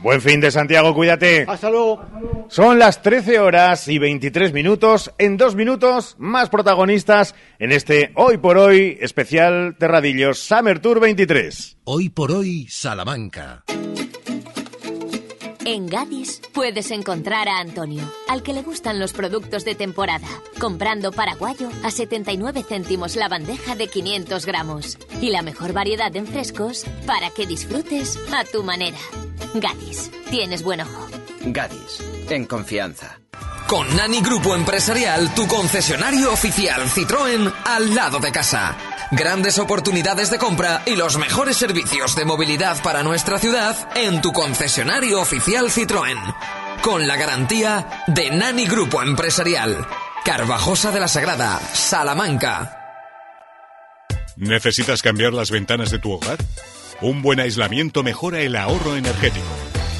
Buen 0.00 0.22
fin 0.22 0.40
de 0.40 0.50
Santiago, 0.50 0.94
cuídate. 0.94 1.44
Hasta 1.46 1.68
luego. 1.70 2.02
Son 2.48 2.78
las 2.78 3.02
13 3.02 3.38
horas 3.38 3.86
y 3.88 3.98
23 3.98 4.54
minutos. 4.54 5.12
En 5.18 5.36
dos 5.36 5.54
minutos, 5.54 6.16
más 6.18 6.48
protagonistas 6.48 7.34
en 7.58 7.70
este 7.70 8.12
Hoy 8.14 8.38
por 8.38 8.56
Hoy 8.56 8.96
especial 9.00 9.76
Terradillos 9.78 10.38
Summer 10.38 10.78
Tour 10.78 11.00
23. 11.00 11.78
Hoy 11.84 12.08
por 12.08 12.32
hoy, 12.32 12.66
Salamanca. 12.68 13.64
En 15.66 15.86
Gadis 15.86 16.42
puedes 16.52 16.90
encontrar 16.90 17.48
a 17.48 17.58
Antonio, 17.58 18.02
al 18.28 18.42
que 18.42 18.52
le 18.52 18.62
gustan 18.62 18.98
los 18.98 19.14
productos 19.14 19.64
de 19.64 19.74
temporada, 19.74 20.28
comprando 20.60 21.10
paraguayo 21.10 21.70
a 21.82 21.90
79 21.90 22.62
céntimos 22.62 23.16
la 23.16 23.28
bandeja 23.28 23.74
de 23.74 23.88
500 23.88 24.44
gramos 24.44 24.98
y 25.22 25.30
la 25.30 25.40
mejor 25.40 25.72
variedad 25.72 26.14
en 26.14 26.26
frescos 26.26 26.84
para 27.06 27.30
que 27.30 27.46
disfrutes 27.46 28.18
a 28.32 28.44
tu 28.44 28.62
manera. 28.62 28.98
Gadis, 29.54 30.10
tienes 30.30 30.62
buen 30.62 30.82
ojo. 30.82 31.06
Gadis, 31.46 32.02
en 32.28 32.44
confianza. 32.44 33.23
Con 33.66 33.96
Nani 33.96 34.20
Grupo 34.20 34.54
Empresarial, 34.54 35.32
tu 35.34 35.46
concesionario 35.46 36.32
oficial 36.32 36.82
Citroën 36.88 37.52
al 37.64 37.94
lado 37.94 38.18
de 38.20 38.30
casa. 38.30 38.76
Grandes 39.10 39.58
oportunidades 39.58 40.30
de 40.30 40.38
compra 40.38 40.82
y 40.86 40.96
los 40.96 41.16
mejores 41.18 41.56
servicios 41.56 42.14
de 42.14 42.24
movilidad 42.24 42.82
para 42.82 43.02
nuestra 43.02 43.38
ciudad 43.38 43.76
en 43.96 44.20
tu 44.20 44.32
concesionario 44.32 45.20
oficial 45.20 45.70
Citroën. 45.70 46.18
Con 46.82 47.08
la 47.08 47.16
garantía 47.16 48.04
de 48.06 48.30
Nani 48.30 48.66
Grupo 48.66 49.02
Empresarial. 49.02 49.86
Carvajosa 50.24 50.90
de 50.90 51.00
la 51.00 51.08
Sagrada, 51.08 51.60
Salamanca. 51.72 52.80
¿Necesitas 54.36 55.00
cambiar 55.02 55.32
las 55.32 55.50
ventanas 55.50 55.90
de 55.90 55.98
tu 55.98 56.12
hogar? 56.12 56.38
Un 57.00 57.22
buen 57.22 57.40
aislamiento 57.40 58.02
mejora 58.02 58.40
el 58.40 58.56
ahorro 58.56 58.96
energético. 58.96 59.73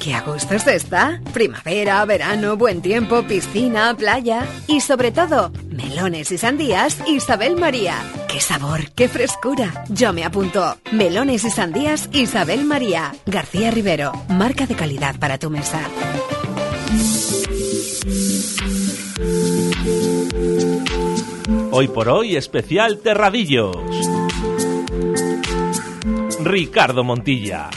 ¡Qué 0.00 0.14
a 0.14 0.22
gusto 0.22 0.54
está! 0.54 1.20
Primavera, 1.34 2.02
verano, 2.06 2.56
buen 2.56 2.80
tiempo, 2.80 3.22
piscina, 3.22 3.94
playa 3.94 4.46
y 4.66 4.80
sobre 4.80 5.12
todo, 5.12 5.52
melones 5.68 6.32
y 6.32 6.38
sandías 6.38 6.96
Isabel 7.06 7.56
María. 7.56 7.96
¡Qué 8.26 8.40
sabor, 8.40 8.90
qué 8.92 9.08
frescura! 9.10 9.84
Yo 9.90 10.14
me 10.14 10.24
apunto. 10.24 10.78
Melones 10.90 11.44
y 11.44 11.50
sandías 11.50 12.08
Isabel 12.12 12.64
María. 12.64 13.12
García 13.26 13.70
Rivero, 13.70 14.12
marca 14.30 14.64
de 14.64 14.74
calidad 14.74 15.18
para 15.18 15.36
tu 15.36 15.50
mesa. 15.50 15.82
Hoy 21.72 21.88
por 21.88 22.08
hoy, 22.08 22.36
especial 22.36 23.00
Terradillos. 23.00 23.76
Ricardo 26.42 27.04
Montilla. 27.04 27.68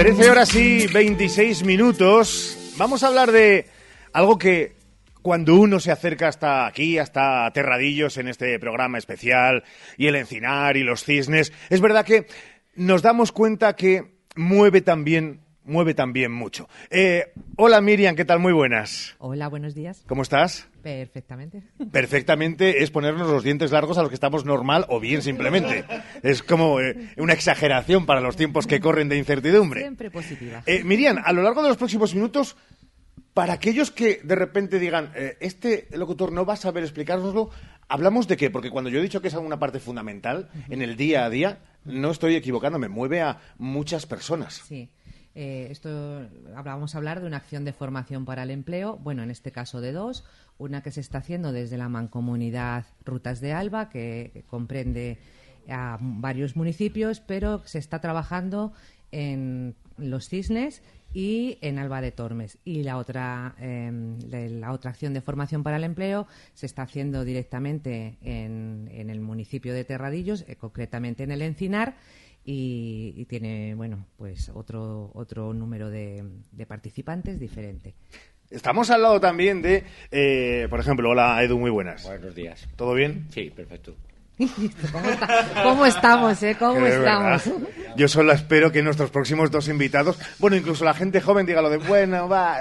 13 0.00 0.30
horas 0.30 0.54
y 0.54 0.86
26 0.86 1.62
minutos. 1.62 2.56
Vamos 2.78 3.02
a 3.02 3.08
hablar 3.08 3.32
de 3.32 3.66
algo 4.14 4.38
que 4.38 4.74
cuando 5.20 5.56
uno 5.56 5.78
se 5.78 5.92
acerca 5.92 6.26
hasta 6.26 6.66
aquí, 6.66 6.96
hasta 6.96 7.50
Terradillos 7.50 8.16
en 8.16 8.26
este 8.28 8.58
programa 8.58 8.96
especial, 8.96 9.62
y 9.98 10.06
el 10.06 10.16
encinar 10.16 10.78
y 10.78 10.84
los 10.84 11.04
cisnes, 11.04 11.52
es 11.68 11.82
verdad 11.82 12.06
que 12.06 12.26
nos 12.74 13.02
damos 13.02 13.30
cuenta 13.30 13.76
que 13.76 14.14
mueve 14.36 14.80
también 14.80 15.42
mueve 15.64 15.92
también 15.92 16.32
mucho. 16.32 16.66
Eh, 16.88 17.34
hola 17.56 17.82
Miriam, 17.82 18.16
¿qué 18.16 18.24
tal? 18.24 18.38
Muy 18.38 18.54
buenas. 18.54 19.16
Hola, 19.18 19.48
buenos 19.48 19.74
días. 19.74 20.02
¿Cómo 20.06 20.22
estás? 20.22 20.69
Perfectamente. 20.82 21.62
Perfectamente 21.90 22.82
es 22.82 22.90
ponernos 22.90 23.28
los 23.28 23.42
dientes 23.42 23.70
largos 23.70 23.98
a 23.98 24.02
los 24.02 24.08
que 24.08 24.14
estamos 24.14 24.44
normal 24.44 24.86
o 24.88 25.00
bien 25.00 25.22
simplemente. 25.22 25.84
Es 26.22 26.42
como 26.42 26.80
eh, 26.80 27.10
una 27.16 27.32
exageración 27.32 28.06
para 28.06 28.20
los 28.20 28.36
tiempos 28.36 28.66
que 28.66 28.80
corren 28.80 29.08
de 29.08 29.16
incertidumbre. 29.16 29.80
Siempre 29.80 30.10
positiva. 30.10 30.62
Eh, 30.66 30.84
Miriam, 30.84 31.18
a 31.24 31.32
lo 31.32 31.42
largo 31.42 31.62
de 31.62 31.68
los 31.68 31.76
próximos 31.76 32.14
minutos, 32.14 32.56
para 33.34 33.54
aquellos 33.54 33.90
que 33.90 34.20
de 34.22 34.34
repente 34.34 34.78
digan, 34.78 35.12
eh, 35.14 35.36
este 35.40 35.88
locutor 35.92 36.32
no 36.32 36.44
va 36.44 36.54
a 36.54 36.56
saber 36.56 36.82
explicárnoslo, 36.82 37.50
¿hablamos 37.88 38.26
de 38.28 38.36
qué? 38.36 38.50
Porque 38.50 38.70
cuando 38.70 38.90
yo 38.90 38.98
he 38.98 39.02
dicho 39.02 39.20
que 39.20 39.28
es 39.28 39.34
una 39.34 39.58
parte 39.58 39.80
fundamental 39.80 40.50
en 40.68 40.82
el 40.82 40.96
día 40.96 41.24
a 41.24 41.30
día, 41.30 41.60
no 41.84 42.10
estoy 42.10 42.34
equivocándome, 42.34 42.88
mueve 42.88 43.20
a 43.20 43.38
muchas 43.58 44.06
personas. 44.06 44.62
Sí. 44.66 44.90
Eh, 45.34 45.68
esto 45.70 46.28
vamos 46.64 46.94
a 46.94 46.98
hablar 46.98 47.20
de 47.20 47.26
una 47.26 47.36
acción 47.36 47.64
de 47.64 47.72
formación 47.72 48.24
para 48.24 48.42
el 48.42 48.50
empleo, 48.50 48.96
bueno, 48.96 49.22
en 49.22 49.30
este 49.30 49.52
caso 49.52 49.80
de 49.80 49.92
dos, 49.92 50.24
una 50.58 50.82
que 50.82 50.90
se 50.90 51.00
está 51.00 51.18
haciendo 51.18 51.52
desde 51.52 51.78
la 51.78 51.88
mancomunidad 51.88 52.86
Rutas 53.04 53.40
de 53.40 53.52
Alba, 53.52 53.88
que 53.88 54.44
comprende 54.48 55.18
a 55.68 55.98
varios 56.00 56.56
municipios, 56.56 57.20
pero 57.20 57.62
se 57.64 57.78
está 57.78 58.00
trabajando 58.00 58.72
en 59.12 59.74
Los 59.98 60.28
Cisnes 60.28 60.82
y 61.12 61.58
en 61.60 61.78
Alba 61.78 62.00
de 62.00 62.12
Tormes. 62.12 62.58
Y 62.64 62.82
la 62.82 62.96
otra, 62.96 63.54
eh, 63.58 63.90
la 64.30 64.72
otra 64.72 64.90
acción 64.90 65.14
de 65.14 65.20
formación 65.20 65.62
para 65.62 65.76
el 65.76 65.84
empleo 65.84 66.26
se 66.54 66.66
está 66.66 66.82
haciendo 66.82 67.24
directamente 67.24 68.18
en, 68.22 68.88
en 68.92 69.10
el 69.10 69.20
municipio 69.20 69.74
de 69.74 69.84
Terradillos, 69.84 70.44
eh, 70.48 70.56
concretamente 70.56 71.22
en 71.24 71.30
el 71.32 71.42
Encinar, 71.42 71.96
y, 72.44 73.14
y, 73.16 73.24
tiene, 73.26 73.74
bueno, 73.74 74.06
pues 74.16 74.50
otro, 74.54 75.10
otro 75.14 75.52
número 75.52 75.90
de, 75.90 76.24
de 76.52 76.66
participantes 76.66 77.38
diferente. 77.38 77.94
Estamos 78.50 78.90
al 78.90 79.02
lado 79.02 79.20
también 79.20 79.62
de, 79.62 79.84
eh, 80.10 80.66
por 80.68 80.80
ejemplo, 80.80 81.10
hola 81.10 81.42
Edu, 81.42 81.58
muy 81.58 81.70
buenas. 81.70 82.04
Buenos 82.04 82.34
días. 82.34 82.66
¿Todo 82.76 82.94
bien? 82.94 83.26
Sí, 83.30 83.50
perfecto. 83.50 83.94
¿Cómo, 84.92 85.10
está? 85.10 85.62
¿Cómo, 85.62 85.86
estamos, 85.86 86.42
eh? 86.42 86.56
¿Cómo 86.58 86.86
es 86.86 86.94
estamos? 86.94 87.44
Verdad. 87.44 87.68
Yo 87.96 88.08
solo 88.08 88.32
espero 88.32 88.72
que 88.72 88.82
nuestros 88.82 89.10
próximos 89.10 89.50
dos 89.50 89.68
invitados, 89.68 90.18
bueno, 90.38 90.56
incluso 90.56 90.84
la 90.84 90.94
gente 90.94 91.20
joven 91.20 91.44
diga 91.44 91.60
lo 91.60 91.68
de, 91.68 91.76
bueno, 91.76 92.28
va, 92.28 92.60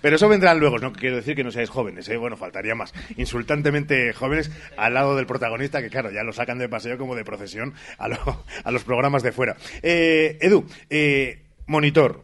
pero 0.00 0.16
eso 0.16 0.28
vendrán 0.28 0.58
luego. 0.58 0.78
No 0.78 0.92
quiero 0.92 1.16
decir 1.16 1.36
que 1.36 1.44
no 1.44 1.52
seáis 1.52 1.70
jóvenes, 1.70 2.08
¿eh? 2.08 2.16
bueno, 2.16 2.36
faltaría 2.36 2.74
más. 2.74 2.92
Insultantemente 3.16 4.12
jóvenes 4.12 4.50
al 4.76 4.94
lado 4.94 5.14
del 5.14 5.26
protagonista, 5.26 5.80
que 5.80 5.90
claro, 5.90 6.10
ya 6.10 6.24
lo 6.24 6.32
sacan 6.32 6.58
de 6.58 6.68
paseo 6.68 6.98
como 6.98 7.14
de 7.14 7.24
procesión 7.24 7.74
a, 7.98 8.08
lo, 8.08 8.44
a 8.64 8.70
los 8.70 8.82
programas 8.82 9.22
de 9.22 9.32
fuera. 9.32 9.56
Eh, 9.82 10.38
Edu, 10.40 10.66
eh, 10.90 11.42
monitor. 11.66 12.23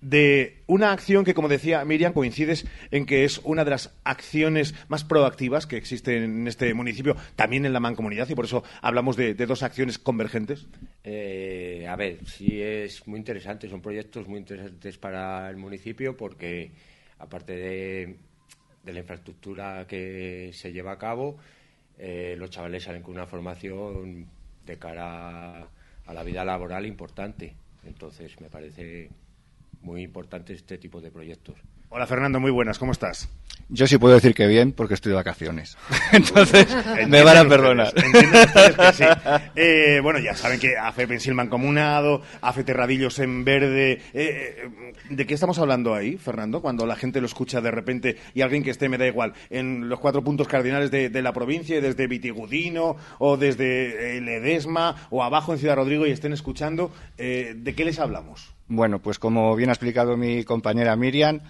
De 0.00 0.62
una 0.66 0.92
acción 0.92 1.24
que, 1.24 1.34
como 1.34 1.48
decía 1.48 1.84
Miriam, 1.84 2.12
coincides 2.12 2.66
en 2.90 3.04
que 3.04 3.24
es 3.24 3.38
una 3.44 3.64
de 3.64 3.70
las 3.70 3.94
acciones 4.04 4.74
más 4.88 5.04
proactivas 5.04 5.66
que 5.66 5.76
existen 5.76 6.22
en 6.22 6.48
este 6.48 6.72
municipio, 6.72 7.16
también 7.36 7.66
en 7.66 7.72
la 7.72 7.80
mancomunidad, 7.80 8.28
y 8.30 8.34
por 8.34 8.46
eso 8.46 8.64
hablamos 8.80 9.16
de, 9.16 9.34
dos 9.34 9.62
acciones 9.62 9.98
convergentes. 9.98 10.66
Eh, 11.04 11.86
a 11.88 11.96
ver, 11.96 12.26
sí 12.26 12.62
es 12.62 13.06
muy 13.06 13.18
interesante, 13.18 13.68
son 13.68 13.82
proyectos 13.82 14.26
muy 14.26 14.38
interesantes 14.38 14.96
para 14.96 15.50
el 15.50 15.56
municipio 15.56 16.16
porque, 16.16 16.70
aparte 17.18 17.52
de, 17.54 18.16
de 18.84 18.92
la 18.92 19.00
infraestructura 19.00 19.86
que 19.86 20.50
se 20.54 20.72
lleva 20.72 20.92
a 20.92 20.98
cabo, 20.98 21.36
eh, 21.98 22.34
los 22.38 22.48
chavales 22.48 22.84
salen 22.84 23.02
con 23.02 23.14
una 23.14 23.26
formación 23.26 24.26
de 24.64 24.78
cara 24.78 25.68
a 26.06 26.14
la 26.14 26.22
vida 26.22 26.44
laboral 26.44 26.86
importante. 26.86 27.54
Entonces, 27.84 28.40
me 28.40 28.48
parece 28.48 29.10
muy 29.80 30.02
importante 30.02 30.52
este 30.52 30.78
tipo 30.78 31.00
de 31.00 31.10
proyectos. 31.10 31.56
Hola 31.88 32.06
Fernando, 32.06 32.40
muy 32.40 32.50
buenas, 32.50 32.78
¿cómo 32.78 32.92
estás? 32.92 33.28
Yo 33.68 33.86
sí 33.86 33.98
puedo 33.98 34.14
decir 34.14 34.34
que 34.34 34.46
bien 34.46 34.72
porque 34.72 34.94
estoy 34.94 35.10
de 35.10 35.16
vacaciones. 35.16 35.76
Entonces, 36.12 36.66
me 37.08 37.22
van 37.22 37.36
a 37.36 37.48
perdonar. 37.48 37.92
ustedes, 37.94 38.76
que 38.76 38.92
sí. 38.92 39.04
Eh, 39.56 40.00
bueno, 40.02 40.18
ya 40.18 40.34
saben 40.34 40.58
que 40.58 40.76
AFE 40.76 41.06
Pensil 41.06 41.34
Mancomunado, 41.34 42.22
AFE 42.40 42.64
Terradillos 42.64 43.18
en 43.18 43.44
Verde. 43.44 43.92
eh, 43.92 44.00
eh, 44.14 44.92
¿De 45.10 45.26
qué 45.26 45.34
estamos 45.34 45.58
hablando 45.58 45.94
ahí, 45.94 46.16
Fernando? 46.16 46.62
Cuando 46.62 46.86
la 46.86 46.96
gente 46.96 47.20
lo 47.20 47.26
escucha 47.26 47.60
de 47.60 47.70
repente 47.70 48.16
y 48.34 48.42
alguien 48.42 48.62
que 48.62 48.70
esté, 48.70 48.88
me 48.88 48.98
da 48.98 49.06
igual, 49.06 49.34
en 49.50 49.88
los 49.88 49.98
cuatro 50.00 50.22
puntos 50.22 50.48
cardinales 50.48 50.90
de, 50.90 51.08
de 51.10 51.22
la 51.22 51.32
provincia, 51.32 51.80
desde 51.80 52.06
Vitigudino 52.06 52.96
o 53.18 53.36
desde 53.36 54.16
eh, 54.16 54.20
Ledesma 54.20 55.08
o 55.10 55.22
abajo 55.22 55.52
en 55.52 55.58
Ciudad 55.58 55.76
Rodrigo 55.76 56.06
y 56.06 56.10
estén 56.10 56.32
escuchando, 56.32 56.92
eh, 57.18 57.54
¿de 57.56 57.74
qué 57.74 57.84
les 57.84 57.98
hablamos? 57.98 58.54
Bueno, 58.68 59.00
pues 59.00 59.18
como 59.18 59.56
bien 59.56 59.68
ha 59.70 59.72
explicado 59.72 60.16
mi 60.16 60.44
compañera 60.44 60.94
Miriam, 60.94 61.40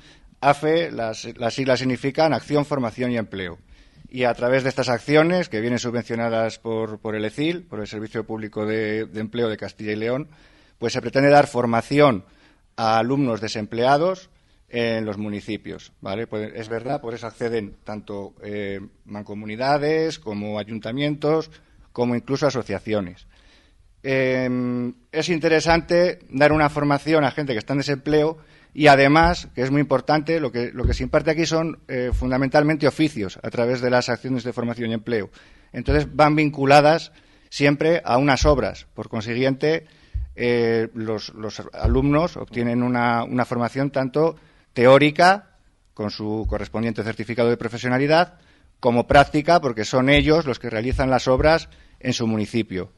AFE, 0.40 0.90
las, 0.90 1.28
las 1.36 1.54
siglas 1.54 1.80
significan 1.80 2.32
Acción, 2.32 2.64
Formación 2.64 3.12
y 3.12 3.18
Empleo. 3.18 3.58
Y 4.08 4.24
a 4.24 4.34
través 4.34 4.64
de 4.64 4.70
estas 4.70 4.88
acciones, 4.88 5.48
que 5.48 5.60
vienen 5.60 5.78
subvencionadas 5.78 6.58
por, 6.58 6.98
por 6.98 7.14
el 7.14 7.24
ECIL, 7.24 7.62
por 7.62 7.78
el 7.78 7.86
Servicio 7.86 8.24
Público 8.24 8.66
de, 8.66 9.08
Empleo 9.14 9.48
de 9.48 9.56
Castilla 9.56 9.92
y 9.92 9.96
León, 9.96 10.28
pues 10.78 10.92
se 10.94 11.00
pretende 11.00 11.28
dar 11.28 11.46
formación 11.46 12.24
a 12.76 12.98
alumnos 12.98 13.40
desempleados 13.40 14.30
en 14.68 15.04
los 15.04 15.16
municipios. 15.16 15.92
¿vale? 16.00 16.26
Pues 16.26 16.52
es 16.56 16.68
verdad, 16.68 17.00
por 17.00 17.14
eso 17.14 17.28
acceden 17.28 17.76
tanto 17.84 18.34
eh, 18.42 18.80
mancomunidades 19.04 20.18
como 20.18 20.58
ayuntamientos, 20.58 21.50
como 21.92 22.16
incluso 22.16 22.48
asociaciones. 22.48 23.26
Eh, 24.02 24.92
es 25.12 25.28
interesante 25.28 26.20
dar 26.30 26.50
una 26.50 26.68
formación 26.68 27.24
a 27.24 27.30
gente 27.30 27.52
que 27.52 27.58
está 27.58 27.74
en 27.74 27.80
desempleo 27.80 28.38
y 28.72 28.86
además, 28.86 29.48
que 29.54 29.62
es 29.62 29.70
muy 29.70 29.80
importante, 29.80 30.40
lo 30.40 30.52
que, 30.52 30.72
se 30.92 31.02
imparte 31.02 31.30
aquí 31.30 31.46
son 31.46 31.80
eh, 31.88 32.10
fundamentalmente 32.12 32.86
oficios 32.86 33.38
a 33.42 33.50
través 33.50 33.80
de 33.80 33.90
las 33.90 34.08
acciones 34.08 34.44
de 34.44 34.52
formación 34.52 34.90
y 34.90 34.94
empleo. 34.94 35.30
Entonces 35.72 36.06
van 36.14 36.36
vinculadas 36.36 37.12
siempre 37.48 38.00
a 38.04 38.16
unas 38.16 38.44
obras. 38.46 38.86
Por 38.94 39.08
consiguiente, 39.08 39.86
eh, 40.36 40.88
los, 40.94 41.32
alumnos 41.72 42.36
obtienen 42.36 42.82
una 42.82 43.44
formación 43.44 43.90
tanto 43.90 44.36
teórica, 44.72 45.50
con 45.94 46.10
su 46.10 46.46
correspondiente 46.48 47.02
certificado 47.02 47.50
de 47.50 47.56
profesionalidad, 47.56 48.38
como 48.78 49.06
práctica, 49.06 49.60
porque 49.60 49.84
son 49.84 50.08
ellos 50.08 50.46
los 50.46 50.58
que 50.58 50.70
realizan 50.70 51.10
las 51.10 51.28
obras 51.28 51.68
en 51.98 52.12
su 52.12 52.26
municipio. 52.26 52.92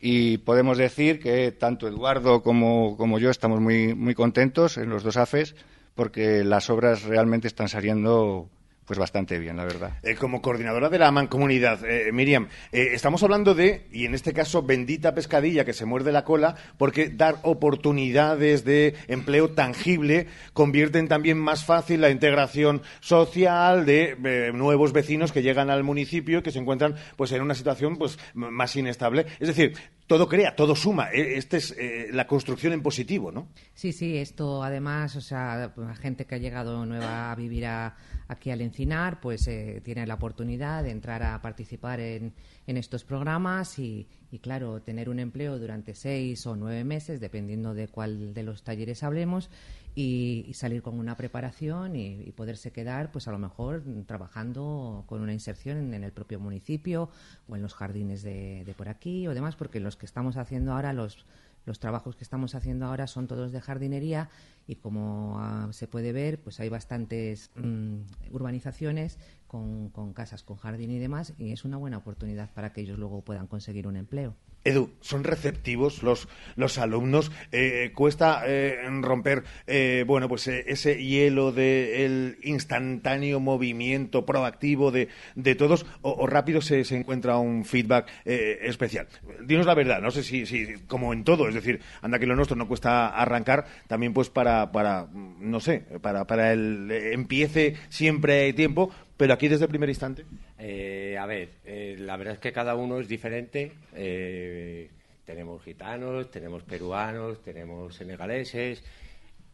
Y 0.00 0.38
podemos 0.38 0.78
decir 0.78 1.20
que 1.20 1.52
tanto 1.52 1.88
Eduardo 1.88 2.42
como, 2.42 3.18
yo 3.18 3.30
estamos 3.30 3.60
muy, 3.60 3.94
muy 3.94 4.14
contentos 4.14 4.76
en 4.76 4.90
los 4.90 5.02
dos 5.02 5.16
AFES 5.16 5.54
porque 5.94 6.44
las 6.44 6.70
obras 6.70 7.04
realmente 7.04 7.46
están 7.46 7.68
saliendo 7.68 8.50
pues 8.86 8.98
bastante 8.98 9.38
bien, 9.38 9.56
la 9.56 9.64
verdad. 9.64 9.92
Eh, 10.02 10.14
como 10.14 10.42
coordinadora 10.42 10.88
de 10.90 10.98
la 10.98 11.10
mancomunidad, 11.10 11.84
eh, 11.84 12.12
Miriam, 12.12 12.48
eh, 12.72 12.88
estamos 12.92 13.22
hablando 13.22 13.54
de, 13.54 13.86
y 13.92 14.04
en 14.04 14.14
este 14.14 14.32
caso, 14.32 14.62
bendita 14.62 15.14
pescadilla 15.14 15.64
que 15.64 15.72
se 15.72 15.84
muerde 15.86 16.12
la 16.12 16.24
cola, 16.24 16.54
porque 16.76 17.08
dar 17.08 17.36
oportunidades 17.42 18.64
de 18.64 18.94
empleo 19.08 19.50
tangible 19.50 20.26
convierten 20.52 21.08
también 21.08 21.38
más 21.38 21.64
fácil 21.64 22.00
la 22.00 22.10
integración 22.10 22.82
social 23.00 23.84
de 23.86 24.16
eh, 24.24 24.52
nuevos 24.54 24.92
vecinos 24.92 25.32
que 25.32 25.42
llegan 25.42 25.70
al 25.70 25.84
municipio 25.84 26.38
y 26.38 26.42
que 26.42 26.50
se 26.50 26.58
encuentran 26.58 26.94
pues 27.16 27.32
en 27.32 27.42
una 27.42 27.54
situación 27.54 27.96
pues 27.96 28.18
más 28.34 28.74
inestable. 28.76 29.26
Es 29.40 29.48
decir, 29.48 29.74
todo 30.06 30.28
crea, 30.28 30.54
todo 30.54 30.76
suma. 30.76 31.10
Eh, 31.12 31.36
Esta 31.36 31.56
es 31.56 31.74
eh, 31.78 32.08
la 32.12 32.26
construcción 32.26 32.72
en 32.72 32.82
positivo, 32.82 33.32
¿no? 33.32 33.48
Sí, 33.74 33.92
sí, 33.92 34.16
esto 34.18 34.62
además, 34.62 35.16
o 35.16 35.20
sea, 35.20 35.72
gente 36.00 36.26
que 36.26 36.34
ha 36.34 36.38
llegado 36.38 36.84
nueva 36.86 37.32
a 37.32 37.34
vivir 37.34 37.66
a- 37.66 37.96
aquí 38.34 38.50
al 38.50 38.60
Encinar, 38.60 39.20
pues 39.20 39.46
eh, 39.48 39.80
tiene 39.84 40.06
la 40.06 40.14
oportunidad 40.14 40.82
de 40.82 40.90
entrar 40.90 41.22
a 41.22 41.40
participar 41.40 42.00
en, 42.00 42.34
en 42.66 42.76
estos 42.76 43.04
programas 43.04 43.78
y, 43.78 44.06
claro, 44.42 44.82
tener 44.82 45.08
un 45.08 45.18
empleo 45.18 45.58
durante 45.58 45.94
seis 45.94 46.46
o 46.46 46.56
nueve 46.56 46.84
meses, 46.84 47.20
dependiendo 47.20 47.72
de 47.72 47.88
cuál 47.88 48.34
de 48.34 48.42
los 48.42 48.62
talleres 48.62 49.02
hablemos, 49.02 49.48
y, 49.94 50.50
salir 50.54 50.82
con 50.82 50.98
una 50.98 51.16
preparación 51.16 51.96
y, 51.96 52.32
poderse 52.32 52.72
quedar, 52.72 53.12
pues 53.12 53.28
a 53.28 53.32
lo 53.32 53.38
mejor 53.38 53.82
trabajando 54.06 55.04
con 55.06 55.20
una 55.20 55.32
inserción 55.32 55.78
en, 55.78 55.94
en 55.94 56.04
el 56.04 56.12
propio 56.12 56.40
municipio 56.40 57.10
o 57.48 57.56
en 57.56 57.62
los 57.62 57.74
jardines 57.74 58.22
de, 58.22 58.64
de 58.64 58.74
por 58.74 58.88
aquí 58.88 59.26
o 59.28 59.34
demás, 59.34 59.56
porque 59.56 59.80
los 59.80 59.96
que 59.96 60.06
estamos 60.06 60.36
haciendo 60.36 60.72
ahora, 60.72 60.92
los 60.92 61.24
los 61.64 61.78
trabajos 61.78 62.16
que 62.16 62.24
estamos 62.24 62.54
haciendo 62.54 62.86
ahora 62.86 63.06
son 63.06 63.26
todos 63.26 63.52
de 63.52 63.60
jardinería 63.60 64.30
y 64.66 64.76
como 64.76 65.38
ah, 65.38 65.68
se 65.72 65.88
puede 65.88 66.12
ver, 66.12 66.40
pues 66.40 66.60
hay 66.60 66.68
bastantes 66.68 67.50
mm, 67.56 68.00
urbanizaciones 68.32 69.18
con, 69.46 69.88
con 69.90 70.12
casas 70.12 70.42
con 70.42 70.56
jardín 70.56 70.90
y 70.90 70.98
demás 70.98 71.34
y 71.38 71.52
es 71.52 71.64
una 71.64 71.76
buena 71.76 71.98
oportunidad 71.98 72.52
para 72.52 72.72
que 72.72 72.82
ellos 72.82 72.98
luego 72.98 73.22
puedan 73.22 73.46
conseguir 73.46 73.86
un 73.86 73.96
empleo. 73.96 74.36
Edu, 74.64 74.90
¿son 75.00 75.24
receptivos 75.24 76.02
los, 76.02 76.28
los 76.56 76.78
alumnos? 76.78 77.30
Eh, 77.52 77.92
¿Cuesta 77.94 78.42
eh, 78.46 78.76
romper 79.02 79.44
eh, 79.66 80.04
bueno, 80.06 80.28
pues, 80.28 80.46
eh, 80.48 80.64
ese 80.66 81.02
hielo 81.02 81.52
del 81.52 82.38
instantáneo 82.42 83.40
movimiento 83.40 84.26
proactivo 84.26 84.90
de, 84.90 85.08
de 85.34 85.54
todos 85.54 85.86
o, 86.02 86.26
rápido 86.26 86.60
se, 86.60 86.84
se 86.84 86.96
encuentra 86.96 87.38
un 87.38 87.64
feedback 87.64 88.08
eh, 88.24 88.58
especial? 88.62 89.06
Dinos 89.44 89.66
la 89.66 89.74
verdad, 89.74 90.00
no 90.00 90.10
sé 90.10 90.22
si, 90.22 90.46
si, 90.46 90.74
como 90.86 91.12
en 91.12 91.24
todo, 91.24 91.48
es 91.48 91.54
decir, 91.54 91.80
anda 92.02 92.18
que 92.18 92.26
lo 92.26 92.36
nuestro 92.36 92.56
no 92.56 92.68
cuesta 92.68 93.08
arrancar, 93.08 93.66
también 93.86 94.12
pues 94.12 94.30
para, 94.30 94.72
para 94.72 95.08
no 95.12 95.60
sé, 95.60 95.80
para, 96.00 96.26
para 96.26 96.52
el 96.52 96.90
empiece 96.90 97.74
siempre 97.88 98.42
hay 98.42 98.52
tiempo, 98.52 98.90
pero 99.16 99.34
aquí 99.34 99.48
desde 99.48 99.64
el 99.64 99.70
primer 99.70 99.88
instante. 99.88 100.24
Eh, 100.58 101.16
a 101.18 101.26
ver, 101.26 101.50
eh, 101.64 101.96
la 101.98 102.16
verdad 102.16 102.34
es 102.34 102.40
que 102.40 102.52
cada 102.52 102.74
uno 102.74 102.98
es 102.98 103.08
diferente. 103.08 103.72
Eh, 103.94 104.90
tenemos 105.24 105.62
gitanos, 105.62 106.30
tenemos 106.30 106.62
peruanos, 106.62 107.42
tenemos 107.42 107.94
senegaleses, 107.94 108.82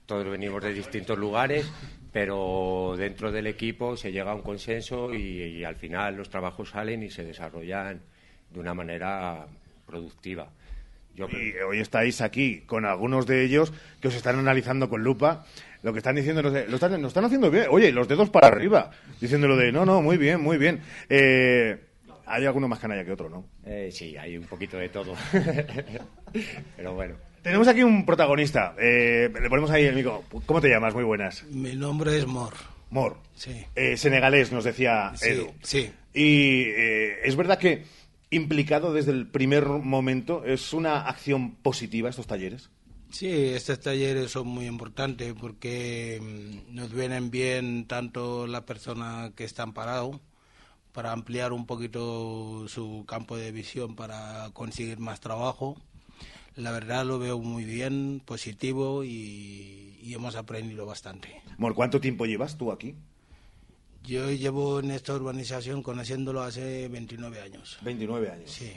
todos 0.07 0.29
venimos 0.29 0.63
de 0.63 0.73
distintos 0.73 1.17
lugares, 1.17 1.71
pero 2.13 2.95
dentro 2.97 3.31
del 3.31 3.47
equipo 3.47 3.97
se 3.97 4.11
llega 4.11 4.33
a 4.33 4.35
un 4.35 4.43
consenso 4.43 5.15
y, 5.15 5.43
y 5.43 5.65
al 5.65 5.77
final 5.77 6.17
los 6.17 6.31
trabajos 6.31 6.71
salen 6.71 7.03
y 7.03 7.11
se 7.11 7.25
desarrollan 7.25 8.01
de 8.51 8.61
una 8.61 8.75
manera 8.75 9.47
productiva. 9.87 10.51
Yo 11.15 11.29
Y 11.29 11.55
hoy 11.59 11.81
estáis 11.81 12.21
aquí 12.21 12.61
con 12.67 12.85
algunos 12.85 13.27
de 13.27 13.45
ellos 13.45 13.73
que 14.01 14.09
os 14.09 14.15
están 14.15 14.39
analizando 14.39 14.89
con 14.89 15.03
lupa. 15.03 15.45
Lo 15.83 15.93
que 15.93 15.99
están 15.99 16.17
diciendo, 16.17 16.43
lo, 16.43 16.51
lo 16.51 16.75
están, 16.75 17.01
lo 17.01 17.09
están 17.09 17.25
haciendo 17.25 17.51
bien. 17.51 17.67
Oye, 17.71 17.91
los 17.93 18.07
dedos 18.09 18.29
para 18.31 18.49
arriba, 18.49 18.91
diciéndolo 19.21 19.57
de, 19.57 19.73
no, 19.73 19.85
no, 19.87 20.03
muy 20.03 20.17
bien, 20.19 20.41
muy 20.41 20.59
bien. 20.59 20.81
Eh, 21.09 21.79
hay 22.27 22.45
alguno 22.47 22.69
más 22.69 22.79
canalla 22.79 23.05
que 23.05 23.13
otro, 23.13 23.29
¿no? 23.31 23.47
Eh, 23.65 23.91
sí, 23.93 24.17
hay 24.17 24.37
un 24.37 24.45
poquito 24.45 24.77
de 24.77 24.89
todo. 24.91 25.15
Pero 26.77 26.95
bueno. 26.95 27.17
Tenemos 27.43 27.67
aquí 27.69 27.83
un 27.83 28.05
protagonista. 28.05 28.75
Eh, 28.79 29.31
le 29.41 29.49
ponemos 29.49 29.71
ahí 29.71 29.85
el 29.87 29.95
micro. 29.95 30.25
¿Cómo 30.47 30.61
te 30.61 30.69
llamas? 30.69 30.95
Muy 30.95 31.05
buenas. 31.05 31.45
Mi 31.45 31.75
nombre 31.75 32.17
es 32.19 32.27
Mor. 32.27 32.53
Mor. 32.91 33.17
Sí. 33.35 33.65
Eh, 33.75 33.97
senegalés, 33.97 34.53
nos 34.53 34.65
decía 34.65 35.13
Sí, 35.15 35.29
Edu. 35.31 35.51
sí. 35.63 35.91
Y 36.13 36.63
eh, 36.67 37.21
es 37.25 37.37
verdad 37.37 37.59
que 37.59 37.85
implicado 38.31 38.93
desde 38.93 39.13
el 39.13 39.27
primer 39.27 39.65
momento 39.67 40.45
es 40.45 40.73
una 40.73 41.01
acción 41.09 41.55
positiva 41.57 42.11
estos 42.11 42.27
talleres. 42.27 42.69
Sí, 43.11 43.29
estos 43.29 43.81
talleres 43.81 44.31
son 44.31 44.47
muy 44.47 44.67
importantes 44.67 45.35
porque 45.39 46.21
mm, 46.23 46.75
nos 46.75 46.93
vienen 46.93 47.31
bien 47.31 47.87
tanto 47.87 48.47
la 48.47 48.65
persona 48.65 49.33
que 49.35 49.45
está 49.45 49.67
parado 49.67 50.21
para 50.93 51.13
ampliar 51.13 51.53
un 51.53 51.67
poquito 51.67 52.67
su 52.69 53.05
campo 53.07 53.37
de 53.37 53.53
visión 53.53 53.97
para 53.97 54.51
conseguir 54.53 54.99
más 54.99 55.21
trabajo. 55.21 55.77
La 56.57 56.73
verdad 56.73 57.05
lo 57.05 57.19
veo 57.19 57.39
muy 57.39 57.65
bien, 57.65 58.21
positivo 58.25 59.05
y, 59.05 59.99
y 60.03 60.15
hemos 60.15 60.37
aprendido 60.37 60.87
bastante. 60.87 61.43
Mor, 61.59 61.75
¿cuánto 61.75 62.01
tiempo 62.01 62.27
llevas 62.27 62.57
tú 62.57 62.73
aquí? 62.73 62.95
Yo 64.03 64.31
llevo 64.31 64.81
en 64.81 64.91
esta 64.91 65.15
urbanización 65.15 65.83
conociéndolo 65.83 66.43
hace 66.43 66.89
29 66.89 67.41
años. 67.41 67.79
29 67.83 68.31
años. 68.31 68.51
Sí. 68.51 68.73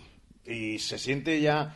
Y 0.45 0.80
se 0.80 0.99
siente 0.99 1.39
ya 1.41 1.76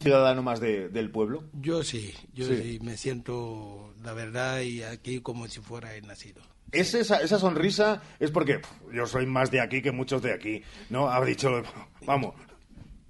ciudadano 0.00 0.42
más 0.42 0.60
de- 0.60 0.88
del 0.88 1.10
pueblo? 1.10 1.44
Yo 1.52 1.82
sí, 1.84 2.14
yo 2.32 2.46
Sí. 2.46 2.56
sí. 2.62 2.78
me 2.82 2.96
siento, 2.96 3.92
la 4.02 4.12
verdad, 4.14 4.60
y 4.60 4.82
aquí 4.82 5.20
como 5.20 5.46
si 5.48 5.60
fuera 5.60 5.94
el 5.94 6.06
nacido. 6.06 6.42
¿Es 6.72 6.94
esa, 6.94 7.20
esa 7.20 7.38
sonrisa 7.38 8.00
es 8.20 8.30
porque 8.30 8.60
yo 8.92 9.06
soy 9.06 9.26
más 9.26 9.50
de 9.50 9.60
aquí 9.60 9.82
que 9.82 9.90
muchos 9.92 10.22
de 10.22 10.32
aquí, 10.32 10.62
¿no? 10.88 11.08
Ha 11.10 11.24
dicho, 11.24 11.62
vamos, 12.06 12.34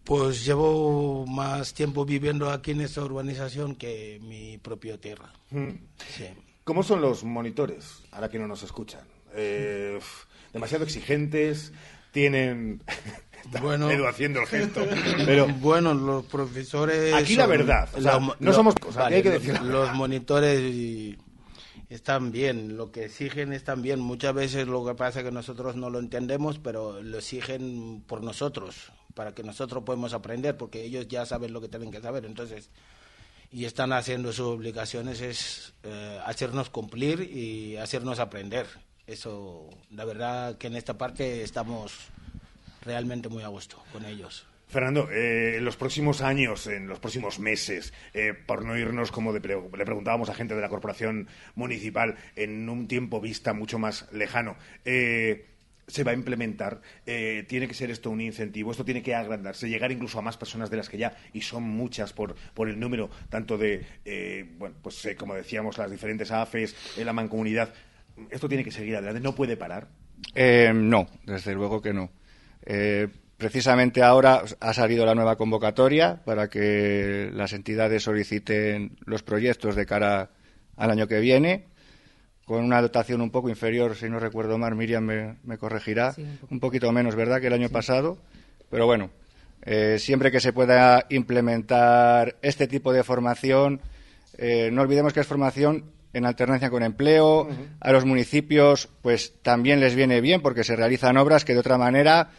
Pues 0.05 0.45
llevo 0.45 1.27
más 1.27 1.73
tiempo 1.75 2.05
viviendo 2.05 2.51
aquí 2.51 2.73
en 2.73 2.81
esta 2.81 3.03
urbanización 3.05 3.77
que 3.77 4.19
mi 4.23 4.59
propia 4.59 4.99
tierra. 5.01 5.33
mm. 5.51 5.69
Sí. 6.17 6.25
¿cómo 6.65 6.83
son 6.83 7.01
los 7.01 7.23
monitores? 7.25 8.03
Ahora 8.13 8.29
que 8.29 8.39
no 8.39 8.47
nos 8.49 8.63
escuchan. 8.63 9.03
Eh, 9.35 9.99
demasiado 10.53 10.85
exigentes, 10.85 11.73
tienen... 12.13 12.83
Está 13.45 13.61
Bueno. 13.61 13.91
Edu 13.91 14.07
haciendo 14.07 14.41
el 14.41 14.47
gesto. 14.47 14.83
Pero 15.27 15.47
bueno, 15.49 15.95
los 15.95 16.25
profesores. 16.27 17.15
Aquí 17.15 17.35
la 17.37 17.45
son- 17.45 17.51
verdad, 17.51 17.89
o 17.95 18.01
sea, 18.01 18.19
los- 18.19 18.41
no 18.41 18.53
somos- 18.53 18.75
o 18.87 18.93
sea, 18.93 19.07
aquí 19.07 19.15
hay 19.17 19.23
que 19.23 19.31
los- 19.31 19.43
decir 19.43 19.63
Los 19.63 19.93
monitores 19.95 20.61
y- 20.61 21.19
están 21.89 22.31
bien, 22.31 22.77
lo 22.77 22.93
que 22.93 23.07
exigen 23.07 23.53
están 23.53 23.83
bien. 23.83 23.99
Muchas 23.99 24.33
veces 24.35 24.69
lo 24.69 24.85
que 24.87 24.95
pasa 24.95 25.21
es 25.21 25.25
que 25.25 25.33
nosotros 25.33 25.75
no 25.75 25.91
lo 25.91 25.99
entendemos, 25.99 26.59
pero 26.61 27.03
lo 27.03 27.19
exigen 27.19 28.05
por 28.07 28.23
nosotros, 28.23 28.93
para 29.15 29.35
que 29.35 29.43
nosotros 29.43 29.83
podamos 29.85 30.13
aprender, 30.15 30.57
porque 30.57 30.85
ellos 30.85 31.09
ya 31.09 31.27
saben 31.27 31.53
lo 31.53 31.61
que 31.61 31.69
tienen 31.69 31.91
que 31.91 32.01
saber. 32.01 32.25
Entonces, 32.27 32.71
y 33.51 33.65
están 33.65 33.93
haciendo 33.93 34.33
sus 34.33 34.47
obligaciones 34.47 35.21
es 35.21 35.75
eh, 35.83 36.21
hacernos 36.25 36.71
cumplir 36.71 37.23
y 37.23 37.77
hacernos 37.79 38.21
aprender. 38.21 38.67
Eso, 39.09 39.69
la 39.91 40.05
verdad 40.05 40.57
que 40.59 40.69
en 40.69 40.77
esta 40.77 40.97
parte 40.97 41.43
estamos 41.43 41.93
realmente 42.83 43.29
muy 43.29 43.43
a 43.43 43.49
gusto 43.49 43.83
con 43.93 44.05
ellos. 44.05 44.47
Fernando, 44.69 45.11
eh, 45.11 45.57
en 45.57 45.65
los 45.65 45.77
próximos 45.77 46.23
años, 46.23 46.69
en 46.69 46.87
los 46.87 47.01
próximos 47.01 47.41
meses, 47.41 47.93
eh, 48.15 48.35
por 48.47 48.65
no 48.65 48.79
irnos 48.79 49.11
como 49.11 49.33
de 49.33 49.41
pre- 49.41 49.57
le 49.57 49.85
preguntábamos 49.85 50.31
a 50.31 50.35
gente 50.35 50.55
de 50.55 50.61
la 50.61 50.69
corporación 50.69 51.27
municipal 51.57 52.15
en 52.37 52.69
un 52.69 52.87
tiempo 52.87 53.21
vista 53.21 53.53
mucho 53.53 53.81
más 53.81 54.07
lejano, 54.13 54.57
eh, 54.85 55.47
se 55.89 56.05
va 56.05 56.13
a 56.13 56.15
implementar, 56.15 56.83
eh, 57.05 57.45
tiene 57.49 57.67
que 57.67 57.75
ser 57.75 57.91
esto 57.91 58.11
un 58.11 58.21
incentivo, 58.21 58.71
esto 58.71 58.85
tiene 58.85 59.03
que 59.03 59.13
agrandarse, 59.13 59.69
llegar 59.69 59.91
incluso 59.91 60.21
a 60.21 60.23
más 60.23 60.37
personas 60.37 60.71
de 60.71 60.77
las 60.77 60.89
que 60.89 60.99
ya, 60.99 61.17
y 61.33 61.41
son 61.41 61.65
muchas 61.65 62.13
por, 62.13 62.37
por 62.55 62.69
el 62.69 62.79
número, 62.79 63.11
tanto 63.29 63.59
de, 63.59 63.85
eh, 64.05 64.47
bueno, 64.57 64.77
pues 64.81 65.05
eh, 65.05 65.17
como 65.17 65.35
decíamos, 65.35 65.79
las 65.79 65.91
diferentes 65.91 66.31
AFES, 66.31 66.97
en 66.97 67.07
la 67.07 67.13
mancomunidad, 67.13 67.75
esto 68.31 68.49
tiene 68.49 68.63
que 68.63 68.71
seguir 68.71 68.95
adelante, 68.95 69.19
no 69.19 69.35
puede 69.35 69.57
parar. 69.57 69.89
Eh, 70.37 70.71
no, 70.73 71.09
desde 71.25 71.55
luego 71.55 71.83
que 71.83 71.93
no. 71.93 72.13
Eh, 72.67 73.09
precisamente 73.37 74.03
ahora 74.03 74.43
ha 74.61 74.75
salido 74.75 75.07
la 75.07 75.15
nueva 75.15 75.37
convocatoria 75.37 76.21
para 76.25 76.49
que 76.49 77.31
las 77.33 77.53
entidades 77.53 78.03
soliciten 78.03 78.99
los 79.07 79.23
proyectos 79.23 79.77
de 79.77 79.87
cara 79.87 80.31
al 80.77 80.91
año 80.91 81.07
que 81.07 81.21
viene, 81.21 81.65
con 82.45 82.65
una 82.65 82.83
dotación 82.83 83.21
un 83.21 83.31
poco 83.31 83.49
inferior, 83.49 83.95
si 83.97 84.09
no 84.11 84.19
recuerdo 84.19 84.59
mal, 84.59 84.75
Miriam 84.75 85.05
me, 85.05 85.37
me 85.45 85.57
corregirá, 85.57 86.13
Sí, 86.13 86.23
un 86.23 86.29
poquito. 86.29 86.47
un 86.55 86.61
poquito 86.61 86.93
menos, 86.93 87.15
¿verdad?, 87.15 87.41
que 87.41 87.47
el 87.47 87.53
año 87.53 87.69
pasado, 87.69 88.19
pero 88.71 88.87
bueno, 88.87 89.11
eh, 89.63 89.99
siempre 89.99 90.31
que 90.31 90.41
se 90.41 90.53
pueda 90.53 91.07
implementar 91.11 92.37
este 92.43 92.67
tipo 92.67 92.93
de 92.93 93.05
formación, 93.05 93.81
eh, 94.37 94.71
no 94.73 94.83
olvidemos 94.83 95.13
que 95.13 95.21
es 95.21 95.27
formación 95.27 95.85
en 96.13 96.25
alternancia 96.27 96.71
con 96.71 96.83
empleo. 96.83 97.49
A 97.79 97.93
los 97.93 98.05
municipios, 98.05 98.89
pues 99.01 99.35
también 99.43 99.79
les 99.81 99.95
viene 99.95 100.21
bien 100.21 100.41
porque 100.43 100.65
se 100.65 100.75
realizan 100.77 101.17
obras 101.19 101.45
que 101.45 101.53
de 101.53 101.61
otra 101.61 101.79
manera, 101.79 102.31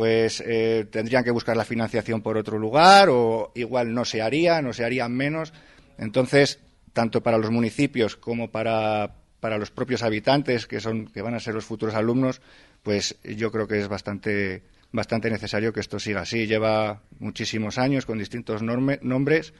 pues 0.00 0.42
eh, 0.46 0.86
tendrían 0.90 1.22
que 1.24 1.30
buscar 1.30 1.58
la 1.58 1.64
financiación 1.66 2.22
por 2.22 2.38
otro 2.38 2.58
lugar 2.58 3.10
o 3.10 3.52
igual 3.54 3.92
no 3.92 4.06
se 4.06 4.22
haría, 4.22 4.62
no 4.62 4.72
se 4.72 4.82
harían 4.82 5.12
menos. 5.12 5.52
Entonces, 5.98 6.58
tanto 6.94 7.22
para 7.22 7.36
los 7.36 7.50
municipios 7.50 8.16
como 8.16 8.50
para, 8.50 9.16
para 9.40 9.58
los 9.58 9.70
propios 9.70 10.02
habitantes, 10.02 10.66
que 10.66 10.80
son 10.80 11.04
que 11.08 11.20
van 11.20 11.34
a 11.34 11.38
ser 11.38 11.52
los 11.52 11.66
futuros 11.66 11.94
alumnos, 11.94 12.40
pues 12.82 13.18
yo 13.24 13.52
creo 13.52 13.68
que 13.68 13.78
es 13.78 13.88
bastante 13.88 14.62
bastante 14.90 15.28
necesario 15.28 15.74
que 15.74 15.80
esto 15.80 15.98
siga 15.98 16.22
así. 16.22 16.46
Lleva 16.46 17.02
muchísimos 17.18 17.76
años 17.76 18.06
con 18.06 18.16
distintos 18.16 18.62
nombres 18.62 19.52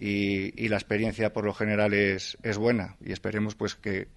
y, 0.00 0.66
la 0.66 0.76
experiencia 0.76 1.34
por 1.34 1.44
lo 1.44 1.52
general 1.52 1.92
es, 1.92 2.38
es 2.42 2.56
buena 2.56 2.96
y 3.04 3.12
esperemos 3.12 3.54
pues 3.54 3.74
que 3.74 4.08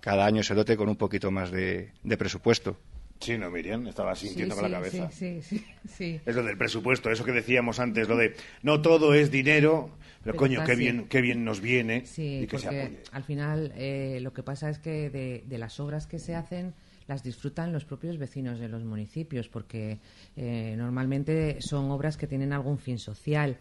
cada 0.00 0.24
año 0.24 0.42
se 0.42 0.54
dote 0.54 0.78
con 0.78 0.88
un 0.88 0.96
poquito 0.96 1.30
más 1.30 1.50
de 1.50 1.92
presupuesto. 2.16 2.78
Sí, 3.20 3.36
no, 3.36 3.50
Miriam, 3.50 3.86
estaba 3.88 4.14
sintiendo 4.14 4.54
Sí, 4.54 4.60
con 4.60 4.70
la 4.70 4.76
cabeza. 4.78 5.10
Sí, 5.10 5.40
sí, 5.42 5.64
sí. 5.88 6.20
Es 6.24 6.34
lo 6.36 6.42
del 6.44 6.56
presupuesto, 6.56 7.10
eso 7.10 7.24
que 7.24 7.32
decíamos 7.32 7.80
antes, 7.80 8.08
lo 8.08 8.16
de 8.16 8.34
no 8.62 8.80
todo 8.80 9.12
es 9.14 9.30
dinero, 9.30 9.90
pero, 10.22 10.36
Pero 10.36 10.36
coño, 10.36 10.64
qué 10.64 10.74
bien, 10.76 11.06
qué 11.08 11.20
bien 11.20 11.44
nos 11.44 11.60
viene 11.60 12.06
Sí, 12.06 12.40
y 12.42 12.46
que 12.46 12.58
se 12.58 12.66
porque 12.66 12.82
apoye. 12.82 12.98
al 13.12 13.24
final 13.24 13.72
eh, 13.76 14.18
lo 14.22 14.32
que 14.32 14.42
pasa 14.42 14.70
es 14.70 14.78
que 14.78 15.10
de, 15.10 15.42
de 15.46 15.58
las 15.58 15.80
obras 15.80 16.06
que 16.06 16.18
se 16.18 16.34
hacen 16.36 16.74
las 17.08 17.22
disfrutan 17.22 17.72
los 17.72 17.84
propios 17.84 18.18
vecinos 18.18 18.60
de 18.60 18.68
los 18.68 18.84
municipios, 18.84 19.48
porque 19.48 19.98
eh, 20.36 20.74
normalmente 20.76 21.58
son 21.60 21.90
obras 21.90 22.16
que 22.16 22.26
tienen 22.26 22.52
algún 22.52 22.78
fin 22.78 22.98
social, 22.98 23.56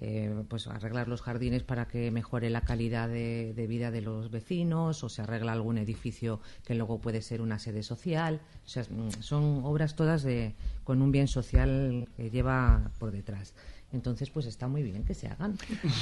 eh, 0.00 0.32
pues 0.48 0.68
arreglar 0.68 1.08
los 1.08 1.20
jardines 1.20 1.64
para 1.64 1.86
que 1.86 2.10
mejore 2.10 2.48
la 2.48 2.62
calidad 2.62 3.08
de, 3.08 3.52
de 3.54 3.66
vida 3.66 3.90
de 3.90 4.00
los 4.00 4.30
vecinos, 4.30 5.02
o 5.02 5.08
se 5.08 5.22
arregla 5.22 5.52
algún 5.52 5.78
edificio 5.78 6.40
que 6.64 6.74
luego 6.74 7.00
puede 7.00 7.20
ser 7.20 7.42
una 7.42 7.58
sede 7.58 7.82
social, 7.82 8.40
o 8.64 8.68
sea, 8.68 8.84
mm, 8.84 9.20
son 9.20 9.64
obras 9.64 9.96
todas 9.96 10.22
de, 10.22 10.54
con 10.84 11.02
un 11.02 11.10
bien 11.10 11.26
social 11.26 12.08
que 12.16 12.30
lleva 12.30 12.90
por 12.98 13.10
detrás. 13.10 13.54
Entonces, 13.92 14.30
pues 14.30 14.46
está 14.46 14.68
muy 14.68 14.82
bien 14.82 15.04
que 15.04 15.14
se 15.14 15.28
hagan. 15.28 15.56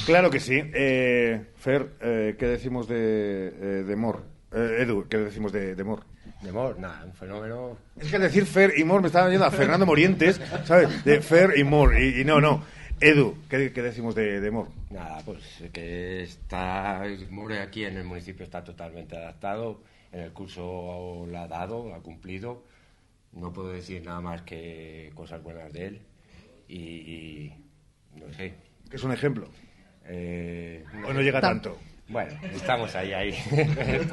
Claro 0.07 0.31
que 0.31 0.39
sí. 0.39 0.61
Eh, 0.75 1.47
Fer, 1.57 1.91
eh, 2.01 2.37
¿qué 2.39 2.47
decimos 2.47 2.87
de, 2.87 3.49
eh, 3.49 3.85
de 3.85 3.97
Mor? 3.97 4.23
Eh, 4.53 4.79
Edu, 4.81 5.07
¿qué 5.09 5.19
decimos 5.19 5.53
de, 5.53 5.75
de 5.75 5.85
Mor? 5.85 6.03
De 6.43 6.51
Mor, 6.53 6.79
nada, 6.79 7.05
un 7.05 7.13
fenómeno. 7.13 7.77
Es 7.99 8.09
que 8.11 8.17
al 8.17 8.23
decir 8.23 8.47
Fer 8.47 8.73
y 8.77 8.85
Mor 8.85 9.01
me 9.01 9.07
estaba 9.09 9.29
yendo 9.31 9.45
a 9.45 9.51
Fernando 9.51 9.87
Morientes, 9.87 10.41
¿sabes? 10.65 11.05
De 11.05 11.21
Fer 11.21 11.57
y 11.57 11.65
Mor, 11.65 11.97
y, 11.99 12.21
y 12.21 12.25
no, 12.25 12.41
no. 12.41 12.65
Edu, 13.01 13.37
¿qué, 13.49 13.73
qué 13.73 13.83
decimos 13.83 14.15
de, 14.15 14.41
de 14.41 14.51
Mor? 14.51 14.69
Nada, 14.91 15.19
pues 15.25 15.63
que 15.73 16.23
está. 16.23 17.03
Mor 17.31 17.53
aquí 17.55 17.85
en 17.85 17.97
el 17.97 18.05
municipio 18.05 18.45
está 18.45 18.63
totalmente 18.65 19.17
adaptado. 19.17 19.83
En 20.13 20.21
el 20.21 20.33
curso 20.33 21.25
lo 21.27 21.39
ha 21.39 21.47
dado, 21.47 21.95
ha 21.95 22.01
cumplido. 22.03 22.65
No 23.33 23.53
puedo 23.53 23.69
decir 23.73 24.03
nada 24.05 24.21
más 24.21 24.43
que 24.43 25.13
cosas 25.15 25.43
buenas 25.43 25.73
de 25.73 25.87
él. 25.87 26.01
Y. 26.69 26.77
y 26.79 27.55
no 28.17 28.33
sé. 28.35 28.55
Es 28.91 29.03
un 29.05 29.13
ejemplo. 29.13 29.49
Eh, 30.05 30.85
O 31.09 31.13
no 31.13 31.21
llega 31.23 31.41
tanto. 31.41 31.79
Bueno, 32.11 32.37
estamos 32.53 32.95
ahí, 32.97 33.13
ahí. 33.13 33.29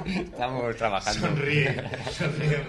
estamos 0.08 0.76
trabajando. 0.76 1.28
Sonríe, 1.28 1.84
sonríe. 2.12 2.60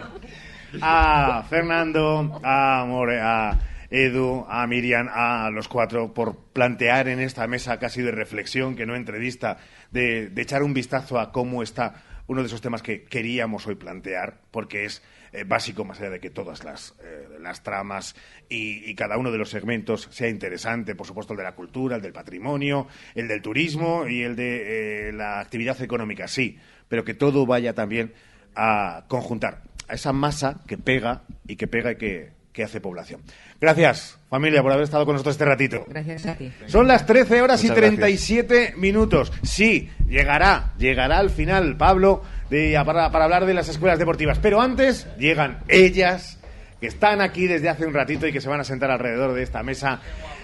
A 0.81 1.45
Fernando, 1.51 2.41
a 2.43 2.85
More, 2.89 3.21
a 3.21 3.59
Edu, 3.91 4.47
a 4.49 4.67
Miriam, 4.67 5.07
a 5.13 5.51
los 5.51 5.69
cuatro, 5.69 6.15
por 6.15 6.39
plantear 6.55 7.09
en 7.09 7.21
esta 7.21 7.47
mesa 7.47 7.79
casi 7.79 8.01
de 8.01 8.11
reflexión, 8.11 8.75
que 8.75 8.87
no 8.87 8.97
entrevista, 8.97 9.59
de, 9.91 10.31
de 10.31 10.43
echar 10.43 10.63
un 10.63 10.73
vistazo 10.73 11.21
a 11.21 11.31
cómo 11.31 11.63
está 11.63 12.03
uno 12.27 12.41
de 12.41 12.47
esos 12.47 12.63
temas 12.63 12.83
que 12.83 13.05
queríamos 13.05 13.67
hoy 13.67 13.75
plantear, 13.75 14.41
porque 14.51 14.87
es 14.87 15.03
eh, 15.33 15.45
básico, 15.45 15.85
más 15.85 16.01
allá 16.01 16.11
de 16.11 16.21
que 16.21 16.31
todas 16.31 16.65
las, 16.65 16.95
eh, 17.03 17.29
las 17.41 17.63
tramas 17.63 18.15
y, 18.49 18.95
cada 18.95 19.19
uno 19.19 19.31
de 19.31 19.39
los 19.39 19.51
segmentos 19.51 20.09
sea 20.11 20.29
interesante, 20.29 20.95
por 20.95 21.07
supuesto 21.07 21.35
el 21.35 21.37
de 21.37 21.45
la 21.45 21.55
cultura, 21.55 21.97
el 21.97 22.03
del 22.03 22.13
patrimonio, 22.13 22.89
el 23.15 23.29
del 23.29 23.43
turismo 23.43 24.07
y 24.09 24.23
el 24.23 24.35
de 24.35 25.09
eh, 25.09 25.13
la 25.13 25.41
actividad 25.41 25.81
económica, 25.83 26.27
sí, 26.27 26.59
pero 26.89 27.05
que 27.05 27.15
todo 27.15 27.47
vaya 27.47 27.75
también 27.75 28.13
a 28.55 29.05
conjuntar 29.09 29.63
a 29.89 29.95
esa 29.95 30.13
masa 30.13 30.63
que 30.67 30.79
pega 30.79 31.23
y 31.47 31.57
que 31.57 31.67
pega 31.67 31.93
y 31.93 31.97
que, 31.97 32.38
que 32.59 32.65
hace 32.65 32.81
población. 32.81 33.21
Gracias, 33.61 34.19
familia, 34.29 34.65
por 34.65 34.73
haber 34.73 34.83
estado 34.83 35.07
con 35.07 35.13
nosotros 35.15 35.37
este 35.37 35.45
ratito. 35.45 35.85
Gracias 35.87 36.27
a 36.27 36.35
ti. 36.35 36.51
Son 36.67 36.89
las 36.89 37.07
13 37.07 37.41
horas 37.41 37.63
Muchas 37.63 37.77
y 37.77 37.81
37 37.81 38.75
minutos. 38.77 39.33
Sí, 39.45 39.91
llegará, 40.09 40.73
llegará 40.77 41.19
al 41.19 41.31
final 41.31 41.77
Pablo 41.77 42.25
de, 42.51 42.77
para, 42.85 43.13
para 43.13 43.27
hablar 43.27 43.47
de 43.47 43.55
las 43.55 43.69
escuelas 43.69 44.01
deportivas. 44.01 44.41
Pero 44.41 44.61
antes 44.61 45.07
llegan 45.19 45.61
ellas, 45.69 46.41
que 46.81 46.89
están 46.89 47.21
aquí 47.21 47.47
desde 47.47 47.69
hace 47.69 47.87
un 47.87 47.95
ratito 47.95 48.27
y 48.27 48.33
que 48.33 48.41
se 48.41 48.49
van 48.49 48.59
a 48.59 48.65
sentar 48.65 48.91
alrededor 48.91 49.35
de 49.35 49.45
esta 49.45 49.63
mesa 49.63 50.01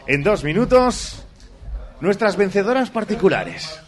en 0.07 0.23
dos 0.23 0.45
minutos. 0.45 1.27
Nuestras 2.01 2.37
vencedoras 2.37 2.91
particulares. 2.91 3.81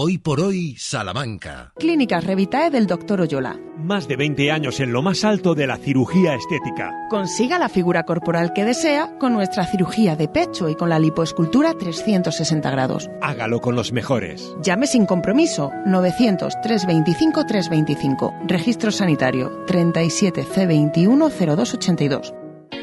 Hoy 0.00 0.16
por 0.16 0.38
hoy, 0.38 0.76
Salamanca. 0.78 1.72
Clínicas 1.76 2.22
Revitae 2.22 2.70
del 2.70 2.86
Dr. 2.86 3.22
Oyola. 3.22 3.58
Más 3.78 4.06
de 4.06 4.14
20 4.14 4.52
años 4.52 4.78
en 4.78 4.92
lo 4.92 5.02
más 5.02 5.24
alto 5.24 5.56
de 5.56 5.66
la 5.66 5.76
cirugía 5.76 6.36
estética. 6.36 6.94
Consiga 7.10 7.58
la 7.58 7.68
figura 7.68 8.04
corporal 8.04 8.52
que 8.52 8.64
desea 8.64 9.18
con 9.18 9.32
nuestra 9.32 9.66
cirugía 9.66 10.14
de 10.14 10.28
pecho 10.28 10.68
y 10.68 10.76
con 10.76 10.88
la 10.88 11.00
lipoescultura 11.00 11.74
360 11.74 12.70
grados. 12.70 13.10
Hágalo 13.20 13.60
con 13.60 13.74
los 13.74 13.92
mejores. 13.92 14.54
Llame 14.62 14.86
sin 14.86 15.04
compromiso 15.04 15.72
900-325-325. 15.86 18.46
Registro 18.46 18.92
sanitario 18.92 19.64
37 19.66 20.44
C21 20.44 21.28
0282. 21.28 22.32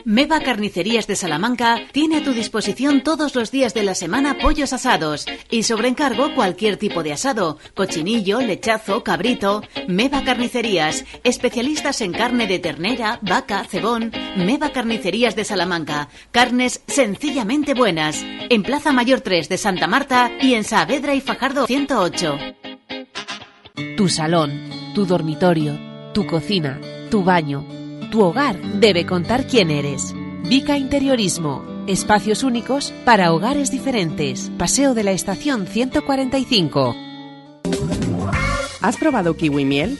Meva 0.05 0.39
Carnicerías 0.39 1.07
de 1.07 1.15
Salamanca 1.15 1.81
tiene 1.91 2.17
a 2.17 2.23
tu 2.23 2.31
disposición 2.31 3.01
todos 3.01 3.33
los 3.33 3.49
días 3.49 3.73
de 3.73 3.81
la 3.81 3.95
semana 3.95 4.37
pollos 4.37 4.71
asados 4.71 5.25
y 5.49 5.63
sobre 5.63 5.87
encargo 5.87 6.35
cualquier 6.35 6.77
tipo 6.77 7.01
de 7.01 7.11
asado, 7.11 7.57
cochinillo, 7.73 8.39
lechazo, 8.39 9.03
cabrito. 9.03 9.63
Meva 9.87 10.23
Carnicerías, 10.23 11.05
especialistas 11.23 12.01
en 12.01 12.11
carne 12.11 12.45
de 12.45 12.59
ternera, 12.59 13.17
vaca, 13.23 13.63
cebón. 13.63 14.11
Meva 14.37 14.69
Carnicerías 14.69 15.35
de 15.35 15.43
Salamanca, 15.43 16.09
carnes 16.29 16.83
sencillamente 16.85 17.73
buenas. 17.73 18.23
En 18.49 18.61
Plaza 18.61 18.91
Mayor 18.91 19.21
3 19.21 19.49
de 19.49 19.57
Santa 19.57 19.87
Marta 19.87 20.29
y 20.39 20.53
en 20.53 20.65
Saavedra 20.65 21.15
y 21.15 21.21
Fajardo 21.21 21.65
108. 21.65 22.37
Tu 23.97 24.07
salón, 24.07 24.69
tu 24.93 25.07
dormitorio, 25.07 25.79
tu 26.13 26.27
cocina, 26.27 26.79
tu 27.09 27.23
baño 27.23 27.84
tu 28.11 28.21
hogar 28.21 28.61
debe 28.79 29.05
contar 29.05 29.47
quién 29.47 29.71
eres. 29.71 30.13
Vica 30.43 30.77
Interiorismo. 30.77 31.63
Espacios 31.87 32.43
únicos 32.43 32.93
para 33.05 33.33
hogares 33.33 33.71
diferentes. 33.71 34.51
Paseo 34.57 34.93
de 34.93 35.03
la 35.03 35.11
Estación 35.11 35.67
145. 35.67 36.95
¿Has 38.81 38.97
probado 38.97 39.35
kiwi 39.35 39.65
miel? 39.65 39.99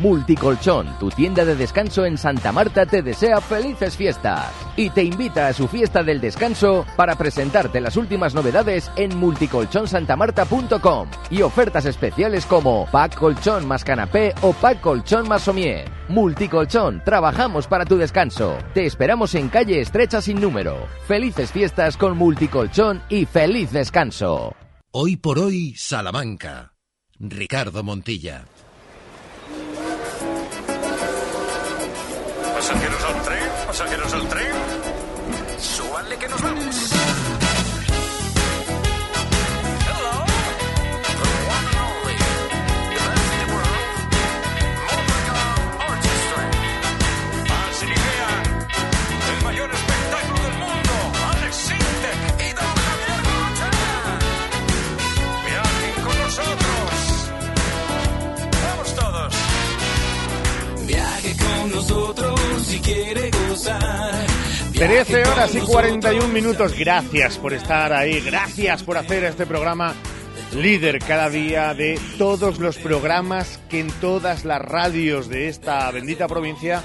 Multicolchón, 0.00 0.98
tu 0.98 1.10
tienda 1.10 1.44
de 1.44 1.54
descanso 1.54 2.06
en 2.06 2.16
Santa 2.16 2.52
Marta, 2.52 2.86
te 2.86 3.02
desea 3.02 3.38
felices 3.42 3.98
fiestas 3.98 4.50
y 4.74 4.88
te 4.88 5.04
invita 5.04 5.48
a 5.48 5.52
su 5.52 5.68
fiesta 5.68 6.02
del 6.02 6.22
descanso 6.22 6.86
para 6.96 7.16
presentarte 7.16 7.82
las 7.82 7.98
últimas 7.98 8.34
novedades 8.34 8.90
en 8.96 9.14
multicolchonsantamarta.com 9.18 11.10
y 11.28 11.42
ofertas 11.42 11.84
especiales 11.84 12.46
como 12.46 12.86
pack 12.90 13.14
colchón 13.14 13.68
más 13.68 13.84
canapé 13.84 14.34
o 14.40 14.54
pack 14.54 14.80
colchón 14.80 15.28
más 15.28 15.42
somier. 15.42 15.86
Multicolchón, 16.08 17.02
trabajamos 17.04 17.66
para 17.66 17.84
tu 17.84 17.98
descanso. 17.98 18.56
Te 18.72 18.86
esperamos 18.86 19.34
en 19.34 19.50
calle 19.50 19.82
estrecha 19.82 20.22
sin 20.22 20.40
número. 20.40 20.88
Felices 21.06 21.52
fiestas 21.52 21.98
con 21.98 22.16
Multicolchón 22.16 23.02
y 23.10 23.26
feliz 23.26 23.70
descanso. 23.70 24.56
Hoy 24.92 25.18
por 25.18 25.38
hoy, 25.38 25.74
Salamanca. 25.76 26.72
Ricardo 27.18 27.84
Montilla. 27.84 28.46
Pasajeros 32.60 33.02
al 33.04 33.22
tren, 33.22 33.48
pasajeros 33.66 34.12
al 34.12 34.28
tren. 34.28 34.59
Horas 65.40 65.54
y 65.54 65.60
41 65.60 66.28
minutos. 66.28 66.78
Gracias 66.78 67.38
por 67.38 67.54
estar 67.54 67.94
ahí. 67.94 68.20
Gracias 68.20 68.82
por 68.82 68.98
hacer 68.98 69.24
este 69.24 69.46
programa 69.46 69.94
líder 70.54 70.98
cada 70.98 71.30
día 71.30 71.72
de 71.72 71.98
todos 72.18 72.58
los 72.58 72.76
programas 72.76 73.58
que 73.70 73.80
en 73.80 73.88
todas 74.02 74.44
las 74.44 74.60
radios 74.60 75.30
de 75.30 75.48
esta 75.48 75.90
bendita 75.92 76.28
provincia 76.28 76.82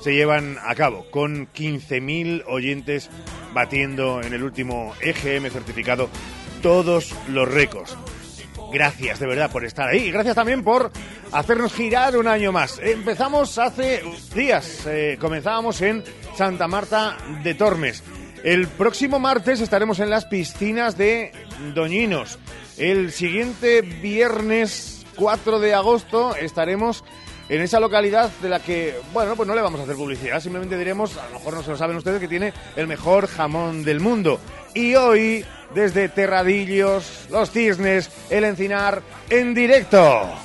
se 0.00 0.14
llevan 0.14 0.56
a 0.64 0.76
cabo, 0.76 1.10
con 1.10 1.52
15.000 1.52 2.44
oyentes 2.46 3.10
batiendo 3.52 4.20
en 4.22 4.34
el 4.34 4.44
último 4.44 4.94
EGM 5.00 5.50
certificado 5.50 6.08
todos 6.62 7.12
los 7.28 7.48
récords. 7.48 7.96
Gracias 8.72 9.18
de 9.18 9.26
verdad 9.26 9.50
por 9.50 9.64
estar 9.64 9.88
ahí 9.88 10.10
gracias 10.12 10.36
también 10.36 10.62
por 10.62 10.92
hacernos 11.32 11.72
girar 11.72 12.16
un 12.16 12.28
año 12.28 12.52
más. 12.52 12.78
Empezamos 12.78 13.58
hace 13.58 14.04
días, 14.32 14.86
eh, 14.86 15.16
comenzábamos 15.20 15.80
en 15.80 16.04
Santa 16.36 16.68
Marta 16.68 17.16
de 17.42 17.54
Tormes. 17.54 18.02
El 18.44 18.68
próximo 18.68 19.18
martes 19.18 19.60
estaremos 19.60 20.00
en 20.00 20.10
las 20.10 20.26
piscinas 20.26 20.98
de 20.98 21.32
Doñinos. 21.74 22.38
El 22.76 23.10
siguiente 23.10 23.80
viernes 23.80 25.06
4 25.16 25.58
de 25.58 25.72
agosto 25.72 26.36
estaremos 26.36 27.04
en 27.48 27.62
esa 27.62 27.80
localidad 27.80 28.30
de 28.42 28.50
la 28.50 28.60
que, 28.60 29.00
bueno, 29.14 29.34
pues 29.34 29.48
no 29.48 29.54
le 29.54 29.62
vamos 29.62 29.80
a 29.80 29.84
hacer 29.84 29.96
publicidad, 29.96 30.40
simplemente 30.40 30.76
diremos, 30.76 31.16
a 31.16 31.26
lo 31.28 31.38
mejor 31.38 31.54
no 31.54 31.62
se 31.62 31.70
lo 31.70 31.76
saben 31.78 31.96
ustedes, 31.96 32.20
que 32.20 32.28
tiene 32.28 32.52
el 32.76 32.86
mejor 32.86 33.28
jamón 33.28 33.82
del 33.82 34.00
mundo. 34.00 34.38
Y 34.74 34.94
hoy, 34.94 35.44
desde 35.74 36.10
Terradillos, 36.10 37.28
Los 37.30 37.50
Cisnes, 37.50 38.10
El 38.28 38.44
Encinar, 38.44 39.00
en 39.30 39.54
directo. 39.54 40.36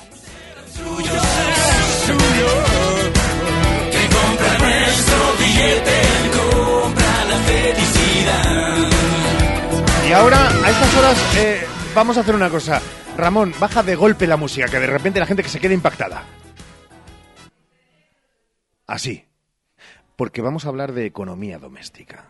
Y 10.08 10.14
ahora, 10.14 10.46
a 10.46 10.70
estas 10.70 10.96
horas, 10.96 11.36
eh, 11.38 11.66
vamos 11.94 12.18
a 12.18 12.20
hacer 12.20 12.34
una 12.34 12.50
cosa. 12.50 12.82
Ramón, 13.16 13.54
baja 13.58 13.82
de 13.82 13.94
golpe 13.94 14.26
la 14.26 14.36
música, 14.36 14.66
que 14.68 14.78
de 14.78 14.86
repente 14.86 15.20
la 15.20 15.26
gente 15.26 15.42
que 15.42 15.48
se 15.48 15.58
quede 15.58 15.72
impactada. 15.72 16.24
Así. 18.86 19.24
Porque 20.16 20.42
vamos 20.42 20.66
a 20.66 20.68
hablar 20.68 20.92
de 20.92 21.06
economía 21.06 21.58
doméstica. 21.58 22.26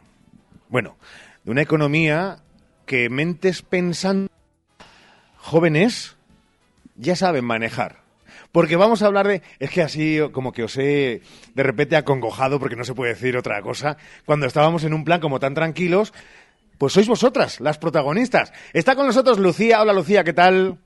Bueno, 0.68 0.96
de 1.42 1.50
una 1.50 1.62
economía 1.62 2.38
que 2.86 3.08
mentes 3.10 3.62
pensando 3.62 4.30
jóvenes 5.38 6.16
ya 6.94 7.16
saben 7.16 7.44
manejar. 7.44 8.01
Porque 8.52 8.76
vamos 8.76 9.02
a 9.02 9.06
hablar 9.06 9.26
de... 9.26 9.42
Es 9.58 9.70
que 9.70 9.82
así 9.82 10.18
como 10.32 10.52
que 10.52 10.64
os 10.64 10.76
he 10.76 11.22
de 11.54 11.62
repente 11.62 11.96
acongojado, 11.96 12.60
porque 12.60 12.76
no 12.76 12.84
se 12.84 12.94
puede 12.94 13.14
decir 13.14 13.36
otra 13.36 13.60
cosa, 13.62 13.96
cuando 14.26 14.46
estábamos 14.46 14.84
en 14.84 14.92
un 14.94 15.04
plan 15.04 15.20
como 15.20 15.40
tan 15.40 15.54
tranquilos, 15.54 16.12
pues 16.78 16.92
sois 16.92 17.08
vosotras 17.08 17.60
las 17.60 17.78
protagonistas. 17.78 18.52
Está 18.72 18.94
con 18.94 19.06
nosotros 19.06 19.38
Lucía. 19.38 19.80
Hola 19.80 19.92
Lucía, 19.92 20.22
¿qué 20.22 20.32
tal? 20.32 20.78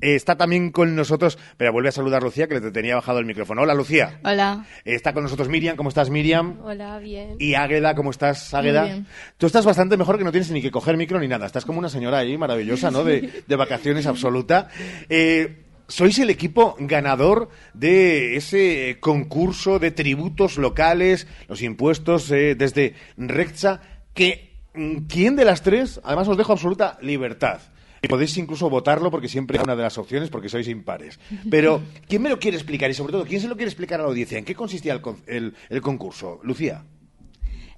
Eh, 0.00 0.14
Está 0.14 0.36
también 0.36 0.72
con 0.72 0.94
nosotros, 0.94 1.38
pero 1.56 1.72
vuelve 1.72 1.88
a 1.88 1.92
saludar 1.92 2.22
Lucía, 2.22 2.46
que 2.48 2.60
le 2.60 2.70
tenía 2.70 2.96
bajado 2.96 3.18
el 3.18 3.24
micrófono. 3.24 3.62
Hola, 3.62 3.74
Lucía. 3.74 4.18
Hola. 4.24 4.66
Está 4.84 5.12
con 5.12 5.22
nosotros 5.22 5.48
Miriam. 5.48 5.76
¿Cómo 5.76 5.88
estás, 5.88 6.10
Miriam? 6.10 6.58
Hola, 6.62 6.98
bien. 6.98 7.36
Y 7.38 7.54
Águeda, 7.54 7.94
¿cómo 7.94 8.10
estás, 8.10 8.52
Águeda? 8.52 8.82
Muy 8.82 8.90
bien. 8.90 9.06
Tú 9.38 9.46
estás 9.46 9.64
bastante 9.64 9.96
mejor 9.96 10.18
que 10.18 10.24
no 10.24 10.32
tienes 10.32 10.50
ni 10.50 10.60
que 10.60 10.70
coger 10.70 10.96
micro 10.96 11.18
ni 11.18 11.28
nada. 11.28 11.46
Estás 11.46 11.64
como 11.64 11.78
una 11.78 11.88
señora 11.88 12.18
ahí 12.18 12.36
maravillosa, 12.36 12.90
¿no? 12.90 13.04
De, 13.04 13.44
de 13.46 13.56
vacaciones 13.56 14.06
absoluta. 14.06 14.68
Eh, 15.08 15.65
sois 15.88 16.18
el 16.18 16.30
equipo 16.30 16.76
ganador 16.78 17.48
de 17.74 18.36
ese 18.36 18.90
eh, 18.90 19.00
concurso 19.00 19.78
de 19.78 19.90
tributos 19.90 20.58
locales, 20.58 21.26
los 21.48 21.62
impuestos 21.62 22.30
eh, 22.30 22.54
desde 22.54 22.94
Recza, 23.16 23.80
que 24.14 24.52
mm, 24.74 25.06
¿quién 25.08 25.36
de 25.36 25.44
las 25.44 25.62
tres? 25.62 26.00
Además 26.04 26.28
os 26.28 26.36
dejo 26.36 26.52
absoluta 26.52 26.98
libertad. 27.02 27.60
Y 28.02 28.08
podéis 28.08 28.36
incluso 28.36 28.68
votarlo 28.70 29.10
porque 29.10 29.26
siempre 29.28 29.56
es 29.56 29.64
una 29.64 29.74
de 29.74 29.82
las 29.82 29.96
opciones 29.98 30.28
porque 30.28 30.48
sois 30.48 30.68
impares. 30.68 31.18
Pero, 31.50 31.82
¿quién 32.08 32.22
me 32.22 32.28
lo 32.28 32.38
quiere 32.38 32.56
explicar? 32.56 32.90
Y 32.90 32.94
sobre 32.94 33.12
todo, 33.12 33.24
¿quién 33.24 33.40
se 33.40 33.48
lo 33.48 33.56
quiere 33.56 33.70
explicar 33.70 33.98
a 34.00 34.02
la 34.04 34.08
audiencia? 34.10 34.38
¿En 34.38 34.44
qué 34.44 34.54
consistía 34.54 34.92
el, 34.92 35.00
con- 35.00 35.22
el- 35.26 35.54
el 35.70 35.80
concurso? 35.80 36.38
Lucía. 36.42 36.84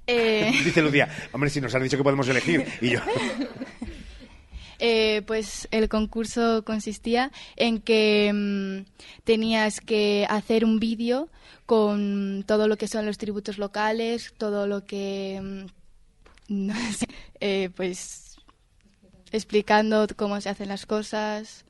Eh, 0.06 0.50
Dice 0.64 0.82
Lucía, 0.82 1.08
hombre, 1.32 1.50
si 1.50 1.60
nos 1.60 1.74
han 1.74 1.82
dicho 1.82 1.96
que 1.96 2.02
podemos 2.02 2.26
elegir. 2.28 2.64
Y 2.80 2.90
yo, 2.90 3.00
eh, 4.78 5.22
pues 5.26 5.68
el 5.70 5.88
concurso 5.88 6.64
consistía 6.64 7.32
en 7.56 7.80
que 7.80 8.30
mm, 8.32 8.90
tenías 9.24 9.80
que 9.80 10.26
hacer 10.28 10.64
un 10.64 10.78
vídeo 10.78 11.28
con 11.66 12.44
todo 12.46 12.68
lo 12.68 12.76
que 12.76 12.88
son 12.88 13.04
los 13.06 13.18
tributos 13.18 13.58
locales, 13.58 14.32
todo 14.38 14.66
lo 14.66 14.84
que, 14.84 15.40
mm, 15.42 15.66
no 16.66 16.74
sé, 16.92 17.08
eh, 17.40 17.70
pues 17.74 18.36
explicando 19.32 20.06
cómo 20.16 20.40
se 20.40 20.48
hacen 20.48 20.68
las 20.68 20.86
cosas. 20.86 21.64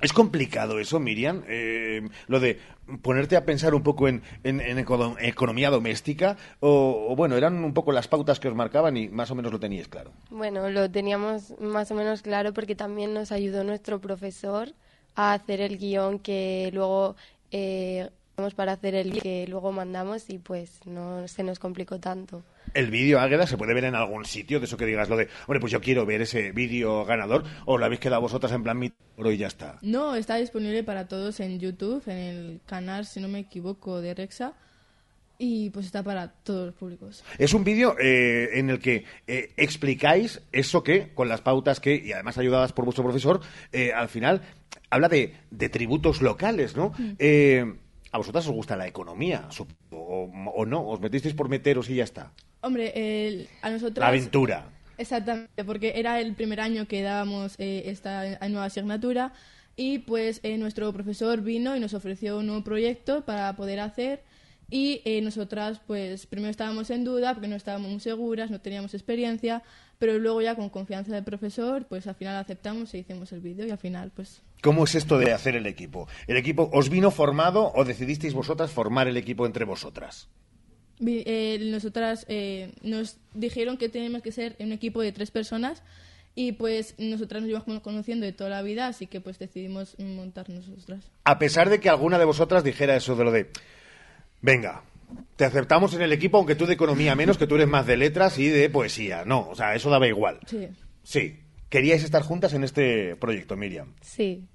Es 0.00 0.12
complicado 0.12 0.80
eso, 0.80 0.98
Miriam, 1.00 1.42
eh, 1.48 2.02
lo 2.26 2.40
de 2.40 2.58
ponerte 3.00 3.36
a 3.36 3.44
pensar 3.44 3.74
un 3.74 3.82
poco 3.82 4.08
en, 4.08 4.22
en- 4.42 4.60
en 4.60 4.78
econo- 4.84 5.16
economía 5.20 5.70
doméstica, 5.70 6.36
o, 6.60 7.14
bueno, 7.16 7.36
eran 7.36 7.64
un 7.64 7.72
poco 7.72 7.92
las 7.92 8.08
pautas 8.08 8.40
que 8.40 8.48
os 8.48 8.54
marcaban 8.54 8.96
y 8.96 9.08
más 9.08 9.30
o 9.30 9.34
menos 9.34 9.52
lo 9.52 9.60
teníais 9.60 9.88
claro. 9.88 10.10
Bueno, 10.30 10.68
lo 10.68 10.90
teníamos 10.90 11.54
más 11.60 11.90
o 11.90 11.94
menos 11.94 12.22
claro 12.22 12.52
porque 12.52 12.74
también 12.74 13.14
nos 13.14 13.30
ayudó 13.32 13.62
nuestro 13.64 14.00
profesor 14.00 14.72
a 15.14 15.32
hacer 15.32 15.60
el 15.60 15.78
guion 15.78 16.18
que 16.18 16.70
luego 16.74 17.14
eh, 17.52 18.10
para 18.56 18.72
hacer 18.72 18.96
el 18.96 19.22
que 19.22 19.46
luego 19.48 19.70
mandamos 19.70 20.28
y 20.28 20.38
pues 20.38 20.80
no 20.86 21.28
se 21.28 21.44
nos 21.44 21.60
complicó 21.60 22.00
tanto. 22.00 22.42
El 22.74 22.90
vídeo 22.90 23.20
Águeda 23.20 23.46
se 23.46 23.56
puede 23.56 23.72
ver 23.72 23.84
en 23.84 23.94
algún 23.94 24.24
sitio, 24.24 24.58
de 24.58 24.66
eso 24.66 24.76
que 24.76 24.84
digas 24.86 25.08
lo 25.08 25.16
de, 25.16 25.28
hombre, 25.46 25.60
pues 25.60 25.72
yo 25.72 25.80
quiero 25.80 26.04
ver 26.04 26.22
ese 26.22 26.50
vídeo 26.52 27.04
ganador, 27.04 27.44
o 27.64 27.78
lo 27.78 27.84
habéis 27.84 28.00
quedado 28.00 28.20
vosotras 28.20 28.52
en 28.52 28.64
plan 28.64 28.78
mi 28.78 28.92
oro 29.16 29.30
y 29.30 29.38
ya 29.38 29.46
está. 29.46 29.78
No, 29.82 30.16
está 30.16 30.36
disponible 30.36 30.82
para 30.82 31.06
todos 31.06 31.38
en 31.40 31.58
YouTube, 31.58 32.02
en 32.06 32.18
el 32.18 32.60
canal, 32.66 33.06
si 33.06 33.20
no 33.20 33.28
me 33.28 33.38
equivoco, 33.38 34.00
de 34.00 34.14
Rexa. 34.14 34.54
Y 35.36 35.70
pues 35.70 35.86
está 35.86 36.02
para 36.02 36.28
todos 36.28 36.66
los 36.66 36.74
públicos. 36.76 37.24
Es 37.38 37.54
un 37.54 37.64
vídeo 37.64 37.96
eh, 37.98 38.50
en 38.54 38.70
el 38.70 38.78
que 38.78 39.04
eh, 39.26 39.52
explicáis 39.56 40.40
eso 40.52 40.84
que, 40.84 41.12
con 41.12 41.28
las 41.28 41.40
pautas 41.40 41.80
que, 41.80 41.96
y 41.96 42.12
además 42.12 42.38
ayudadas 42.38 42.72
por 42.72 42.84
vuestro 42.84 43.02
profesor, 43.02 43.40
eh, 43.72 43.92
al 43.92 44.08
final 44.08 44.42
habla 44.90 45.08
de, 45.08 45.34
de 45.50 45.68
tributos 45.68 46.22
locales, 46.22 46.76
¿no? 46.76 46.92
Mm. 46.96 47.16
¿A 48.14 48.18
vosotras 48.18 48.46
os 48.46 48.54
gusta 48.54 48.76
la 48.76 48.86
economía? 48.86 49.48
O, 49.90 50.30
o 50.54 50.66
no? 50.66 50.86
¿Os 50.88 51.00
metisteis 51.00 51.34
por 51.34 51.48
meteros 51.48 51.90
y 51.90 51.96
ya 51.96 52.04
está? 52.04 52.30
Hombre, 52.60 52.92
el- 52.94 53.48
a 53.60 53.70
nosotros... 53.70 53.98
La 53.98 54.06
aventura. 54.06 54.66
Exactamente, 54.98 55.64
porque 55.64 55.94
era 55.96 56.20
el 56.20 56.32
primer 56.34 56.60
año 56.60 56.86
que 56.86 57.02
dábamos 57.02 57.56
eh, 57.58 57.82
esta 57.86 58.38
nueva 58.48 58.66
asignatura 58.66 59.32
y 59.74 59.98
pues 59.98 60.38
eh, 60.44 60.56
nuestro 60.58 60.92
profesor 60.92 61.40
vino 61.40 61.74
y 61.76 61.80
nos 61.80 61.92
ofreció 61.92 62.38
un 62.38 62.46
nuevo 62.46 62.62
proyecto 62.62 63.24
para 63.24 63.56
poder 63.56 63.80
hacer 63.80 64.22
y 64.70 65.02
eh, 65.04 65.20
nosotras 65.20 65.80
pues 65.84 66.26
primero 66.26 66.52
estábamos 66.52 66.90
en 66.90 67.02
duda 67.02 67.34
porque 67.34 67.48
no 67.48 67.56
estábamos 67.56 67.90
muy 67.90 67.98
seguras, 67.98 68.48
no 68.48 68.60
teníamos 68.60 68.94
experiencia, 68.94 69.64
pero 69.98 70.16
luego 70.20 70.40
ya 70.40 70.54
con 70.54 70.68
confianza 70.68 71.12
del 71.12 71.24
profesor 71.24 71.86
pues 71.86 72.06
al 72.06 72.14
final 72.14 72.36
aceptamos 72.36 72.94
e 72.94 72.98
hicimos 72.98 73.32
el 73.32 73.40
vídeo 73.40 73.66
y 73.66 73.70
al 73.72 73.78
final 73.78 74.12
pues 74.14 74.40
¿Cómo 74.64 74.84
es 74.84 74.94
esto 74.94 75.18
de 75.18 75.30
hacer 75.30 75.56
el 75.56 75.66
equipo? 75.66 76.08
¿El 76.26 76.38
equipo 76.38 76.70
os 76.72 76.88
vino 76.88 77.10
formado 77.10 77.70
o 77.74 77.84
decidisteis 77.84 78.32
vosotras 78.32 78.70
formar 78.70 79.08
el 79.08 79.18
equipo 79.18 79.44
entre 79.44 79.66
vosotras? 79.66 80.30
Eh, 81.04 81.58
nosotras 81.70 82.24
eh, 82.30 82.72
nos 82.80 83.18
dijeron 83.34 83.76
que 83.76 83.90
teníamos 83.90 84.22
que 84.22 84.32
ser 84.32 84.56
un 84.60 84.72
equipo 84.72 85.02
de 85.02 85.12
tres 85.12 85.30
personas 85.30 85.82
y 86.34 86.52
pues 86.52 86.94
nosotras 86.96 87.42
nos 87.42 87.50
llevamos 87.50 87.82
conociendo 87.82 88.24
de 88.24 88.32
toda 88.32 88.48
la 88.48 88.62
vida, 88.62 88.86
así 88.86 89.06
que 89.06 89.20
pues 89.20 89.38
decidimos 89.38 89.98
montar 89.98 90.48
nosotras. 90.48 91.10
A 91.24 91.38
pesar 91.38 91.68
de 91.68 91.78
que 91.78 91.90
alguna 91.90 92.18
de 92.18 92.24
vosotras 92.24 92.64
dijera 92.64 92.96
eso 92.96 93.16
de 93.16 93.24
lo 93.24 93.32
de, 93.32 93.50
venga, 94.40 94.82
te 95.36 95.44
aceptamos 95.44 95.92
en 95.92 96.00
el 96.00 96.12
equipo 96.14 96.38
aunque 96.38 96.54
tú 96.54 96.64
de 96.64 96.72
economía 96.72 97.14
menos, 97.14 97.36
que 97.36 97.46
tú 97.46 97.56
eres 97.56 97.68
más 97.68 97.86
de 97.86 97.98
letras 97.98 98.38
y 98.38 98.48
de 98.48 98.70
poesía. 98.70 99.26
No, 99.26 99.46
o 99.46 99.54
sea, 99.54 99.74
eso 99.74 99.90
daba 99.90 100.08
igual. 100.08 100.40
Sí. 100.46 100.68
Sí. 101.02 101.40
Queríais 101.68 102.02
estar 102.02 102.22
juntas 102.22 102.54
en 102.54 102.64
este 102.64 103.14
proyecto, 103.16 103.56
Miriam. 103.56 103.92
Sí. 104.00 104.46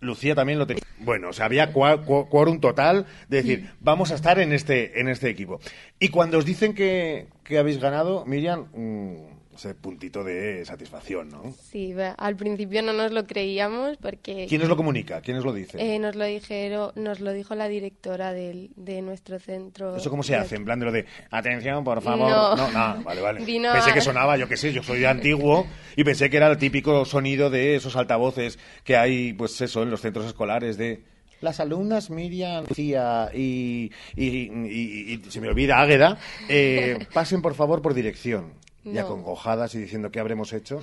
Lucía 0.00 0.34
también 0.34 0.58
lo 0.58 0.66
tenía. 0.66 0.82
Bueno, 1.00 1.30
o 1.30 1.32
sea, 1.32 1.46
había 1.46 1.72
quórum 1.72 2.60
total 2.60 3.06
de 3.28 3.38
decir, 3.38 3.70
vamos 3.80 4.12
a 4.12 4.14
estar 4.14 4.38
en 4.38 4.52
este, 4.52 5.00
en 5.00 5.08
este 5.08 5.28
equipo. 5.28 5.60
Y 5.98 6.08
cuando 6.08 6.38
os 6.38 6.44
dicen 6.44 6.74
que, 6.74 7.28
que 7.44 7.58
habéis 7.58 7.78
ganado, 7.78 8.24
Miriam, 8.24 8.68
mm, 8.72 9.37
ese 9.58 9.74
puntito 9.74 10.22
de 10.24 10.64
satisfacción, 10.64 11.28
¿no? 11.28 11.52
Sí, 11.70 11.92
al 12.16 12.36
principio 12.36 12.80
no 12.82 12.92
nos 12.92 13.10
lo 13.12 13.26
creíamos 13.26 13.96
porque 13.98 14.46
¿Quién 14.48 14.62
os 14.62 14.68
lo 14.68 14.76
comunica? 14.76 15.20
¿Quién 15.20 15.36
os 15.38 15.44
lo 15.44 15.52
dice? 15.52 15.78
eh, 15.80 15.98
nos 15.98 16.14
lo 16.14 16.24
dijeron, 16.24 16.92
nos 16.94 17.20
lo 17.20 17.32
dijo 17.32 17.54
la 17.56 17.66
directora 17.68 18.32
del, 18.32 18.70
de 18.76 19.02
nuestro 19.02 19.38
centro. 19.40 19.96
¿Eso 19.96 20.10
cómo 20.10 20.22
se 20.22 20.36
hace? 20.36 20.54
En 20.56 20.64
plan 20.64 20.78
de 20.78 20.86
lo 20.86 20.92
de, 20.92 21.06
atención, 21.30 21.82
por 21.84 22.00
favor. 22.00 22.30
No. 22.30 22.56
No, 22.56 22.70
no, 22.70 23.02
vale, 23.02 23.20
vale. 23.20 23.44
Vino 23.44 23.72
pensé 23.72 23.90
a- 23.90 23.94
que 23.94 24.00
sonaba, 24.00 24.36
yo 24.36 24.48
qué 24.48 24.56
sé, 24.56 24.72
yo 24.72 24.82
soy 24.82 25.04
antiguo 25.04 25.66
y 25.96 26.04
pensé 26.04 26.30
que 26.30 26.36
era 26.36 26.46
el 26.48 26.58
típico 26.58 27.04
sonido 27.04 27.50
de 27.50 27.74
esos 27.74 27.96
altavoces 27.96 28.58
que 28.84 28.96
hay, 28.96 29.32
pues 29.32 29.60
eso, 29.60 29.82
en 29.82 29.90
los 29.90 30.00
centros 30.00 30.24
escolares 30.26 30.78
de... 30.78 31.02
Las 31.40 31.60
alumnas 31.60 32.10
Miriam, 32.10 32.64
Lucía 32.68 33.30
y, 33.32 33.92
y, 34.16 34.26
y- 34.26 35.12
y- 35.14 35.30
se 35.30 35.40
me 35.40 35.48
olvida 35.48 35.80
Águeda, 35.80 36.18
eh, 36.48 36.98
pasen 37.12 37.42
por 37.42 37.54
favor 37.54 37.80
por 37.80 37.94
dirección. 37.94 38.52
Ya 38.92 39.02
No. 39.02 39.08
congojadas 39.08 39.74
y 39.74 39.78
diciendo 39.78 40.10
qué 40.10 40.20
habremos 40.20 40.52
hecho. 40.52 40.80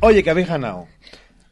Oye, 0.00 0.22
que 0.22 0.30
habéis 0.30 0.48
ganado. 0.48 0.86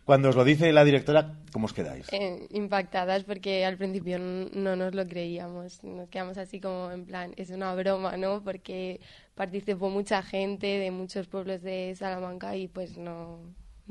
Cuando 0.05 0.31
os 0.31 0.37
lo 0.37 0.43
dice 0.45 0.73
la 0.73 0.85
directora, 0.85 1.35
¿cómo 1.53 1.67
os 1.67 1.73
quedáis? 1.73 2.07
eh, 2.13 2.47
impactadas 2.51 3.23
porque 3.23 3.65
al 3.65 3.77
principio 3.77 4.19
no 4.19 4.75
nos 4.75 4.95
lo 4.95 5.07
creíamos. 5.07 5.83
Nos 5.85 6.09
quedamos 6.09 6.39
así 6.39 6.61
como 6.61 6.91
en 6.91 7.05
plan, 7.07 7.33
es 7.37 7.51
una 7.51 7.73
broma, 7.75 8.17
¿no? 8.17 8.43
Porque 8.43 9.01
participó 9.37 9.91
mucha 9.91 10.23
gente 10.23 10.67
de 10.67 10.91
muchos 10.91 11.29
pueblos 11.29 11.63
de 11.63 11.95
Salamanca 11.97 12.57
y 12.57 12.67
pues 12.67 12.97
no, 12.99 13.39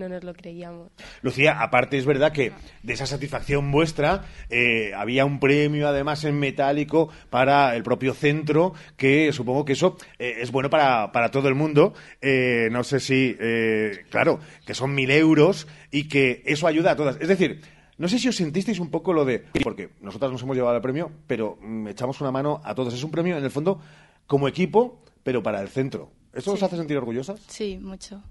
no 0.01 0.09
nos 0.09 0.23
lo 0.23 0.33
creíamos. 0.33 0.91
Lucía, 1.21 1.61
aparte 1.61 1.97
es 1.97 2.05
verdad 2.05 2.31
que 2.31 2.51
de 2.83 2.93
esa 2.93 3.05
satisfacción 3.05 3.71
vuestra 3.71 4.25
eh, 4.49 4.91
había 4.95 5.25
un 5.25 5.39
premio 5.39 5.87
además 5.87 6.23
en 6.25 6.37
metálico 6.39 7.09
para 7.29 7.75
el 7.75 7.83
propio 7.83 8.13
centro, 8.13 8.73
que 8.97 9.31
supongo 9.31 9.63
que 9.65 9.73
eso 9.73 9.97
eh, 10.19 10.37
es 10.41 10.51
bueno 10.51 10.69
para, 10.69 11.11
para 11.11 11.31
todo 11.31 11.47
el 11.47 11.55
mundo. 11.55 11.93
Eh, 12.21 12.67
no 12.71 12.83
sé 12.83 12.99
si, 12.99 13.35
eh, 13.39 14.05
claro, 14.09 14.39
que 14.65 14.73
son 14.73 14.93
mil 14.93 15.09
euros 15.11 15.67
y 15.91 16.07
que 16.07 16.41
eso 16.45 16.67
ayuda 16.67 16.91
a 16.91 16.95
todas. 16.95 17.17
Es 17.21 17.27
decir, 17.27 17.61
no 17.97 18.07
sé 18.07 18.17
si 18.17 18.27
os 18.27 18.35
sentisteis 18.35 18.79
un 18.79 18.89
poco 18.89 19.13
lo 19.13 19.25
de, 19.25 19.45
porque 19.63 19.89
nosotras 20.01 20.31
nos 20.31 20.41
hemos 20.41 20.55
llevado 20.55 20.75
el 20.75 20.81
premio, 20.81 21.11
pero 21.27 21.57
mm, 21.61 21.87
echamos 21.89 22.19
una 22.19 22.31
mano 22.31 22.59
a 22.63 22.73
todos. 22.73 22.93
Es 22.93 23.03
un 23.03 23.11
premio, 23.11 23.37
en 23.37 23.43
el 23.43 23.51
fondo, 23.51 23.79
como 24.25 24.47
equipo, 24.47 25.03
pero 25.23 25.43
para 25.43 25.61
el 25.61 25.67
centro. 25.69 26.11
¿Eso 26.33 26.53
os 26.53 26.59
Sí. 26.59 26.65
hace 26.65 26.77
sentir 26.77 26.97
orgullosas? 26.97 27.39
Sí, 27.47 27.77
mucho. 27.77 28.23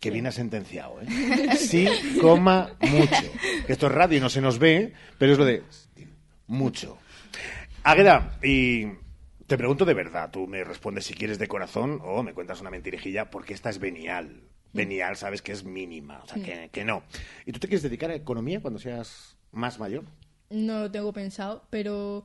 Que 0.00 0.10
bien 0.10 0.26
ha 0.26 0.32
sentenciado, 0.32 1.00
¿eh? 1.00 1.56
Sí, 1.56 1.88
coma, 2.20 2.76
mucho. 2.80 3.32
Que 3.66 3.72
esto 3.72 3.86
es 3.86 3.92
radio 3.92 4.18
y 4.18 4.20
no 4.20 4.30
se 4.30 4.40
nos 4.40 4.58
ve, 4.58 4.92
pero 5.18 5.32
es 5.32 5.38
lo 5.38 5.44
de 5.44 5.64
mucho. 6.46 6.98
Águeda, 7.82 8.38
y 8.42 8.86
te 9.46 9.56
pregunto 9.56 9.84
de 9.84 9.94
verdad, 9.94 10.30
tú 10.30 10.46
me 10.46 10.62
respondes 10.62 11.06
si 11.06 11.14
quieres 11.14 11.38
de 11.38 11.48
corazón 11.48 12.00
o 12.04 12.22
me 12.22 12.34
cuentas 12.34 12.60
una 12.60 12.70
mentirijilla, 12.70 13.30
porque 13.30 13.54
esta 13.54 13.70
es 13.70 13.78
venial. 13.78 14.42
Venial, 14.72 15.16
sabes 15.16 15.40
que 15.40 15.52
es 15.52 15.64
mínima, 15.64 16.20
o 16.22 16.28
sea, 16.28 16.42
que, 16.42 16.68
que 16.70 16.84
no. 16.84 17.02
¿Y 17.46 17.52
tú 17.52 17.58
te 17.58 17.68
quieres 17.68 17.82
dedicar 17.82 18.10
a 18.10 18.14
economía 18.14 18.60
cuando 18.60 18.78
seas 18.78 19.36
más 19.50 19.78
mayor? 19.78 20.04
No 20.50 20.80
lo 20.80 20.90
tengo 20.90 21.12
pensado, 21.12 21.66
pero 21.70 22.24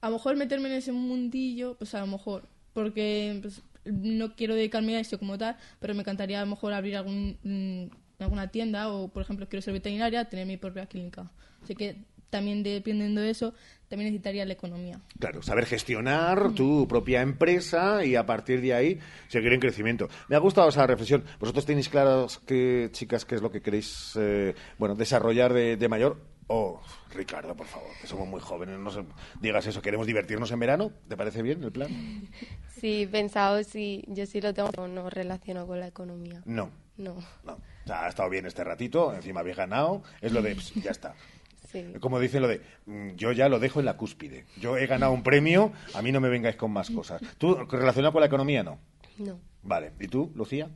a 0.00 0.08
lo 0.08 0.16
mejor 0.16 0.36
meterme 0.36 0.68
en 0.68 0.74
ese 0.74 0.92
mundillo, 0.92 1.76
pues 1.78 1.94
a 1.94 2.00
lo 2.00 2.08
mejor, 2.08 2.48
porque 2.72 3.38
pues, 3.40 3.62
no 3.84 4.34
quiero 4.34 4.54
dedicarme 4.54 4.96
a 4.96 5.00
esto 5.00 5.18
como 5.18 5.38
tal, 5.38 5.56
pero 5.80 5.94
me 5.94 6.00
encantaría 6.00 6.40
a 6.40 6.44
lo 6.44 6.50
mejor 6.50 6.72
abrir 6.72 6.96
algún, 6.96 7.38
mm, 7.42 8.22
alguna 8.22 8.48
tienda 8.48 8.88
o, 8.88 9.08
por 9.08 9.22
ejemplo, 9.22 9.48
quiero 9.48 9.62
ser 9.62 9.74
veterinaria, 9.74 10.28
tener 10.28 10.46
mi 10.46 10.56
propia 10.56 10.86
clínica. 10.86 11.30
Así 11.62 11.74
que 11.74 11.96
también 12.30 12.64
dependiendo 12.64 13.20
de 13.20 13.30
eso, 13.30 13.54
también 13.88 14.10
necesitaría 14.10 14.44
la 14.44 14.54
economía. 14.54 15.00
Claro, 15.20 15.40
saber 15.42 15.66
gestionar 15.66 16.52
tu 16.52 16.88
propia 16.88 17.22
empresa 17.22 18.04
y 18.04 18.16
a 18.16 18.26
partir 18.26 18.60
de 18.60 18.74
ahí 18.74 18.98
seguir 19.28 19.52
en 19.52 19.60
crecimiento. 19.60 20.08
Me 20.28 20.34
ha 20.34 20.40
gustado 20.40 20.68
esa 20.68 20.84
reflexión. 20.84 21.22
¿Vosotros 21.38 21.64
tenéis 21.64 21.88
claros, 21.88 22.38
que, 22.40 22.88
chicas, 22.90 23.24
qué 23.24 23.36
es 23.36 23.42
lo 23.42 23.52
que 23.52 23.60
queréis 23.60 24.18
eh, 24.18 24.54
bueno, 24.78 24.96
desarrollar 24.96 25.52
de, 25.52 25.76
de 25.76 25.88
mayor? 25.88 26.33
Oh, 26.46 26.80
Ricardo, 27.14 27.54
por 27.56 27.66
favor, 27.66 27.88
que 28.00 28.06
somos 28.06 28.28
muy 28.28 28.40
jóvenes, 28.40 28.78
no 28.78 28.90
se- 28.90 29.04
digas 29.40 29.66
eso. 29.66 29.80
¿Queremos 29.80 30.06
divertirnos 30.06 30.50
en 30.52 30.58
verano? 30.60 30.92
¿Te 31.08 31.16
parece 31.16 31.42
bien 31.42 31.62
el 31.64 31.72
plan? 31.72 31.88
Sí, 32.74 33.08
pensado, 33.10 33.62
sí, 33.64 34.04
yo 34.08 34.26
sí 34.26 34.42
lo 34.42 34.52
tengo, 34.52 34.68
pero 34.70 34.88
no 34.88 35.08
relaciono 35.08 35.66
con 35.66 35.80
la 35.80 35.86
economía. 35.86 36.42
No. 36.44 36.70
No. 36.98 37.14
No. 37.44 37.52
O 37.54 37.86
sea, 37.86 38.04
ha 38.04 38.08
estado 38.08 38.28
bien 38.28 38.44
este 38.44 38.62
ratito, 38.62 39.14
encima 39.14 39.40
habéis 39.40 39.56
ganado, 39.56 40.02
es 40.20 40.32
lo 40.32 40.42
de, 40.42 40.54
pss, 40.54 40.74
ya 40.82 40.90
está. 40.90 41.14
Sí. 41.72 41.82
Como 41.98 42.20
dicen 42.20 42.40
lo 42.42 42.46
de, 42.46 42.60
mm, 42.86 43.16
yo 43.16 43.32
ya 43.32 43.48
lo 43.48 43.58
dejo 43.58 43.80
en 43.80 43.86
la 43.86 43.96
cúspide. 43.96 44.44
Yo 44.60 44.76
he 44.76 44.86
ganado 44.86 45.10
un 45.10 45.24
premio, 45.24 45.72
a 45.94 46.02
mí 46.02 46.12
no 46.12 46.20
me 46.20 46.28
vengáis 46.28 46.54
con 46.54 46.70
más 46.70 46.88
cosas. 46.90 47.20
¿Tú, 47.38 47.54
relacionado 47.68 48.12
con 48.12 48.20
la 48.20 48.26
economía, 48.26 48.62
no? 48.62 48.78
No. 49.18 49.40
Vale. 49.64 49.90
¿Y 49.98 50.06
tú, 50.06 50.30
Lucía? 50.36 50.68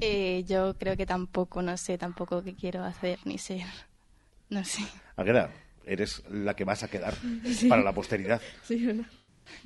Eh, 0.00 0.44
yo 0.46 0.78
creo 0.78 0.96
que 0.96 1.04
tampoco, 1.04 1.60
no 1.60 1.76
sé 1.76 1.98
tampoco 1.98 2.42
qué 2.42 2.54
quiero 2.54 2.82
hacer 2.84 3.18
ni 3.26 3.36
ser. 3.36 3.66
No 4.52 4.64
sé. 4.64 4.82
¿A 5.16 5.24
qué 5.24 5.30
edad? 5.30 5.50
Eres 5.84 6.22
la 6.30 6.54
que 6.54 6.64
vas 6.64 6.82
a 6.82 6.88
quedar 6.88 7.14
Sí. 7.44 7.68
para 7.68 7.82
la 7.82 7.92
posteridad. 7.92 8.40
Sí, 8.64 8.84
¿verdad? 8.86 9.04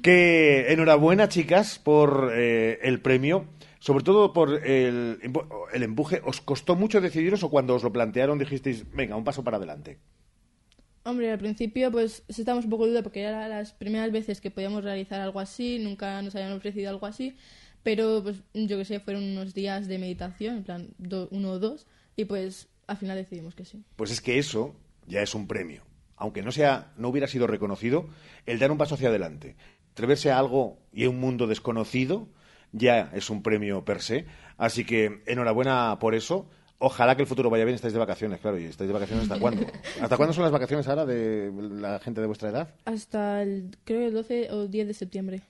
Que 0.02 0.72
enhorabuena, 0.72 1.28
chicas, 1.28 1.78
por 1.78 2.30
eh, 2.34 2.78
el 2.82 3.00
premio. 3.00 3.46
Sobre 3.78 4.02
todo 4.04 4.32
por 4.32 4.64
el, 4.66 5.18
el 5.72 5.82
empuje. 5.82 6.20
¿Os 6.24 6.40
costó 6.40 6.74
mucho 6.74 7.00
decidiros 7.00 7.42
o 7.42 7.50
cuando 7.50 7.74
os 7.74 7.82
lo 7.84 7.92
plantearon 7.92 8.38
dijisteis, 8.38 8.84
venga, 8.92 9.14
un 9.16 9.22
paso 9.24 9.44
para 9.44 9.58
adelante? 9.58 9.98
Hombre, 11.04 11.30
al 11.30 11.38
principio 11.38 11.92
pues 11.92 12.24
estábamos 12.26 12.64
un 12.64 12.70
poco 12.70 12.86
duda 12.88 13.02
porque 13.04 13.20
eran 13.22 13.48
las 13.48 13.72
primeras 13.72 14.10
veces 14.10 14.40
que 14.40 14.50
podíamos 14.50 14.82
realizar 14.82 15.20
algo 15.20 15.38
así, 15.38 15.78
nunca 15.78 16.20
nos 16.22 16.34
habían 16.34 16.52
ofrecido 16.52 16.90
algo 16.90 17.06
así, 17.06 17.36
pero 17.84 18.22
pues 18.24 18.38
yo 18.54 18.76
que 18.76 18.84
sé, 18.84 18.98
fueron 18.98 19.22
unos 19.22 19.54
días 19.54 19.86
de 19.86 19.98
meditación, 19.98 20.56
en 20.56 20.64
plan 20.64 20.88
do- 20.98 21.28
uno 21.30 21.50
o 21.52 21.58
dos, 21.60 21.86
y 22.16 22.24
pues 22.24 22.66
al 22.86 22.96
final 22.96 23.16
decidimos 23.16 23.54
que 23.54 23.64
sí. 23.64 23.84
Pues 23.96 24.10
es 24.10 24.20
que 24.20 24.38
eso 24.38 24.74
ya 25.06 25.22
es 25.22 25.34
un 25.34 25.46
premio. 25.46 25.82
Aunque 26.16 26.42
no 26.42 26.52
sea, 26.52 26.92
no 26.96 27.08
hubiera 27.08 27.26
sido 27.26 27.46
reconocido, 27.46 28.08
el 28.46 28.58
dar 28.58 28.70
un 28.70 28.78
paso 28.78 28.94
hacia 28.94 29.08
adelante, 29.08 29.56
atreverse 29.92 30.30
a 30.30 30.38
algo 30.38 30.78
y 30.92 31.04
a 31.04 31.10
un 31.10 31.20
mundo 31.20 31.46
desconocido, 31.46 32.28
ya 32.72 33.10
es 33.14 33.30
un 33.30 33.42
premio 33.42 33.84
per 33.84 34.00
se. 34.02 34.26
Así 34.56 34.84
que 34.84 35.22
enhorabuena 35.26 35.98
por 35.98 36.14
eso. 36.14 36.48
Ojalá 36.78 37.16
que 37.16 37.22
el 37.22 37.28
futuro 37.28 37.48
vaya 37.48 37.64
bien. 37.64 37.74
Estáis 37.74 37.94
de 37.94 37.98
vacaciones, 37.98 38.40
claro. 38.40 38.58
¿Y 38.58 38.64
estáis 38.64 38.88
de 38.88 38.94
vacaciones 38.94 39.24
hasta 39.24 39.40
cuándo? 39.40 39.66
¿Hasta 40.00 40.16
cuándo 40.16 40.32
son 40.34 40.44
las 40.44 40.52
vacaciones 40.52 40.86
ahora 40.88 41.06
de 41.06 41.50
la 41.52 41.98
gente 41.98 42.20
de 42.20 42.26
vuestra 42.26 42.50
edad? 42.50 42.74
Hasta 42.84 43.42
el, 43.42 43.76
creo 43.84 44.06
el 44.06 44.14
12 44.14 44.50
o 44.52 44.66
10 44.66 44.86
de 44.86 44.94
septiembre. 44.94 45.42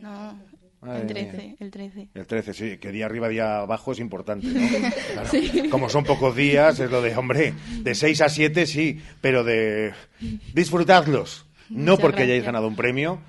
No, 0.00 0.38
Madre 0.80 1.00
el 1.00 1.06
mía. 1.14 1.32
13, 1.32 1.56
el 1.60 1.70
13. 1.70 2.08
El 2.14 2.26
13, 2.26 2.54
sí, 2.54 2.78
que 2.78 2.90
día 2.90 3.06
arriba, 3.06 3.28
día 3.28 3.58
abajo 3.58 3.92
es 3.92 3.98
importante, 3.98 4.46
¿no? 4.46 4.60
Claro. 5.12 5.28
Sí. 5.28 5.68
Como 5.70 5.88
son 5.90 6.04
pocos 6.04 6.34
días, 6.34 6.80
es 6.80 6.90
lo 6.90 7.02
de, 7.02 7.14
hombre, 7.16 7.52
de 7.82 7.94
6 7.94 8.20
a 8.22 8.28
7 8.28 8.66
sí, 8.66 9.00
pero 9.20 9.44
de 9.44 9.92
disfrutadlos. 10.54 11.46
No 11.68 11.92
Muchas 11.92 12.00
porque 12.00 12.22
hayáis 12.22 12.44
ganado 12.44 12.66
un 12.66 12.76
premio, 12.76 13.20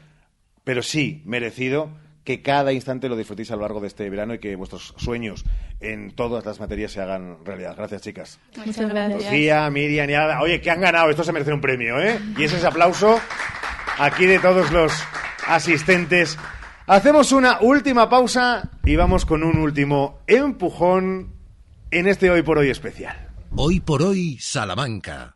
pero 0.63 0.81
sí 0.81 1.21
merecido 1.25 1.91
que 2.23 2.41
cada 2.41 2.71
instante 2.71 3.09
lo 3.09 3.15
disfrutéis 3.15 3.51
a 3.51 3.55
lo 3.55 3.63
largo 3.63 3.79
de 3.79 3.87
este 3.87 4.09
verano 4.09 4.35
y 4.35 4.39
que 4.39 4.55
vuestros 4.55 4.93
sueños 4.97 5.43
en 5.79 6.11
todas 6.11 6.45
las 6.45 6.59
materias 6.59 6.91
se 6.91 7.01
hagan 7.01 7.43
realidad. 7.43 7.75
Gracias, 7.75 8.01
chicas. 8.01 8.39
Muchas 8.63 8.89
gracias. 8.89 9.23
Lucía, 9.23 9.69
Miriam 9.69 10.09
y 10.09 10.13
Ada. 10.13 10.41
Oye, 10.41 10.61
que 10.61 10.69
han 10.69 10.81
ganado, 10.81 11.09
esto 11.09 11.23
se 11.23 11.31
merece 11.31 11.51
un 11.51 11.61
premio, 11.61 11.99
¿eh? 11.99 12.19
Y 12.37 12.43
ese 12.43 12.57
es 12.57 12.63
aplauso 12.63 13.19
aquí 13.97 14.25
de 14.25 14.39
todos 14.39 14.71
los 14.71 14.93
asistentes. 15.47 16.37
Hacemos 16.87 17.31
una 17.31 17.59
última 17.61 18.09
pausa 18.09 18.69
y 18.83 18.95
vamos 18.95 19.25
con 19.25 19.43
un 19.43 19.57
último 19.57 20.19
empujón 20.27 21.33
en 21.91 22.07
este 22.07 22.29
Hoy 22.29 22.41
por 22.41 22.57
Hoy 22.57 22.69
especial. 22.69 23.29
Hoy 23.55 23.79
por 23.79 24.01
hoy, 24.01 24.37
Salamanca. 24.39 25.35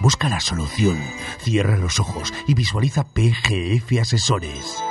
Busca 0.00 0.28
la 0.28 0.40
solución. 0.40 0.98
Cierra 1.38 1.76
los 1.76 1.98
ojos 2.00 2.32
y 2.46 2.54
visualiza 2.54 3.04
PGF 3.04 4.00
Asesores. 4.00 4.82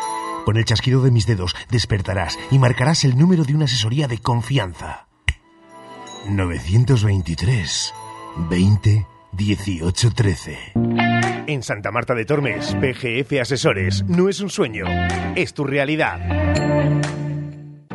Con 0.45 0.57
el 0.57 0.65
chasquido 0.65 1.01
de 1.01 1.11
mis 1.11 1.25
dedos 1.25 1.55
despertarás 1.69 2.37
y 2.51 2.59
marcarás 2.59 3.03
el 3.03 3.17
número 3.17 3.43
de 3.43 3.55
una 3.55 3.65
asesoría 3.65 4.07
de 4.07 4.19
confianza. 4.19 5.07
923 6.27 7.93
20 8.49 9.07
18 9.31 10.11
13. 10.11 10.57
En 11.47 11.61
Santa 11.61 11.91
Marta 11.91 12.15
de 12.15 12.25
Tormes, 12.25 12.75
PGF 12.75 13.41
Asesores 13.41 14.03
no 14.07 14.29
es 14.29 14.39
un 14.39 14.49
sueño, 14.49 14.85
es 15.35 15.53
tu 15.53 15.63
realidad. 15.63 17.24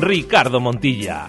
Ricardo 0.00 0.60
Montilla. 0.60 1.26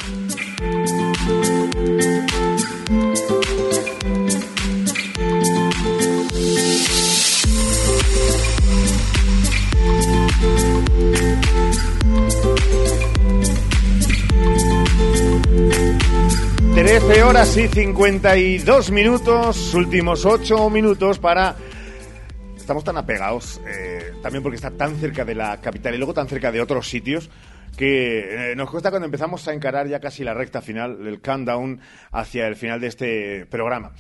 Trece 16.73 17.23
horas 17.23 17.57
y 17.57 17.67
52 17.67 18.91
minutos, 18.91 19.73
últimos 19.73 20.25
8 20.25 20.69
minutos 20.69 21.19
para... 21.19 21.55
Estamos 22.57 22.83
tan 22.83 22.97
apegados, 22.97 23.61
eh, 23.67 24.13
también 24.23 24.41
porque 24.41 24.55
está 24.55 24.71
tan 24.71 24.95
cerca 24.97 25.23
de 25.23 25.35
la 25.35 25.61
capital 25.61 25.93
y 25.93 25.97
luego 25.97 26.13
tan 26.13 26.27
cerca 26.27 26.51
de 26.51 26.61
otros 26.61 26.89
sitios, 26.89 27.29
que 27.75 28.51
eh, 28.51 28.55
nos 28.55 28.69
cuesta 28.69 28.89
cuando 28.89 29.05
empezamos 29.05 29.47
a 29.47 29.53
encarar 29.53 29.87
ya 29.87 29.99
casi 29.99 30.23
la 30.23 30.33
recta 30.33 30.61
final, 30.61 31.05
el 31.07 31.21
countdown 31.21 31.79
hacia 32.11 32.47
el 32.47 32.55
final 32.55 32.79
de 32.81 32.87
este 32.87 33.45
programa. 33.45 33.93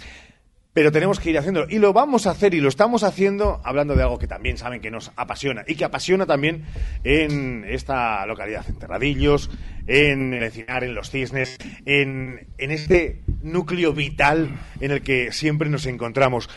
Pero 0.73 0.91
tenemos 0.91 1.21
que 1.21 1.29
ir 1.29 1.37
haciéndolo. 1.37 1.67
Y 1.69 1.79
lo 1.79 1.93
vamos 1.93 2.27
a 2.27 2.31
hacer 2.31 2.53
y 2.53 2.59
lo 2.59 2.67
estamos 2.67 3.03
haciendo 3.03 3.61
hablando 3.63 3.95
de 3.95 4.03
algo 4.03 4.19
que 4.19 4.27
también 4.27 4.57
saben 4.57 4.81
que 4.81 4.91
nos 4.91 5.11
apasiona 5.15 5.63
y 5.65 5.75
que 5.75 5.85
apasiona 5.85 6.25
también 6.25 6.65
en 7.05 7.63
esta 7.65 8.25
localidad, 8.25 8.65
en 8.67 8.75
Terradillos, 8.75 9.49
en 9.87 10.33
el 10.33 10.43
Encinar, 10.43 10.83
en 10.83 10.93
Los 10.93 11.11
Cisnes, 11.11 11.57
en, 11.85 12.47
en 12.57 12.71
este 12.71 13.21
núcleo 13.41 13.93
vital 13.93 14.49
en 14.81 14.91
el 14.91 15.01
que 15.01 15.31
siempre 15.31 15.69
nos 15.69 15.85
encontramos. 15.85 16.49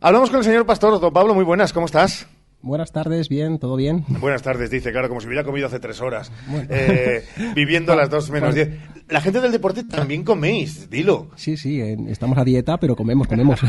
Hablamos 0.00 0.30
con 0.30 0.38
el 0.38 0.44
señor 0.44 0.64
pastor, 0.64 0.98
don 0.98 1.12
Pablo, 1.12 1.34
muy 1.34 1.44
buenas, 1.44 1.74
¿cómo 1.74 1.84
estás? 1.84 2.26
Buenas 2.62 2.92
tardes, 2.92 3.28
bien, 3.28 3.58
todo 3.58 3.74
bien. 3.76 4.04
Buenas 4.06 4.42
tardes, 4.42 4.70
dice, 4.70 4.92
claro, 4.92 5.08
como 5.08 5.20
si 5.20 5.26
hubiera 5.26 5.42
comido 5.42 5.66
hace 5.66 5.80
tres 5.80 6.00
horas. 6.00 6.30
Eh, 6.70 7.24
viviendo 7.56 7.92
a 7.92 7.96
las 7.96 8.08
dos 8.08 8.30
menos 8.30 8.54
diez. 8.54 8.70
La 9.08 9.20
gente 9.20 9.40
del 9.40 9.50
deporte 9.50 9.82
también 9.84 10.22
coméis, 10.22 10.88
dilo. 10.88 11.28
Sí, 11.34 11.56
sí, 11.56 11.80
en- 11.80 12.08
estamos 12.08 12.38
a 12.38 12.44
dieta, 12.44 12.78
pero 12.78 12.94
comemos, 12.94 13.26
comemos. 13.26 13.60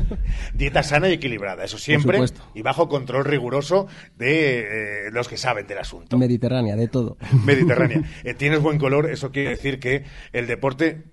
Dieta 0.54 0.82
sana 0.82 1.08
y 1.08 1.14
equilibrada, 1.14 1.64
eso 1.64 1.78
siempre. 1.78 2.18
supuesto. 2.18 2.42
Y 2.54 2.62
bajo 2.62 2.88
control 2.88 3.24
riguroso 3.24 3.86
de 4.18 4.60
eh, 5.06 5.10
los 5.12 5.28
que 5.28 5.36
saben 5.38 5.66
del 5.66 5.78
asunto. 5.78 6.16
Mediterránea, 6.18 6.76
de 6.76 6.88
todo. 6.88 7.16
Mediterránea. 7.44 8.02
Eh, 8.22 8.34
tienes 8.34 8.60
buen 8.60 8.78
color, 8.78 9.10
eso 9.10 9.32
quiere 9.32 9.50
decir 9.50 9.80
que 9.80 10.04
el 10.32 10.46
deporte, 10.46 11.04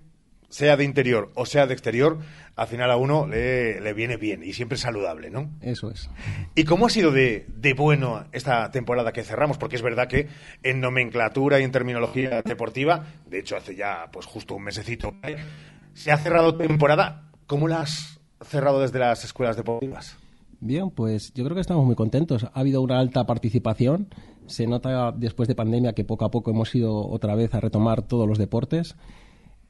sea 0.50 0.76
de 0.76 0.84
interior 0.84 1.30
o 1.34 1.46
sea 1.46 1.66
de 1.66 1.72
exterior, 1.72 2.18
al 2.56 2.66
final 2.66 2.90
a 2.90 2.96
uno 2.96 3.26
le, 3.26 3.80
le 3.80 3.94
viene 3.94 4.18
bien 4.18 4.42
y 4.42 4.52
siempre 4.52 4.76
saludable, 4.76 5.30
¿no? 5.30 5.48
Eso 5.62 5.90
es. 5.90 6.10
¿Y 6.54 6.64
cómo 6.64 6.86
ha 6.86 6.90
sido 6.90 7.10
de, 7.10 7.46
de 7.48 7.72
bueno 7.72 8.26
esta 8.32 8.70
temporada 8.70 9.12
que 9.12 9.22
cerramos? 9.22 9.56
Porque 9.56 9.76
es 9.76 9.82
verdad 9.82 10.08
que 10.08 10.28
en 10.62 10.80
nomenclatura 10.80 11.60
y 11.60 11.64
en 11.64 11.72
terminología 11.72 12.42
deportiva, 12.42 13.06
de 13.26 13.38
hecho 13.38 13.56
hace 13.56 13.74
ya 13.74 14.10
pues 14.12 14.26
justo 14.26 14.54
un 14.54 14.64
mesecito, 14.64 15.14
¿eh? 15.22 15.36
se 15.94 16.12
ha 16.12 16.18
cerrado 16.18 16.56
temporada. 16.56 17.30
¿Cómo 17.46 17.66
la 17.66 17.80
has 17.80 18.20
cerrado 18.42 18.80
desde 18.80 18.98
las 18.98 19.24
escuelas 19.24 19.56
deportivas? 19.56 20.16
Bien, 20.60 20.90
pues 20.90 21.32
yo 21.34 21.44
creo 21.44 21.54
que 21.54 21.62
estamos 21.62 21.86
muy 21.86 21.94
contentos. 21.94 22.44
Ha 22.44 22.60
habido 22.60 22.82
una 22.82 22.98
alta 22.98 23.24
participación. 23.24 24.08
Se 24.46 24.66
nota 24.66 25.12
después 25.12 25.48
de 25.48 25.54
pandemia 25.54 25.94
que 25.94 26.04
poco 26.04 26.24
a 26.24 26.30
poco 26.30 26.50
hemos 26.50 26.74
ido 26.74 27.06
otra 27.08 27.34
vez 27.34 27.54
a 27.54 27.60
retomar 27.60 28.02
todos 28.02 28.28
los 28.28 28.38
deportes. 28.38 28.96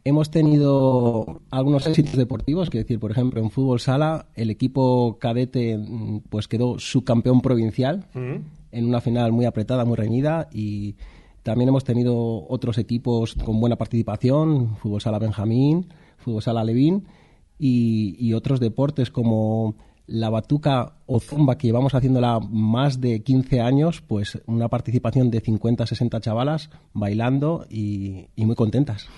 Hemos 0.03 0.31
tenido 0.31 1.43
algunos 1.51 1.87
éxitos 1.87 2.17
deportivos, 2.17 2.71
que 2.71 2.79
decir, 2.79 2.99
por 2.99 3.11
ejemplo, 3.11 3.41
en 3.41 3.51
fútbol 3.51 3.81
sala, 3.81 4.27
el 4.35 4.49
equipo 4.51 5.19
cadete 5.19 5.77
mm, 5.77 6.21
pues 6.31 6.49
quedó 6.49 6.79
subcampeón 6.79 7.43
provincial 7.43 8.07
en 8.15 8.85
una 8.87 9.01
final 9.01 9.33
muy 9.33 9.45
apretada, 9.45 9.85
muy 9.85 9.97
reñida 9.97 10.49
y 10.53 10.97
también 11.43 11.69
hemos 11.69 11.85
tenido 11.85 12.47
otros 12.49 12.79
equipos 12.79 13.35
con 13.35 13.61
buena 13.61 13.77
participación, 13.77 14.77
fútbol 14.77 15.01
sala 15.01 15.19
Benjamín, 15.19 15.89
fútbol 16.17 16.43
sala 16.43 16.65
Levín 16.65 17.05
y, 17.59 18.17
y 18.19 18.33
otros 18.33 18.59
deportes 18.59 19.11
como 19.11 19.75
la 20.13 20.29
batuca 20.29 20.95
o 21.07 21.21
zumba 21.21 21.57
que 21.57 21.69
llevamos 21.69 21.95
haciéndola 21.95 22.41
más 22.41 23.01
de 23.01 23.23
15 23.23 23.61
años, 23.61 24.01
pues 24.01 24.41
una 24.47 24.69
participación 24.69 25.31
de 25.31 25.41
50, 25.41 25.87
60 25.87 26.21
chavalas 26.21 26.69
bailando 26.93 27.65
y, 27.71 28.27
muy 28.37 28.57
contentas. 28.57 29.09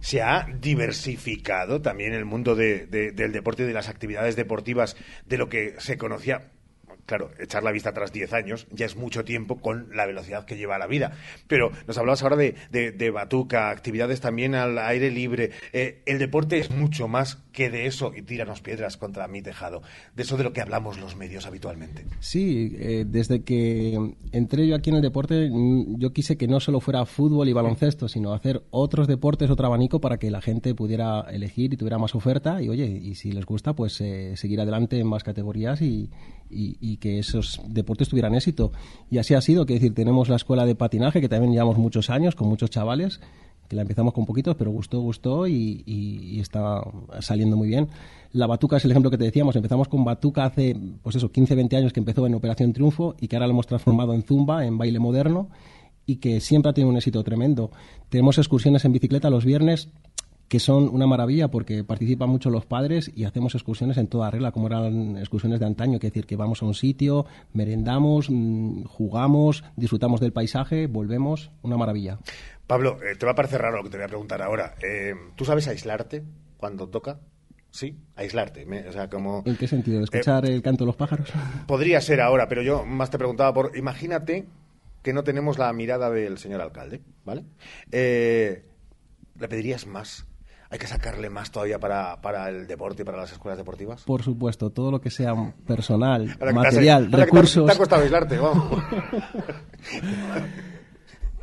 Se 0.00 0.22
ha 0.22 0.46
diversificado 0.60 1.80
también 1.80 2.12
el 2.14 2.24
mundo 2.24 2.56
de- 2.56 2.86
de- 2.86 3.12
del 3.12 3.32
deporte 3.32 3.62
y 3.62 3.66
de 3.66 3.72
las 3.72 3.88
actividades 3.88 4.34
deportivas 4.36 4.96
de 5.26 5.38
lo 5.38 5.48
que 5.48 5.74
se 5.78 5.96
conocía. 5.96 6.50
Claro, 7.10 7.32
echar 7.40 7.64
la 7.64 7.72
vista 7.72 7.88
atrás 7.90 8.12
10 8.12 8.32
años 8.34 8.68
ya 8.70 8.86
es 8.86 8.94
mucho 8.94 9.24
tiempo 9.24 9.56
con 9.56 9.88
la 9.96 10.06
velocidad 10.06 10.44
que 10.44 10.56
lleva 10.56 10.78
la 10.78 10.86
vida. 10.86 11.10
Pero 11.48 11.72
nos 11.88 11.98
hablabas 11.98 12.22
ahora 12.22 12.36
de, 12.36 12.54
de- 12.70 12.92
de 12.92 13.10
batuca, 13.10 13.68
actividades 13.70 14.20
también 14.20 14.54
al 14.54 14.78
aire 14.78 15.10
libre. 15.10 15.50
Eh, 15.72 16.02
el 16.06 16.20
deporte 16.20 16.60
es 16.60 16.70
mucho 16.70 17.08
más 17.08 17.38
que 17.50 17.68
de 17.68 17.86
eso, 17.86 18.12
y 18.16 18.22
tíranos 18.22 18.60
piedras 18.60 18.96
contra 18.96 19.26
mi 19.26 19.42
tejado, 19.42 19.82
de 20.14 20.22
eso 20.22 20.36
de 20.36 20.44
lo 20.44 20.52
que 20.52 20.60
hablamos 20.60 21.00
los 21.00 21.16
medios 21.16 21.46
habitualmente. 21.46 22.04
Sí, 22.20 22.76
eh, 22.78 23.04
desde 23.08 23.42
que 23.42 23.98
entré 24.30 24.68
yo 24.68 24.76
aquí 24.76 24.90
en 24.90 24.96
el 24.96 25.02
deporte, 25.02 25.50
mm, 25.50 25.98
yo 25.98 26.12
quise 26.12 26.36
que 26.36 26.46
no 26.46 26.60
solo 26.60 26.78
fuera 26.78 27.04
fútbol 27.06 27.48
y 27.48 27.52
baloncesto, 27.52 28.06
sino 28.06 28.32
hacer 28.34 28.62
otros 28.70 29.08
deportes, 29.08 29.50
otro 29.50 29.66
abanico 29.66 30.00
para 30.00 30.18
que 30.18 30.30
la 30.30 30.40
gente 30.40 30.76
pudiera 30.76 31.22
elegir 31.22 31.74
y 31.74 31.76
tuviera 31.76 31.98
más 31.98 32.14
oferta. 32.14 32.62
Y 32.62 32.68
oye, 32.68 32.86
y 32.86 33.16
si 33.16 33.32
les 33.32 33.44
gusta, 33.46 33.72
pues 33.74 34.00
eh, 34.00 34.36
seguir 34.36 34.60
adelante 34.60 35.00
en 35.00 35.08
más 35.08 35.24
categorías 35.24 35.82
y, 35.82 36.08
y- 36.50 36.96
que 36.98 37.18
esos 37.18 37.60
deportes 37.68 38.08
tuvieran 38.08 38.34
éxito. 38.34 38.72
Y 39.10 39.18
así 39.18 39.34
ha 39.34 39.40
sido, 39.40 39.66
que 39.66 39.74
decir, 39.74 39.94
tenemos 39.94 40.28
la 40.28 40.36
escuela 40.36 40.66
de 40.66 40.74
patinaje, 40.74 41.20
que 41.20 41.28
también 41.28 41.52
llevamos 41.52 41.78
muchos 41.78 42.10
años, 42.10 42.34
con 42.34 42.48
muchos 42.48 42.70
chavales, 42.70 43.20
que 43.68 43.76
la 43.76 43.82
empezamos 43.82 44.12
con 44.12 44.26
poquitos, 44.26 44.56
pero 44.56 44.70
gustó, 44.72 45.00
gustó 45.00 45.46
y, 45.46 45.82
y- 45.86 46.36
y 46.36 46.40
está 46.40 46.82
saliendo 47.20 47.56
muy 47.56 47.68
bien. 47.68 47.88
La 48.32 48.46
batuca 48.46 48.76
es 48.78 48.84
el 48.84 48.90
ejemplo 48.90 49.10
que 49.10 49.18
te 49.18 49.24
decíamos. 49.24 49.54
Empezamos 49.56 49.88
con 49.88 50.04
batuca 50.04 50.44
hace, 50.44 50.76
pues 51.02 51.16
eso, 51.16 51.30
15, 51.30 51.54
20 51.54 51.76
años 51.76 51.92
que 51.92 52.00
empezó 52.00 52.26
en 52.26 52.34
Operación 52.34 52.72
Triunfo 52.72 53.14
y 53.20 53.28
que 53.28 53.36
ahora 53.36 53.46
lo 53.46 53.52
hemos 53.52 53.66
transformado 53.68 54.12
en 54.14 54.22
zumba, 54.22 54.66
en 54.66 54.76
baile 54.76 54.98
moderno 54.98 55.48
y 56.06 56.16
que 56.16 56.40
siempre 56.40 56.70
ha 56.70 56.72
tenido 56.72 56.90
un 56.90 56.96
éxito 56.96 57.22
tremendo. 57.22 57.70
Tenemos 58.08 58.38
excursiones 58.38 58.84
en 58.84 58.92
bicicleta 58.92 59.30
los 59.30 59.44
viernes 59.44 59.88
que 60.50 60.58
son 60.58 60.88
una 60.88 61.06
maravilla 61.06 61.46
porque 61.48 61.84
participan 61.84 62.28
mucho 62.28 62.50
los 62.50 62.66
padres 62.66 63.12
y 63.14 63.22
hacemos 63.24 63.54
excursiones 63.54 63.96
en 63.98 64.08
toda 64.08 64.30
regla, 64.32 64.50
como 64.50 64.66
eran 64.66 65.16
excursiones 65.16 65.60
de 65.60 65.66
antaño, 65.66 66.00
que 66.00 66.08
es 66.08 66.12
decir, 66.12 66.26
que 66.26 66.34
vamos 66.34 66.60
a 66.60 66.66
un 66.66 66.74
sitio, 66.74 67.24
merendamos, 67.52 68.26
mm, 68.28 68.82
jugamos, 68.82 69.62
disfrutamos 69.76 70.18
del 70.20 70.32
paisaje, 70.32 70.88
volvemos, 70.88 71.52
una 71.62 71.76
maravilla. 71.76 72.18
Pablo, 72.66 72.98
eh, 73.00 73.14
te 73.16 73.26
va 73.26 73.32
a 73.32 73.34
parecer 73.36 73.60
raro 73.62 73.76
lo 73.76 73.84
que 73.84 73.90
te 73.90 73.96
voy 73.98 74.04
a 74.06 74.08
preguntar 74.08 74.42
ahora. 74.42 74.74
Eh, 74.82 75.14
¿Tú 75.36 75.44
sabes 75.44 75.68
aislarte 75.68 76.24
cuando 76.56 76.88
toca? 76.88 77.20
Sí, 77.70 77.96
aislarte. 78.16 78.66
me- 78.66 78.88
o 78.88 78.92
sea, 78.92 79.08
como... 79.08 79.44
¿En 79.46 79.56
qué 79.56 79.68
sentido? 79.68 79.98
¿De 79.98 80.04
escuchar 80.04 80.46
el 80.46 80.62
canto 80.62 80.82
de 80.82 80.86
los 80.86 80.96
pájaros? 80.96 81.28
Podría 81.68 82.00
ser 82.00 82.20
ahora, 82.20 82.48
pero 82.48 82.62
yo 82.62 82.84
más 82.84 83.08
te 83.10 83.18
preguntaba 83.18 83.54
por... 83.54 83.76
Imagínate 83.76 84.46
que 85.04 85.12
no 85.12 85.22
tenemos 85.22 85.58
la 85.58 85.72
mirada 85.72 86.10
del 86.10 86.38
señor 86.38 86.60
alcalde, 86.60 87.02
¿vale? 87.24 87.44
Eh, 87.92 88.64
¿Le 89.38 89.46
pedirías 89.48 89.86
más? 89.86 90.26
¿Hay 90.72 90.78
que 90.78 90.86
sacarle 90.86 91.28
más 91.30 91.50
todavía 91.50 91.80
para, 91.80 92.20
para 92.20 92.48
el 92.48 92.66
deporte 92.68 93.02
y 93.02 93.04
para 93.04 93.18
las 93.18 93.32
escuelas 93.32 93.58
deportivas? 93.58 94.02
Por 94.04 94.22
supuesto, 94.22 94.70
todo 94.70 94.92
lo 94.92 95.00
que 95.00 95.10
sea 95.10 95.34
personal, 95.66 96.22
Ahora 96.22 96.30
que 96.30 96.38
te 96.38 96.46
has- 96.46 96.54
material, 96.54 97.10
te 97.10 97.16
recursos. 97.16 97.66
Te 97.66 97.72
ha 97.72 97.76
costado 97.76 98.02
aislarte, 98.02 98.38
vamos. 98.38 98.80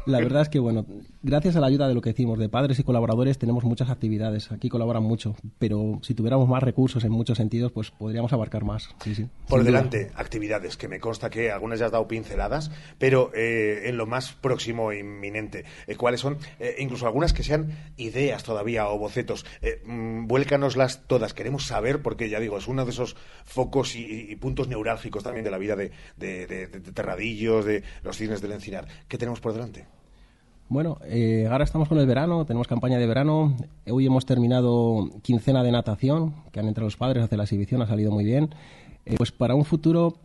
La 0.06 0.20
verdad 0.20 0.44
es 0.44 0.50
que, 0.50 0.60
bueno, 0.60 0.86
gracias 1.28 1.56
a 1.56 1.60
la 1.60 1.68
ayuda 1.68 1.88
de 1.88 1.94
lo 1.94 2.02
que 2.02 2.10
decimos, 2.12 2.40
de 2.40 2.50
padres 2.50 2.80
y 2.80 2.84
colaboradores, 2.84 3.38
tenemos 3.38 3.64
muchas 3.64 3.90
actividades. 3.90 4.52
Aquí 4.52 4.70
colaboran 4.70 5.04
mucho, 5.04 5.36
pero 5.60 6.00
si 6.02 6.14
tuviéramos 6.16 6.48
más 6.50 6.64
recursos 6.64 7.04
en 7.04 7.12
muchos 7.12 7.38
sentidos, 7.38 7.72
pues 7.72 7.92
podríamos 7.92 8.34
abarcar 8.34 8.64
más. 8.64 8.90
Sí, 9.04 9.14
sí, 9.14 9.28
Por 9.48 9.60
duda. 9.60 9.72
delante, 9.72 10.12
actividades 10.16 10.78
que 10.78 10.88
me 10.88 11.00
consta 11.00 11.30
que 11.30 11.52
algunas 11.52 11.80
ya 11.80 11.86
has 11.88 11.92
dado 11.92 12.08
pinceladas, 12.08 12.72
pero 12.98 13.32
eh, 13.36 13.84
en 13.90 13.98
lo 13.98 14.06
más 14.08 14.34
próximo 14.34 14.92
e 14.92 15.00
inminente, 15.00 15.66
eh, 15.86 15.96
¿cuáles 15.96 16.22
son? 16.22 16.38
Eh, 16.60 16.76
incluso 16.80 17.06
algunas 17.06 17.34
que 17.34 17.44
sean 17.44 17.72
ideas 17.98 18.44
todavía 18.44 18.88
o 18.90 18.98
bocetos. 18.98 19.46
Eh, 19.62 19.82
mm, 19.86 20.28
vuélcanoslas 20.28 21.04
todas, 21.08 21.34
queremos 21.34 21.66
saber, 21.66 22.02
porque 22.02 22.30
ya 22.30 22.40
digo, 22.40 22.58
es 22.58 22.68
uno 22.68 22.86
de 22.86 22.92
esos 22.92 23.16
focos 23.46 23.96
y, 23.96 24.32
y 24.32 24.36
puntos 24.38 24.68
neurálgicos 24.68 25.24
también 25.24 25.44
de 25.44 25.52
la 25.52 25.58
vida 25.58 25.76
de, 25.76 25.92
de- 26.18 26.48
de- 26.48 26.68
de 26.68 26.92
Terradillos, 26.92 27.66
de 27.66 27.84
los 28.04 28.16
cines 28.18 28.42
del 28.42 28.54
Encinar. 28.54 28.88
¿Qué 29.08 29.18
tenemos 29.18 29.40
por 29.40 29.54
delante? 29.54 29.86
Bueno, 30.70 30.98
eh, 31.06 31.48
ahora 31.50 31.64
estamos 31.64 31.88
con 31.88 31.98
el 31.98 32.06
verano, 32.06 32.46
tenemos 32.46 32.68
campaña 32.68 32.98
de 32.98 33.08
verano. 33.08 33.56
Hoy 33.90 34.06
hemos 34.06 34.26
terminado 34.26 35.10
quincena 35.22 35.64
de 35.64 35.72
natación, 35.72 36.34
que 36.52 36.60
han 36.60 36.68
entrado 36.68 36.88
los 36.88 36.98
padres 36.98 37.22
a 37.22 37.26
hacer 37.26 37.38
la 37.38 37.46
exhibición, 37.46 37.82
ha 37.82 37.88
salido 37.88 38.12
muy 38.12 38.26
bien. 38.26 38.50
Eh, 39.06 39.16
pues 39.18 39.32
para 39.32 39.56
un 39.56 39.64
futuro, 39.64 40.16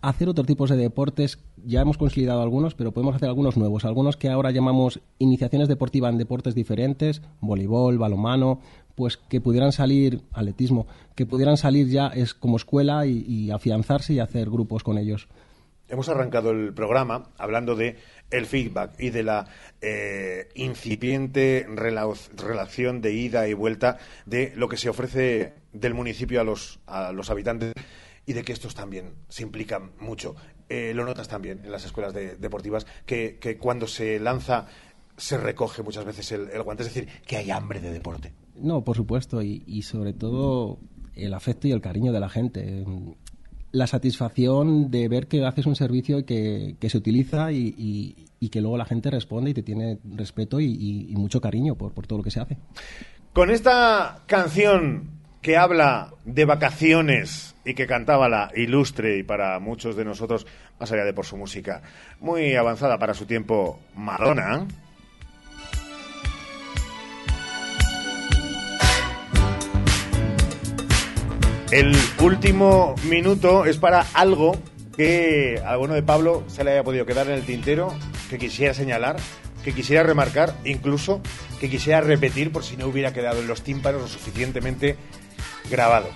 hacer 0.00 0.28
otro 0.28 0.44
tipo 0.44 0.68
de 0.68 0.76
deportes, 0.76 1.40
ya 1.66 1.80
hemos 1.80 1.98
consolidado 1.98 2.40
algunos, 2.40 2.76
pero 2.76 2.92
podemos 2.92 3.16
hacer 3.16 3.28
algunos 3.28 3.56
nuevos. 3.56 3.84
Algunos 3.84 4.16
que 4.16 4.28
ahora 4.28 4.52
llamamos 4.52 5.00
iniciaciones 5.18 5.66
deportivas 5.66 6.12
en 6.12 6.18
deportes 6.18 6.54
diferentes, 6.54 7.20
voleibol, 7.40 7.98
balonmano, 7.98 8.60
pues 8.94 9.16
que 9.16 9.40
pudieran 9.40 9.72
salir, 9.72 10.20
atletismo, 10.32 10.86
que 11.16 11.26
pudieran 11.26 11.56
salir 11.56 11.88
ya 11.88 12.06
es 12.06 12.32
como 12.32 12.58
escuela 12.58 13.06
y 13.06 13.50
afianzarse 13.50 14.14
y 14.14 14.20
hacer 14.20 14.50
grupos 14.50 14.84
con 14.84 14.98
ellos. 14.98 15.26
Hemos 15.88 16.08
arrancado 16.08 16.50
el 16.50 16.72
programa 16.72 17.30
hablando 17.36 17.76
de 17.76 17.96
el 18.30 18.46
feedback 18.46 18.94
y 18.98 19.10
de 19.10 19.22
la 19.22 19.46
eh, 19.82 20.48
incipiente 20.54 21.66
rela- 21.68 22.12
relación 22.36 23.00
de 23.00 23.12
ida 23.12 23.46
y 23.48 23.52
vuelta 23.54 23.98
de 24.26 24.52
lo 24.56 24.68
que 24.68 24.76
se 24.76 24.88
ofrece 24.88 25.52
del 25.72 25.94
municipio 25.94 26.40
a 26.40 26.44
los, 26.44 26.80
a 26.86 27.12
los 27.12 27.30
habitantes 27.30 27.74
y 28.26 28.32
de 28.32 28.42
que 28.42 28.52
estos 28.52 28.74
también 28.74 29.12
se 29.28 29.42
implican 29.42 29.92
mucho. 30.00 30.34
Eh, 30.70 30.92
lo 30.94 31.04
notas 31.04 31.28
también 31.28 31.60
en 31.64 31.70
las 31.70 31.84
escuelas 31.84 32.14
de- 32.14 32.36
deportivas, 32.36 32.86
que, 33.04 33.36
que 33.38 33.58
cuando 33.58 33.86
se 33.86 34.18
lanza 34.18 34.66
se 35.16 35.36
recoge 35.36 35.82
muchas 35.82 36.04
veces 36.06 36.32
el, 36.32 36.62
guante, 36.62 36.82
es 36.82 36.92
decir, 36.94 37.08
que 37.26 37.36
hay 37.36 37.50
hambre 37.50 37.80
de 37.80 37.92
deporte. 37.92 38.32
No, 38.56 38.82
por 38.82 38.96
supuesto, 38.96 39.42
y 39.42 39.82
sobre 39.82 40.12
todo 40.14 40.78
el 41.14 41.34
afecto 41.34 41.68
y 41.68 41.72
el 41.72 41.80
cariño 41.80 42.12
de 42.12 42.20
la 42.20 42.28
gente. 42.28 42.84
La 43.74 43.86
satisfacción 43.88 44.90
de 44.90 45.08
ver 45.08 45.26
que 45.26 45.44
haces 45.44 45.66
un 45.66 45.74
servicio 45.74 46.24
que, 46.24 46.76
que 46.78 46.88
se 46.88 46.96
utiliza 46.98 47.50
y, 47.50 47.74
y- 47.76 48.48
que 48.50 48.60
luego 48.60 48.76
la 48.76 48.84
gente 48.84 49.10
responde 49.10 49.50
y 49.50 49.54
te 49.54 49.62
tiene 49.62 49.98
respeto 50.04 50.60
y, 50.60 50.66
y- 50.66 51.06
y 51.10 51.16
mucho 51.16 51.40
cariño 51.40 51.74
por, 51.76 51.92
por 51.92 52.06
todo 52.06 52.18
lo 52.18 52.22
que 52.22 52.30
se 52.30 52.40
hace. 52.40 52.58
Con 53.32 53.50
esta 53.50 54.20
canción 54.26 55.08
que 55.40 55.56
habla 55.56 56.12
de 56.26 56.44
vacaciones 56.44 57.54
y 57.64 57.72
que 57.74 57.86
cantaba 57.86 58.28
la 58.28 58.50
ilustre 58.54 59.18
y 59.18 59.22
para 59.22 59.58
muchos 59.60 59.96
de 59.96 60.04
nosotros, 60.04 60.46
más 60.78 60.92
allá 60.92 61.04
de 61.04 61.14
por 61.14 61.24
su 61.24 61.36
música, 61.38 61.82
muy 62.20 62.54
avanzada 62.54 62.98
para 62.98 63.14
su 63.14 63.24
tiempo, 63.26 63.80
Madonna. 63.96 64.66
El 71.70 71.96
último 72.20 72.94
minuto 73.04 73.64
es 73.64 73.78
para 73.78 74.06
algo 74.14 74.56
que 74.96 75.60
a 75.64 75.70
alguno 75.70 75.94
de 75.94 76.02
Pablo 76.02 76.44
se 76.46 76.62
le 76.62 76.72
haya 76.72 76.84
podido 76.84 77.06
quedar 77.06 77.26
en 77.26 77.34
el 77.34 77.42
tintero, 77.42 77.92
que 78.30 78.38
quisiera 78.38 78.74
señalar, 78.74 79.16
que 79.64 79.72
quisiera 79.72 80.02
remarcar, 80.02 80.54
incluso 80.64 81.20
que 81.58 81.68
quisiera 81.68 82.00
repetir 82.00 82.52
por 82.52 82.64
si 82.64 82.76
no 82.76 82.86
hubiera 82.86 83.12
quedado 83.12 83.40
en 83.40 83.48
los 83.48 83.62
tímpanos 83.62 84.02
lo 84.02 84.08
suficientemente 84.08 84.96
grabado. 85.70 86.08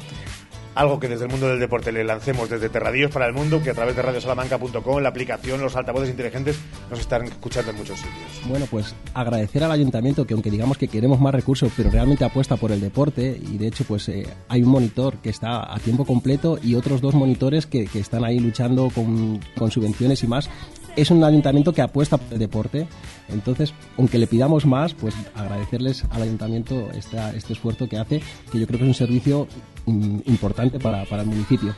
Algo 0.74 1.00
que 1.00 1.08
desde 1.08 1.24
el 1.24 1.30
mundo 1.30 1.48
del 1.48 1.58
deporte 1.58 1.90
le 1.92 2.04
lancemos 2.04 2.48
desde 2.48 2.68
Terradillos 2.68 3.10
para 3.10 3.26
el 3.26 3.32
mundo, 3.32 3.62
que 3.62 3.70
a 3.70 3.74
través 3.74 3.96
de 3.96 4.02
radiosalamanca.com, 4.02 5.00
la 5.00 5.08
aplicación, 5.08 5.60
los 5.60 5.74
altavoces 5.76 6.10
inteligentes, 6.10 6.58
nos 6.90 7.00
están 7.00 7.24
escuchando 7.24 7.70
en 7.72 7.78
muchos 7.78 7.98
sitios. 7.98 8.48
Bueno, 8.48 8.66
pues 8.70 8.94
agradecer 9.14 9.64
al 9.64 9.72
ayuntamiento 9.72 10.26
que 10.26 10.34
aunque 10.34 10.50
digamos 10.50 10.78
que 10.78 10.88
queremos 10.88 11.20
más 11.20 11.34
recursos, 11.34 11.72
pero 11.76 11.90
realmente 11.90 12.24
apuesta 12.24 12.56
por 12.56 12.72
el 12.72 12.80
deporte 12.80 13.40
y 13.40 13.58
de 13.58 13.66
hecho 13.66 13.84
pues 13.84 14.08
eh, 14.08 14.26
hay 14.48 14.62
un 14.62 14.70
monitor 14.70 15.16
que 15.18 15.30
está 15.30 15.74
a 15.74 15.78
tiempo 15.78 16.04
completo 16.04 16.58
y 16.62 16.74
otros 16.74 17.00
dos 17.00 17.14
monitores 17.14 17.66
que, 17.66 17.86
que 17.86 17.98
están 17.98 18.24
ahí 18.24 18.38
luchando 18.38 18.90
con, 18.90 19.40
con 19.56 19.70
subvenciones 19.70 20.22
y 20.22 20.26
más. 20.26 20.48
Es 20.98 21.12
un 21.12 21.22
ayuntamiento 21.22 21.72
que 21.72 21.80
apuesta 21.80 22.16
por 22.16 22.32
el 22.32 22.40
deporte, 22.40 22.88
entonces, 23.28 23.72
aunque 23.96 24.18
le 24.18 24.26
pidamos 24.26 24.66
más, 24.66 24.94
pues 24.94 25.14
agradecerles 25.36 26.04
al 26.10 26.22
ayuntamiento 26.22 26.90
este 26.92 27.52
esfuerzo 27.52 27.88
que 27.88 27.98
hace, 27.98 28.20
que 28.50 28.58
yo 28.58 28.66
creo 28.66 28.80
que 28.80 28.84
es 28.84 28.88
un 28.88 28.94
servicio 28.94 29.46
mm, 29.86 30.18
importante 30.24 30.80
para, 30.80 31.04
el 31.04 31.26
municipio. 31.26 31.72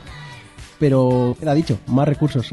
Pero, 0.79 1.37
queda 1.39 1.53
dicho, 1.53 1.77
más 1.85 2.07
recursos. 2.07 2.51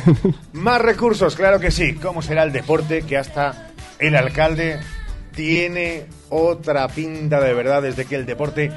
Más 0.52 0.82
recursos, 0.82 1.34
claro 1.36 1.58
que 1.58 1.70
sí. 1.70 1.94
¿Cómo 1.94 2.20
será 2.20 2.42
el 2.42 2.52
deporte 2.52 3.00
que 3.00 3.16
hasta 3.16 3.70
el 3.98 4.14
alcalde 4.14 4.78
tiene 5.34 6.04
otra 6.28 6.86
pinta 6.88 7.40
de 7.40 7.54
verdad 7.54 7.80
desde 7.80 8.04
que 8.04 8.16
el 8.16 8.26
deporte 8.26 8.70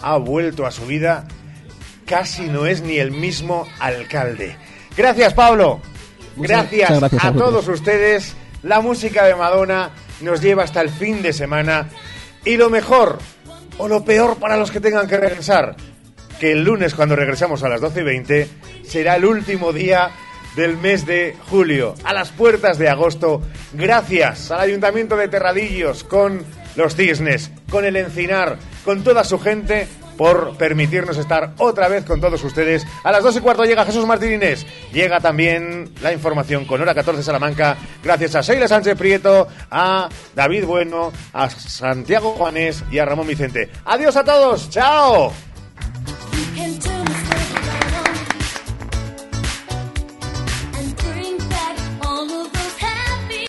ha 0.00 0.16
vuelto 0.16 0.66
a 0.66 0.72
su 0.72 0.84
vida? 0.86 1.28
Casi 2.06 2.48
no 2.48 2.66
es 2.66 2.82
ni 2.82 2.96
el 2.96 3.12
mismo 3.12 3.68
alcalde. 3.78 4.56
Gracias, 4.96 5.32
Pablo. 5.34 5.80
Gracias, 6.38 6.90
muchas 6.90 7.00
gracias 7.00 7.24
a 7.24 7.32
todos 7.32 7.68
ustedes. 7.68 8.36
La 8.62 8.80
música 8.80 9.24
de 9.24 9.34
Madonna 9.34 9.90
nos 10.20 10.40
lleva 10.40 10.64
hasta 10.64 10.80
el 10.80 10.90
fin 10.90 11.22
de 11.22 11.32
semana. 11.32 11.88
Y 12.44 12.56
lo 12.56 12.70
mejor, 12.70 13.18
o 13.78 13.88
lo 13.88 14.04
peor 14.04 14.36
para 14.38 14.56
los 14.56 14.70
que 14.70 14.80
tengan 14.80 15.06
que 15.06 15.16
regresar, 15.16 15.76
que 16.38 16.52
el 16.52 16.64
lunes 16.64 16.94
cuando 16.94 17.16
regresamos 17.16 17.62
a 17.62 17.68
las 17.68 17.80
12 17.80 18.00
y 18.00 18.04
20 18.04 18.48
será 18.84 19.16
el 19.16 19.24
último 19.24 19.72
día 19.72 20.10
del 20.56 20.76
mes 20.76 21.06
de 21.06 21.36
julio, 21.50 21.94
a 22.04 22.12
las 22.12 22.30
puertas 22.30 22.78
de 22.78 22.88
agosto, 22.88 23.42
gracias 23.74 24.50
al 24.50 24.60
Ayuntamiento 24.60 25.16
de 25.16 25.28
Terradillos, 25.28 26.02
con 26.04 26.44
los 26.74 26.96
Cisnes, 26.96 27.50
con 27.70 27.84
el 27.84 27.96
Encinar, 27.96 28.58
con 28.84 29.04
toda 29.04 29.24
su 29.24 29.38
gente, 29.38 29.86
por 30.18 30.56
permitirnos 30.58 31.16
estar 31.16 31.54
otra 31.56 31.88
vez 31.88 32.04
con 32.04 32.20
todos 32.20 32.42
ustedes. 32.44 32.86
A 33.04 33.12
las 33.12 33.22
2 33.22 33.36
y 33.36 33.40
cuarto 33.40 33.64
llega 33.64 33.86
Jesús 33.86 34.04
Martínez. 34.04 34.66
Llega 34.92 35.20
también 35.20 35.94
la 36.02 36.12
información 36.12 36.66
con 36.66 36.82
hora 36.82 36.94
14 36.94 37.22
Salamanca, 37.22 37.78
gracias 38.02 38.34
a 38.34 38.40
Sheila 38.42 38.68
Sánchez 38.68 38.98
Prieto, 38.98 39.48
a 39.70 40.08
David 40.34 40.64
Bueno, 40.66 41.12
a 41.32 41.48
Santiago 41.48 42.32
Juanes 42.32 42.84
y 42.90 42.98
a 42.98 43.06
Ramón 43.06 43.28
Vicente. 43.28 43.70
Adiós 43.86 44.16
a 44.16 44.24
todos, 44.24 44.68
chao. 44.68 45.32